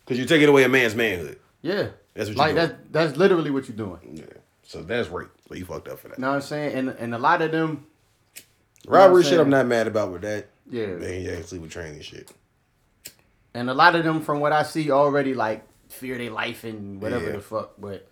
because 0.00 0.18
you're 0.18 0.26
taking 0.26 0.48
away 0.48 0.64
a 0.64 0.68
man's 0.68 0.94
manhood. 0.94 1.38
yeah. 1.62 1.88
That's 2.16 2.30
what 2.30 2.38
like 2.38 2.54
that's 2.54 2.74
that's 2.90 3.16
literally 3.16 3.50
what 3.50 3.68
you're 3.68 3.76
doing. 3.76 3.98
Yeah. 4.14 4.24
So 4.64 4.82
that's 4.82 5.08
rape. 5.08 5.28
So 5.48 5.54
you 5.54 5.64
fucked 5.64 5.86
up 5.88 5.98
for 6.00 6.08
that. 6.08 6.18
You 6.18 6.22
know 6.22 6.28
what 6.30 6.34
I'm 6.36 6.40
saying? 6.42 6.74
And 6.76 6.88
and 6.90 7.14
a 7.14 7.18
lot 7.18 7.42
of 7.42 7.52
them, 7.52 7.86
Robbery 8.88 9.22
shit. 9.22 9.38
I'm 9.38 9.50
not 9.50 9.66
mad 9.66 9.86
about 9.86 10.10
with 10.12 10.22
that. 10.22 10.48
yeah. 10.70 10.86
Man, 10.86 11.22
yeah, 11.22 11.42
sleep 11.42 11.62
with 11.62 11.70
training 11.70 12.00
shit. 12.00 12.32
And 13.54 13.70
a 13.70 13.74
lot 13.74 13.94
of 13.94 14.04
them, 14.04 14.20
from 14.20 14.40
what 14.40 14.52
I 14.52 14.62
see, 14.64 14.90
already 14.90 15.34
like 15.34 15.62
fear 15.88 16.18
their 16.18 16.30
life 16.30 16.64
and 16.64 17.00
whatever 17.00 17.26
Yeah. 17.26 17.32
the 17.32 17.40
fuck. 17.40 17.72
But 17.78 18.08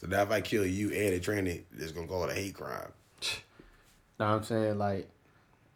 So 0.00 0.06
now 0.06 0.22
if 0.22 0.30
I 0.30 0.40
kill 0.40 0.64
you 0.66 0.88
and 0.90 1.14
a 1.14 1.20
trainee, 1.20 1.64
it's 1.78 1.92
gonna 1.92 2.06
call 2.06 2.24
it 2.24 2.30
a 2.30 2.34
hate 2.34 2.54
crime. 2.54 2.92
know 4.18 4.26
what 4.26 4.34
I'm 4.36 4.42
saying? 4.44 4.78
Like, 4.78 5.08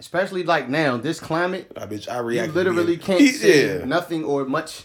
especially 0.00 0.42
like 0.44 0.68
now, 0.68 0.96
this 0.96 1.18
climate, 1.20 1.72
I 1.76 1.86
bitch, 1.86 2.08
I 2.10 2.18
react. 2.18 2.48
you 2.48 2.52
literally 2.54 2.96
can't 3.08 3.18
being- 3.18 3.32
say 3.32 3.78
yeah. 3.78 3.84
nothing 3.84 4.24
or 4.24 4.44
much, 4.44 4.84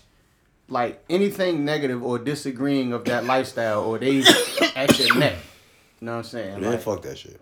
like 0.70 1.04
anything 1.10 1.66
negative 1.66 2.04
or 2.04 2.18
disagreeing 2.20 2.94
of 2.94 3.06
that 3.06 3.26
lifestyle, 3.26 3.82
or 3.84 4.00
they 4.00 4.24
at 4.76 4.98
your 5.00 5.16
neck. 5.18 5.36
You 6.00 6.06
know 6.08 6.12
what 6.14 6.18
I'm 6.20 6.24
saying? 6.24 6.62
Man, 6.62 6.72
Like, 6.72 6.82
fuck 6.82 7.02
that 7.04 7.18
shit. 7.18 7.40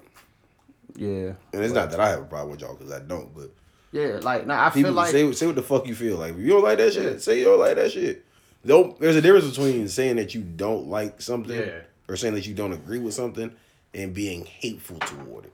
yeah, 0.96 1.34
And 1.54 1.64
it's 1.64 1.74
not 1.74 1.90
that 1.92 2.00
I 2.00 2.10
have 2.10 2.22
a 2.22 2.26
problem 2.26 2.52
with 2.52 2.62
y'all 2.62 2.76
because 2.76 2.92
I 2.92 3.00
don't, 3.00 3.34
but 3.36 3.50
yeah. 3.92 4.20
Like, 4.22 4.46
now 4.48 4.66
I 4.66 4.70
people 4.70 4.90
feel 4.90 4.94
like 4.94 5.12
say 5.12 5.32
say 5.34 5.46
what 5.48 5.56
the 5.56 5.62
fuck 5.64 5.88
you 5.88 5.96
feel 5.96 6.18
like. 6.18 6.34
If 6.34 6.40
you 6.40 6.50
don't 6.50 6.64
like 6.64 6.78
that 6.78 6.94
shit, 6.94 7.22
say 7.22 7.40
you 7.40 7.46
don't 7.46 7.60
like 7.60 7.76
that 7.76 7.92
shit. 7.92 8.26
Don't. 8.66 9.00
There's 9.00 9.16
a 9.16 9.22
difference 9.22 9.50
between 9.50 9.88
saying 9.88 10.18
that 10.18 10.36
you 10.36 10.42
don't 10.42 10.88
like 10.88 11.22
something 11.22 11.58
Yeah. 11.58 11.80
or 12.08 12.16
saying 12.16 12.36
that 12.36 12.46
you 12.46 12.54
don't 12.54 12.74
agree 12.74 13.00
with 13.00 13.14
something 13.14 13.52
and 13.94 14.14
being 14.14 14.46
hateful 14.46 14.98
toward 15.00 15.46
it. 15.46 15.54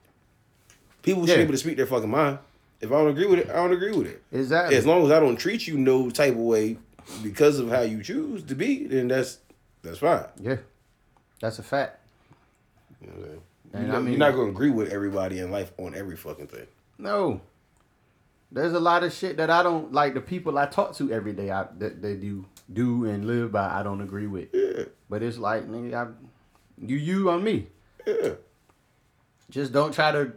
People 1.03 1.23
should 1.23 1.29
Yeah. 1.31 1.35
be 1.37 1.41
able 1.43 1.53
to 1.53 1.57
speak 1.57 1.77
their 1.77 1.85
fucking 1.85 2.09
mind. 2.09 2.39
If 2.81 2.91
I 2.91 2.95
don't 2.95 3.07
agree 3.09 3.25
with 3.25 3.39
it, 3.39 3.49
I 3.49 3.53
don't 3.53 3.71
agree 3.73 3.91
with 3.93 4.07
it. 4.07 4.21
exactly. 4.31 4.75
As 4.75 4.85
long 4.85 5.05
as 5.05 5.11
I 5.11 5.19
don't 5.19 5.37
treat 5.37 5.65
you 5.67 5.77
no 5.77 6.09
type 6.09 6.33
of 6.33 6.39
way 6.39 6.77
because 7.23 7.59
of 7.59 7.69
how 7.69 7.81
you 7.81 8.03
choose 8.03 8.43
to 8.43 8.55
be, 8.55 8.85
then 8.87 9.07
that's 9.07 9.39
that's 9.83 9.99
fine. 9.99 10.25
yeah, 10.39 10.57
that's 11.39 11.59
a 11.59 11.63
fact. 11.63 11.99
You 13.01 13.07
know 13.07 13.13
what 13.13 13.21
I'm 13.21 13.25
saying? 13.29 13.41
And 13.73 13.83
You're, 13.83 13.91
I 13.91 13.95
not, 13.95 14.03
mean- 14.03 14.11
you're 14.13 14.19
not 14.19 14.31
gonna 14.35 14.49
agree 14.49 14.69
with 14.71 14.91
everybody 14.91 15.39
in 15.39 15.51
life 15.51 15.71
on 15.77 15.95
every 15.95 16.15
fucking 16.15 16.47
thing. 16.47 16.67
No. 16.97 17.41
There's 18.49 18.71
a 18.73 18.79
lot 18.79 19.03
of 19.03 19.11
shit 19.13 19.35
that 19.37 19.49
I 19.49 19.61
don't 19.61 19.91
like. 19.91 20.13
The 20.13 20.21
people 20.21 20.57
I 20.57 20.67
talk 20.67 20.95
to 20.95 21.11
every 21.11 21.33
day, 21.33 21.51
I 21.51 21.65
that 21.79 22.01
they 22.01 22.15
do 22.15 22.45
do 22.71 23.03
and 23.05 23.25
live 23.27 23.51
by, 23.51 23.69
I 23.77 23.83
don't 23.83 23.99
agree 24.01 24.27
with. 24.27 24.47
Yeah, 24.53 24.85
But 25.09 25.21
it's 25.21 25.37
like, 25.37 25.67
nigga, 25.67 25.93
I, 25.93 26.11
you 26.79 26.95
you 26.95 27.29
on 27.29 27.43
me. 27.43 27.67
yeah. 28.05 28.35
Just 29.49 29.73
don't 29.73 29.93
try 29.93 30.11
to 30.13 30.31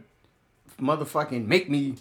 motherfucking 0.79 1.47
make 1.47 1.69
me. 1.69 1.95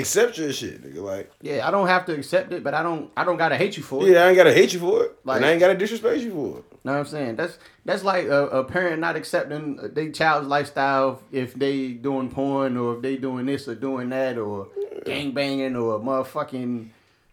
Accept 0.00 0.38
your 0.38 0.52
shit, 0.52 0.82
nigga. 0.82 1.02
Like, 1.02 1.30
Yeah, 1.42 1.66
I 1.66 1.70
don't 1.70 1.86
have 1.88 2.06
to 2.06 2.14
accept 2.14 2.52
it, 2.52 2.62
but 2.64 2.74
I 2.74 2.82
don't 2.82 3.10
I 3.16 3.24
don't 3.24 3.36
gotta 3.36 3.56
hate 3.56 3.76
you 3.76 3.82
for 3.82 4.06
it. 4.06 4.12
yeah, 4.12 4.24
I 4.24 4.28
ain't 4.28 4.36
gotta 4.36 4.52
hate 4.54 4.72
you 4.72 4.80
for 4.80 5.04
it, 5.04 5.12
Like- 5.24 5.36
and 5.38 5.46
I 5.46 5.50
ain't 5.52 5.60
gotta 5.60 5.74
disrespect 5.76 6.20
you 6.20 6.30
for 6.30 6.58
it. 6.58 6.64
Know 6.84 6.92
what 6.92 6.98
I'm 6.98 7.06
saying? 7.06 7.36
That's 7.36 7.58
that's 7.84 8.04
like 8.04 8.26
a, 8.26 8.46
a 8.48 8.64
parent 8.64 9.00
not 9.00 9.16
accepting 9.16 9.76
their 9.94 10.10
child's 10.10 10.46
lifestyle 10.48 11.20
if 11.32 11.54
they 11.54 11.88
doing 11.88 12.28
porn 12.30 12.76
or 12.76 12.96
if 12.96 13.02
they 13.02 13.16
doing 13.16 13.46
this 13.46 13.66
or 13.68 13.74
doing 13.74 14.08
that 14.10 14.38
or 14.38 14.68
gang 15.04 15.32
banging 15.32 15.74
or 15.76 15.98
motherfucking 15.98 16.88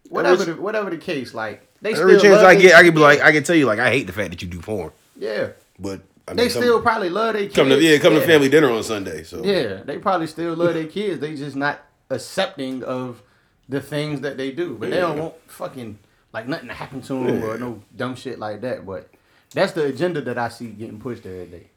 whatever 0.10 0.46
the, 0.46 0.54
whatever 0.56 0.90
the 0.90 0.98
case. 0.98 1.34
Like 1.34 1.68
they 1.82 1.94
Every 1.94 2.18
still 2.18 2.22
chance 2.32 2.38
love 2.38 2.46
I 2.46 2.56
get, 2.56 2.76
I 2.76 2.84
can 2.84 2.94
be 2.94 3.00
like, 3.00 3.22
I 3.22 3.32
can 3.32 3.44
tell 3.44 3.56
you, 3.56 3.66
like, 3.66 3.80
I 3.80 3.90
hate 3.90 4.08
the 4.08 4.14
fact 4.14 4.30
that 4.32 4.42
you 4.42 4.48
do 4.48 4.60
porn, 4.62 4.92
yeah. 5.18 5.50
but 5.78 6.02
I 6.28 6.32
mean, 6.32 6.38
They 6.38 6.50
come- 6.50 6.62
still 6.62 6.82
probably 6.82 7.10
love 7.10 7.34
their 7.34 7.44
kids. 7.44 7.56
come 7.56 7.68
to 7.70 7.82
yeah, 7.82 7.98
come 7.98 8.14
to 8.14 8.22
family 8.22 8.48
dinner 8.50 8.70
on 8.72 8.82
Sunday. 8.84 9.24
So 9.24 9.44
Yeah, 9.44 9.84
they 9.84 9.98
probably 9.98 10.28
still 10.28 10.56
love 10.56 10.74
their 10.76 10.86
kids. 10.88 11.20
They 11.20 11.36
just 11.36 11.56
not 11.58 11.82
accepting 12.14 12.84
of 12.84 13.22
the 13.68 13.82
things 13.82 14.22
that 14.22 14.38
they 14.38 14.52
do. 14.52 14.76
But 14.80 14.90
they 14.92 15.00
don't 15.00 15.20
want 15.20 15.36
fucking 15.48 16.00
like 16.32 16.48
nothing 16.48 16.68
to 16.68 16.74
happen 16.74 17.02
to 17.02 17.14
them 17.14 17.44
or 17.44 17.58
no 17.58 17.82
dumb 17.96 18.16
shit 18.16 18.40
like 18.40 18.62
that. 18.62 18.86
But 18.86 19.10
that's 19.54 19.74
the 19.74 19.86
agenda 19.86 20.22
that 20.22 20.38
I 20.38 20.50
see 20.50 20.68
getting 20.68 21.00
pushed 21.00 21.26
every 21.26 21.46
day. 21.46 21.68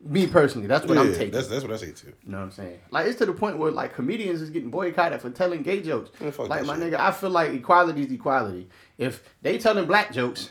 Me 0.00 0.28
personally, 0.28 0.68
that's 0.68 0.86
what 0.86 0.96
I'm 0.96 1.12
taking. 1.12 1.32
That's 1.32 1.48
that's 1.48 1.64
what 1.64 1.72
I 1.72 1.76
say 1.76 1.90
too. 1.90 2.12
You 2.24 2.32
know 2.32 2.38
what 2.38 2.44
I'm 2.44 2.50
saying? 2.52 2.78
Like 2.90 3.06
it's 3.06 3.18
to 3.18 3.26
the 3.26 3.32
point 3.32 3.58
where 3.58 3.72
like 3.72 3.94
comedians 3.94 4.40
is 4.40 4.50
getting 4.50 4.70
boycotted 4.70 5.20
for 5.20 5.30
telling 5.30 5.62
gay 5.62 5.82
jokes. 5.82 6.10
Like 6.20 6.64
my 6.64 6.78
shit. 6.78 6.92
nigga, 6.92 7.00
I 7.00 7.10
feel 7.10 7.30
like 7.30 7.52
equality 7.52 8.02
is 8.02 8.12
equality. 8.12 8.68
If 8.96 9.28
they 9.42 9.58
telling 9.58 9.86
black 9.86 10.12
jokes, 10.12 10.50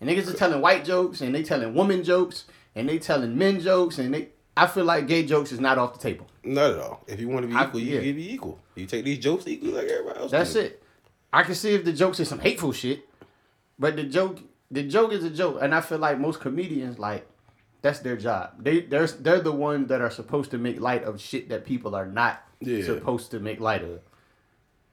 and 0.00 0.10
niggas 0.10 0.28
is 0.28 0.34
telling 0.34 0.60
white 0.60 0.84
jokes, 0.84 1.22
and 1.22 1.34
they 1.34 1.42
telling 1.42 1.72
woman 1.74 2.04
jokes, 2.04 2.44
and 2.74 2.86
they 2.86 2.98
telling 2.98 3.38
men 3.38 3.58
jokes, 3.60 3.98
and 3.98 4.12
they, 4.12 4.28
I 4.56 4.66
feel 4.68 4.84
like 4.84 5.06
gay 5.08 5.24
jokes 5.24 5.50
is 5.52 5.58
not 5.60 5.78
off 5.78 5.94
the 5.94 5.98
table. 5.98 6.26
Not 6.44 6.72
at 6.72 6.78
all. 6.78 7.02
If 7.08 7.20
you 7.20 7.28
want 7.28 7.42
to 7.42 7.48
be 7.48 7.54
I- 7.54 7.64
equal, 7.66 7.80
you 7.80 7.94
yeah. 7.96 8.00
can 8.02 8.14
be 8.14 8.32
equal. 8.32 8.58
You 8.76 8.86
take 8.86 9.04
these 9.04 9.18
jokes 9.18 9.46
equally 9.48 9.72
like 9.72 9.86
everybody 9.88 10.20
else. 10.20 10.30
That's 10.30 10.52
do. 10.52 10.60
it. 10.60 10.82
I 11.32 11.42
can 11.42 11.54
see 11.54 11.74
if 11.74 11.84
the 11.84 11.92
jokes 11.92 12.20
is 12.20 12.28
some 12.28 12.38
hateful 12.38 12.72
shit, 12.72 13.08
but 13.78 13.96
the 13.96 14.04
joke, 14.04 14.38
the 14.70 14.84
joke 14.84 15.12
is 15.12 15.24
a 15.24 15.30
joke, 15.30 15.58
and 15.60 15.74
I 15.74 15.80
feel 15.80 15.98
like 15.98 16.18
most 16.20 16.40
comedians 16.40 16.98
like 16.98 17.26
that's 17.82 17.98
their 18.00 18.16
job. 18.16 18.52
They 18.62 18.80
they're 18.82 19.06
they're 19.08 19.40
the 19.40 19.52
ones 19.52 19.88
that 19.88 20.00
are 20.00 20.10
supposed 20.10 20.50
to 20.52 20.58
make 20.58 20.80
light 20.80 21.02
of 21.02 21.20
shit 21.20 21.48
that 21.48 21.64
people 21.64 21.94
are 21.96 22.06
not 22.06 22.42
Yeah. 22.60 22.84
supposed 22.84 23.30
to 23.32 23.40
make 23.40 23.58
light 23.60 23.82
of. 23.82 24.00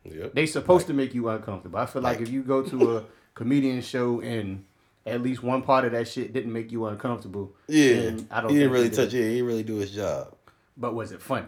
Yep. 0.03 0.33
They 0.33 0.47
supposed 0.47 0.87
to 0.87 0.93
make 0.93 1.13
you 1.13 1.29
uncomfortable. 1.29 1.77
I 1.77 1.85
feel 1.85 2.01
like, 2.01 2.17
Like- 2.17 2.27
if 2.27 2.33
you 2.33 2.41
go 2.41 2.63
to 2.63 2.97
a 2.97 3.03
comedian 3.35 3.81
show 3.81 4.19
and 4.21 4.65
at 5.05 5.21
least 5.21 5.41
one 5.43 5.61
part 5.61 5.85
of 5.85 5.91
that 5.93 6.07
shit 6.07 6.31
didn't 6.33 6.53
make 6.53 6.71
you 6.71 6.85
uncomfortable, 6.85 7.53
Yeah, 7.67 8.11
I 8.29 8.41
don't. 8.41 8.51
he 8.51 8.57
didn't 8.57 8.71
really 8.71 8.89
did. 8.89 8.95
touch 8.95 9.13
it. 9.13 9.23
He 9.23 9.29
didn't 9.35 9.45
really 9.47 9.63
do 9.63 9.75
his 9.77 9.91
job. 9.91 10.35
But 10.77 10.93
was 10.93 11.11
it 11.11 11.21
funny? 11.21 11.47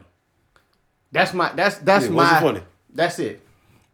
That's 1.12 1.34
my. 1.34 1.52
That's 1.54 1.78
that's 1.78 2.06
Yeah, 2.06 2.12
my. 2.12 2.24
was 2.24 2.32
it 2.32 2.46
funny? 2.46 2.62
That's 2.94 3.20
it. 3.20 3.42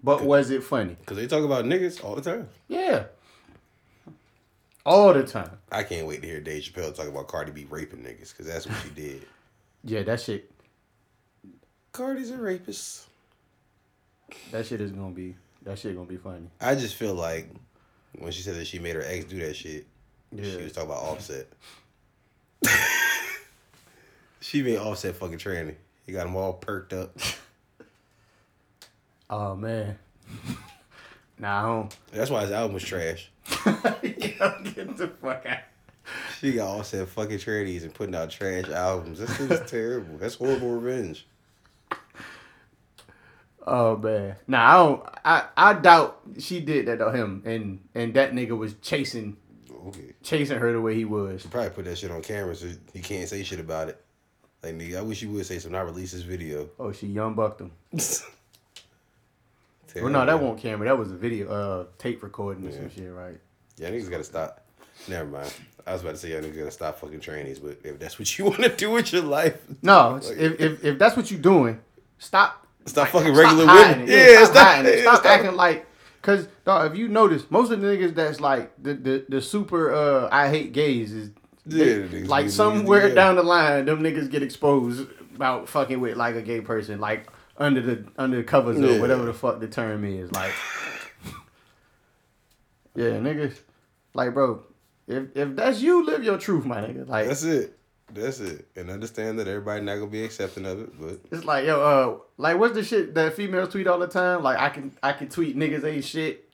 But 0.01 0.24
was 0.24 0.49
it 0.49 0.64
funny? 0.64 0.95
Because 0.99 1.18
they 1.18 1.28
talk 1.28 1.43
about 1.43 1.66
niggas 1.66 2.03
all 2.03 2.16
the 2.16 2.22
time. 2.22 2.47
Yeah. 2.70 3.05
All 4.86 5.14
the 5.14 5.24
time. 5.24 5.51
I 5.72 5.84
can't 5.84 6.07
wait 6.07 6.22
to 6.22 6.28
hear 6.28 6.39
Dave 6.39 6.64
Chappelle 6.64 6.95
talk 6.95 7.07
about 7.07 7.28
Cardi 7.28 7.51
B 7.51 7.68
raping 7.70 7.99
niggas 7.99 8.30
because 8.32 8.47
that's 8.47 8.66
what 8.68 8.78
she 8.84 8.89
did. 8.89 9.26
Yeah, 9.82 10.03
that 10.03 10.20
shit. 10.20 10.51
Cardi's 11.93 12.32
a 12.32 12.38
rapist. 12.38 13.07
That 14.51 14.66
shit 14.66 14.82
is 14.82 14.91
gonna 14.91 15.12
be. 15.14 15.36
That 15.64 15.80
shit 15.80 15.95
gonna 15.95 16.05
be 16.07 16.18
funny. 16.18 16.49
I 16.60 16.76
just 16.76 16.95
feel 16.95 17.14
like 17.14 17.49
when 18.18 18.32
she 18.32 18.41
said 18.41 18.55
that 18.55 18.66
she 18.68 18.80
made 18.80 18.95
her 18.95 19.03
ex 19.05 19.26
do 19.26 19.39
that 19.39 19.55
shit, 19.55 19.86
Yeah. 20.32 20.43
she 20.43 20.64
was 20.64 20.72
talking 20.74 20.89
about 20.89 21.03
Offset. 21.03 21.47
she 24.41 24.64
made 24.64 24.78
Offset 24.78 25.16
fucking 25.16 25.38
tranny. 25.38 25.76
He 26.05 26.12
got 26.12 26.26
them 26.26 26.36
all 26.36 26.53
perked 26.53 26.93
up. 26.93 27.16
Oh 29.32 29.55
man. 29.55 29.95
nah, 31.38 31.60
I 31.60 31.62
don't. 31.68 31.95
That's 32.12 32.32
why 32.32 32.41
his 32.41 32.49
album 32.51 32.74
was 32.74 32.84
trash. 32.84 33.30
Yo, 33.64 33.74
get 34.01 34.97
the 34.97 35.12
fuck 35.22 35.45
out. 35.45 35.60
She 36.39 36.53
got 36.53 36.68
Offset 36.80 37.07
fucking 37.07 37.38
trannies 37.38 37.84
and 37.84 37.93
putting 37.93 38.16
out 38.16 38.32
trash 38.32 38.68
albums. 38.70 39.20
This 39.20 39.39
is 39.39 39.70
terrible. 39.70 40.18
That's 40.18 40.34
horrible 40.34 40.72
revenge. 40.72 41.28
Oh 43.68 43.97
man. 43.97 44.36
Nah, 44.47 44.66
I 44.66 44.76
don't. 44.78 45.03
I 45.26 45.43
I 45.57 45.74
doubt 45.74 46.20
she 46.39 46.60
did 46.62 46.88
that 46.88 46.97
to 46.97 47.12
him, 47.12 47.43
and 47.45 47.80
and 47.93 48.14
that 48.16 48.32
nigga 48.34 48.57
was 48.57 48.74
chasing 48.82 49.38
Okay. 49.88 50.14
chasing 50.24 50.57
her 50.57 50.72
the 50.74 50.82
way 50.82 50.95
he 50.95 51.05
was. 51.05 51.45
Probably 51.45 51.70
put 51.70 51.86
that 51.86 51.97
shit 51.97 52.12
on 52.12 52.22
camera 52.22 52.55
so 52.55 52.68
he 52.93 52.99
can't 53.01 53.28
say 53.30 53.43
shit 53.43 53.60
about 53.60 53.89
it. 53.89 54.01
Like 54.64 54.76
nigga, 54.76 54.97
I 54.97 55.01
wish 55.01 55.22
you 55.22 55.30
would 55.32 55.45
say 55.45 55.60
something. 55.60 55.78
I 55.80 55.84
release 55.84 56.12
this 56.12 56.22
video. 56.24 56.70
Oh, 56.80 56.91
she 56.91 57.07
young 57.07 57.34
bucked 57.36 57.62
him. 57.62 57.72
Well, 59.95 60.10
no, 60.10 60.24
that 60.26 60.39
won't 60.39 60.60
camera. 60.60 60.88
That 60.88 60.97
was 60.99 61.12
a 61.12 61.16
video, 61.16 61.49
uh, 61.49 61.86
tape 61.97 62.22
recording 62.22 62.68
or 62.68 62.72
some 62.72 62.89
shit, 62.91 63.12
right? 63.12 63.39
Yeah, 63.78 63.89
niggas 63.89 64.10
gotta 64.10 64.24
stop. 64.24 64.64
Never 65.07 65.28
mind. 65.28 65.51
I 65.88 65.93
was 65.93 66.01
about 66.01 66.12
to 66.12 66.18
say 66.18 66.32
y'all 66.32 66.41
niggas 66.41 66.57
gotta 66.60 66.72
stop 66.72 66.99
fucking 66.99 67.22
trainees, 67.22 67.57
but 67.60 67.80
if 67.84 67.97
that's 67.97 68.20
what 68.20 68.38
you 68.38 68.45
want 68.51 68.57
to 68.62 68.70
do 68.70 68.91
with 68.91 69.12
your 69.12 69.24
life, 69.24 69.57
No, 69.82 70.18
it's- 70.18 70.30
if, 70.32 70.60
if 70.62 70.86
if 70.86 70.99
that's 70.99 71.18
what 71.18 71.32
you're 71.32 71.39
doing, 71.41 71.80
stop. 72.20 72.68
Stop 72.90 73.14
like, 73.14 73.24
fucking 73.24 73.34
regular 73.36 73.66
hiding 73.66 74.02
women. 74.04 74.10
it. 74.14 74.32
Yeah, 74.32 74.44
stop, 74.46 74.52
stop- 74.56 74.68
hiding 74.68 74.94
it. 74.94 75.02
Stop, 75.02 75.20
stop. 75.20 75.26
acting 75.32 75.56
like. 75.56 75.86
Cause 76.22 76.48
dog, 76.66 76.92
if 76.92 76.98
you 76.98 77.08
notice, 77.08 77.50
most 77.50 77.72
of 77.72 77.80
the 77.80 77.88
niggas 77.88 78.14
that's 78.14 78.42
like 78.42 78.72
the 78.84 78.94
the, 78.94 79.26
the 79.30 79.42
super 79.42 79.94
uh 79.94 80.28
I 80.32 80.50
hate 80.50 80.74
gays 80.74 81.14
is 81.14 81.30
Yeah, 81.66 81.86
they- 81.86 81.94
the 82.00 82.18
niggas 82.22 82.28
like 82.28 82.46
be- 82.48 82.52
somewhere 82.52 83.08
yeah. 83.08 83.14
down 83.16 83.36
the 83.38 83.44
line, 83.44 83.86
them 83.86 84.02
niggas 84.02 84.30
get 84.30 84.44
exposed 84.44 85.08
about 85.36 85.70
fucking 85.70 86.02
with 86.02 86.18
like 86.18 86.36
a 86.36 86.42
gay 86.42 86.60
person, 86.60 87.00
like 87.00 87.30
under 87.58 87.80
the 87.82 88.06
under 88.18 88.36
the 88.38 88.44
covers 88.44 88.78
Yeah. 88.80 88.98
or 88.98 89.00
whatever 89.00 89.24
the 89.26 89.34
fuck 89.34 89.62
the 89.62 89.68
term 89.70 90.04
is, 90.04 90.30
like. 90.34 90.52
yeah, 92.96 93.12
niggas, 93.12 93.58
like 94.14 94.34
bro, 94.34 94.64
if 95.08 95.36
if 95.36 95.56
that's 95.56 95.80
you, 95.82 96.06
live 96.06 96.24
your 96.24 96.38
truth, 96.38 96.66
my 96.66 96.82
nigga. 96.82 97.08
Like 97.08 97.28
that's 97.28 97.44
it. 97.44 97.79
That's 98.14 98.39
it. 98.39 98.68
And 98.76 98.89
understand 98.89 99.39
that 99.39 99.47
everybody 99.47 99.82
not 99.84 99.95
gonna 99.95 100.07
be 100.07 100.24
accepting 100.24 100.66
of 100.66 100.82
it, 100.82 100.99
but 100.99 101.20
It's 101.32 101.45
like 101.45 101.66
yo, 101.66 101.82
uh, 101.82 102.18
like 102.38 102.57
what's 102.57 102.74
the 102.74 102.84
shit 102.84 103.14
that 103.16 103.34
females 103.34 103.70
tweet 103.70 103.88
all 103.88 103.99
the 103.99 104.07
time? 104.07 104.43
Like 104.43 104.60
I 104.60 104.70
can 104.70 104.91
I 105.01 105.14
can 105.14 105.30
tweet 105.30 105.57
niggas 105.57 105.84
ain't 105.84 106.03
shit 106.03 106.49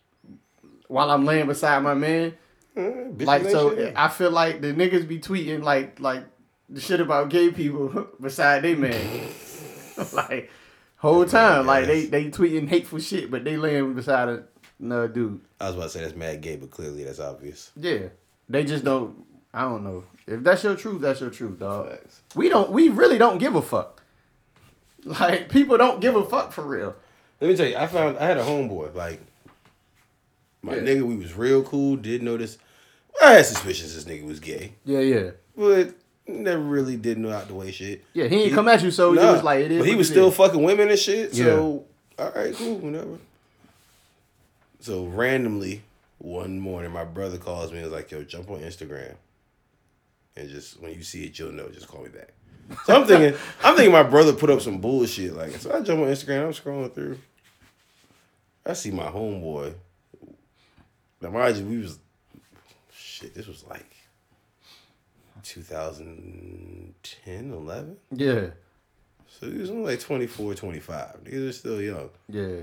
while 0.88 1.10
I'm 1.12 1.26
laying 1.26 1.48
beside 1.48 1.84
my 1.84 1.94
man. 1.94 2.34
bitches 2.76 3.26
Like 3.26 3.44
so, 3.44 3.76
shit. 3.76 3.94
I 3.96 4.08
feel 4.08 4.32
like 4.32 4.62
the 4.62 4.74
niggas 4.74 5.08
be 5.08 5.20
tweeting 5.20 5.64
like 5.64 6.00
like 6.00 6.26
the 6.70 6.82
shit 6.82 7.00
about 7.00 7.30
gay 7.30 7.52
people 7.52 8.08
beside 8.22 8.64
they 8.64 8.76
man. 8.76 9.30
like 10.14 10.52
whole 10.98 11.26
time, 11.26 11.66
like 11.66 11.86
they 11.86 12.06
they 12.06 12.26
tweeting 12.30 12.68
hateful 12.68 13.00
shit, 13.00 13.32
but 13.32 13.44
they 13.44 13.58
laying 13.58 13.94
beside 13.94 14.28
a, 14.28 14.44
another 14.80 15.08
dude. 15.08 15.42
I 15.60 15.68
was 15.68 15.76
about 15.76 15.84
to 15.84 15.90
say 15.90 16.02
that's 16.02 16.16
mad 16.16 16.42
gay, 16.42 16.58
but 16.58 16.72
clearly 16.72 17.04
that's 17.04 17.20
obvious. 17.20 17.72
Yeah, 17.76 18.10
they 18.50 18.66
just 18.66 18.84
don't. 18.84 19.26
I 19.54 19.62
don't 19.62 19.86
know 19.86 20.04
if 20.28 20.42
that's 20.44 20.64
your 20.64 20.76
truth. 20.76 21.02
That's 21.02 21.22
your 21.22 21.30
truth, 21.30 21.60
dog. 21.60 21.90
Facts. 21.90 22.22
We 22.36 22.50
don't. 22.50 22.72
We 22.72 22.90
really 22.90 23.18
don't 23.18 23.38
give 23.38 23.56
a 23.56 23.62
fuck. 23.62 24.02
Like 25.04 25.50
people 25.50 25.78
don't 25.78 26.02
give 26.02 26.16
a 26.16 26.26
fuck 26.26 26.52
for 26.52 26.64
real. 26.64 26.96
Let 27.40 27.50
me 27.52 27.56
tell 27.56 27.68
you, 27.68 27.76
I 27.78 27.86
found 27.86 28.18
I 28.18 28.26
had 28.26 28.38
a 28.38 28.44
homeboy 28.44 28.96
like 28.96 29.22
my 30.64 30.76
Yeah. 30.76 30.82
nigga. 30.82 31.04
We 31.04 31.16
was 31.16 31.36
real 31.36 31.62
cool. 31.64 31.96
Did 31.96 32.24
notice. 32.24 32.58
I 33.22 33.34
had 33.34 33.46
suspicions 33.46 33.94
this 33.94 34.04
nigga 34.06 34.26
was 34.28 34.40
gay, 34.40 34.74
Yeah, 34.84 35.00
yeah, 35.00 35.30
but 35.56 35.94
never 36.28 36.62
really 36.62 36.98
did 36.98 37.18
know 37.18 37.32
out 37.32 37.48
the 37.48 37.54
way 37.54 37.72
shit. 37.72 38.04
yeah. 38.14 38.26
He 38.28 38.44
ain't 38.46 38.54
come 38.54 38.68
at 38.68 38.82
you, 38.84 38.90
so 38.92 39.14
Nah, 39.14 39.30
it 39.30 39.32
was 39.34 39.44
like 39.44 39.64
it 39.64 39.72
is. 39.72 39.78
But 39.80 39.88
he 39.88 39.96
was 39.96 40.08
still 40.10 40.28
is. 40.30 40.36
fucking 40.36 40.62
women 40.64 40.90
and 40.90 41.00
shit. 41.00 41.34
So 41.36 41.86
all 42.18 42.32
right, 42.36 42.54
cool, 42.56 42.78
whatever. 42.80 43.20
So 44.80 45.06
randomly 45.06 45.84
one 46.18 46.60
morning, 46.60 46.92
my 46.92 47.04
brother 47.06 47.38
calls 47.38 47.72
me 47.72 47.78
and 47.80 47.86
was 47.86 47.94
like, 47.94 48.12
"Yo, 48.12 48.24
jump 48.24 48.50
on 48.50 48.60
Instagram, 48.62 49.16
and 50.38 50.50
just 50.50 50.80
when 50.82 50.94
you 50.94 51.04
see 51.04 51.26
it, 51.26 51.38
you'll 51.40 51.52
know. 51.52 51.70
Just 51.70 51.88
call 51.88 52.04
me 52.04 52.10
back." 52.10 52.34
So 52.86 52.96
I'm 53.00 53.06
thinking, 53.08 53.38
I'm 53.64 53.76
thinking 53.76 53.92
my 53.92 54.04
brother 54.04 54.34
put 54.34 54.50
up 54.50 54.62
some 54.62 54.80
bullshit. 54.80 55.34
Like, 55.36 55.52
so 55.52 55.72
I 55.74 55.82
jump 55.82 56.02
on 56.02 56.08
Instagram. 56.08 56.46
I'm 56.48 56.54
scrolling 56.54 56.94
through. 56.94 57.20
I 58.66 58.74
see 58.74 58.92
my 58.92 59.06
homeboy. 59.06 59.74
Now, 61.22 61.30
mind 61.30 61.58
you, 61.58 61.66
we 61.66 61.78
was 61.78 62.00
shit. 62.92 63.34
This 63.36 63.48
was 63.48 63.64
like 63.66 63.86
2010, 65.44 67.52
11. 67.52 67.98
Yeah, 68.12 68.48
So 69.28 69.50
he 69.50 69.58
was 69.60 69.70
only 69.70 69.84
like 69.92 70.00
24, 70.00 70.56
25. 70.56 71.24
Niggas 71.24 71.50
are 71.50 71.54
still 71.54 71.82
young. 71.82 72.10
yeah. 72.28 72.62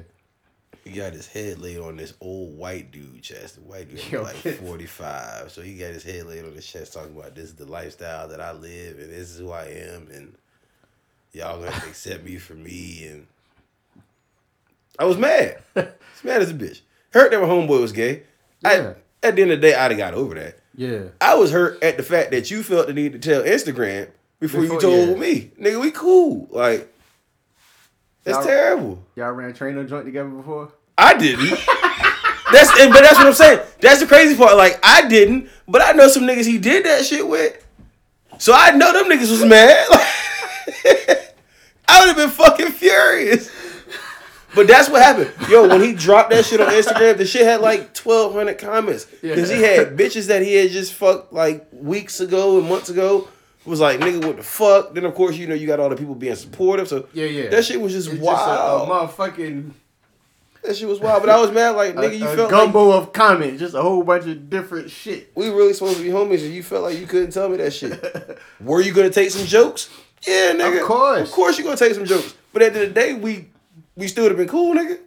He 0.84 0.90
got 0.90 1.12
his 1.12 1.28
head 1.28 1.60
laid 1.60 1.78
on 1.78 1.96
this 1.96 2.14
old 2.20 2.56
white 2.58 2.90
dude 2.90 3.22
chest. 3.22 3.54
The 3.54 3.60
white 3.60 3.88
dude 3.88 4.10
Yo, 4.10 4.22
like 4.22 4.34
45. 4.36 5.52
So 5.52 5.62
he 5.62 5.76
got 5.78 5.92
his 5.92 6.02
head 6.02 6.26
laid 6.26 6.44
on 6.44 6.52
his 6.52 6.66
chest 6.66 6.92
talking 6.92 7.16
about 7.16 7.34
this 7.36 7.44
is 7.44 7.54
the 7.54 7.66
lifestyle 7.66 8.26
that 8.28 8.40
I 8.40 8.52
live 8.52 8.98
and 8.98 9.10
this 9.10 9.30
is 9.30 9.38
who 9.38 9.50
I 9.52 9.66
am 9.66 10.08
and 10.12 10.34
y'all 11.32 11.58
gonna 11.58 11.70
have 11.70 11.82
to 11.84 11.88
accept 11.88 12.24
me 12.24 12.36
for 12.36 12.54
me 12.54 13.06
and 13.08 13.26
I 14.98 15.04
was 15.04 15.16
mad. 15.16 15.62
I 15.76 15.80
was 15.80 15.88
mad 16.24 16.42
as 16.42 16.50
a 16.50 16.54
bitch. 16.54 16.80
Hurt 17.12 17.30
that 17.30 17.40
my 17.40 17.46
homeboy 17.46 17.80
was 17.80 17.92
gay. 17.92 18.24
Yeah. 18.62 18.94
I, 19.22 19.26
at 19.26 19.36
the 19.36 19.42
end 19.42 19.52
of 19.52 19.60
the 19.60 19.68
day, 19.68 19.74
I'd 19.74 19.90
have 19.92 19.98
got 19.98 20.14
over 20.14 20.34
that. 20.34 20.58
Yeah. 20.74 21.04
I 21.20 21.34
was 21.36 21.52
hurt 21.52 21.82
at 21.82 21.96
the 21.96 22.02
fact 22.02 22.30
that 22.32 22.50
you 22.50 22.62
felt 22.62 22.88
the 22.88 22.92
need 22.92 23.12
to 23.12 23.18
tell 23.18 23.42
Instagram 23.42 24.08
before, 24.40 24.62
Before- 24.62 24.74
you 24.76 24.80
told 24.80 25.08
yeah. 25.10 25.14
me. 25.14 25.50
Nigga, 25.60 25.80
we 25.80 25.90
cool. 25.92 26.48
Like, 26.50 26.91
that's 28.24 28.38
Y'all- 28.38 28.46
terrible. 28.46 29.04
Y'all 29.16 29.32
ran 29.32 29.52
trainer 29.54 29.84
joint 29.84 30.04
together 30.06 30.28
before? 30.28 30.72
I 30.98 31.14
didn't. 31.14 31.48
that's 32.52 32.80
and, 32.80 32.92
but 32.92 33.02
that's 33.02 33.16
what 33.16 33.26
I'm 33.26 33.32
saying. 33.32 33.60
That's 33.80 34.00
the 34.00 34.06
crazy 34.06 34.36
part. 34.36 34.56
Like, 34.56 34.78
I 34.82 35.08
didn't, 35.08 35.48
but 35.66 35.82
I 35.82 35.92
know 35.92 36.08
some 36.08 36.24
niggas 36.24 36.46
he 36.46 36.58
did 36.58 36.84
that 36.86 37.04
shit 37.04 37.26
with. 37.26 37.58
So 38.38 38.52
I 38.54 38.70
know 38.72 38.92
them 38.92 39.04
niggas 39.10 39.30
was 39.30 39.44
mad. 39.44 39.86
I 41.88 42.00
would 42.00 42.08
have 42.08 42.16
been 42.16 42.30
fucking 42.30 42.72
furious. 42.72 43.50
But 44.54 44.66
that's 44.66 44.88
what 44.90 45.00
happened. 45.02 45.32
Yo, 45.48 45.66
when 45.66 45.80
he 45.80 45.94
dropped 45.94 46.30
that 46.30 46.44
shit 46.44 46.60
on 46.60 46.68
Instagram, 46.68 47.16
the 47.16 47.24
shit 47.24 47.46
had 47.46 47.60
like 47.62 47.96
1,200 47.96 48.58
comments. 48.58 49.06
Because 49.22 49.48
he 49.48 49.62
had 49.62 49.96
bitches 49.96 50.26
that 50.26 50.42
he 50.42 50.54
had 50.54 50.70
just 50.70 50.92
fucked 50.92 51.32
like 51.32 51.66
weeks 51.72 52.20
ago 52.20 52.58
and 52.58 52.68
months 52.68 52.90
ago. 52.90 53.28
Was 53.64 53.78
like, 53.80 54.00
nigga, 54.00 54.24
what 54.24 54.36
the 54.36 54.42
fuck? 54.42 54.92
Then, 54.92 55.04
of 55.04 55.14
course, 55.14 55.36
you 55.36 55.46
know, 55.46 55.54
you 55.54 55.66
got 55.68 55.78
all 55.78 55.88
the 55.88 55.96
people 55.96 56.14
being 56.16 56.34
supportive. 56.34 56.88
So, 56.88 57.06
Yeah, 57.12 57.26
yeah. 57.26 57.48
That 57.50 57.64
shit 57.64 57.80
was 57.80 57.92
just 57.92 58.08
It's 58.10 58.20
wild. 58.20 58.38
just 58.38 59.18
a, 59.18 59.26
a 59.26 59.30
motherfucking 59.30 59.70
that 60.62 60.76
shit 60.76 60.88
was 60.88 61.00
wild. 61.00 61.22
But 61.22 61.30
I 61.30 61.40
was 61.40 61.50
mad, 61.50 61.70
like, 61.70 61.94
nigga, 61.96 62.18
you 62.18 62.24
a 62.28 62.36
felt 62.36 62.50
like 62.52 62.60
gumbo 62.62 62.92
of 62.92 63.12
comments, 63.12 63.58
just 63.60 63.74
a 63.74 63.82
whole 63.82 64.02
bunch 64.04 64.26
of 64.26 64.48
different 64.48 64.90
shit. 64.90 65.32
we 65.34 65.48
really 65.48 65.72
supposed 65.72 65.96
to 65.96 66.02
be 66.02 66.08
homies 66.10 66.44
and 66.44 66.54
you 66.54 66.62
felt 66.62 66.84
like 66.84 66.98
you 66.98 67.06
couldn't 67.06 67.32
tell 67.32 67.48
me 67.48 67.56
that 67.56 67.72
shit. 67.72 68.00
Were 68.60 68.80
you 68.80 68.92
gonna 68.94 69.10
take 69.10 69.30
some 69.30 69.46
jokes? 69.46 69.90
Yeah, 70.26 70.52
nigga. 70.52 70.80
Of 70.80 70.86
course. 70.86 71.28
Of 71.28 71.34
course 71.34 71.58
you 71.58 71.64
gonna 71.64 71.76
take 71.76 71.94
some 71.94 72.04
jokes. 72.04 72.34
But 72.52 72.62
at 72.62 72.74
the 72.74 72.80
end 72.80 72.88
of 72.90 72.94
the 72.94 73.00
day, 73.00 73.14
we 73.14 73.48
we 73.96 74.06
still 74.06 74.24
would 74.24 74.30
have 74.32 74.38
been 74.38 74.48
cool, 74.48 74.74
nigga. 74.74 74.98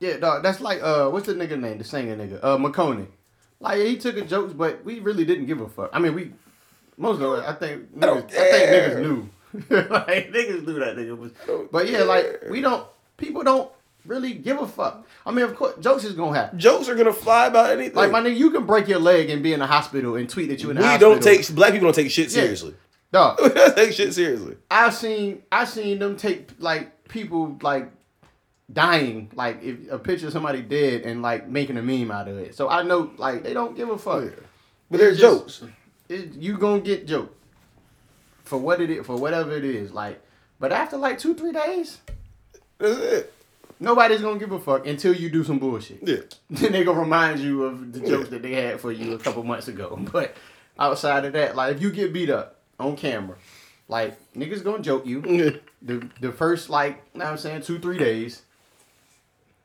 Yeah, 0.00 0.16
dog. 0.16 0.42
That's 0.42 0.60
like 0.60 0.82
uh, 0.82 1.08
what's 1.10 1.26
the 1.26 1.34
nigga 1.34 1.58
name? 1.60 1.78
The 1.78 1.84
singer 1.84 2.16
nigga, 2.16 2.40
uh, 2.42 2.56
McConey. 2.56 3.06
Like 3.60 3.78
he 3.80 3.96
took 3.98 4.16
a 4.16 4.22
jokes, 4.22 4.52
but 4.52 4.84
we 4.84 4.98
really 4.98 5.24
didn't 5.24 5.46
give 5.46 5.60
a 5.60 5.68
fuck. 5.68 5.90
I 5.92 6.00
mean, 6.00 6.14
we 6.14 6.32
most 6.98 7.20
of 7.22 7.38
it. 7.38 7.44
I 7.46 7.52
think 7.54 7.94
niggas, 7.96 8.02
I, 8.02 8.06
don't 8.06 8.30
think 8.30 8.70
niggas 8.70 9.00
knew. 9.02 9.28
like 9.90 10.32
niggas 10.32 10.66
knew 10.66 10.78
that 10.80 10.96
nigga 10.96 11.16
was. 11.16 11.32
But 11.72 11.88
yeah, 11.88 12.02
like 12.02 12.44
we 12.50 12.60
don't. 12.60 12.86
People 13.16 13.42
don't 13.42 13.70
really 14.06 14.32
give 14.34 14.60
a 14.60 14.66
fuck. 14.66 15.06
I 15.26 15.30
mean, 15.30 15.44
of 15.44 15.54
course, 15.56 15.74
jokes 15.80 16.04
is 16.04 16.12
gonna 16.14 16.36
happen. 16.38 16.58
Jokes 16.58 16.88
are 16.88 16.94
gonna 16.94 17.12
fly 17.12 17.46
about 17.46 17.70
anything. 17.70 17.94
Like 17.96 18.10
my 18.10 18.20
nigga, 18.20 18.36
you 18.36 18.50
can 18.50 18.66
break 18.66 18.88
your 18.88 18.98
leg 19.00 19.30
and 19.30 19.42
be 19.42 19.52
in 19.52 19.60
the 19.60 19.66
hospital 19.66 20.16
and 20.16 20.28
tweet 20.28 20.48
that 20.50 20.62
you 20.62 20.70
in 20.70 20.76
the 20.76 20.82
we 20.82 20.86
hospital. 20.88 21.12
don't 21.14 21.22
take 21.22 21.54
black 21.54 21.72
people 21.72 21.86
don't 21.86 21.94
take 21.94 22.10
shit 22.10 22.30
seriously. 22.30 22.74
We 23.10 23.18
don't 23.18 23.74
take 23.74 23.92
shit 23.92 24.12
seriously. 24.12 24.56
I've 24.70 24.92
seen 24.94 25.42
I've 25.50 25.70
seen 25.70 25.98
them 25.98 26.16
take 26.18 26.50
like 26.58 27.08
people 27.08 27.56
like 27.62 27.90
dying, 28.70 29.30
like 29.34 29.62
if 29.62 29.90
a 29.90 29.98
picture 29.98 30.26
of 30.26 30.32
somebody 30.34 30.60
dead 30.60 31.02
and 31.02 31.22
like 31.22 31.48
making 31.48 31.78
a 31.78 31.82
meme 31.82 32.10
out 32.10 32.28
of 32.28 32.36
it. 32.36 32.54
So 32.54 32.68
I 32.68 32.82
know 32.82 33.10
like 33.16 33.42
they 33.42 33.54
don't 33.54 33.74
give 33.74 33.88
a 33.88 33.96
fuck. 33.98 34.24
Yeah. 34.24 34.30
But 34.90 34.98
they're 35.00 35.10
It's 35.10 35.20
just- 35.20 35.60
jokes. 35.60 35.62
It, 36.08 36.34
you 36.34 36.56
gonna 36.56 36.80
get 36.80 37.06
joke 37.06 37.34
for 38.44 38.58
what 38.58 38.80
it 38.80 38.90
is, 38.90 39.04
for 39.06 39.16
whatever 39.16 39.52
it 39.52 39.64
is. 39.64 39.92
Like, 39.92 40.20
but 40.58 40.72
after 40.72 40.96
like 40.96 41.18
two 41.18 41.34
three 41.34 41.52
days, 41.52 41.98
That's 42.78 42.98
it. 42.98 43.34
nobody's 43.78 44.22
gonna 44.22 44.38
give 44.38 44.52
a 44.52 44.58
fuck 44.58 44.86
until 44.86 45.14
you 45.14 45.28
do 45.30 45.44
some 45.44 45.58
bullshit. 45.58 45.98
Yeah. 46.02 46.16
then 46.50 46.72
they 46.72 46.84
gonna 46.84 47.00
remind 47.00 47.40
you 47.40 47.64
of 47.64 47.92
the 47.92 48.00
jokes 48.00 48.24
Yeah. 48.24 48.30
that 48.30 48.42
they 48.42 48.52
had 48.54 48.80
for 48.80 48.90
you 48.92 49.12
a 49.14 49.18
couple 49.18 49.42
months 49.44 49.68
ago. 49.68 49.98
But 50.12 50.34
outside 50.78 51.24
of 51.26 51.32
that, 51.34 51.56
like 51.56 51.76
if 51.76 51.82
you 51.82 51.90
get 51.90 52.12
beat 52.12 52.30
up 52.30 52.56
on 52.80 52.96
camera, 52.96 53.36
like 53.88 54.16
niggas 54.34 54.64
gonna 54.64 54.82
joke 54.82 55.04
you. 55.06 55.22
Yeah. 55.26 55.50
the 55.82 56.08
the 56.20 56.32
first 56.32 56.70
like 56.70 57.14
know 57.14 57.24
what 57.26 57.32
I'm 57.32 57.38
saying 57.38 57.62
two 57.62 57.78
three 57.78 57.98
days. 57.98 58.42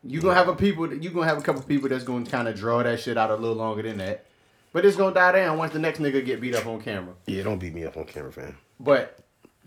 You 0.06 0.20
gonna 0.20 0.34
have 0.36 0.50
a 0.50 0.56
people 0.56 0.94
you 0.94 1.10
gonna 1.12 1.26
have 1.28 1.38
a 1.38 1.42
couple 1.42 1.62
people 1.62 1.88
that's 1.88 2.04
gonna 2.04 2.26
kind 2.26 2.50
of 2.50 2.56
draw 2.58 2.84
that 2.84 3.00
shit 3.00 3.18
out 3.18 3.32
a 3.32 3.36
little 3.38 3.56
longer 3.56 3.82
than 3.84 4.00
that, 4.00 4.26
but 4.74 4.84
it's 4.86 4.98
gonna 4.98 5.14
die 5.16 5.32
down 5.32 5.58
once 5.58 5.72
the 5.72 5.80
next 5.80 6.00
nigga 6.00 6.24
get 6.26 6.42
beat 6.42 6.56
up 6.56 6.66
on 6.66 6.82
camera. 6.82 7.14
Yeah, 7.28 7.44
don't 7.44 7.60
beat 7.60 7.74
me 7.74 7.86
up 7.86 7.96
on 7.96 8.04
camera, 8.06 8.32
fam. 8.34 8.58
But 8.80 9.18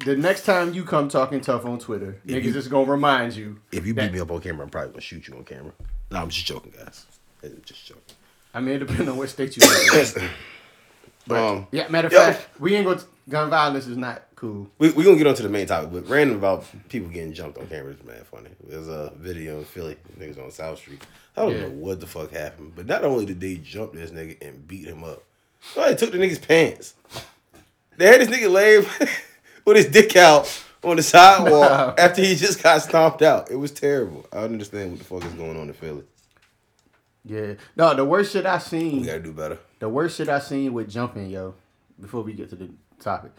the 0.04 0.14
next 0.16 0.44
time 0.44 0.74
you 0.74 0.84
come 0.84 1.08
talking 1.08 1.40
tough 1.40 1.64
on 1.64 1.78
Twitter, 1.78 2.20
If 2.26 2.34
niggas 2.36 2.52
you- 2.52 2.58
is 2.58 2.68
gonna 2.68 2.90
remind 2.90 3.34
you. 3.34 3.60
If 3.72 3.86
you 3.86 3.94
that- 3.94 4.10
beat 4.12 4.16
me 4.18 4.20
up 4.20 4.30
on 4.30 4.40
camera, 4.42 4.64
I'm 4.64 4.70
probably 4.70 4.90
gonna 4.90 5.00
shoot 5.00 5.26
you 5.26 5.34
on 5.36 5.44
camera. 5.44 5.72
No, 6.10 6.18
I'm 6.20 6.28
just 6.28 6.44
joking, 6.46 6.72
guys. 6.76 7.06
I'm 7.42 7.62
just 7.64 7.86
joking. 7.86 8.02
I 8.52 8.60
mean, 8.60 8.74
it 8.76 8.78
depends 8.80 9.08
on 9.08 9.16
what 9.16 9.28
state 9.30 9.56
you 9.56 9.62
are 9.66 10.00
in. 10.00 10.28
But 11.28 11.38
um, 11.42 11.66
yeah, 11.72 11.88
matter 11.88 12.06
of 12.06 12.12
yo. 12.12 12.20
fact, 12.20 12.48
we 12.60 12.76
ain't 12.76 12.86
gonna. 12.86 13.00
Gun 13.28 13.50
violence 13.50 13.88
is 13.88 13.96
not 13.96 14.22
cool. 14.36 14.68
We 14.78 14.90
we 14.92 15.02
gonna 15.04 15.16
get 15.18 15.26
on 15.26 15.34
to 15.34 15.42
the 15.42 15.48
main 15.48 15.66
topic, 15.66 15.90
but 15.92 16.08
random 16.08 16.36
about 16.38 16.64
people 16.88 17.08
getting 17.08 17.32
jumped 17.32 17.58
on 17.58 17.66
camera 17.66 17.92
is 17.92 18.02
mad 18.04 18.26
funny. 18.26 18.50
There's 18.66 18.88
a 18.88 19.12
video 19.16 19.58
in 19.58 19.64
Philly, 19.64 19.96
niggas 20.18 20.42
on 20.42 20.50
South 20.50 20.78
Street. 20.78 21.02
I 21.36 21.42
don't 21.42 21.52
Yeah. 21.54 21.60
know 21.62 21.70
what 21.70 22.00
the 22.00 22.06
fuck 22.06 22.30
happened, 22.30 22.72
but 22.76 22.86
not 22.86 23.04
only 23.04 23.26
did 23.26 23.40
they 23.40 23.56
jump 23.56 23.92
this 23.94 24.10
nigga 24.10 24.36
and 24.46 24.66
beat 24.66 24.86
him 24.86 25.02
up, 25.04 25.22
they 25.74 25.94
took 25.94 26.12
the 26.12 26.18
nigga's 26.18 26.38
pants. 26.38 26.94
They 27.96 28.06
had 28.06 28.20
this 28.20 28.28
nigga 28.28 28.50
lay 28.50 28.78
with 29.64 29.76
his 29.76 29.86
dick 29.86 30.14
out 30.16 30.46
on 30.84 30.96
the 30.96 31.02
sidewalk 31.02 31.94
after 31.98 32.22
he 32.22 32.36
just 32.36 32.62
got 32.62 32.80
stomped 32.82 33.22
out. 33.22 33.50
It 33.50 33.56
was 33.56 33.72
terrible. 33.72 34.26
I 34.32 34.42
don't 34.42 34.52
understand 34.52 34.90
what 34.92 34.98
the 35.00 35.04
fuck 35.04 35.24
is 35.24 35.32
going 35.32 35.58
on 35.58 35.68
in 35.68 35.72
Philly. 35.74 36.04
Yeah. 37.24 37.54
No, 37.74 37.94
the 37.94 38.04
worst 38.04 38.32
shit 38.32 38.46
I 38.46 38.58
seen. 38.58 39.00
We 39.00 39.06
gotta 39.06 39.20
do 39.20 39.32
better. 39.32 39.58
The 39.78 39.88
worst 39.88 40.16
shit 40.16 40.28
I 40.28 40.38
seen 40.38 40.72
with 40.72 40.88
jumping, 40.88 41.28
yo. 41.30 41.54
Before 42.00 42.22
we 42.22 42.34
get 42.34 42.50
to 42.50 42.56
the 42.56 42.68
topic, 43.00 43.32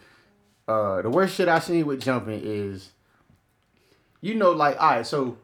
uh, 0.68 1.02
the 1.02 1.10
worst 1.10 1.34
shit 1.34 1.48
I 1.48 1.58
seen 1.58 1.86
with 1.86 2.02
jumping 2.02 2.40
is, 2.44 2.90
you 4.20 4.34
know, 4.34 4.52
like, 4.52 4.80
all 4.80 4.90
right, 4.90 5.06
so 5.06 5.38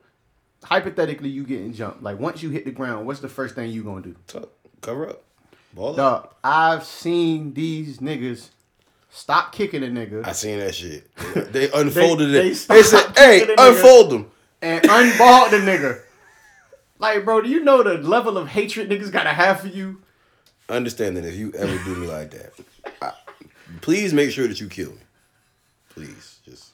hypothetically, 0.63 1.31
you 1.31 1.45
getting 1.45 1.73
jumped. 1.73 2.03
Like, 2.03 2.21
once 2.21 2.43
you 2.43 2.51
hit 2.51 2.65
the 2.67 2.71
ground, 2.71 3.07
what's 3.07 3.21
the 3.21 3.29
first 3.29 3.55
thing 3.55 3.71
you 3.71 3.83
gonna 3.83 4.03
do? 4.03 4.15
Tuck, 4.27 4.51
cover 4.83 5.09
up, 5.09 5.25
ball 5.73 5.99
up. 5.99 6.39
I've 6.45 6.85
seen 6.85 7.55
these 7.55 7.99
niggas 7.99 8.51
stop 9.11 9.53
kicking 9.53 9.83
a 9.83 9.87
nigga 9.87 10.27
I 10.27 10.33
seen 10.33 10.59
that 10.59 10.75
shit. 10.75 11.09
They 11.53 11.71
unfolded 11.71 12.31
they 12.31 12.49
it. 12.51 12.69
They 12.69 12.83
said, 12.83 13.13
"Hey, 13.17 13.41
kicking 13.41 13.57
the 13.57 13.63
nigga. 13.63 13.77
unfold 13.77 14.11
them." 14.11 14.31
and 14.63 14.83
unballed 14.85 15.51
the 15.51 15.59
nigga. 15.59 16.01
Like, 16.99 17.25
bro, 17.25 17.43
do 17.43 17.49
you 17.49 17.63
know 17.63 17.83
the 17.83 17.99
level 17.99 18.39
of 18.39 18.49
hatred 18.49 18.89
niggas 18.89 19.13
gotta 19.13 19.31
have 19.31 19.61
for 19.61 19.69
you? 19.69 20.01
understand 20.71 21.17
that 21.17 21.27
if 21.27 21.35
you 21.35 21.53
ever 21.53 21.77
do 21.85 21.95
me 21.97 22.07
like 22.07 22.31
that, 22.31 22.53
I, 23.03 23.13
please 23.83 24.15
make 24.15 24.31
sure 24.31 24.49
that 24.49 24.61
you 24.61 24.69
kill 24.69 24.93
me. 24.93 24.99
Please, 25.95 26.39
just 26.45 26.73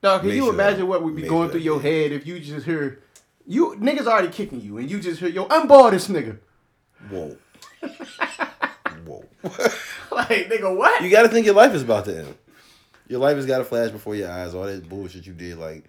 Dog, 0.00 0.22
can 0.22 0.30
you 0.30 0.48
imagine 0.48 0.86
what 0.88 1.02
would 1.02 1.14
be 1.14 1.22
going 1.22 1.50
through 1.50 1.60
your 1.60 1.80
head 1.80 2.12
if 2.12 2.26
you 2.26 2.40
just 2.40 2.64
hear 2.64 3.00
you 3.46 3.76
niggas 3.78 4.06
already 4.06 4.28
kicking 4.28 4.60
you 4.60 4.78
and 4.78 4.90
you 4.90 4.98
just 5.00 5.20
hear 5.20 5.28
yo 5.28 5.46
I'm 5.50 5.68
unball 5.68 5.90
this 5.90 6.08
nigga. 6.08 6.38
whoa. 7.10 7.36
Whoa. 9.06 9.24
like, 10.12 10.50
nigga, 10.50 10.76
what? 10.76 11.02
You 11.02 11.10
got 11.10 11.22
to 11.22 11.28
think 11.28 11.46
your 11.46 11.54
life 11.54 11.72
is 11.74 11.82
about 11.82 12.04
to 12.04 12.18
end. 12.18 12.34
Your 13.08 13.18
life 13.20 13.36
has 13.36 13.46
got 13.46 13.58
to 13.58 13.64
flash 13.64 13.90
before 13.90 14.14
your 14.14 14.30
eyes. 14.30 14.54
All 14.54 14.64
that 14.64 14.88
bullshit 14.88 15.26
you 15.26 15.32
did, 15.32 15.58
like 15.58 15.84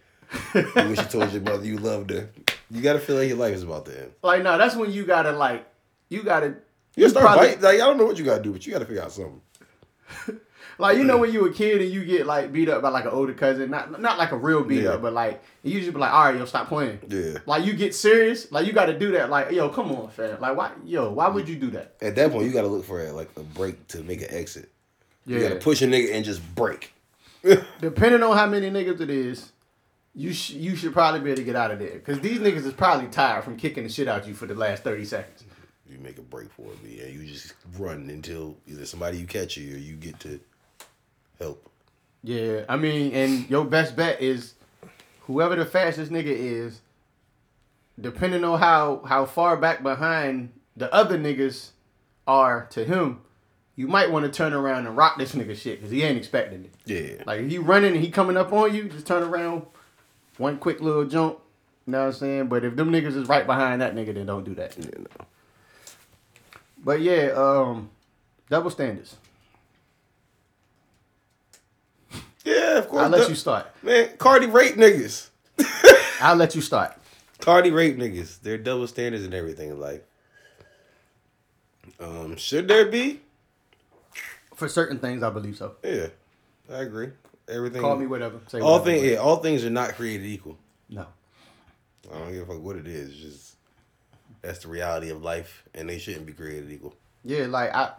when 0.73 0.95
she 0.95 1.03
told 1.03 1.32
your 1.32 1.41
mother 1.41 1.65
you 1.65 1.78
loved 1.78 2.10
her. 2.10 2.30
You 2.69 2.82
got 2.82 2.94
to 2.94 2.99
feel 2.99 3.18
like 3.18 3.28
your 3.28 3.38
life 3.38 3.53
is 3.53 3.64
about 3.64 3.86
to 3.88 3.99
end. 3.99 4.11
Like, 4.23 4.44
no, 4.44 4.57
that's 4.57 4.76
when 4.76 4.91
you 4.91 5.06
gotta 5.06 5.34
like, 5.34 5.68
you 6.10 6.23
gotta. 6.23 6.56
You 6.95 7.10
start 7.10 7.26
probably- 7.26 7.48
fighting. 7.49 7.64
Like 7.64 7.76
I 7.76 7.86
don't 7.86 7.98
know 7.98 8.06
what 8.06 8.18
you 8.18 8.23
got 8.26 8.38
to 8.38 8.44
do, 8.44 8.53
but 8.53 8.65
you 8.65 8.72
got 8.72 8.80
to 8.80 8.86
figure 8.86 9.03
out 9.03 9.11
something. 9.11 9.41
Like 10.82 10.98
you 10.98 11.03
know 11.03 11.18
when 11.18 11.32
you 11.32 11.45
a 11.45 11.53
kid 11.53 11.82
and 11.82 11.90
you 11.91 12.03
get 12.03 12.26
like 12.26 12.52
beat 12.52 12.68
up 12.68 12.82
by 12.82 12.90
like 12.90 13.06
an 13.06 13.12
older 13.12 13.34
cousin, 13.34 13.70
not 13.70 14.02
not 14.02 14.18
like 14.18 14.32
a 14.32 14.38
real 14.38 14.64
beat 14.64 14.84
Yeah. 14.84 14.91
up, 14.91 15.02
but 15.02 15.14
like 15.14 15.41
you 15.64 15.72
usually 15.74 15.91
be 15.94 15.99
like, 15.99 16.12
all 16.12 16.26
right, 16.26 16.36
yo, 16.36 16.45
stop 16.45 16.68
playing. 16.68 16.99
Yeah. 17.08 17.38
Like 17.45 17.66
you 17.66 17.74
get 17.74 17.95
serious, 17.95 18.52
like 18.52 18.66
you 18.68 18.74
got 18.74 18.88
to 18.88 18.98
do 18.98 19.12
that. 19.14 19.30
Like 19.30 19.52
yo, 19.52 19.70
come 19.70 19.91
on, 19.91 20.10
fam. 20.10 20.40
Like 20.41 20.58
why, 20.58 20.72
yo, 20.84 21.12
why 21.12 21.28
would 21.30 21.48
you 21.48 21.56
do 21.56 21.70
that? 21.72 21.95
At 22.02 22.16
that 22.16 22.32
point, 22.32 22.45
you 22.48 22.52
got 22.52 22.62
to 22.64 22.68
look 22.68 22.84
for 22.86 23.06
a, 23.06 23.12
like 23.12 23.30
a 23.38 23.41
break 23.44 23.88
to 23.90 24.03
make 24.03 24.22
an 24.22 24.28
exit. 24.32 24.70
Yeah. 25.26 25.38
You 25.38 25.44
got 25.44 25.53
to 25.53 25.60
push 25.60 25.82
a 25.82 25.88
nigga 25.88 26.14
and 26.14 26.26
just 26.26 26.41
break. 26.56 26.94
Depending 27.80 28.24
on 28.24 28.36
how 28.38 28.48
many 28.48 28.70
niggas 28.70 29.02
it 29.02 29.10
is, 29.10 29.52
you 30.14 30.34
sh- 30.34 30.52
you 30.52 30.76
should 30.76 30.94
probably 30.94 31.20
be 31.22 31.30
able 31.30 31.38
to 31.38 31.44
get 31.44 31.56
out 31.56 31.72
of 31.72 31.80
there 31.80 31.94
because 31.94 32.20
these 32.20 32.40
niggas 32.40 32.66
is 32.66 32.74
probably 32.74 33.08
tired 33.08 33.44
from 33.44 33.56
kicking 33.58 33.84
the 33.84 33.90
shit 33.90 34.08
out 34.08 34.22
of 34.22 34.28
you 34.28 34.34
for 34.34 34.45
the 34.45 34.56
last 34.56 34.84
thirty 34.84 35.06
seconds. 35.06 35.44
You 35.90 35.98
make 35.99 36.18
a 36.18 36.22
break 36.22 36.49
for 36.52 36.68
it, 36.72 36.84
man. 36.84 37.14
You 37.14 37.26
just 37.28 37.53
run 37.78 38.10
until 38.10 38.58
either 38.68 38.86
somebody 38.86 39.18
you 39.18 39.26
catch 39.26 39.58
you 39.58 39.76
or 39.76 39.78
you 39.78 39.95
get 39.95 40.20
to 40.22 40.40
help. 41.41 41.69
Yeah, 42.23 42.65
I 42.69 42.77
mean, 42.77 43.13
and 43.13 43.49
your 43.49 43.65
best 43.65 43.95
bet 43.95 44.22
is 44.22 44.53
whoever 45.22 45.55
the 45.55 45.65
fastest 45.65 46.11
nigga 46.11 46.26
is. 46.27 46.81
Depending 47.99 48.43
on 48.43 48.59
how 48.59 49.03
how 49.05 49.26
far 49.26 49.57
back 49.57 49.84
behind 49.84 50.51
the 50.77 50.91
other 50.93 51.18
niggas 51.18 51.72
are 52.27 52.68
to 52.72 52.85
him, 52.85 53.22
you 53.76 53.88
might 53.88 54.11
want 54.11 54.26
to 54.26 54.31
turn 54.31 54.53
around 54.53 54.88
and 54.88 54.95
rock 54.95 55.18
this 55.18 55.34
nigga 55.34 55.55
shit 55.55 55.80
because 55.80 55.91
he 55.91 56.03
ain't 56.03 56.18
expecting 56.18 56.65
it. 56.65 56.73
Yeah. 56.85 57.23
Like 57.26 57.41
if 57.41 57.51
he 57.51 57.57
running 57.57 57.93
and 57.93 58.03
he 58.03 58.09
coming 58.09 58.38
up 58.38 58.53
on 58.53 58.73
you, 58.73 58.88
just 58.89 59.05
turn 59.05 59.23
around, 59.23 59.65
one 60.38 60.57
quick 60.57 60.81
little 60.81 61.05
jump. 61.05 61.39
You 61.85 61.91
know 61.91 61.99
what 61.99 62.05
I'm 62.07 62.13
saying? 62.13 62.47
But 62.47 62.63
if 62.63 62.76
them 62.76 62.91
niggas 62.91 63.15
is 63.15 63.27
right 63.27 63.45
behind 63.45 63.81
that 63.81 63.95
nigga, 63.95 64.13
then 64.13 64.27
don't 64.27 64.43
do 64.43 64.55
that. 64.55 64.77
Yeah, 64.77 64.85
no. 64.97 65.26
But 66.84 67.01
yeah, 67.01 67.31
um, 67.35 67.89
double 68.49 68.69
standards. 68.69 69.18
Yeah, 72.43 72.77
of 72.77 72.88
course. 72.89 73.03
I'll 73.03 73.09
let 73.09 73.23
Du- 73.23 73.30
you 73.30 73.35
start. 73.35 73.68
Man, 73.84 74.09
Cardi 74.18 74.47
rape 74.47 74.76
niggas. 74.76 75.30
I'll 76.22 76.35
let 76.35 76.55
you 76.55 76.61
start. 76.61 76.93
Cardi 77.39 77.72
rape 77.72 77.97
niggas. 77.97 78.39
They're 78.41 78.57
double 78.57 78.88
standards 78.88 79.23
and 79.23 79.34
everything 79.34 79.69
in 79.69 79.80
life. 79.80 80.01
Um, 81.99 82.35
should 82.38 82.68
there 82.68 82.85
be? 82.85 83.22
For 84.55 84.68
certain 84.68 84.99
things, 84.99 85.23
I 85.23 85.30
believe 85.30 85.57
so. 85.57 85.73
Yeah, 85.84 86.07
I 86.72 86.81
agree. 86.81 87.09
Everything. 87.47 87.81
Call 87.81 87.95
me 87.95 88.05
whatever. 88.07 88.39
Say 88.47 88.59
All 88.59 88.80
things. 88.80 89.03
Yeah, 89.03 89.18
all 89.18 89.38
things 89.38 89.65
are 89.65 89.69
not 89.69 89.95
created 89.95 90.26
equal. 90.26 90.57
No. 90.89 91.07
I 92.13 92.18
don't 92.19 92.31
give 92.31 92.49
a 92.49 92.53
fuck 92.53 92.61
what 92.61 92.76
it 92.76 92.88
is. 92.88 93.09
It's 93.09 93.19
just 93.19 93.55
that's 94.41 94.59
the 94.59 94.68
reality 94.68 95.09
of 95.09 95.23
life, 95.23 95.63
and 95.73 95.89
they 95.89 95.97
shouldn't 95.97 96.26
be 96.26 96.34
created 96.34 96.72
equal. 96.72 96.95
Yeah, 97.23 97.45
like 97.47 97.73
I. 97.73 97.93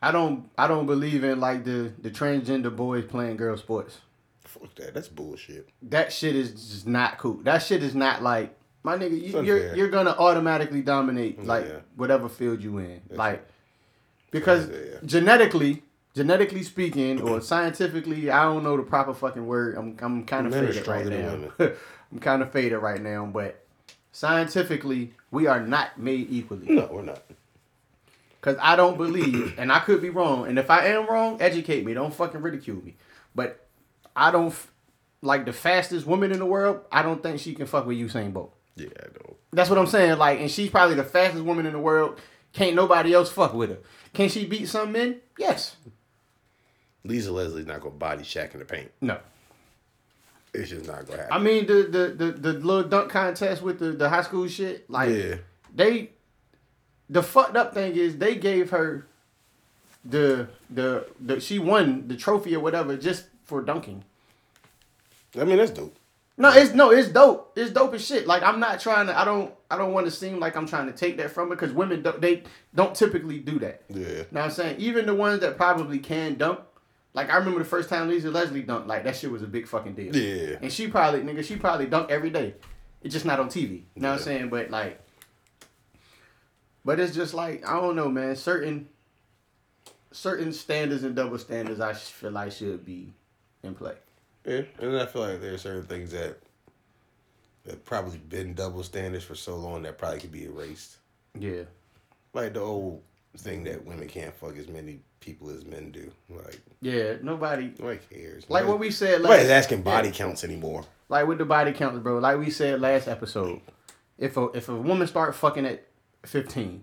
I 0.00 0.12
don't. 0.12 0.48
I 0.56 0.68
don't 0.68 0.86
believe 0.86 1.24
in 1.24 1.40
like 1.40 1.64
the 1.64 1.92
the 2.00 2.10
transgender 2.10 2.74
boys 2.74 3.04
playing 3.04 3.36
girl 3.36 3.56
sports. 3.56 3.98
Fuck 4.40 4.74
that. 4.76 4.94
That's 4.94 5.08
bullshit. 5.08 5.68
That 5.82 6.12
shit 6.12 6.34
is 6.36 6.52
just 6.52 6.86
not 6.86 7.18
cool. 7.18 7.34
That 7.42 7.58
shit 7.58 7.82
is 7.82 7.94
not 7.94 8.22
like 8.22 8.56
my 8.82 8.96
nigga. 8.96 9.20
You, 9.20 9.42
you're 9.42 9.56
unfair. 9.56 9.76
you're 9.76 9.88
gonna 9.90 10.14
automatically 10.18 10.82
dominate 10.82 11.44
like 11.44 11.66
Yeah. 11.66 11.80
whatever 11.96 12.28
field 12.28 12.62
you 12.62 12.78
in. 12.78 13.00
like 13.10 13.46
because 14.30 14.68
yeah. 14.70 14.98
genetically, 15.04 15.82
genetically 16.14 16.62
speaking, 16.62 17.20
or 17.20 17.40
scientifically, 17.40 18.30
I 18.30 18.44
don't 18.44 18.62
know 18.62 18.76
the 18.76 18.82
proper 18.84 19.14
fucking 19.14 19.46
word. 19.46 19.76
I'm 19.76 19.96
I'm 20.00 20.24
kind 20.24 20.46
of 20.46 20.52
faded 20.54 20.86
right 20.86 21.06
now. 21.06 21.38
I'm 22.12 22.20
kind 22.20 22.40
of 22.42 22.52
faded 22.52 22.78
right 22.78 23.02
now, 23.02 23.26
but 23.26 23.64
scientifically, 24.12 25.12
we 25.30 25.46
are 25.46 25.60
not 25.60 25.98
made 25.98 26.30
equally. 26.30 26.66
No, 26.68 26.88
we're 26.90 27.02
not. 27.02 27.22
Cause 28.40 28.56
I 28.60 28.76
don't 28.76 28.96
believe, 28.96 29.54
and 29.58 29.72
I 29.72 29.80
could 29.80 30.00
be 30.00 30.10
wrong. 30.10 30.46
And 30.46 30.58
if 30.58 30.70
I 30.70 30.86
am 30.88 31.06
wrong, 31.06 31.40
educate 31.40 31.84
me. 31.84 31.94
Don't 31.94 32.14
fucking 32.14 32.40
ridicule 32.40 32.82
me. 32.84 32.96
But 33.34 33.66
I 34.14 34.30
don't 34.30 34.54
like 35.22 35.44
the 35.44 35.52
fastest 35.52 36.06
woman 36.06 36.32
in 36.32 36.38
the 36.38 36.46
world. 36.46 36.80
I 36.92 37.02
don't 37.02 37.22
think 37.22 37.40
she 37.40 37.54
can 37.54 37.66
fuck 37.66 37.86
with 37.86 37.98
Usain 37.98 38.32
Bolt. 38.32 38.54
Yeah, 38.76 38.88
I 38.98 39.06
don't. 39.06 39.36
That's 39.52 39.68
what 39.70 39.78
I'm 39.78 39.86
saying. 39.86 40.18
Like, 40.18 40.40
and 40.40 40.50
she's 40.50 40.70
probably 40.70 40.94
the 40.94 41.04
fastest 41.04 41.44
woman 41.44 41.66
in 41.66 41.72
the 41.72 41.78
world. 41.78 42.20
Can't 42.52 42.76
nobody 42.76 43.12
else 43.12 43.30
fuck 43.30 43.54
with 43.54 43.70
her. 43.70 43.78
Can 44.12 44.28
she 44.28 44.46
beat 44.46 44.68
some 44.68 44.92
men? 44.92 45.20
Yes. 45.38 45.76
Lisa 47.04 47.32
Leslie's 47.32 47.66
not 47.66 47.80
gonna 47.80 47.94
body 47.94 48.22
Shaq 48.22 48.52
in 48.52 48.60
the 48.60 48.64
paint. 48.64 48.90
No. 49.00 49.18
It's 50.54 50.70
just 50.70 50.86
not 50.86 51.06
gonna 51.06 51.22
happen. 51.22 51.32
I 51.32 51.38
mean 51.38 51.66
the 51.66 51.82
the 51.84 52.24
the, 52.26 52.32
the 52.32 52.52
little 52.54 52.88
dunk 52.88 53.10
contest 53.10 53.62
with 53.62 53.78
the, 53.78 53.92
the 53.92 54.08
high 54.08 54.22
school 54.22 54.48
shit. 54.48 54.88
Like 54.90 55.10
yeah, 55.10 55.36
they 55.74 56.10
the 57.10 57.22
fucked 57.22 57.56
up 57.56 57.74
thing 57.74 57.96
is 57.96 58.18
they 58.18 58.34
gave 58.34 58.70
her 58.70 59.06
the 60.04 60.48
the 60.70 61.06
the 61.20 61.40
she 61.40 61.58
won 61.58 62.08
the 62.08 62.16
trophy 62.16 62.54
or 62.54 62.60
whatever 62.60 62.96
just 62.96 63.26
for 63.44 63.62
dunking. 63.62 64.04
I 65.38 65.44
mean 65.44 65.58
that's 65.58 65.70
dope. 65.70 65.94
No, 66.40 66.50
it's 66.52 66.72
no, 66.72 66.90
it's 66.92 67.08
dope. 67.08 67.52
It's 67.56 67.72
dope 67.72 67.94
as 67.94 68.06
shit. 68.06 68.26
Like 68.26 68.44
I'm 68.44 68.60
not 68.60 68.78
trying 68.80 69.08
to. 69.08 69.18
I 69.18 69.24
don't. 69.24 69.52
I 69.70 69.76
don't 69.76 69.92
want 69.92 70.06
to 70.06 70.10
seem 70.12 70.38
like 70.38 70.56
I'm 70.56 70.68
trying 70.68 70.86
to 70.86 70.92
take 70.92 71.16
that 71.16 71.32
from 71.32 71.48
her 71.48 71.56
because 71.56 71.72
women 71.72 72.02
don't. 72.02 72.20
They 72.20 72.44
don't 72.74 72.94
typically 72.94 73.40
do 73.40 73.58
that. 73.58 73.82
Yeah, 73.88 73.98
You 73.98 74.16
Know 74.16 74.24
what 74.30 74.44
I'm 74.44 74.50
saying? 74.52 74.76
Even 74.78 75.04
the 75.06 75.14
ones 75.14 75.40
that 75.40 75.56
probably 75.56 75.98
can 75.98 76.36
dunk. 76.36 76.60
Like 77.12 77.28
I 77.28 77.36
remember 77.38 77.58
the 77.58 77.64
first 77.64 77.88
time 77.88 78.08
Lisa 78.08 78.30
Leslie 78.30 78.62
dunked. 78.62 78.86
Like 78.86 79.02
that 79.02 79.16
shit 79.16 79.32
was 79.32 79.42
a 79.42 79.48
big 79.48 79.66
fucking 79.66 79.94
deal. 79.94 80.14
yeah. 80.14 80.58
And 80.62 80.72
she 80.72 80.86
probably 80.86 81.20
nigga. 81.22 81.42
She 81.42 81.56
probably 81.56 81.86
dunk 81.86 82.08
every 82.08 82.30
day. 82.30 82.54
It's 83.02 83.12
just 83.12 83.24
not 83.24 83.40
on 83.40 83.48
TV. 83.48 83.82
You 83.96 84.02
know 84.02 84.10
what 84.10 84.18
I'm 84.18 84.24
saying? 84.24 84.48
But 84.48 84.70
like. 84.70 85.00
But 86.84 87.00
it's 87.00 87.14
just 87.14 87.34
like 87.34 87.66
I 87.66 87.80
don't 87.80 87.96
know, 87.96 88.08
man. 88.08 88.36
Certain. 88.36 88.88
Certain 90.10 90.54
standards 90.54 91.02
and 91.04 91.14
double 91.14 91.36
standards, 91.38 91.80
I 91.80 91.92
feel 91.92 92.30
like 92.30 92.50
should 92.52 92.82
be 92.84 93.12
in 93.62 93.74
play. 93.74 93.92
Yeah, 94.46 94.62
and 94.78 94.96
I 94.96 95.04
feel 95.04 95.20
like 95.20 95.40
there 95.42 95.52
are 95.52 95.58
certain 95.58 95.84
things 95.84 96.12
that 96.12 96.38
that 97.64 97.84
probably 97.84 98.16
been 98.16 98.54
double 98.54 98.82
standards 98.82 99.24
for 99.24 99.34
so 99.34 99.56
long 99.56 99.82
that 99.82 99.98
probably 99.98 100.20
could 100.20 100.32
be 100.32 100.44
erased. 100.44 100.96
Yeah. 101.38 101.64
Like 102.32 102.54
the 102.54 102.60
old 102.60 103.02
thing 103.36 103.64
that 103.64 103.84
women 103.84 104.08
can't 104.08 104.34
fuck 104.34 104.56
as 104.56 104.68
many 104.68 105.00
people 105.20 105.50
as 105.50 105.66
men 105.66 105.90
do. 105.90 106.10
Like 106.30 106.58
Yeah. 106.80 107.16
Nobody. 107.22 107.74
like 107.78 108.08
cares. 108.08 108.48
Like 108.48 108.66
what 108.66 108.78
we 108.78 108.90
said 108.90 109.20
last. 109.20 109.30
Nobody's 109.30 109.50
asking 109.50 109.82
body 109.82 110.08
Yeah. 110.08 110.14
counts 110.14 110.42
anymore. 110.42 110.84
Like 111.10 111.26
with 111.26 111.36
the 111.36 111.44
body 111.44 111.72
counts, 111.72 111.98
bro. 111.98 112.18
Like 112.18 112.38
we 112.38 112.48
said 112.48 112.80
last 112.80 113.08
episode, 113.08 113.60
if 114.16 114.38
a 114.38 114.44
if 114.54 114.70
a 114.70 114.74
woman 114.74 115.06
start 115.06 115.34
fucking 115.34 115.66
at 115.66 115.86
fifteen, 116.28 116.82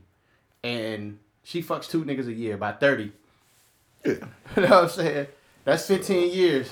and 0.63 1.19
she 1.43 1.61
fucks 1.63 1.89
two 1.89 2.03
niggas 2.03 2.27
a 2.27 2.34
year 2.34 2.57
by 2.57 2.72
thirty, 2.73 3.11
Yeah. 4.03 4.13
you 4.55 4.61
know 4.63 4.69
what 4.69 4.72
I'm 4.72 4.89
saying? 4.89 5.27
That's 5.63 5.88
fifteen 5.88 6.34
years, 6.34 6.72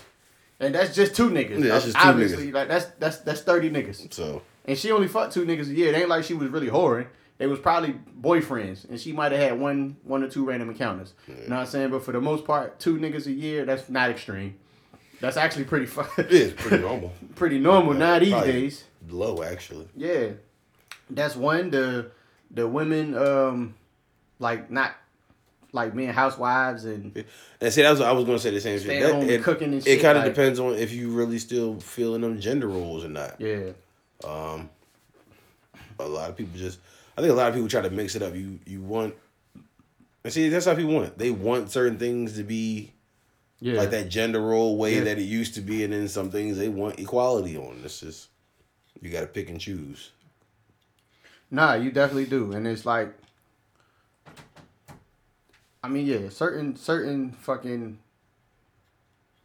and 0.60 0.74
that's 0.76 0.94
just 0.96 1.16
two 1.16 1.30
niggas. 1.30 1.64
Yeah, 1.64 1.72
that's 1.74 1.86
just 1.86 1.98
two 1.98 2.08
Obviously, 2.08 2.52
like 2.52 2.68
that's 2.68 2.86
that's 3.00 3.18
that's 3.20 3.42
thirty 3.42 3.70
niggas, 3.70 4.14
So 4.14 4.42
and 4.66 4.78
she 4.78 4.92
only 4.92 5.08
fucked 5.08 5.34
two 5.34 5.46
niggas 5.46 5.70
a 5.70 5.74
year. 5.74 5.94
It 5.94 5.98
ain't 5.98 6.10
like 6.10 6.24
she 6.24 6.34
was 6.34 6.50
really 6.50 6.68
whoring. 6.70 7.08
They 7.40 7.48
was 7.48 7.60
probably 7.60 7.96
boyfriends, 8.22 8.88
and 8.88 9.00
she 9.00 9.12
might 9.12 9.32
have 9.32 9.42
had 9.42 9.60
one 9.60 9.98
one 10.04 10.24
or 10.24 10.30
two 10.30 10.46
random 10.46 10.70
encounters. 10.70 11.14
Yeah. 11.28 11.36
You 11.36 11.50
know 11.50 11.56
what 11.56 11.62
I'm 11.62 11.68
saying? 11.68 11.90
But 11.92 12.04
for 12.04 12.12
the 12.12 12.22
most 12.22 12.46
part, 12.46 12.80
two 12.80 12.98
niggas 12.98 13.26
a 13.26 13.32
year, 13.32 13.66
that's 13.66 13.90
not 13.90 14.10
extreme. 14.10 14.56
That's 15.20 15.38
actually 15.38 15.64
pretty 15.66 15.86
fu- 15.86 16.02
it 16.22 16.32
is 16.32 16.54
pretty 16.54 16.84
normal. 16.84 17.12
pretty 17.36 17.58
normal 17.60 17.94
now 17.94 18.20
these 18.20 18.34
days. 18.44 18.84
Low 19.10 19.42
actually. 19.42 19.88
Yeah, 19.96 20.30
that's 21.10 21.36
one. 21.36 21.72
The 21.72 22.12
the 22.54 22.68
women, 22.68 23.16
um, 23.16 23.74
like 24.40 24.70
not 24.72 24.94
like 25.72 25.96
being 25.96 26.10
housewives 26.10 26.86
and 26.86 27.26
And 27.60 27.74
see, 27.74 27.82
that's 27.82 28.00
what 28.00 28.08
I 28.08 28.12
was 28.12 28.26
gonna 28.26 28.38
say 28.40 28.52
the 28.52 28.62
same 28.62 28.80
thing. 28.80 29.02
That- 29.02 29.24
it, 29.30 29.44
cooking 29.44 29.74
and 29.74 29.88
It 29.88 30.02
kind 30.02 30.18
of 30.18 30.24
like- 30.24 30.34
depends 30.36 30.60
on 30.60 30.76
if 30.76 30.92
you 30.92 31.10
really 31.10 31.40
still 31.40 31.80
feeling 31.80 32.22
them 32.22 32.40
gender 32.40 32.68
roles 32.68 33.04
or 33.04 33.10
not. 33.10 33.42
yeah, 33.42 33.72
Um, 34.24 34.70
a 36.00 36.08
lot 36.08 36.30
of 36.30 36.38
people 36.38 36.58
just, 36.58 36.80
I 37.18 37.22
think 37.22 37.32
a 37.32 37.36
lot 37.36 37.48
of 37.50 37.56
people 37.56 37.70
try 37.70 37.82
to 37.82 37.90
mix 37.90 38.16
it 38.16 38.22
up. 38.22 38.36
You 38.36 38.60
you 38.68 38.82
want, 38.82 39.16
and 40.24 40.32
see 40.34 40.50
that's 40.50 40.66
how 40.66 40.76
people 40.76 40.94
want 40.94 41.08
it. 41.08 41.18
They 41.18 41.32
want 41.32 41.72
certain 41.72 41.98
things 41.98 42.36
to 42.38 42.44
be 42.44 42.92
yeah, 43.60 43.74
like 43.80 43.90
that 43.92 44.10
gender 44.10 44.42
role 44.42 44.78
way 44.78 44.96
Yeah. 44.98 45.06
that 45.06 45.18
it 45.18 45.24
used 45.24 45.56
to 45.56 45.62
be, 45.62 45.84
and 45.84 45.92
then 45.94 46.08
some 46.08 46.30
things 46.30 46.58
they 46.58 46.70
want 46.70 47.00
equality 47.00 47.58
on. 47.58 47.82
It's 47.84 48.00
just 48.02 48.28
you 49.02 49.10
got 49.10 49.22
to 49.22 49.28
pick 49.28 49.50
and 49.50 49.60
choose. 49.60 50.12
Nah, 51.54 51.76
you 51.76 51.92
definitely 51.92 52.26
do, 52.26 52.52
and 52.54 52.66
it's 52.66 52.84
like, 52.84 53.14
I 55.84 55.88
mean, 55.88 56.08
yeah, 56.08 56.30
certain 56.30 56.76
certain 56.76 57.32
fucking 57.32 58.00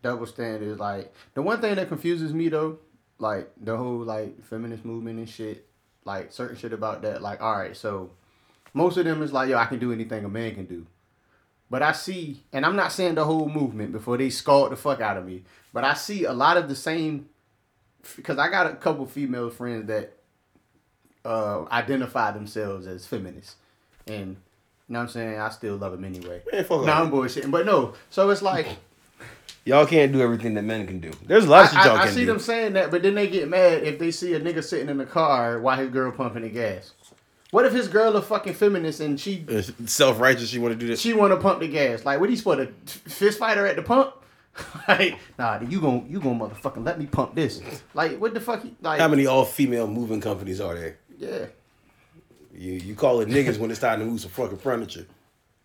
double 0.02 0.24
standards. 0.24 0.80
Like 0.80 1.12
the 1.34 1.42
one 1.42 1.60
thing 1.60 1.74
that 1.74 1.88
confuses 1.88 2.32
me 2.32 2.48
though, 2.48 2.78
like 3.18 3.50
the 3.60 3.76
whole 3.76 3.98
like 3.98 4.42
feminist 4.42 4.86
movement 4.86 5.18
and 5.18 5.28
shit, 5.28 5.66
like 6.06 6.32
certain 6.32 6.56
shit 6.56 6.72
about 6.72 7.02
that. 7.02 7.20
Like, 7.20 7.42
all 7.42 7.58
right, 7.58 7.76
so 7.76 8.10
Most 8.74 8.96
of 8.96 9.04
them 9.04 9.22
is 9.22 9.32
like, 9.32 9.48
yo, 9.48 9.58
I 9.58 9.66
can 9.66 9.78
do 9.78 9.92
anything 9.92 10.24
a 10.24 10.28
man 10.28 10.54
can 10.54 10.66
do. 10.66 10.86
But 11.70 11.82
I 11.82 11.92
see, 11.92 12.44
and 12.52 12.64
I'm 12.64 12.76
not 12.76 12.92
saying 12.92 13.16
the 13.16 13.24
whole 13.24 13.48
movement 13.48 13.92
before 13.92 14.16
they 14.16 14.30
scarred 14.30 14.72
the 14.72 14.76
fuck 14.76 15.00
out 15.00 15.16
of 15.16 15.26
me, 15.26 15.42
but 15.72 15.84
I 15.84 15.94
see 15.94 16.24
a 16.24 16.32
lot 16.32 16.56
of 16.56 16.68
the 16.68 16.74
same, 16.74 17.28
because 18.16 18.38
I 18.38 18.48
got 18.50 18.66
a 18.66 18.76
couple 18.76 19.04
female 19.06 19.50
friends 19.50 19.86
that 19.88 20.17
uh, 21.28 21.66
identify 21.70 22.30
themselves 22.32 22.86
as 22.86 23.06
feminists. 23.06 23.56
And, 24.06 24.28
you 24.30 24.36
know 24.88 25.00
what 25.00 25.02
I'm 25.04 25.08
saying? 25.08 25.38
I 25.38 25.48
still 25.50 25.76
love 25.76 25.92
them 25.92 26.04
anyway. 26.04 26.42
Man, 26.52 26.64
fuck 26.64 26.84
no. 26.86 26.92
I'm 26.92 27.10
bullshitting. 27.10 27.50
But 27.50 27.66
no, 27.66 27.94
so 28.10 28.30
it's 28.30 28.42
like, 28.42 28.66
Y'all 29.64 29.84
can't 29.84 30.12
do 30.12 30.22
everything 30.22 30.54
that 30.54 30.62
men 30.64 30.86
can 30.86 30.98
do. 30.98 31.10
There's 31.26 31.44
a 31.44 31.50
lot 31.50 31.66
of 31.66 31.72
y'all 31.74 31.96
I, 31.98 32.04
I 32.04 32.08
see 32.08 32.20
do. 32.20 32.26
them 32.26 32.38
saying 32.38 32.72
that, 32.72 32.90
but 32.90 33.02
then 33.02 33.14
they 33.14 33.26
get 33.28 33.48
mad 33.50 33.82
if 33.82 33.98
they 33.98 34.10
see 34.10 34.32
a 34.32 34.40
nigga 34.40 34.64
sitting 34.64 34.88
in 34.88 34.96
the 34.96 35.04
car 35.04 35.60
while 35.60 35.76
his 35.76 35.90
girl 35.90 36.10
pumping 36.10 36.40
the 36.42 36.48
gas. 36.48 36.92
What 37.50 37.66
if 37.66 37.72
his 37.74 37.86
girl 37.88 38.16
a 38.16 38.22
fucking 38.22 38.54
feminist 38.54 39.00
and 39.00 39.20
she 39.20 39.44
Self 39.84 40.20
righteous, 40.20 40.48
She 40.48 40.58
want 40.58 40.72
to 40.72 40.78
do 40.78 40.86
this? 40.86 41.00
she 41.00 41.12
want 41.12 41.32
to 41.32 41.36
pump 41.38 41.60
the 41.60 41.68
gas? 41.68 42.04
Like, 42.06 42.18
what 42.20 42.30
he 42.30 42.36
supposed 42.36 42.60
to 42.86 43.10
fist 43.10 43.38
fight 43.38 43.58
her 43.58 43.66
at 43.66 43.76
the 43.76 43.82
pump? 43.82 44.14
like, 44.88 45.18
nah, 45.38 45.60
you 45.60 45.80
gon' 45.82 46.06
you 46.08 46.18
gon' 46.20 46.38
motherfucking 46.38 46.84
let 46.84 46.98
me 46.98 47.04
pump 47.06 47.34
this? 47.34 47.60
Like, 47.92 48.18
what 48.18 48.32
the 48.32 48.40
fuck? 48.40 48.62
he- 48.62 48.74
Like, 48.80 49.00
How 49.00 49.08
many 49.08 49.26
all 49.26 49.44
female 49.44 49.86
moving 49.86 50.20
companies 50.22 50.60
are 50.62 50.74
there? 50.74 50.96
Yeah, 51.18 51.46
You 52.54 52.72
you 52.72 52.94
call 52.94 53.20
it 53.20 53.28
niggas 53.28 53.58
when 53.58 53.70
it's 53.70 53.80
time 53.80 54.00
to 54.00 54.04
move 54.06 54.20
some 54.20 54.30
fucking 54.30 54.58
furniture. 54.58 55.06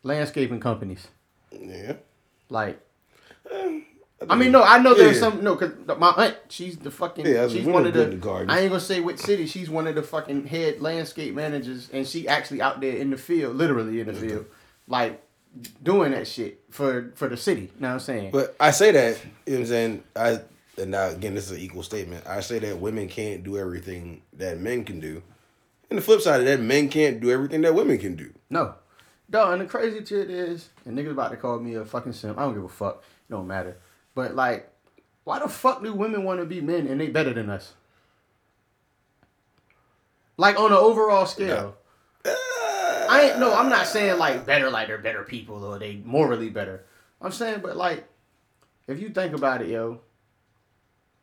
landscaping 0.04 0.60
companies. 0.60 1.08
Yeah. 1.52 1.94
Like, 2.50 2.80
eh, 3.50 3.82
I 4.30 4.36
mean, 4.36 4.52
no, 4.52 4.64
I 4.64 4.80
know 4.80 4.94
there's 4.94 5.16
Yeah. 5.16 5.22
some 5.30 5.44
no, 5.44 5.56
cause 5.56 5.72
my 5.98 6.10
aunt, 6.18 6.38
she's 6.50 6.78
the 6.78 6.92
fucking, 6.92 7.26
Yeah, 7.26 7.48
she's 7.48 7.66
one 7.66 7.86
of 7.86 7.94
the. 7.94 8.06
the 8.06 8.16
garden. 8.16 8.50
I 8.50 8.60
ain't 8.62 8.70
gonna 8.70 8.80
say 8.82 9.00
which 9.00 9.20
city. 9.20 9.46
She's 9.48 9.70
one 9.70 9.86
of 9.88 9.96
the 9.96 10.04
fucking 10.04 10.48
head 10.48 10.82
landscape 10.82 11.34
managers, 11.36 11.90
and 11.94 12.08
she 12.08 12.28
actually 12.28 12.62
out 12.62 12.82
there 12.82 12.96
in 12.96 13.10
the 13.12 13.18
field, 13.18 13.56
literally 13.56 14.00
in 14.02 14.08
the 14.08 14.14
field, 14.14 14.46
like 14.88 15.22
doing 15.84 16.12
that 16.12 16.28
shit 16.28 16.62
for 16.70 17.12
for 17.16 17.28
the 17.28 17.38
city. 17.38 17.62
You 17.62 17.70
know 17.80 17.88
what 17.90 17.94
I'm 17.96 18.00
saying? 18.00 18.32
But 18.32 18.56
I 18.60 18.72
say 18.72 18.92
that, 18.92 19.18
you 19.46 19.54
know 19.54 19.60
what 19.60 19.62
I'm 19.62 19.68
saying? 19.68 20.04
I 20.16 20.40
and 20.82 20.92
now 20.92 21.10
again 21.10 21.36
this 21.36 21.46
is 21.46 21.58
an 21.58 21.60
equal 21.64 21.84
statement. 21.84 22.26
I 22.26 22.40
say 22.42 22.60
that 22.60 22.80
women 22.80 23.08
can't 23.08 23.44
do 23.44 23.58
everything 23.58 24.22
that 24.38 24.58
men 24.60 24.84
can 24.86 25.00
do. 25.00 25.22
And 25.94 26.00
the 26.00 26.04
flip 26.04 26.22
side 26.22 26.40
of 26.40 26.48
that, 26.48 26.60
men 26.60 26.90
can't 26.90 27.20
do 27.20 27.30
everything 27.30 27.62
that 27.62 27.76
women 27.76 28.00
can 28.00 28.16
do. 28.16 28.34
no, 28.50 28.74
dog. 29.30 29.54
And 29.54 29.62
the 29.62 29.66
crazy 29.68 30.04
shit 30.04 30.28
is, 30.28 30.70
and 30.86 30.98
niggas 30.98 31.12
about 31.12 31.30
to 31.30 31.38
call 31.38 31.60
me 31.60 31.76
a 31.76 31.86
fucking 31.86 32.14
simp. 32.14 32.40
I 32.40 32.42
don't 32.42 32.56
give 32.56 32.64
a 32.64 32.68
fuck. 32.68 33.04
It 33.30 33.32
don't 33.32 33.46
matter. 33.46 33.78
But 34.16 34.34
like, 34.34 34.74
why 35.24 35.38
the 35.38 35.48
fuck 35.48 35.84
do 35.84 35.94
women 35.94 36.24
want 36.24 36.40
to 36.40 36.48
be 36.48 36.62
men 36.62 36.88
and 36.88 37.00
they 37.00 37.10
better 37.10 37.32
than 37.32 37.52
us? 37.52 37.74
Like 40.36 40.60
on 40.60 40.72
an 40.72 40.80
overall 40.80 41.28
scale. 41.28 41.76
I 42.26 43.30
ain't 43.30 43.40
no, 43.40 43.54
I'm 43.54 43.70
not 43.70 43.86
saying 43.86 44.18
like 44.18 44.48
better 44.48 44.72
like 44.72 44.88
they're 44.88 44.98
better 44.98 45.22
people 45.22 45.64
or 45.64 45.78
they 45.78 46.02
morally 46.04 46.50
better. 46.50 46.86
I'm 47.22 47.32
saying 47.32 47.60
but 47.62 47.78
like 47.78 48.04
if 48.88 49.00
you 49.00 49.10
think 49.10 49.36
about 49.36 49.62
it, 49.62 49.68
yo, 49.68 50.02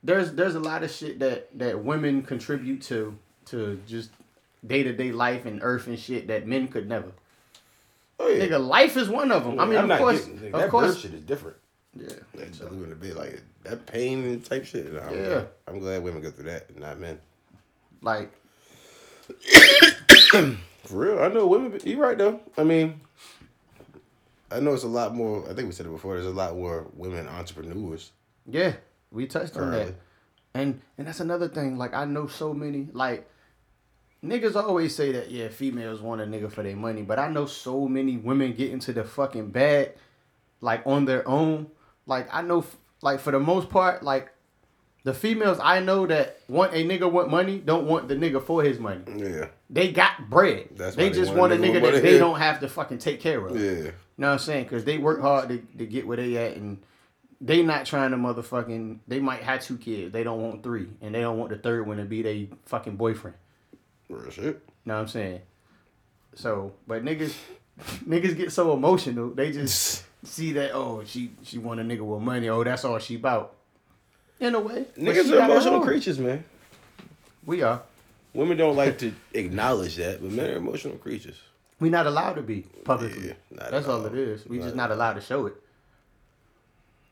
there's 0.05 0.31
there's 0.35 0.55
a 0.55 0.61
lot 0.61 0.85
of 0.85 0.93
shit 0.93 1.19
that 1.19 1.59
that 1.59 1.83
women 1.85 2.23
contribute 2.23 2.83
to 2.83 3.19
to 3.47 3.81
just 3.89 4.11
day 4.67 4.83
to 4.83 4.93
day 4.93 5.13
life 5.13 5.47
and 5.47 5.61
earth 5.63 5.87
and 5.87 5.99
shit 5.99 6.27
that 6.29 6.47
men 6.47 6.69
could 6.69 6.89
never. 6.89 7.13
Oh 8.19 8.29
yeah. 8.29 8.45
Nigga, 8.47 8.67
life 8.67 8.97
is 8.97 9.09
one 9.09 9.33
of 9.33 9.45
them. 9.45 9.59
I 9.59 9.65
mean, 9.65 9.79
I'm 9.79 9.91
of 9.91 9.99
course, 9.99 10.25
getting- 10.27 10.55
of 10.55 10.61
that 10.61 10.71
course, 10.71 10.99
shit 11.01 11.15
is 11.15 11.23
different. 11.23 11.57
yeah. 11.97 12.09
Like, 12.35 12.55
so 12.55 12.67
in 12.69 12.93
a 12.93 12.95
bit, 12.95 13.17
like 13.17 13.41
that 13.65 13.87
pain 13.87 14.25
and 14.25 14.45
type 14.45 14.65
shit. 14.67 14.93
no, 14.93 15.01
I'm 15.01 15.15
Yeah. 15.17 15.25
glad- 15.29 15.49
I'm 15.69 15.79
glad 15.79 16.03
women 16.03 16.21
go 16.23 16.31
through 16.31 16.45
that, 16.51 16.79
not 16.79 16.99
men. 17.01 17.19
Like, 18.03 18.31
For 20.85 20.97
real, 20.97 21.19
I 21.21 21.29
know 21.29 21.47
women. 21.47 21.79
You 21.85 21.99
right 21.99 22.17
though. 22.17 22.41
I 22.57 22.65
mean, 22.65 23.01
I 24.51 24.61
know 24.61 24.73
it's 24.75 24.83
a 24.85 24.89
lot 24.89 25.15
more. 25.15 25.45
I 25.49 25.55
think 25.55 25.67
we 25.67 25.73
said 25.73 25.87
it 25.87 25.91
before. 25.91 26.15
There's 26.15 26.27
a 26.27 26.31
lot 26.31 26.57
more 26.57 26.87
women 26.95 27.29
entrepreneurs. 27.29 28.13
yeah, 28.47 28.75
we 29.13 29.27
touched 29.27 29.57
on 29.57 29.71
that. 29.73 29.95
And 30.55 30.81
and 30.99 31.07
that's 31.07 31.21
another 31.21 31.49
thing. 31.49 31.77
Like 31.79 31.95
I 31.95 32.05
know 32.07 32.27
so 32.27 32.53
many 32.53 32.89
like 32.93 33.29
niggas 34.25 34.57
always 34.57 34.95
say 34.95 35.13
that 35.13 35.31
yeah, 35.31 35.49
females 35.49 36.01
want 36.01 36.21
a 36.21 36.25
nigga 36.25 36.51
for 36.51 36.63
their 36.63 36.77
money, 36.77 37.03
but 37.03 37.19
I 37.19 37.29
know 37.29 37.47
so 37.47 37.87
many 37.89 38.17
women 38.17 38.53
get 38.55 38.71
into 38.71 38.93
the 38.93 39.05
fucking 39.05 39.51
bag 39.51 39.93
like 40.61 40.83
on 40.87 41.05
their 41.05 41.27
own. 41.29 41.69
Like 42.07 42.29
I 42.33 42.43
know 42.43 42.65
like 43.03 43.21
for 43.21 43.31
the 43.31 43.41
most 43.41 43.71
part 43.71 44.03
like 44.03 44.31
the 45.05 45.15
females 45.15 45.59
I 45.63 45.81
know 45.81 46.07
that 46.07 46.41
want 46.49 46.75
a 46.75 46.85
nigga 46.85 47.11
want 47.11 47.31
money 47.31 47.59
don't 47.59 47.87
want 47.87 48.09
the 48.09 48.17
nigga 48.17 48.43
for 48.43 48.63
his 48.63 48.79
money. 48.79 49.03
Yeah, 49.17 49.47
They 49.71 49.93
got 49.93 50.29
bread. 50.29 50.69
That's 50.77 50.97
they 50.97 51.11
just 51.11 51.31
want 51.31 51.53
want 51.53 51.53
a 51.55 51.57
nigga 51.57 51.81
that 51.81 52.03
they 52.03 52.19
don't 52.19 52.39
have 52.39 52.61
to 52.61 52.69
fucking 52.69 52.99
take 52.99 53.21
care 53.21 53.45
of. 53.47 53.59
yeah. 53.59 53.71
You 53.71 53.93
know 54.27 54.27
what 54.27 54.33
I'm 54.35 54.39
saying? 54.41 54.65
Because 54.65 54.85
they 54.85 54.99
work 54.99 55.23
hard 55.23 55.49
to, 55.49 55.59
to 55.79 55.87
get 55.87 56.07
where 56.07 56.19
they 56.19 56.37
at, 56.37 56.55
and 56.59 56.83
they 57.41 57.63
not 57.63 57.87
trying 57.87 58.11
to 58.11 58.19
motherfucking. 58.19 58.99
They 59.09 59.19
might 59.19 59.43
have 59.43 59.63
two 59.63 59.79
kids. 59.79 60.13
They 60.13 60.23
don't 60.23 60.43
want 60.43 60.63
three, 60.63 60.89
and 61.01 61.15
they 61.15 61.23
don't 61.23 61.39
want 61.39 61.49
the 61.51 61.57
third 61.57 61.87
one 61.87 61.97
to 61.97 62.05
be 62.05 62.21
their 62.21 62.47
fucking 62.67 62.97
boyfriend. 62.97 63.39
Real 64.11 64.31
shit. 64.31 64.61
Know 64.85 64.95
what 64.95 65.01
I'm 65.01 65.09
saying? 65.09 65.41
So, 66.35 66.73
but 66.87 67.05
niggas, 67.05 67.35
niggas 68.07 68.37
get 68.37 68.53
so 68.53 68.73
emotional. 68.73 69.31
They 69.31 69.53
just 69.53 70.05
see 70.25 70.53
that 70.53 70.73
oh 70.75 71.03
she 71.07 71.31
she 71.43 71.59
want 71.59 71.81
a 71.81 71.83
nigga 71.83 72.01
with 72.01 72.21
money. 72.23 72.49
Oh 72.49 72.63
that's 72.65 72.85
all 72.85 72.99
she 72.99 73.17
about. 73.17 73.55
In 74.41 74.55
a 74.55 74.61
way, 74.61 74.87
Niggas 74.97 75.31
are 75.33 75.45
emotional 75.45 75.81
creatures, 75.83 76.19
man. 76.19 76.45
We 77.45 77.63
are. 77.63 77.83
Women 78.33 78.57
don't 78.57 78.77
like 78.77 78.99
to 79.01 79.13
acknowledge 79.35 79.97
that, 79.97 80.23
but 80.23 80.31
men 80.31 80.51
are 80.51 80.57
emotional 80.57 80.97
creatures. 80.97 81.37
We're 81.79 81.91
not 81.91 82.07
allowed 82.07 82.35
to 82.35 82.43
be 82.43 82.63
publicly. 82.85 83.29
Yeah, 83.29 83.69
that's 83.71 83.87
all 83.87 84.01
all. 84.01 84.07
it 84.07 84.15
is. 84.15 84.47
We 84.47 84.59
Not 84.59 84.65
just 84.65 84.77
not 84.77 84.91
allowed 84.91 85.15
to 85.15 85.21
show 85.21 85.47
it. 85.47 85.55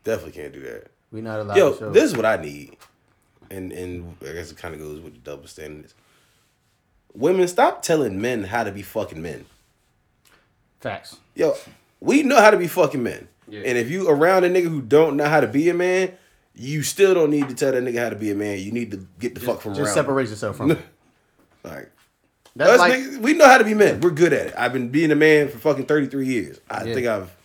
Definitely 0.03 0.41
can't 0.41 0.53
do 0.53 0.61
that. 0.61 0.87
We're 1.11 1.21
not 1.23 1.39
allowed 1.39 1.57
Yo, 1.57 1.73
to 1.73 1.77
show 1.79 1.91
this 1.91 2.03
it. 2.03 2.05
is 2.07 2.15
what 2.17 2.25
I 2.25 2.37
need, 2.37 2.77
and 3.51 3.71
and 3.71 4.15
I 4.21 4.33
guess 4.33 4.51
it 4.51 4.57
kind 4.57 4.73
of 4.73 4.79
goes 4.79 4.99
with 4.99 5.13
the 5.13 5.19
double 5.19 5.47
standards. 5.47 5.93
Women, 7.13 7.47
stop 7.47 7.81
telling 7.81 8.21
men 8.21 8.43
how 8.45 8.63
to 8.63 8.71
be 8.71 8.81
fucking 8.81 9.21
men. 9.21 9.45
Facts. 10.79 11.17
Yo, 11.35 11.55
we 11.99 12.23
know 12.23 12.39
how 12.39 12.51
to 12.51 12.57
be 12.57 12.67
fucking 12.67 13.03
men. 13.03 13.27
Yeah. 13.47 13.61
And 13.65 13.77
if 13.77 13.89
you 13.89 14.07
around 14.09 14.43
a 14.45 14.49
nigga 14.49 14.67
who 14.69 14.81
don't 14.81 15.17
know 15.17 15.25
how 15.25 15.41
to 15.41 15.47
be 15.47 15.69
a 15.69 15.73
man, 15.73 16.13
you 16.55 16.83
still 16.83 17.13
don't 17.13 17.31
need 17.31 17.49
to 17.49 17.55
tell 17.55 17.71
that 17.71 17.83
nigga 17.83 18.01
how 18.03 18.09
to 18.09 18.15
be 18.15 18.31
a 18.31 18.35
man. 18.35 18.59
You 18.59 18.71
need 18.71 18.91
to 18.91 19.05
get 19.19 19.33
the 19.35 19.41
fuck 19.41 19.61
from 19.61 19.73
Just 19.73 19.87
around. 19.87 19.93
separate 19.95 20.29
yourself 20.29 20.57
from 20.57 20.71
it. 20.71 20.79
Like, 21.61 21.91
That's 22.55 22.71
us 22.71 22.79
like 22.79 22.93
niggas, 22.93 23.17
we 23.17 23.33
know 23.33 23.45
how 23.45 23.57
to 23.57 23.65
be 23.65 23.73
men. 23.73 23.99
We're 23.99 24.11
good 24.11 24.31
at 24.31 24.47
it. 24.47 24.53
I've 24.57 24.71
been 24.71 24.87
being 24.89 25.11
a 25.11 25.15
man 25.15 25.49
for 25.49 25.57
fucking 25.57 25.87
33 25.87 26.25
years. 26.25 26.61
I 26.69 26.85
Yeah. 26.85 26.93
think 26.93 27.07
I've 27.07 27.35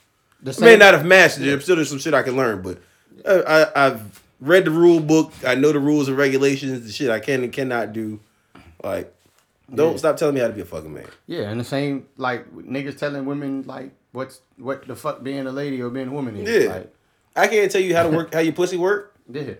the 0.40 0.56
I 0.56 0.64
may 0.64 0.76
not 0.76 0.94
have 0.94 1.04
mastered 1.04 1.44
it. 1.48 1.52
I'm 1.52 1.60
still 1.60 1.74
there's 1.74 1.88
some 1.88 1.98
shit 1.98 2.14
I 2.14 2.22
can 2.22 2.36
learn, 2.36 2.62
but 2.62 2.78
uh, 3.26 3.70
I, 3.74 3.86
I've 3.86 4.22
read 4.40 4.66
the 4.66 4.70
rule 4.70 5.00
book. 5.00 5.32
I 5.44 5.56
know 5.56 5.72
the 5.72 5.80
rules 5.80 6.06
and 6.06 6.16
regulations, 6.16 6.86
the 6.86 6.92
shit 6.92 7.10
I 7.10 7.18
can 7.18 7.42
and 7.42 7.52
cannot 7.52 7.92
do. 7.92 8.20
Like, 8.84 9.12
don't 9.72 9.92
Yeah. 9.92 9.96
stop 9.98 10.16
telling 10.16 10.34
me 10.34 10.40
how 10.40 10.48
to 10.48 10.52
be 10.52 10.60
a 10.62 10.64
fucking 10.64 10.92
man. 10.92 11.06
Yeah, 11.26 11.50
and 11.50 11.60
the 11.60 11.64
same 11.64 12.06
like 12.16 12.52
niggas 12.54 12.98
telling 12.98 13.24
women 13.26 13.64
like 13.66 13.90
what's 14.12 14.40
what 14.58 14.86
the 14.86 14.96
fuck 14.96 15.22
being 15.22 15.46
a 15.46 15.52
lady 15.52 15.80
or 15.80 15.90
being 15.90 16.08
a 16.08 16.12
woman 16.12 16.36
is. 16.36 16.64
Yeah. 16.64 16.70
Like, 16.72 16.94
I 17.36 17.46
can't 17.48 17.70
tell 17.70 17.80
you 17.80 17.94
how 17.96 18.04
to 18.04 18.10
work, 18.16 18.32
how 18.34 18.40
your 18.40 18.52
pussy 18.52 18.76
work. 18.76 19.14
yeah. 19.30 19.54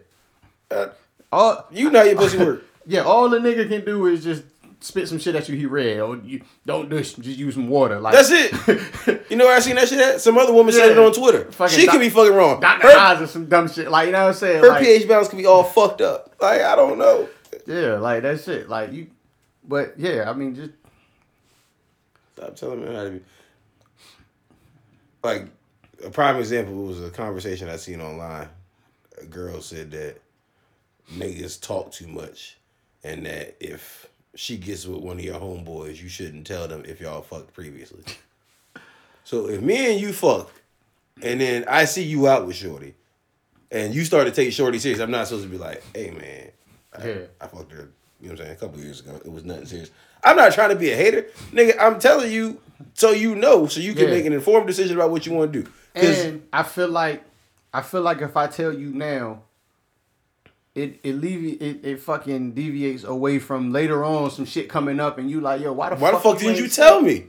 Uh, 0.70 0.88
All 1.32 1.66
you 1.70 1.90
know 1.90 2.00
how 2.00 2.04
your 2.04 2.16
pussy 2.16 2.38
work. 2.38 2.62
yeah, 2.86 3.00
all 3.02 3.28
the 3.28 3.38
nigga 3.38 3.68
can 3.68 3.84
do 3.84 4.06
is 4.06 4.22
just 4.24 4.44
spit 4.80 5.08
some 5.08 5.18
shit 5.18 5.34
at 5.34 5.48
you 5.48 5.56
he 5.56 5.64
read 5.64 5.98
or 5.98 6.16
you 6.18 6.42
don't 6.66 6.90
do 6.90 6.98
just 6.98 7.18
use 7.18 7.54
some 7.54 7.68
water. 7.68 7.98
Like 8.00 8.14
That's 8.14 8.30
it. 8.30 9.20
You 9.30 9.36
know 9.36 9.46
where 9.46 9.56
I 9.56 9.60
seen 9.60 9.74
that 9.76 9.88
shit 9.88 9.98
at? 9.98 10.20
Some 10.20 10.36
other 10.36 10.52
woman 10.52 10.72
said 10.72 10.90
it 10.92 10.98
on 10.98 11.10
Twitter. 11.12 11.50
Fucking 11.50 11.76
she 11.78 11.86
doc- 11.86 11.94
could 11.94 12.00
be 12.02 12.10
fucking 12.10 12.34
wrong. 12.34 12.60
Dr. 12.60 12.86
Her, 12.88 12.98
Oz 12.98 13.22
or 13.22 13.26
some 13.26 13.46
dumb 13.46 13.68
shit. 13.68 13.90
Like 13.90 14.06
you 14.06 14.12
know 14.12 14.22
what 14.24 14.28
I'm 14.28 14.34
saying? 14.34 14.60
her 14.62 14.68
like, 14.68 14.82
pH 14.84 15.08
balance 15.08 15.28
could 15.28 15.38
be 15.38 15.46
all 15.46 15.64
fucked 15.64 16.02
up. 16.02 16.34
Like 16.40 16.60
I 16.60 16.76
don't 16.76 16.98
know. 16.98 17.26
Yeah, 17.66 17.94
like 17.94 18.22
that 18.22 18.40
shit. 18.42 18.68
Like 18.68 18.92
you 18.92 19.06
but 19.66 19.94
yeah, 19.98 20.30
I 20.30 20.32
mean 20.34 20.54
just 20.54 20.70
Stop 22.36 22.56
telling 22.56 22.80
me 22.84 22.92
how 22.92 23.04
to 23.04 23.10
be. 23.10 23.20
Like 25.22 25.46
a 26.04 26.10
prime 26.10 26.36
example 26.36 26.74
was 26.74 27.02
a 27.02 27.10
conversation 27.10 27.68
I 27.68 27.76
seen 27.76 28.00
online. 28.00 28.48
A 29.20 29.24
girl 29.24 29.60
said 29.60 29.92
that 29.92 30.20
niggas 31.12 31.60
talk 31.60 31.92
too 31.92 32.08
much, 32.08 32.56
and 33.04 33.24
that 33.26 33.56
if 33.60 34.08
she 34.34 34.56
gets 34.56 34.84
with 34.86 35.00
one 35.00 35.18
of 35.18 35.24
your 35.24 35.38
homeboys, 35.38 36.02
you 36.02 36.08
shouldn't 36.08 36.46
tell 36.46 36.66
them 36.66 36.82
if 36.86 37.00
y'all 37.00 37.22
fucked 37.22 37.52
previously. 37.54 38.02
So 39.26 39.48
if 39.48 39.62
me 39.62 39.90
and 39.90 39.98
you 39.98 40.12
fucked, 40.12 40.60
and 41.22 41.40
then 41.40 41.64
I 41.66 41.86
see 41.86 42.02
you 42.02 42.28
out 42.28 42.46
with 42.46 42.56
Shorty, 42.56 42.94
and 43.70 43.94
you 43.94 44.04
start 44.04 44.26
to 44.26 44.30
take 44.30 44.52
Shorty 44.52 44.78
serious, 44.78 45.00
I'm 45.00 45.10
not 45.10 45.26
supposed 45.28 45.44
to 45.44 45.50
be 45.50 45.56
like, 45.56 45.82
hey 45.96 46.10
man, 46.10 46.50
I, 46.92 47.08
Yeah. 47.08 47.22
I 47.40 47.46
fucked 47.46 47.72
her, 47.72 47.88
you 48.24 48.30
know 48.30 48.34
what 48.36 48.40
I'm 48.40 48.46
saying, 48.46 48.56
a 48.56 48.60
couple 48.60 48.80
years 48.80 49.00
ago. 49.00 49.20
It 49.24 49.30
was 49.30 49.44
nothing 49.44 49.66
serious. 49.66 49.90
I'm 50.24 50.36
not 50.36 50.52
trying 50.52 50.70
to 50.70 50.76
be 50.76 50.90
a 50.90 50.96
hater. 50.96 51.26
Nigga, 51.52 51.74
I'm 51.78 51.98
telling 52.00 52.32
you 52.32 52.60
so 52.94 53.10
you 53.10 53.34
know, 53.34 53.66
so 53.66 53.80
you 53.80 53.94
can 53.94 54.04
Yeah. 54.08 54.14
make 54.14 54.24
an 54.26 54.32
informed 54.32 54.66
decision 54.66 54.96
about 54.96 55.10
what 55.10 55.26
you 55.26 55.32
want 55.32 55.52
to 55.52 55.62
do. 55.62 55.70
And 55.94 56.42
I 56.52 56.62
feel 56.62 56.88
like 56.88 57.22
I 57.72 57.82
feel 57.82 58.00
like 58.02 58.20
if 58.22 58.36
I 58.36 58.46
tell 58.46 58.72
you 58.72 58.90
now, 58.90 59.42
it 60.74 60.98
it 61.04 61.14
leave 61.14 61.60
it, 61.62 61.84
it 61.84 62.00
fucking 62.00 62.52
deviates 62.52 63.04
away 63.04 63.38
from 63.38 63.72
later 63.72 64.04
on 64.04 64.30
some 64.30 64.44
shit 64.44 64.68
coming 64.68 64.98
up 64.98 65.18
and 65.18 65.30
you 65.30 65.40
like, 65.40 65.60
yo, 65.60 65.72
why 65.72 65.90
the 65.90 65.96
why 65.96 66.10
the 66.10 66.16
fuck 66.16 66.34
fuck 66.34 66.42
you 66.42 66.48
didn't 66.48 66.64
you 66.64 66.68
tell 66.68 67.00
me? 67.00 67.26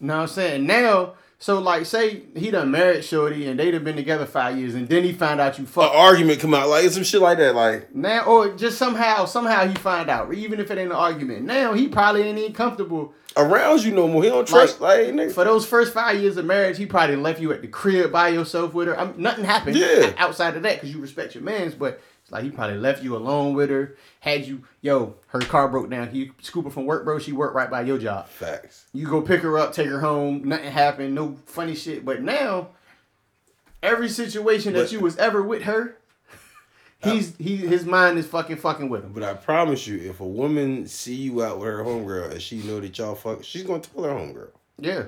know 0.00 0.16
what 0.16 0.22
I'm 0.22 0.28
saying? 0.28 0.66
Now, 0.66 1.14
so 1.42 1.58
like, 1.58 1.86
say 1.86 2.22
he 2.36 2.52
done 2.52 2.70
married 2.70 3.04
Shorty 3.04 3.48
and 3.48 3.58
they'd 3.58 3.74
have 3.74 3.82
been 3.82 3.96
together 3.96 4.26
five 4.26 4.56
years, 4.56 4.76
and 4.76 4.88
then 4.88 5.02
he 5.02 5.12
found 5.12 5.40
out 5.40 5.58
you 5.58 5.66
fuck. 5.66 5.90
An 5.90 5.98
argument 5.98 6.38
come 6.38 6.54
out 6.54 6.68
like 6.68 6.88
some 6.90 7.02
shit 7.02 7.20
like 7.20 7.38
that. 7.38 7.56
Like 7.56 7.92
Now, 7.92 8.26
or 8.26 8.54
just 8.54 8.78
somehow, 8.78 9.24
somehow 9.24 9.66
he 9.66 9.74
find 9.74 10.08
out, 10.08 10.32
even 10.32 10.60
if 10.60 10.70
it 10.70 10.78
ain't 10.78 10.92
an 10.92 10.96
argument. 10.96 11.42
Now 11.42 11.72
he 11.72 11.88
probably 11.88 12.22
ain't 12.22 12.38
even 12.38 12.52
comfortable. 12.52 13.12
Around 13.36 13.82
you 13.84 13.92
no 13.92 14.06
more. 14.08 14.22
He 14.22 14.28
don't 14.28 14.46
trust. 14.46 14.80
Like, 14.80 15.00
nigga. 15.08 15.32
For 15.32 15.44
those 15.44 15.66
first 15.66 15.92
five 15.92 16.20
years 16.20 16.36
of 16.36 16.44
marriage, 16.44 16.76
he 16.78 16.86
probably 16.86 17.16
left 17.16 17.40
you 17.40 17.52
at 17.52 17.62
the 17.62 17.68
crib 17.68 18.12
by 18.12 18.28
yourself 18.28 18.74
with 18.74 18.88
her. 18.88 18.98
I 18.98 19.06
mean, 19.06 19.14
nothing 19.22 19.44
happened 19.44 19.76
Yeah. 19.76 20.12
outside 20.18 20.56
of 20.56 20.62
that 20.62 20.76
because 20.76 20.92
you 20.94 21.00
respect 21.00 21.34
your 21.34 21.44
man's, 21.44 21.74
but 21.74 22.00
it's 22.22 22.30
like 22.30 22.44
he 22.44 22.50
probably 22.50 22.76
left 22.78 23.02
you 23.02 23.16
alone 23.16 23.54
with 23.54 23.70
her. 23.70 23.96
Had 24.20 24.46
you, 24.46 24.62
yo, 24.80 25.16
her 25.28 25.40
car 25.40 25.68
broke 25.68 25.90
down. 25.90 26.08
He 26.10 26.30
her 26.64 26.70
from 26.70 26.86
work, 26.86 27.04
bro. 27.04 27.18
She 27.18 27.32
worked 27.32 27.54
right 27.54 27.70
by 27.70 27.82
your 27.82 27.98
job. 27.98 28.28
Facts. 28.28 28.84
You 28.92 29.06
go 29.08 29.20
pick 29.22 29.40
her 29.42 29.58
up, 29.58 29.72
take 29.72 29.88
her 29.88 30.00
home. 30.00 30.42
Nothing 30.44 30.70
happened. 30.70 31.14
No 31.14 31.36
funny 31.46 31.74
shit. 31.74 32.04
But 32.04 32.22
now, 32.22 32.68
every 33.82 34.08
situation 34.08 34.72
that 34.74 34.82
But- 34.84 34.92
you 34.92 35.00
was 35.00 35.16
ever 35.16 35.42
with 35.42 35.62
her, 35.62 35.96
he's 37.04 37.36
he 37.36 37.56
his 37.56 37.84
mind 37.84 38.18
is 38.18 38.26
fucking 38.26 38.56
fucking 38.56 38.88
with 38.88 39.04
him. 39.04 39.12
But 39.12 39.22
I 39.22 39.34
promise 39.34 39.86
you, 39.86 39.98
if 39.98 40.20
a 40.20 40.26
woman 40.26 40.86
see 40.86 41.14
you 41.14 41.42
out 41.42 41.58
with 41.58 41.68
her 41.68 41.82
homegirl 41.84 42.32
and 42.32 42.42
she 42.42 42.58
know 42.58 42.80
that 42.80 42.96
y'all 42.98 43.14
fuck, 43.14 43.42
she's 43.44 43.62
gonna 43.62 43.80
tell 43.80 44.04
her 44.04 44.10
homegirl. 44.10 44.50
Yeah, 44.78 45.04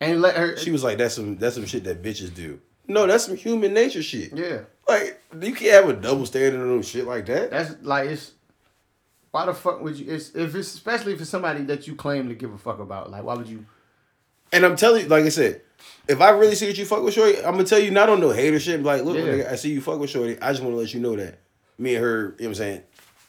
and 0.00 0.20
let 0.22 0.36
her. 0.36 0.56
She 0.56 0.70
was 0.70 0.82
like, 0.84 0.98
"That's 0.98 1.14
some 1.14 1.36
that's 1.36 1.54
some 1.56 1.66
shit 1.66 1.84
that 1.84 2.02
bitches 2.02 2.34
do." 2.34 2.60
No, 2.86 3.06
that's 3.06 3.24
some 3.24 3.36
human 3.36 3.72
nature 3.72 4.02
shit. 4.02 4.32
yeah, 4.36 4.60
Like 4.88 5.20
you 5.40 5.54
can't 5.54 5.86
have 5.86 5.88
a 5.88 5.94
double 5.94 6.26
standard 6.26 6.60
on 6.70 6.82
shit 6.82 7.06
like 7.06 7.26
that. 7.26 7.50
that's 7.50 7.74
like 7.82 8.10
it's. 8.10 8.32
Why 9.30 9.46
the 9.46 9.54
fuck 9.54 9.80
would 9.82 9.98
you? 9.98 10.12
It's 10.14 10.30
if 10.34 10.54
it's 10.54 10.74
especially 10.74 11.12
if 11.14 11.20
it's 11.20 11.30
somebody 11.30 11.64
that 11.64 11.86
you 11.88 11.96
claim 11.96 12.28
to 12.28 12.34
give 12.34 12.52
a 12.52 12.58
fuck 12.58 12.78
about. 12.78 13.10
Like, 13.10 13.24
why 13.24 13.34
would 13.34 13.48
you? 13.48 13.66
And 14.52 14.64
I'm 14.64 14.76
telling 14.76 15.02
you, 15.04 15.08
like 15.08 15.24
I 15.24 15.30
said, 15.30 15.62
if 16.08 16.20
I 16.20 16.30
really 16.30 16.54
see 16.54 16.66
that 16.66 16.76
you 16.78 16.84
fuck 16.84 17.02
with 17.02 17.14
Shorty, 17.14 17.38
I'm 17.38 17.52
gonna 17.52 17.64
tell 17.64 17.78
you 17.78 17.90
not 17.90 18.08
on 18.08 18.20
no 18.20 18.30
hater 18.30 18.58
shit. 18.60 18.82
Like, 18.82 19.04
look, 19.04 19.16
Yeah. 19.16 19.22
nigga, 19.24 19.52
I 19.52 19.56
see 19.56 19.70
you 19.70 19.80
fuck 19.80 19.98
with 19.98 20.10
Shorty. 20.10 20.36
I 20.40 20.50
just 20.52 20.62
want 20.62 20.74
to 20.74 20.78
let 20.78 20.92
you 20.94 21.00
know 21.00 21.16
that 21.16 21.38
me 21.78 21.94
and 21.96 22.04
her, 22.04 22.16
you 22.16 22.22
know 22.22 22.34
what 22.36 22.46
I'm 22.48 22.54
saying, 22.54 22.82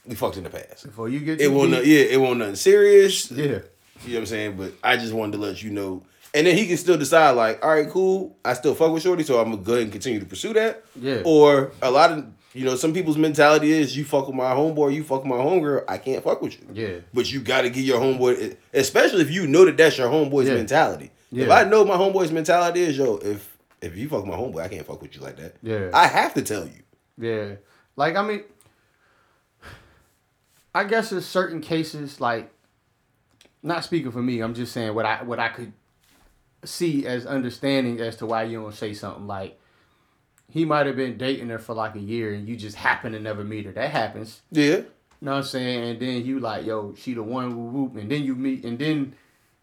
we 0.06 0.16
fucked 0.16 0.38
in 0.38 0.44
the 0.44 0.50
past. 0.50 0.86
Before 0.86 1.10
you 1.10 1.20
get 1.20 1.42
It 1.42 1.48
won't, 1.52 1.72
deep- 1.72 1.86
yeah, 1.86 2.14
it 2.14 2.20
won't 2.22 2.40
nothing 2.40 2.56
serious. 2.56 3.32
yeah, 3.32 3.44
You 3.44 3.50
know 3.52 3.60
what 4.06 4.18
I'm 4.18 4.26
saying? 4.26 4.58
But 4.58 4.74
I 4.84 4.98
just 4.98 5.14
wanted 5.14 5.34
to 5.34 5.38
let 5.40 5.64
you 5.64 5.72
know. 5.72 6.04
And 6.34 6.46
then 6.46 6.58
he 6.58 6.68
can 6.68 6.76
still 6.78 6.98
decide, 6.98 7.32
like, 7.32 7.64
all 7.66 7.72
right, 7.72 7.90
cool. 7.90 8.36
I 8.44 8.54
still 8.56 8.76
fuck 8.76 8.92
with 8.92 9.04
Shorty, 9.04 9.24
so 9.24 9.40
I'm 9.40 9.52
gonna 9.52 9.62
go 9.64 9.72
ahead 9.74 9.84
and 9.84 9.92
continue 9.92 10.20
to 10.20 10.26
pursue 10.26 10.54
that. 10.54 10.84
Yeah. 11.00 11.22
Or 11.24 11.72
a 11.82 11.90
lot 11.90 12.12
of, 12.12 12.26
you 12.54 12.66
know, 12.66 12.76
some 12.76 12.94
people's 12.94 13.18
mentality 13.18 13.72
is 13.72 13.96
you 13.98 14.04
fuck 14.04 14.28
with 14.28 14.36
my 14.36 14.52
homeboy, 14.54 14.94
you 14.94 15.04
fuck 15.04 15.24
with 15.24 15.30
my 15.30 15.38
homegirl, 15.38 15.86
I 15.88 15.98
can't 15.98 16.24
fuck 16.24 16.42
with 16.42 16.60
you. 16.60 16.68
Yeah. 16.74 16.96
But 17.14 17.32
you 17.32 17.40
got 17.40 17.62
to 17.62 17.70
get 17.70 17.86
your 17.86 18.00
homeboy, 18.02 18.58
especially 18.74 19.22
if 19.22 19.32
you 19.32 19.48
know 19.48 19.64
that 19.66 19.78
that's 19.78 19.98
your 19.98 20.10
homeboy's 20.10 20.50
Yeah. 20.50 20.56
mentality. 20.56 21.12
If 21.44 21.52
I 21.52 21.64
know 21.64 21.86
my 21.86 21.96
homeboy's 21.96 22.32
mentality 22.32 22.82
is, 22.82 22.98
yo, 22.98 23.18
if 23.18 23.58
if 23.82 23.96
you 23.96 24.10
fuck 24.10 24.26
my 24.26 24.36
homeboy, 24.36 24.62
I 24.62 24.68
can't 24.68 24.86
fuck 24.86 25.02
with 25.02 25.16
you 25.16 25.22
like 25.22 25.38
that. 25.38 25.56
Yeah. 25.62 25.90
I 25.94 26.08
have 26.08 26.34
to 26.36 26.42
tell 26.42 26.66
you. 26.66 26.82
Yeah. 27.18 27.56
Like 27.96 28.16
I 28.16 28.24
mean 28.24 28.44
I 30.74 30.84
guess 30.84 31.12
in 31.12 31.22
certain 31.22 31.62
cases 31.62 32.20
like 32.20 32.52
not 33.64 33.84
speaking 33.84 34.12
for 34.12 34.22
me, 34.22 34.42
I'm 34.42 34.54
just 34.54 34.74
saying 34.74 34.94
what 34.94 35.06
I 35.06 35.24
what 35.24 35.40
I 35.40 35.50
could 35.50 35.74
see 36.64 37.06
as 37.06 37.26
understanding 37.26 38.00
as 38.00 38.18
to 38.18 38.26
why 38.26 38.44
you 38.44 38.62
don't 38.62 38.74
say 38.74 38.94
something 38.94 39.28
like 39.28 39.60
he 40.50 40.66
might 40.66 40.86
have 40.86 40.96
been 40.96 41.18
dating 41.18 41.50
her 41.50 41.60
for 41.60 41.74
like 41.74 41.96
a 41.96 42.00
year 42.00 42.34
and 42.34 42.48
you 42.48 42.56
just 42.56 42.76
happen 42.76 43.12
to 43.12 43.20
never 43.20 43.44
meet 43.44 43.66
her. 43.66 43.72
That 43.72 43.90
happens. 43.92 44.42
Yeah. 44.52 44.64
You 44.66 44.86
know 45.22 45.32
what 45.32 45.38
I'm 45.38 45.44
saying? 45.44 45.90
And 45.90 46.00
then 46.00 46.26
you 46.26 46.40
like, 46.40 46.66
yo, 46.66 46.94
she 46.96 47.14
the 47.14 47.24
one 47.24 47.56
woo 47.56 47.70
whoop, 47.72 47.96
and 47.96 48.12
then 48.12 48.24
you 48.24 48.36
meet 48.36 48.64
and 48.64 48.78
then 48.78 49.16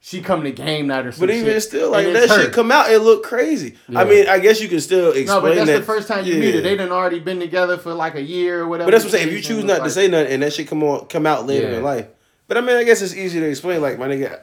she 0.05 0.21
come 0.21 0.43
to 0.43 0.51
game 0.51 0.89
night 0.89 1.07
or 1.07 1.13
something. 1.13 1.29
But 1.29 1.35
even 1.35 1.61
still, 1.61 1.93
like 1.93 2.07
that 2.13 2.29
her. 2.29 2.43
shit 2.45 2.53
come 2.53 2.73
out, 2.73 2.91
it 2.91 2.99
look 2.99 3.23
crazy. 3.23 3.77
I 3.95 4.05
mean, 4.05 4.27
I 4.29 4.41
guess 4.41 4.61
you 4.61 4.69
can 4.69 4.81
still 4.81 5.13
explain 5.13 5.27
No, 5.27 5.41
but 5.41 5.55
that's 5.55 5.69
that. 5.71 5.79
the 5.79 5.85
first 5.85 6.09
time 6.09 6.25
you 6.25 6.35
meet 6.35 6.57
her. 6.57 6.61
They 6.61 6.77
done 6.77 6.91
already 6.91 7.21
been 7.21 7.39
together 7.39 7.79
for 7.79 7.95
like 7.95 8.17
a 8.17 8.21
year 8.21 8.61
or 8.63 8.67
whatever. 8.69 8.91
But 8.91 8.93
that's 8.97 9.05
what 9.05 9.15
I'm 9.15 9.19
saying. 9.21 9.29
If 9.29 9.35
you 9.35 9.41
choose 9.41 9.63
not 9.65 9.85
to 9.85 9.91
say 9.91 10.09
nothing 10.09 10.33
and 10.33 10.43
that 10.43 10.53
shit 10.53 10.67
come 10.67 10.83
on, 10.83 11.07
come 11.07 11.25
out 11.25 11.47
later 11.47 11.71
Yeah. 11.71 11.77
in 11.77 11.83
life. 11.85 12.09
But 12.49 12.57
I 12.59 12.63
mean, 12.63 12.77
I 12.77 12.83
guess 12.83 13.01
it's 13.01 13.15
easy 13.15 13.39
to 13.39 13.47
explain. 13.49 13.81
Like 13.81 13.97
my 13.97 14.09
nigga, 14.09 14.41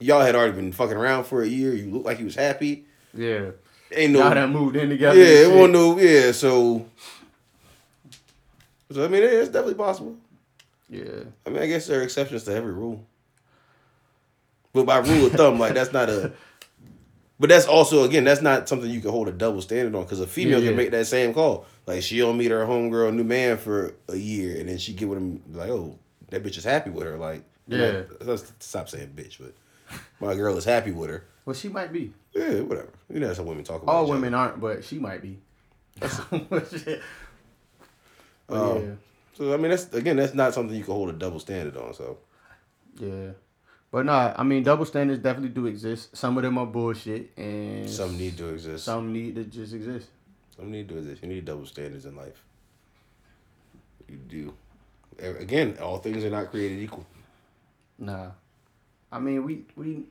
y'all 0.00 0.20
had 0.20 0.34
already 0.36 0.52
been 0.52 0.70
fucking 0.70 0.96
around 0.98 1.24
for 1.24 1.42
a 1.42 1.48
year. 1.48 1.72
You 1.74 1.90
look 1.90 2.04
like 2.04 2.18
you 2.18 2.26
was 2.26 2.34
happy. 2.34 2.84
Yeah. 3.14 3.52
Ain't 3.90 4.12
no. 4.12 4.18
Y'all 4.18 4.34
done 4.34 4.52
moved 4.52 4.76
in 4.76 4.90
together. 4.90 5.18
yeah, 5.18 5.46
it 5.46 5.50
won't 5.50 5.72
no. 5.72 5.98
Yeah, 5.98 6.32
so. 6.32 6.84
So 8.92 9.02
I 9.04 9.08
mean, 9.08 9.22
it's 9.22 9.48
definitely 9.48 9.74
possible. 9.74 10.16
Yeah. 10.90 11.04
I 11.46 11.50
mean, 11.50 11.62
I 11.62 11.66
guess 11.66 11.86
there 11.86 12.00
are 12.00 12.02
exceptions 12.02 12.44
to 12.44 12.54
every 12.54 12.72
rule. 12.72 13.04
But 14.74 14.84
by 14.86 14.98
rule 14.98 15.26
of 15.26 15.32
thumb, 15.32 15.58
like 15.58 15.72
that's 15.72 15.92
not 15.92 16.10
a. 16.10 16.32
But 17.40 17.48
that's 17.48 17.66
also 17.66 18.04
again, 18.04 18.24
that's 18.24 18.42
not 18.42 18.68
something 18.68 18.88
you 18.90 19.00
can 19.00 19.10
hold 19.10 19.28
a 19.28 19.32
double 19.32 19.60
standard 19.62 19.94
on 19.94 20.02
because 20.04 20.20
a 20.20 20.26
female 20.26 20.60
Yeah, 20.62 20.68
can 20.68 20.76
make 20.76 20.90
that 20.90 21.06
same 21.06 21.32
call. 21.32 21.64
Like 21.86 22.02
she 22.02 22.18
don't 22.18 22.36
meet 22.36 22.50
her 22.50 22.64
homegirl, 22.66 23.14
new 23.14 23.24
man 23.24 23.56
for 23.56 23.94
a 24.08 24.16
year, 24.16 24.58
and 24.60 24.68
then 24.68 24.78
she 24.78 24.92
get 24.92 25.08
with 25.08 25.18
him 25.18 25.42
like, 25.52 25.70
oh, 25.70 25.98
that 26.30 26.42
bitch 26.42 26.58
is 26.58 26.64
happy 26.64 26.90
with 26.90 27.04
her. 27.04 27.16
Like, 27.16 27.42
Yeah. 27.66 28.02
let's 28.20 28.52
stop 28.60 28.88
saying 28.88 29.12
bitch, 29.16 29.38
but 29.40 29.52
my 30.20 30.34
girl 30.34 30.56
is 30.56 30.64
happy 30.64 30.92
with 30.92 31.10
her. 31.10 31.24
Well, 31.44 31.54
she 31.54 31.68
might 31.68 31.92
be. 31.92 32.12
Yeah, 32.34 32.60
whatever. 32.60 32.88
You 33.12 33.20
know, 33.20 33.26
that's 33.26 33.38
how 33.38 33.44
women 33.44 33.64
talk 33.64 33.82
about. 33.82 33.92
All 33.92 34.06
women 34.08 34.32
other. 34.34 34.42
aren't, 34.50 34.60
but 34.60 34.84
she 34.84 34.98
might 34.98 35.20
be. 35.22 35.38
Shit. 36.02 37.02
But 38.46 38.56
Um, 38.76 38.98
So 39.36 39.52
I 39.52 39.56
mean, 39.56 39.70
that's 39.70 39.92
again, 39.92 40.16
that's 40.16 40.34
not 40.34 40.54
something 40.54 40.76
you 40.76 40.84
can 40.84 40.94
hold 40.94 41.10
a 41.10 41.12
double 41.12 41.40
standard 41.40 41.76
on. 41.76 41.94
So 41.94 42.18
yeah. 42.98 43.30
But 43.94 44.06
nah, 44.06 44.34
I 44.36 44.42
mean, 44.42 44.64
double 44.64 44.84
standards 44.86 45.22
definitely 45.22 45.50
do 45.50 45.66
exist. 45.66 46.16
Some 46.16 46.36
of 46.36 46.42
them 46.42 46.58
are 46.58 46.66
bullshit, 46.66 47.30
and 47.36 47.88
some 47.88 48.18
need 48.18 48.36
to 48.38 48.48
exist. 48.48 48.84
Some, 48.84 49.12
need 49.12 49.36
to 49.36 49.44
just 49.44 49.72
exist. 49.72 50.08
Some 50.56 50.72
need 50.72 50.88
to 50.88 50.98
exist. 50.98 51.22
You 51.22 51.28
need 51.28 51.44
double 51.44 51.64
standards 51.64 52.04
in 52.04 52.16
life. 52.16 52.42
You 54.08 54.16
do. 54.16 54.54
Again, 55.20 55.78
all 55.80 55.98
things 55.98 56.24
are 56.24 56.30
not 56.30 56.50
created 56.50 56.80
equal. 56.80 57.06
Nah. 57.96 58.30
I 59.12 59.20
mean, 59.20 59.44
we 59.44 59.64
we 59.76 60.06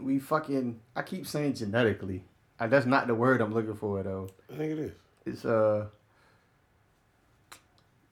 we 0.00 0.18
fucking. 0.18 0.80
I 0.96 1.02
keep 1.02 1.28
saying 1.28 1.54
genetically. 1.54 2.24
Uh, 2.58 2.66
that's 2.66 2.84
not 2.84 3.06
the 3.06 3.14
word 3.14 3.40
I'm 3.40 3.54
looking 3.54 3.76
for 3.76 4.02
though. 4.02 4.28
I 4.52 4.56
think 4.56 4.72
it 4.72 4.78
is. 4.80 4.92
It's 5.24 5.44
uh. 5.44 5.86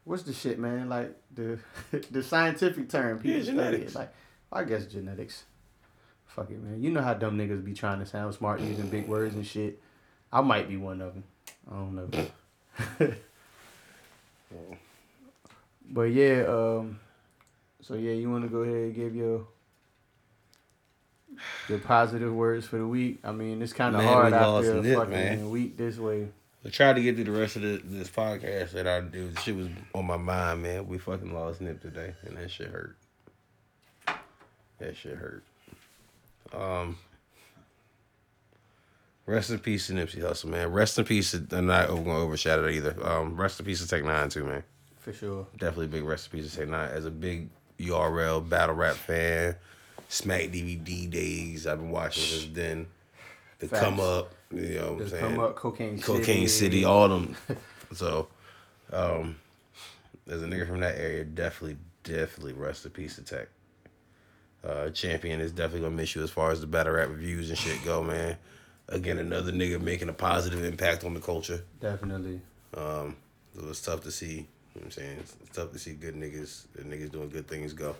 What's 0.04 0.22
the 0.22 0.32
shit, 0.32 0.60
man? 0.60 0.88
Like 0.88 1.16
the 1.34 1.58
the 2.12 2.22
scientific 2.22 2.88
term 2.88 3.18
people 3.18 3.32
Yeah, 3.38 3.42
study 3.42 3.56
genetics. 3.56 3.96
it. 3.96 3.98
Like 3.98 4.14
I 4.52 4.64
guess 4.64 4.84
genetics. 4.86 5.44
Fuck 6.26 6.50
it, 6.50 6.62
man. 6.62 6.82
You 6.82 6.90
know 6.90 7.02
how 7.02 7.14
dumb 7.14 7.38
niggas 7.38 7.64
be 7.64 7.74
trying 7.74 7.98
to 8.00 8.06
sound 8.06 8.34
smart 8.34 8.60
using 8.60 8.88
big 8.88 9.06
words 9.08 9.34
and 9.34 9.46
shit. 9.46 9.80
I 10.32 10.40
might 10.40 10.68
be 10.68 10.76
one 10.76 11.00
of 11.00 11.14
them. 11.14 11.24
I 11.70 11.74
don't 11.74 11.94
know. 11.94 12.08
but 15.90 16.04
yeah, 16.04 16.44
um. 16.48 17.00
So 17.82 17.94
yeah, 17.94 18.12
you 18.12 18.30
want 18.30 18.44
to 18.44 18.48
go 18.48 18.58
ahead 18.58 18.76
and 18.76 18.94
give 18.94 19.14
your 19.16 19.46
your 21.68 21.78
positive 21.78 22.32
words 22.32 22.66
for 22.66 22.78
the 22.78 22.86
week. 22.86 23.18
I 23.24 23.32
mean, 23.32 23.60
it's 23.60 23.72
kind 23.72 23.96
of 23.96 24.02
hard 24.02 24.32
after 24.32 24.78
a 24.78 24.82
fucking 24.82 25.10
man. 25.10 25.50
week 25.50 25.76
this 25.76 25.98
way. 25.98 26.28
I 26.64 26.68
tried 26.68 26.94
to 26.94 27.02
get 27.02 27.16
through 27.16 27.24
the 27.24 27.32
rest 27.32 27.56
of 27.56 27.62
the, 27.62 27.82
this 27.84 28.08
podcast 28.08 28.70
that 28.72 28.86
I 28.86 29.00
do. 29.00 29.32
Shit 29.42 29.56
was 29.56 29.66
on 29.94 30.06
my 30.06 30.16
mind, 30.16 30.62
man. 30.62 30.86
We 30.86 30.98
fucking 30.98 31.34
lost 31.34 31.60
Nip 31.60 31.82
today, 31.82 32.14
and 32.22 32.36
that 32.36 32.50
shit 32.52 32.68
hurt. 32.68 32.96
That 34.82 34.96
shit 34.96 35.16
hurt. 35.16 35.44
Um, 36.52 36.98
rest 39.26 39.50
in 39.50 39.60
peace 39.60 39.86
to 39.86 39.92
Nipsey 39.92 40.20
Hussle, 40.20 40.46
man. 40.46 40.72
Rest 40.72 40.98
in 40.98 41.04
peace. 41.04 41.30
To, 41.30 41.46
I'm 41.52 41.66
not 41.66 41.88
gonna 41.88 42.18
overshadow 42.18 42.66
it 42.66 42.74
either. 42.74 42.96
Um, 43.06 43.36
rest 43.36 43.60
in 43.60 43.66
peace 43.66 43.80
to 43.80 43.88
Tech 43.88 44.04
Nine 44.04 44.28
too, 44.28 44.44
man. 44.44 44.64
For 44.98 45.12
sure. 45.12 45.46
Definitely 45.56 45.86
big 45.88 46.04
rest 46.04 46.32
in 46.32 46.40
peace 46.40 46.50
to 46.50 46.58
Tech 46.58 46.68
Nine. 46.68 46.90
As 46.90 47.06
a 47.06 47.10
big 47.10 47.48
URL 47.78 48.48
battle 48.48 48.74
rap 48.74 48.96
fan, 48.96 49.54
Smack 50.08 50.50
DVD 50.50 51.08
days. 51.08 51.66
I've 51.66 51.78
been 51.78 51.90
watching 51.90 52.24
since 52.24 52.52
then. 52.52 52.86
The 53.60 53.68
Facts. 53.68 53.84
come 53.84 54.00
up, 54.00 54.32
you 54.50 54.74
know 54.74 54.92
what 54.94 55.02
I'm 55.02 55.08
saying? 55.08 55.22
come 55.22 55.38
up, 55.38 55.54
cocaine, 55.54 56.00
Cocaine 56.00 56.48
City, 56.48 56.84
all 56.84 57.08
them. 57.08 57.36
so, 57.94 58.26
um, 58.92 59.36
there's 60.26 60.42
a 60.42 60.46
nigga 60.46 60.66
from 60.66 60.80
that 60.80 60.98
area. 60.98 61.24
Definitely, 61.24 61.76
definitely 62.02 62.54
rest 62.54 62.84
in 62.84 62.90
peace 62.90 63.14
to 63.14 63.22
Tech. 63.22 63.48
Uh, 64.66 64.90
Champion 64.90 65.40
is 65.40 65.50
definitely 65.52 65.80
gonna 65.80 65.96
miss 65.96 66.14
you 66.14 66.22
as 66.22 66.30
far 66.30 66.50
as 66.52 66.60
the 66.60 66.66
battle 66.66 66.92
rap 66.92 67.08
reviews 67.08 67.48
and 67.50 67.58
shit 67.58 67.84
go, 67.84 68.02
man. 68.02 68.36
Again, 68.88 69.18
another 69.18 69.52
nigga 69.52 69.80
making 69.80 70.08
a 70.08 70.12
positive 70.12 70.62
impact 70.64 71.04
on 71.04 71.14
the 71.14 71.20
culture. 71.20 71.64
Definitely. 71.80 72.40
Um, 72.76 73.16
it 73.56 73.64
was 73.64 73.80
tough 73.82 74.02
to 74.02 74.10
see. 74.10 74.26
You 74.74 74.80
know 74.80 74.84
what 74.84 74.84
I'm 74.84 74.90
saying 74.92 75.16
it's, 75.20 75.36
it's 75.42 75.56
tough 75.56 75.72
to 75.72 75.78
see 75.78 75.92
good 75.94 76.14
niggas, 76.14 76.64
the 76.74 76.82
niggas 76.82 77.10
doing 77.10 77.28
good 77.28 77.46
things 77.48 77.72
go. 77.72 77.94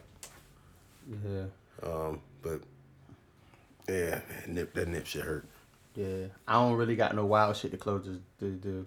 Yeah. 1.11 1.45
Um, 1.83 2.21
but 2.43 2.61
yeah, 3.89 4.21
man, 4.29 4.45
nip 4.55 4.73
that 4.75 4.89
nip 4.89 5.07
shit 5.07 5.23
hurt. 5.25 5.45
Yeah. 5.95 6.27
I 6.49 6.55
don't 6.55 6.75
really 6.75 6.97
got 6.97 7.15
no 7.15 7.27
wild 7.27 7.57
shit 7.57 7.73
to 7.73 7.77
close 7.77 8.05
the 8.07 8.21
the, 8.47 8.53
the 8.69 8.87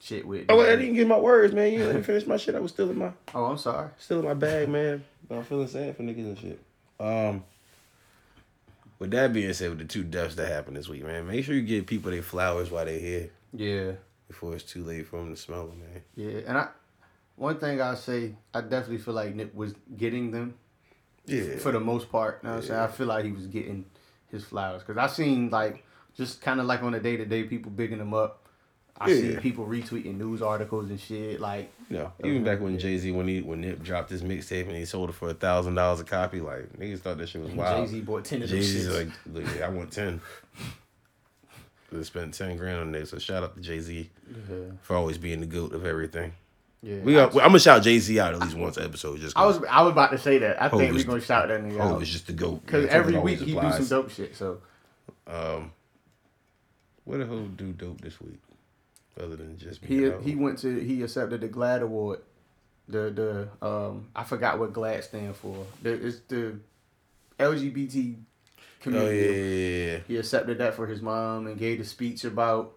shit 0.00 0.26
with. 0.26 0.46
Oh, 0.48 0.60
I 0.60 0.76
didn't 0.76 0.94
get 0.94 1.06
my 1.06 1.18
words, 1.18 1.52
man. 1.54 1.72
You 1.72 1.84
let 1.86 1.96
me 1.96 2.02
finish 2.02 2.26
my 2.26 2.36
shit. 2.36 2.54
I 2.54 2.60
was 2.60 2.72
still 2.72 2.90
in 2.90 2.98
my 2.98 3.12
Oh, 3.34 3.44
I'm 3.44 3.58
sorry. 3.58 3.90
still 3.98 4.20
in 4.20 4.24
my 4.24 4.34
bag, 4.34 4.68
man. 4.68 5.04
But 5.28 5.36
I'm 5.38 5.44
feeling 5.44 5.68
sad 5.68 5.96
for 5.96 6.02
niggas 6.02 6.16
and 6.24 6.38
shit. 6.38 6.60
Um, 7.00 7.44
With 8.98 9.10
that 9.12 9.32
being 9.32 9.52
said, 9.52 9.70
with 9.70 9.78
the 9.78 9.84
two 9.84 10.02
deaths 10.04 10.34
that 10.36 10.48
happened 10.48 10.76
this 10.76 10.88
week, 10.88 11.04
man, 11.04 11.26
make 11.26 11.44
sure 11.44 11.54
you 11.54 11.62
give 11.62 11.86
people 11.86 12.10
their 12.10 12.22
flowers 12.22 12.70
while 12.70 12.84
they're 12.84 12.98
here 12.98 13.30
Yeah, 13.52 13.92
before 14.26 14.54
it's 14.54 14.64
too 14.64 14.82
late 14.82 15.06
for 15.06 15.18
them 15.18 15.34
to 15.34 15.40
smell 15.40 15.68
them, 15.68 15.78
man. 15.80 16.02
yeah. 16.16 16.40
And 16.46 16.58
I, 16.58 16.68
one 17.36 17.58
thing 17.58 17.80
I 17.80 17.94
say, 17.94 18.34
I 18.52 18.60
definitely 18.62 18.98
feel 18.98 19.14
like 19.14 19.34
Nip 19.36 19.54
was 19.54 19.74
getting 19.96 20.32
them 20.32 20.54
Yeah. 21.26 21.58
for 21.58 21.70
the 21.70 21.78
most 21.80 22.10
part. 22.10 22.40
You 22.42 22.48
know 22.48 22.54
what 22.56 22.62
I'm 22.62 22.68
saying? 22.68 22.80
I 22.80 22.86
feel 22.88 23.06
like 23.06 23.24
he 23.24 23.30
was 23.32 23.46
getting 23.46 23.84
his 24.32 24.44
flowers 24.44 24.82
because 24.82 24.96
I 24.96 25.06
seen 25.06 25.48
like 25.50 25.84
just 26.16 26.40
kind 26.42 26.58
of 26.58 26.66
like 26.66 26.82
on 26.82 26.92
a 26.94 27.00
day 27.00 27.16
to 27.16 27.24
day 27.24 27.44
people 27.44 27.70
bigging 27.70 28.00
him 28.00 28.12
up. 28.14 28.47
I 29.00 29.12
see 29.12 29.32
Yeah. 29.34 29.40
people 29.40 29.64
retweeting 29.66 30.16
news 30.18 30.42
articles 30.42 30.90
and 30.90 30.98
shit. 31.00 31.40
Like, 31.40 31.70
You 31.88 31.98
know, 31.98 32.12
even 32.24 32.42
back 32.44 32.60
when 32.60 32.78
Jay 32.78 32.98
Z 32.98 33.10
when 33.12 33.28
he 33.28 33.40
when 33.42 33.60
Nip 33.60 33.82
dropped 33.82 34.10
his 34.10 34.22
mixtape 34.22 34.66
and 34.66 34.76
he 34.76 34.84
sold 34.84 35.10
it 35.10 35.12
for 35.14 35.30
a 35.30 35.34
thousand 35.34 35.74
dollars 35.76 36.00
a 36.00 36.04
copy, 36.04 36.40
like 36.40 36.72
niggas 36.78 36.98
thought 37.00 37.18
that 37.18 37.28
shit 37.28 37.42
was 37.42 37.52
wild. 37.52 37.86
Jay 37.86 37.92
Z 37.94 38.00
bought 38.00 38.24
ten 38.24 38.42
of 38.42 38.48
them 38.48 38.58
Jay 38.58 38.64
Z's 38.64 38.88
like, 38.88 39.08
look, 39.32 39.62
I 39.62 39.68
want 39.68 39.92
ten. 39.92 40.20
They 41.90 42.02
spent 42.02 42.34
ten 42.34 42.56
grand 42.56 42.80
on 42.80 42.92
this, 42.92 43.10
so 43.10 43.18
shout 43.18 43.42
out 43.42 43.54
to 43.56 43.62
Jay 43.62 43.80
Z 43.80 44.10
yeah, 44.30 44.56
for 44.82 44.94
always 44.96 45.16
being 45.16 45.40
the 45.40 45.46
goat 45.46 45.72
of 45.72 45.86
everything. 45.86 46.32
yeah. 46.82 46.98
We 46.98 47.14
got, 47.14 47.32
I'm 47.36 47.40
gonna 47.48 47.58
shout 47.60 47.82
Jay 47.82 47.98
Z 47.98 48.20
out 48.20 48.34
at 48.34 48.40
least 48.40 48.56
once 48.56 48.76
an 48.76 48.84
episode, 48.84 49.20
just 49.20 49.36
I 49.38 49.46
was 49.46 49.62
I 49.70 49.82
was 49.82 49.92
about 49.92 50.10
to 50.10 50.18
say 50.18 50.36
that. 50.38 50.60
I 50.60 50.68
Hov 50.68 50.80
think 50.80 50.92
we're 50.94 51.04
gonna 51.04 51.20
shout 51.22 51.48
that 51.48 51.62
nigga 51.62 51.78
oh, 51.80 51.98
it's 52.00 52.10
just 52.10 52.26
the 52.26 52.34
goat 52.34 52.66
because 52.66 52.86
every 52.88 53.16
week 53.18 53.38
he 53.40 53.54
do 53.54 53.72
some 53.72 53.86
dope 53.86 54.10
shit. 54.10 54.36
So 54.36 54.58
Um, 55.26 55.70
what 57.04 57.18
did 57.18 57.28
Hov 57.28 57.56
do 57.56 57.72
dope 57.72 58.02
this 58.02 58.20
week, 58.20 58.38
other 59.20 59.36
than 59.36 59.58
just 59.58 59.84
he 59.84 60.10
he 60.22 60.34
went 60.34 60.58
to 60.60 60.78
he 60.78 61.02
accepted 61.02 61.40
the 61.40 61.48
GLAAD 61.48 61.82
award. 61.82 62.20
The 62.88 63.48
the 63.60 63.66
um 63.66 64.08
I 64.14 64.24
forgot 64.24 64.58
what 64.58 64.72
GLAAD 64.72 65.04
stand 65.04 65.36
for. 65.36 65.66
The, 65.82 66.06
it's 66.06 66.20
the 66.28 66.58
LGBT 67.38 67.92
community. 67.92 68.18
Oh 68.18 68.80
community. 68.80 69.18
yeah, 69.18 69.30
yeah, 69.30 69.92
yeah. 69.92 69.98
He 70.06 70.16
accepted 70.16 70.58
that 70.58 70.74
for 70.74 70.86
his 70.86 71.02
mom 71.02 71.46
and 71.46 71.58
gave 71.58 71.80
a 71.80 71.84
speech 71.84 72.24
about 72.24 72.74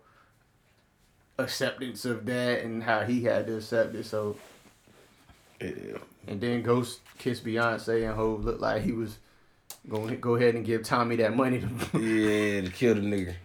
acceptance 1.38 2.06
of 2.06 2.26
that 2.26 2.64
and 2.64 2.84
how 2.84 3.02
he 3.02 3.24
had 3.24 3.48
to 3.48 3.58
accept 3.58 3.96
it. 3.96 4.06
So 4.06 4.36
yeah. 5.60 5.98
and 6.28 6.42
then 6.42 6.62
Ghost 6.62 7.00
kissed 7.18 7.46
Beyonce 7.46 8.08
and 8.08 8.16
Hov 8.16 8.44
looked 8.44 8.62
like 8.62 8.84
he 8.84 8.92
was 8.92 9.18
going 9.90 10.10
to 10.10 10.16
go 10.16 10.36
ahead 10.36 10.56
and 10.56 10.66
give 10.66 10.84
Tommy 10.84 11.16
that 11.18 11.36
money. 11.36 11.60
To, 11.60 12.00
Yeah, 12.00 12.62
to 12.62 12.70
kill 12.72 12.96
the 12.96 13.02
nigga. 13.02 13.36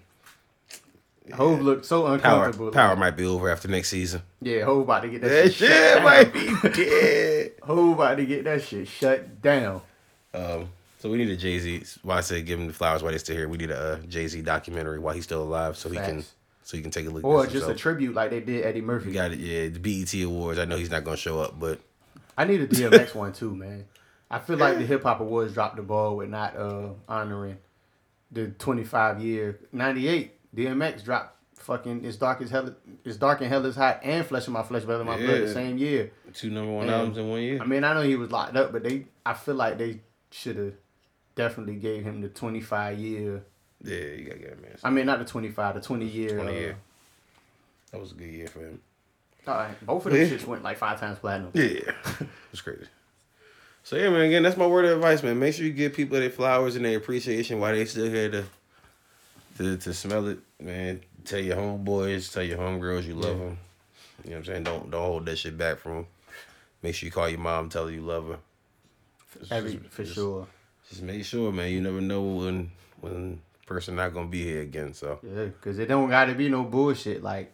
Hov 1.34 1.60
looked 1.60 1.84
so 1.86 2.02
Power, 2.02 2.14
uncomfortable. 2.14 2.70
power 2.70 2.96
might 2.96 3.16
be 3.16 3.24
over 3.24 3.50
after 3.50 3.68
next 3.68 3.88
season. 3.88 4.22
Yeah, 4.40 4.64
Hov 4.64 4.82
about 4.82 5.02
to 5.02 5.08
get 5.08 5.20
that, 5.22 5.28
That 5.28 5.52
shit, 5.52 5.68
shut 5.70 5.94
shit 5.94 6.02
might 6.02 6.32
be 6.32 6.68
dead. 6.70 7.52
Hov 7.62 7.92
about 7.98 8.16
to 8.16 8.26
get 8.26 8.44
that 8.44 8.62
shit 8.62 8.86
shut 8.88 9.42
down. 9.42 9.82
Um, 10.34 10.68
so 10.98 11.10
we 11.10 11.18
need 11.18 11.30
a 11.30 11.36
Jay 11.36 11.58
Z. 11.58 11.82
Why 12.02 12.18
I 12.18 12.20
said 12.20 12.46
give 12.46 12.60
him 12.60 12.66
the 12.66 12.72
flowers 12.72 13.02
while 13.02 13.10
they're 13.10 13.18
still 13.18 13.36
here. 13.36 13.48
We 13.48 13.58
need 13.58 13.70
a 13.70 13.78
uh, 13.78 13.96
Jay 14.08 14.26
Z 14.28 14.40
documentary 14.42 14.98
while 14.98 15.14
he's 15.14 15.24
still 15.24 15.42
alive, 15.42 15.76
so 15.76 15.88
he 15.88 15.96
can 15.96 16.22
so 16.62 16.76
he 16.76 16.82
can 16.82 16.90
take 16.90 17.06
a 17.06 17.10
look. 17.10 17.24
Or 17.24 17.46
just 17.46 17.68
a 17.68 17.74
tribute 17.74 18.14
like 18.14 18.30
they 18.30 18.40
did 18.40 18.64
Eddie 18.64 18.80
Murphy. 18.80 19.12
Got 19.12 19.32
it. 19.32 19.38
Yeah, 19.38 19.68
the 19.68 19.78
BET 19.78 20.12
Awards. 20.22 20.58
I 20.58 20.64
know 20.64 20.76
he's 20.76 20.90
not 20.90 21.04
gonna 21.04 21.16
show 21.16 21.40
up, 21.40 21.58
but 21.58 21.80
I 22.36 22.44
need 22.44 22.60
a 22.60 22.66
DMX 22.66 23.14
one 23.14 23.32
too, 23.32 23.54
man. 23.54 23.86
I 24.30 24.38
feel 24.40 24.56
like 24.56 24.78
the 24.78 24.84
Hip 24.86 25.02
Hop 25.04 25.20
Awards 25.20 25.54
dropped 25.54 25.76
the 25.76 25.82
ball 25.82 26.16
with 26.16 26.28
not 26.28 26.56
uh 26.56 26.88
honoring 27.08 27.58
the 28.32 28.48
25 28.48 29.20
year 29.20 29.60
98 29.72 30.32
DMX 30.56 31.04
dropped 31.04 31.34
fucking 31.58 32.04
it's 32.04 32.16
dark 32.16 32.40
as 32.42 32.50
hell 32.50 32.74
it's 33.04 33.16
dark 33.16 33.40
and 33.40 33.48
hell 33.48 33.64
is 33.66 33.74
hot 33.76 34.00
and 34.04 34.24
flesh 34.24 34.46
my 34.48 34.62
flesh 34.62 34.84
than 34.84 35.04
my 35.06 35.16
blood 35.16 35.40
the 35.42 35.52
same 35.52 35.78
year. 35.78 36.12
two 36.34 36.50
number 36.50 36.70
one 36.72 36.84
And- 36.84 36.92
albums 36.94 37.18
in 37.18 37.28
one 37.28 37.40
year. 37.42 37.60
I 37.60 37.64
mean, 37.64 37.82
I 37.84 37.94
know 37.94 38.02
he 38.02 38.16
was 38.16 38.30
locked 38.30 38.56
up, 38.56 38.72
but 38.72 38.82
they 38.84 39.06
I 39.24 39.34
feel 39.34 39.54
like 39.54 39.78
they 39.78 40.00
should 40.30 40.56
have 40.56 40.74
definitely 41.34 41.76
gave 41.76 42.04
him 42.04 42.20
the 42.20 42.28
25 42.28 42.98
year. 42.98 43.42
yeah, 43.82 43.96
you 43.96 44.24
gotta 44.24 44.38
get 44.38 44.50
him, 44.50 44.62
man. 44.62 44.76
I 44.84 44.90
mean, 44.90 45.06
not 45.06 45.18
the 45.18 45.24
25, 45.24 45.74
the 45.74 45.80
20 45.80 46.06
year. 46.06 46.36
20 46.36 46.48
uh, 46.48 46.52
year. 46.52 46.76
That 47.92 48.00
was 48.00 48.12
a 48.12 48.14
good 48.14 48.28
year 48.30 48.46
for 48.48 48.60
him. 48.60 48.80
All 49.46 49.54
right, 49.54 49.86
both 49.86 50.04
of 50.06 50.12
them 50.12 50.20
Yeah. 50.20 50.28
shits 50.28 50.46
went 50.46 50.62
like 50.62 50.76
five 50.76 50.98
times 51.00 51.18
platinum. 51.18 51.50
Yeah, 51.54 51.92
it's 52.52 52.60
crazy. 52.62 52.86
So 53.84 53.96
yeah, 53.96 54.10
man. 54.10 54.22
Again, 54.22 54.42
that's 54.42 54.56
my 54.56 54.66
word 54.66 54.84
of 54.84 54.96
advice, 54.96 55.22
man. 55.22 55.38
Make 55.38 55.54
sure 55.54 55.64
you 55.64 55.72
give 55.72 55.94
people 55.94 56.18
their 56.18 56.30
flowers 56.30 56.74
and 56.76 56.84
their 56.84 56.96
appreciation 56.98 57.60
while 57.60 57.72
they 57.72 57.84
still 57.84 58.10
here 58.10 58.30
to 58.30 58.44
to 59.58 59.76
to 59.78 59.94
smell 59.94 60.26
it, 60.28 60.38
man. 60.60 61.00
Tell 61.24 61.40
your 61.40 61.56
homeboys, 61.56 62.32
tell 62.32 62.42
your 62.42 62.58
homegirls 62.58 63.04
you 63.04 63.14
love 63.14 63.38
Yeah. 63.38 63.44
them. 63.44 63.58
You 64.24 64.30
know 64.30 64.36
what 64.36 64.38
I'm 64.38 64.44
saying? 64.44 64.62
Don't 64.64 64.90
don't 64.90 65.02
hold 65.02 65.26
that 65.26 65.36
shit 65.36 65.56
back 65.58 65.78
from 65.78 65.92
them. 65.94 66.06
Make 66.82 66.94
sure 66.94 67.06
you 67.06 67.10
call 67.12 67.28
your 67.28 67.38
mom, 67.40 67.68
tell 67.68 67.86
her 67.86 67.92
you 67.92 68.00
love 68.02 68.28
her. 68.28 68.38
Just- 69.38 69.52
Every 69.52 69.76
just- 69.76 69.90
for 69.90 70.02
just- 70.02 70.14
sure. 70.14 70.46
Just 70.88 71.02
make 71.02 71.24
sure, 71.24 71.50
man. 71.52 71.70
You 71.72 71.80
never 71.80 72.00
know 72.00 72.22
when 72.22 72.70
when 73.00 73.40
person 73.66 73.96
not 73.96 74.14
gonna 74.14 74.28
be 74.28 74.44
here 74.44 74.62
again. 74.62 74.94
So 74.94 75.18
Yeah, 75.22 75.46
because 75.46 75.78
it 75.80 75.86
don't 75.86 76.08
got 76.08 76.26
to 76.26 76.34
be 76.34 76.48
no 76.48 76.62
bullshit. 76.62 77.22
Like 77.24 77.52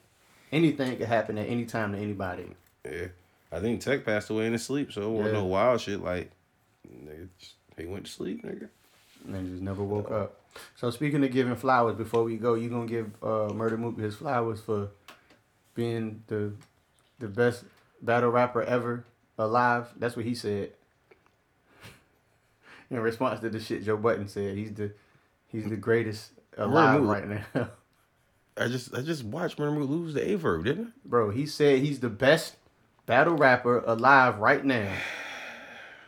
anything 0.53 0.99
could 0.99 1.09
happen 1.09 1.39
at 1.39 1.49
any 1.49 1.65
time 1.65 1.93
to 1.93 1.99
anybody. 1.99 2.55
yeah, 2.85 3.07
I 3.51 3.61
think 3.61 3.81
Tech 3.81 4.05
passed 4.05 4.29
away 4.29 4.47
in 4.47 4.53
his 4.53 4.65
sleep, 4.65 4.93
so 4.93 5.03
it 5.03 5.09
wasn't 5.17 5.35
Yeah. 5.35 5.41
no 5.41 5.47
wild 5.47 5.81
shit. 5.81 6.01
Like 6.03 6.31
nigga, 6.87 7.29
just- 7.39 7.55
he 7.79 7.87
went 7.87 8.05
to 8.05 8.13
sleep, 8.13 8.43
nigga. 8.45 8.69
And 9.27 9.49
just 9.49 9.63
never 9.63 9.83
woke 9.83 10.11
up. 10.11 10.39
So 10.77 10.91
speaking 10.91 11.25
of 11.25 11.31
giving 11.33 11.57
flowers, 11.57 11.97
before 11.97 12.25
we 12.25 12.37
go, 12.37 12.55
you 12.55 12.69
gonna 12.69 12.87
give 12.87 13.07
uh, 13.23 13.49
Murda 13.53 13.79
Mook 13.79 13.99
his 13.99 14.17
flowers 14.17 14.61
for 14.61 14.91
being 15.75 16.23
the 16.27 16.53
the 17.19 17.29
best 17.29 17.65
battle 18.01 18.31
rapper 18.31 18.63
ever 18.63 19.05
alive. 19.39 19.89
That's 19.97 20.17
what 20.17 20.25
he 20.25 20.35
said. 20.35 20.73
In 22.91 23.01
response 23.01 23.41
to 23.41 23.51
the 23.51 23.61
shit 23.61 23.85
Joe 23.85 23.97
Button 23.97 24.29
said, 24.29 24.57
he's 24.57 24.73
the 24.75 24.93
he's 25.49 25.69
the 25.69 25.77
greatest 25.77 26.33
alive 26.57 27.03
right 27.03 27.29
now. 27.29 27.45
I 28.57 28.69
just 28.69 28.95
I 28.95 29.01
just 29.01 29.25
watched 29.25 29.59
Murda 29.59 29.79
Mook 29.79 29.89
lose 29.89 30.15
the 30.15 30.31
Aye 30.31 30.37
Verb, 30.37 30.65
didn't 30.65 30.89
I? 30.89 30.91
Bro, 31.05 31.31
he 31.31 31.47
said 31.47 31.81
he's 31.81 32.01
the 32.01 32.11
best 32.11 32.57
battle 33.07 33.35
rapper 33.37 33.83
alive 33.87 34.39
right 34.39 34.65
now. 34.65 34.93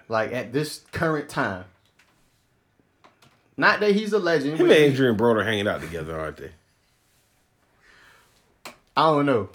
Like 0.08 0.32
at 0.32 0.52
this 0.52 0.80
current 0.92 1.28
time. 1.28 1.64
Not 3.56 3.81
that 3.81 3.93
he's 3.94 4.12
a 4.12 4.18
legend. 4.18 4.56
Him 4.59 4.66
and 4.66 4.72
Adrian 4.72 5.16
Broner 5.16 5.44
hanging 5.44 5.68
out 5.68 5.81
together, 5.81 6.18
aren't 6.18 6.39
they? 6.39 6.51
I 8.97 9.02
don't 9.10 9.26
know. 9.26 9.48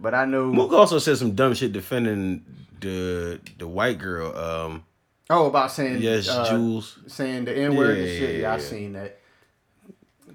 But 0.00 0.14
I 0.14 0.24
know 0.24 0.46
Mook 0.52 0.72
also 0.72 0.98
said 0.98 1.18
some 1.18 1.34
dumb 1.34 1.54
shit 1.54 1.72
defending 1.72 2.44
the 2.80 3.40
the 3.58 3.66
white 3.66 3.98
girl. 3.98 4.36
Um, 4.36 4.84
Oh 5.30 5.46
about 5.46 5.70
saying 5.72 6.00
yes, 6.00 6.28
uh, 6.28 6.48
Jules. 6.48 6.98
saying 7.06 7.44
the 7.44 7.56
N 7.56 7.76
word 7.76 7.98
and 7.98 8.08
shit. 8.08 8.34
yeah, 8.36 8.40
Yeah, 8.40 8.52
I 8.52 8.56
yeah. 8.56 8.62
seen 8.62 8.92
that. 8.94 9.18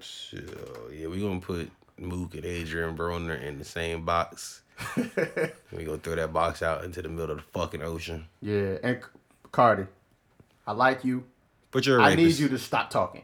Shit, 0.00 0.48
uh, 0.50 0.90
yeah, 0.92 1.06
we 1.06 1.20
gonna 1.20 1.40
put 1.40 1.70
Mook 1.98 2.34
and 2.34 2.44
Adrian 2.44 2.96
Broner 2.96 3.40
in 3.42 3.58
the 3.58 3.64
same 3.64 4.04
box. 4.04 4.60
we 4.96 5.84
gonna 5.84 5.98
throw 5.98 6.14
that 6.16 6.32
box 6.32 6.62
out 6.62 6.84
into 6.84 7.00
the 7.00 7.08
middle 7.08 7.30
of 7.32 7.36
the 7.38 7.42
fucking 7.58 7.82
ocean. 7.82 8.26
Yeah, 8.42 8.76
and 8.82 9.00
Cardi, 9.50 9.86
I 10.66 10.72
like 10.72 11.04
you. 11.04 11.24
But 11.74 11.86
you're 11.86 12.00
I 12.00 12.14
need 12.14 12.38
you 12.38 12.48
to 12.50 12.58
stop 12.58 12.88
talking. 12.88 13.22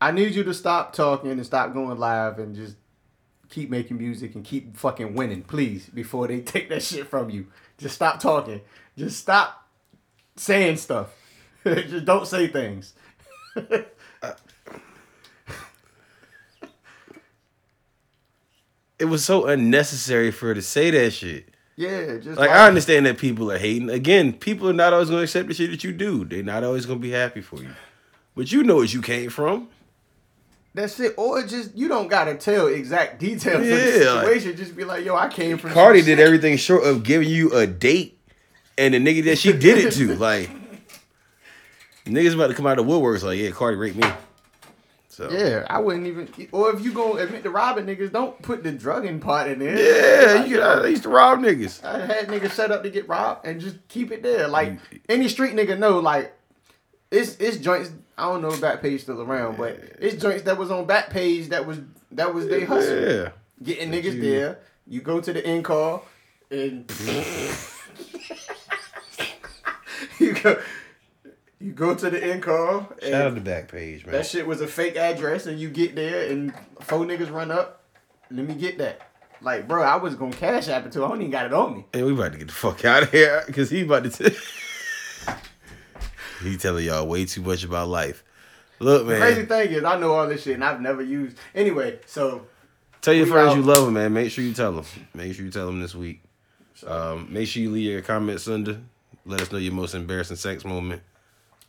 I 0.00 0.10
need 0.10 0.34
you 0.34 0.42
to 0.44 0.54
stop 0.54 0.94
talking 0.94 1.30
and 1.30 1.44
stop 1.44 1.74
going 1.74 1.98
live 1.98 2.38
and 2.38 2.56
just 2.56 2.76
keep 3.50 3.68
making 3.68 3.98
music 3.98 4.34
and 4.34 4.42
keep 4.42 4.74
fucking 4.74 5.14
winning, 5.14 5.42
please, 5.42 5.86
before 5.90 6.26
they 6.28 6.40
take 6.40 6.70
that 6.70 6.82
shit 6.82 7.06
from 7.06 7.28
you. 7.28 7.48
Just 7.76 7.94
stop 7.94 8.20
talking. 8.20 8.62
Just 8.96 9.18
stop 9.18 9.68
saying 10.36 10.78
stuff. 10.78 11.10
just 11.64 12.06
don't 12.06 12.26
say 12.26 12.48
things. 12.48 12.94
It 18.98 19.06
was 19.06 19.24
so 19.24 19.46
unnecessary 19.46 20.30
for 20.30 20.48
her 20.48 20.54
to 20.54 20.60
say 20.60 20.90
that 20.90 21.14
shit. 21.14 21.48
Yeah, 21.80 22.18
just 22.18 22.38
Like 22.38 22.50
I 22.50 22.68
understand 22.68 23.06
that 23.06 23.16
people 23.16 23.50
are 23.50 23.56
hating. 23.56 23.88
Again, 23.88 24.34
people 24.34 24.68
are 24.68 24.74
not 24.74 24.92
always 24.92 25.08
gonna 25.08 25.22
accept 25.22 25.48
the 25.48 25.54
shit 25.54 25.70
that 25.70 25.82
you 25.82 25.92
do. 25.92 26.26
They're 26.26 26.42
not 26.42 26.62
always 26.62 26.84
gonna 26.84 27.00
be 27.00 27.10
happy 27.10 27.40
for 27.40 27.56
you. 27.56 27.70
But 28.34 28.52
you 28.52 28.62
know 28.62 28.76
what 28.76 28.92
you 28.92 29.00
came 29.00 29.30
from. 29.30 29.68
That's 30.74 31.00
it. 31.00 31.14
Or 31.16 31.42
just 31.42 31.74
you 31.74 31.88
don't 31.88 32.08
gotta 32.08 32.34
tell 32.34 32.66
exact 32.66 33.18
details 33.18 33.62
of 33.62 33.66
Yeah, 33.66 33.76
the 33.76 34.14
like- 34.14 34.24
situation. 34.26 34.56
just 34.56 34.76
be 34.76 34.84
like, 34.84 35.04
yo, 35.06 35.16
I 35.16 35.28
came 35.28 35.56
from 35.56 35.70
Cardi 35.70 36.00
did 36.02 36.18
shit. 36.18 36.20
everything 36.20 36.56
short 36.58 36.84
of 36.84 37.02
giving 37.02 37.28
you 37.30 37.50
a 37.54 37.66
date 37.66 38.18
and 38.76 38.92
the 38.92 38.98
nigga 38.98 39.24
that 39.24 39.38
she 39.38 39.52
did 39.54 39.78
it 39.78 39.92
to. 39.94 40.14
Like 40.18 40.50
niggas 42.04 42.34
about 42.34 42.48
to 42.48 42.54
come 42.54 42.66
out 42.66 42.78
of 42.78 42.86
the 42.86 42.92
woodworks 42.92 43.22
like, 43.22 43.38
yeah, 43.38 43.50
Cardi 43.52 43.76
raped 43.78 43.96
me. 43.96 44.06
So 45.10 45.28
Yeah, 45.28 45.66
I 45.68 45.80
wouldn't 45.80 46.06
even. 46.06 46.28
Or 46.52 46.72
if 46.72 46.84
you 46.84 46.92
gonna 46.92 47.22
admit 47.22 47.42
to 47.42 47.50
robbing 47.50 47.86
niggas, 47.86 48.12
don't 48.12 48.40
put 48.42 48.62
the 48.62 48.70
drugging 48.70 49.18
part 49.18 49.48
in 49.48 49.58
there. 49.58 49.76
Yeah, 49.76 50.34
Like, 50.34 50.48
you 50.48 50.56
get 50.56 50.64
I 50.64 50.86
used 50.86 51.02
to 51.02 51.08
rob 51.08 51.40
niggas. 51.40 51.84
I 51.84 52.06
had 52.06 52.28
niggas 52.28 52.52
set 52.52 52.70
up 52.70 52.84
to 52.84 52.90
get 52.90 53.08
robbed 53.08 53.44
and 53.44 53.60
just 53.60 53.76
keep 53.88 54.12
it 54.12 54.22
there. 54.22 54.46
Like 54.46 54.70
mm. 54.70 55.00
any 55.08 55.28
street 55.28 55.54
nigga 55.54 55.76
know, 55.76 55.98
like 55.98 56.32
it's 57.10 57.36
it's 57.38 57.56
joints. 57.56 57.90
I 58.16 58.26
don't 58.26 58.40
know 58.40 58.52
if 58.52 58.60
Backpage 58.60 59.00
still 59.00 59.20
around, 59.20 59.56
but 59.56 59.80
it's 59.98 60.22
joints 60.22 60.44
that 60.44 60.56
was 60.56 60.70
on 60.70 60.86
Backpage 60.86 61.48
that 61.48 61.66
was 61.66 61.80
that 62.12 62.32
was 62.32 62.46
they 62.46 62.64
hustle. 62.64 63.00
Yeah. 63.00 63.30
Getting 63.62 63.90
niggas 63.90 64.14
you- 64.14 64.22
there. 64.22 64.58
You 64.86 65.00
go 65.00 65.20
to 65.20 65.32
the 65.32 65.44
end 65.44 65.64
call 65.64 66.04
and 66.52 66.88
you 70.20 70.34
go. 70.34 70.62
You 71.60 71.72
go 71.72 71.94
to 71.94 72.08
the 72.10 72.22
end 72.24 72.42
call. 72.42 72.88
Shout 73.02 73.12
out 73.12 73.34
the 73.34 73.40
Backpage, 73.40 74.06
man. 74.06 74.12
that 74.14 74.26
shit 74.26 74.46
was 74.46 74.60
a 74.62 74.66
fake 74.66 74.96
address, 74.96 75.46
and 75.46 75.60
you 75.60 75.68
get 75.68 75.94
there, 75.94 76.30
and 76.30 76.54
four 76.80 77.00
niggas 77.00 77.30
run 77.30 77.50
up. 77.50 77.84
Let 78.30 78.46
me 78.46 78.54
get 78.54 78.78
that. 78.78 79.00
Like, 79.42 79.68
bro, 79.68 79.82
I 79.82 79.96
was 79.96 80.14
gonna 80.14 80.32
cash 80.32 80.68
app 80.68 80.86
it 80.86 80.92
too. 80.92 81.04
I 81.04 81.08
don't 81.08 81.18
even 81.20 81.30
got 81.30 81.46
it 81.46 81.52
on 81.52 81.76
me. 81.76 81.84
Hey, 81.92 82.02
we 82.02 82.12
about 82.12 82.32
to 82.32 82.38
get 82.38 82.48
the 82.48 82.54
fuck 82.54 82.84
out 82.84 83.02
of 83.04 83.10
here 83.10 83.42
because 83.46 83.68
he 83.70 83.82
about 83.82 84.04
to. 84.04 84.10
T- 84.30 84.36
he 86.42 86.56
telling 86.56 86.84
y'all 86.86 87.06
way 87.06 87.24
too 87.26 87.42
much 87.42 87.64
about 87.64 87.88
life. 87.88 88.24
Look, 88.78 89.06
man. 89.06 89.20
The 89.20 89.26
Crazy 89.26 89.44
thing 89.46 89.72
is, 89.72 89.84
I 89.84 89.98
know 89.98 90.12
all 90.12 90.26
this 90.26 90.42
shit, 90.42 90.54
and 90.54 90.64
I've 90.64 90.80
never 90.80 91.02
used. 91.02 91.36
Anyway, 91.54 91.98
so 92.06 92.46
Tell 93.02 93.14
your 93.14 93.26
friends 93.26 93.50
out. 93.50 93.56
you 93.56 93.62
love 93.62 93.84
them, 93.84 93.94
man. 93.94 94.12
Make 94.12 94.30
sure 94.30 94.44
you 94.44 94.52
tell 94.54 94.72
them. 94.72 94.84
Make 95.14 95.34
sure 95.34 95.44
you 95.44 95.50
tell 95.50 95.66
them 95.66 95.80
this 95.80 95.94
week. 95.94 96.22
Um, 96.86 97.28
make 97.30 97.48
sure 97.48 97.62
you 97.62 97.70
leave 97.70 97.90
your 97.90 98.02
comments 98.02 98.48
under. 98.48 98.80
Let 99.26 99.42
us 99.42 99.52
know 99.52 99.58
your 99.58 99.72
most 99.72 99.94
embarrassing 99.94 100.36
sex 100.36 100.64
moment. 100.64 101.02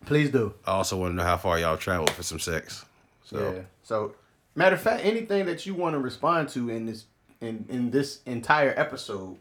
Please 0.06 0.30
do. 0.30 0.54
I 0.66 0.72
also 0.72 0.98
want 0.98 1.12
to 1.12 1.16
know 1.16 1.24
how 1.24 1.38
far 1.38 1.60
y'all 1.60 1.78
traveled 1.78 2.12
for 2.12 2.24
some 2.24 2.40
sex. 2.40 2.86
So 3.24 3.54
Yeah. 3.54 3.62
So, 3.84 4.16
matter 4.56 4.76
of 4.76 4.82
fact, 4.82 5.04
anything 5.06 5.46
that 5.46 5.66
you 5.66 5.74
want 5.74 5.94
to 5.96 6.00
respond 6.00 6.50
to 6.50 6.70
in 6.70 6.86
this 6.86 7.06
in 7.42 7.66
in 7.70 7.92
this 7.92 8.22
entire 8.26 8.74
episode, 8.78 9.38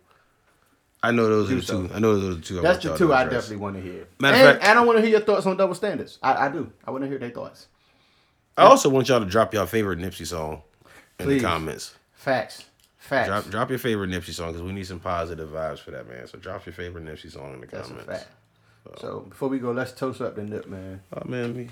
I 1.03 1.13
know 1.13 1.29
those 1.29 1.51
are 1.51 1.57
the 1.57 1.63
so. 1.63 1.87
two. 1.87 1.95
I 1.95 1.99
know 1.99 2.19
those 2.19 2.33
are 2.33 2.35
the 2.37 2.43
two. 2.43 2.61
That's 2.61 2.83
the 2.83 2.97
two 2.97 3.13
I 3.13 3.25
definitely 3.25 3.57
want 3.57 3.77
to 3.77 3.83
hear. 3.83 4.07
Matter 4.19 4.37
of 4.37 4.43
and, 4.57 4.61
fact- 4.61 4.77
I 4.77 4.85
want 4.85 4.99
to 4.99 5.03
hear 5.03 5.11
your 5.11 5.21
thoughts 5.21 5.47
on 5.47 5.57
double 5.57 5.75
standards. 5.75 6.19
I, 6.23 6.47
I 6.47 6.49
do. 6.51 6.73
I 6.85 6.91
want 6.91 7.05
to 7.05 7.09
hear 7.09 7.19
their 7.19 7.31
thoughts. 7.31 7.69
I 8.57 8.65
also 8.65 8.89
want 8.91 9.09
y'all 9.09 9.21
to 9.21 9.27
drop 9.27 9.55
your 9.55 9.67
favorite 9.67 9.99
Nipsey 9.99 10.27
song 10.27 10.63
in 11.19 11.27
Please. 11.27 11.43
the 11.43 11.49
comments. 11.49 11.95
Facts. 12.13 12.67
Facts. 12.99 13.29
Drop 13.29 13.49
drop 13.49 13.71
your 13.71 13.79
favorite 13.79 14.11
Nipsey 14.11 14.33
song 14.33 14.49
because 14.49 14.63
we 14.63 14.73
need 14.73 14.87
some 14.87 15.01
positive 15.01 15.49
vibes 15.49 15.79
for 15.79 15.91
that 15.93 16.07
man. 16.07 16.27
So 16.27 16.39
drop 16.39 16.67
your 16.67 16.75
favorite 16.75 17.05
Nipsey 17.05 17.31
song 17.33 17.55
in 17.55 17.61
the 17.61 17.67
That's 17.67 17.89
a 17.89 17.95
comments. 17.95 18.25
So 18.99 19.21
before 19.29 19.49
we 19.49 19.59
go, 19.59 19.73
let's 19.73 19.93
toast 19.93 20.21
up 20.21 20.37
the 20.37 20.43
nip, 20.43 20.67
man. 20.67 21.03
Oh 21.13 21.23
man, 21.27 21.57
me. 21.57 21.69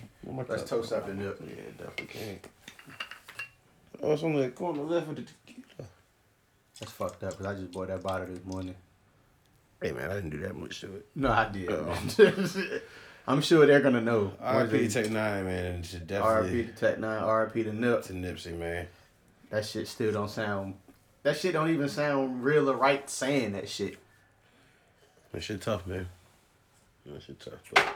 Let's 0.49 0.69
toast 0.69 0.93
up 0.93 1.07
the 1.07 1.15
nip. 1.15 1.41
Yeah, 1.41 1.63
definitely 1.77 2.07
can. 2.07 2.41
Oh, 4.03 4.13
it's 4.13 4.23
on 4.23 4.35
the 4.35 4.51
corner 4.51 4.83
left 4.83 5.09
of 5.09 5.17
the 5.17 5.23
tequila. 5.23 5.89
That's 6.79 6.93
fucked 6.93 7.25
up 7.25 7.31
because 7.31 7.47
I 7.47 7.55
just 7.55 7.73
bought 7.73 7.89
that 7.89 8.03
bottle 8.03 8.27
this 8.27 8.45
morning. 8.45 8.75
Hey 9.83 9.93
man, 9.93 10.11
I 10.11 10.15
didn't 10.15 10.31
do 10.31 10.39
that 10.41 10.57
much 10.57 10.81
to 10.83 10.95
it. 10.97 11.07
No, 11.15 11.31
I 11.31 11.49
did. 11.49 11.71
Oh. 11.71 11.85
man. 12.19 12.81
I'm 13.29 13.43
sure 13.43 13.67
they're 13.67 13.81
gonna 13.81 14.01
know. 14.01 14.33
R.I.P. 14.41 14.89
Tech 14.89 15.11
Nine, 15.11 15.45
man. 15.45 15.67
and 15.67 15.87
Should 15.87 16.07
definitely 16.07 16.65
RP 16.65 16.67
to 16.75 16.81
Tech 16.81 16.99
Nine, 16.99 17.23
RP 17.23 17.65
to 17.65 17.73
Nip. 17.75 18.03
to 18.05 18.13
Nipsey, 18.15 18.59
man. 18.59 18.87
That 19.51 19.67
shit 19.67 19.87
still 19.87 20.13
don't 20.13 20.31
sound. 20.31 20.75
That 21.25 21.37
shit 21.37 21.53
don't 21.53 21.69
even 21.69 21.89
sound 21.89 22.43
real 22.43 22.71
or 22.71 22.77
right 22.77 23.09
saying 23.09 23.53
that 23.53 23.69
shit. 23.69 23.99
That 25.33 25.43
shit 25.43 25.61
tough, 25.61 25.87
man. 25.87 26.09
That 27.13 27.23
shit 27.23 27.41
tough. 27.41 27.55
But 27.75 27.87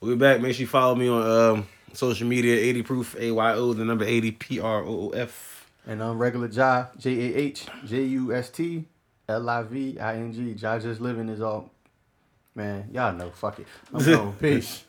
we'll 0.00 0.16
be 0.16 0.20
back. 0.20 0.40
Make 0.40 0.54
sure 0.54 0.62
you 0.62 0.66
follow 0.66 0.94
me 0.94 1.08
on 1.08 1.22
um, 1.58 1.66
social 1.92 2.26
media. 2.26 2.56
80 2.56 2.82
proof 2.82 3.16
A 3.18 3.30
Y 3.30 3.52
O 3.54 3.72
the 3.72 3.84
number 3.84 4.04
80 4.04 4.32
P 4.32 4.60
R 4.60 4.82
O 4.82 4.88
O 4.88 5.08
F. 5.10 5.70
And 5.86 6.02
on 6.02 6.18
regular 6.18 6.48
Jah, 6.48 6.90
J 6.98 7.10
A 7.12 7.36
H 7.36 7.66
J 7.84 8.02
U 8.02 8.34
S 8.34 8.50
T 8.50 8.84
L 9.28 9.48
I 9.48 9.62
V 9.62 9.98
I 9.98 10.16
N 10.16 10.32
G. 10.32 10.54
Jah 10.54 10.78
just 10.80 11.00
living 11.00 11.28
is 11.28 11.40
all. 11.40 11.70
Man, 12.54 12.88
y'all 12.92 13.12
know. 13.12 13.30
Fuck 13.30 13.60
it. 13.60 13.66
I'm 13.92 14.02
going. 14.04 14.32
Peace. 14.40 14.84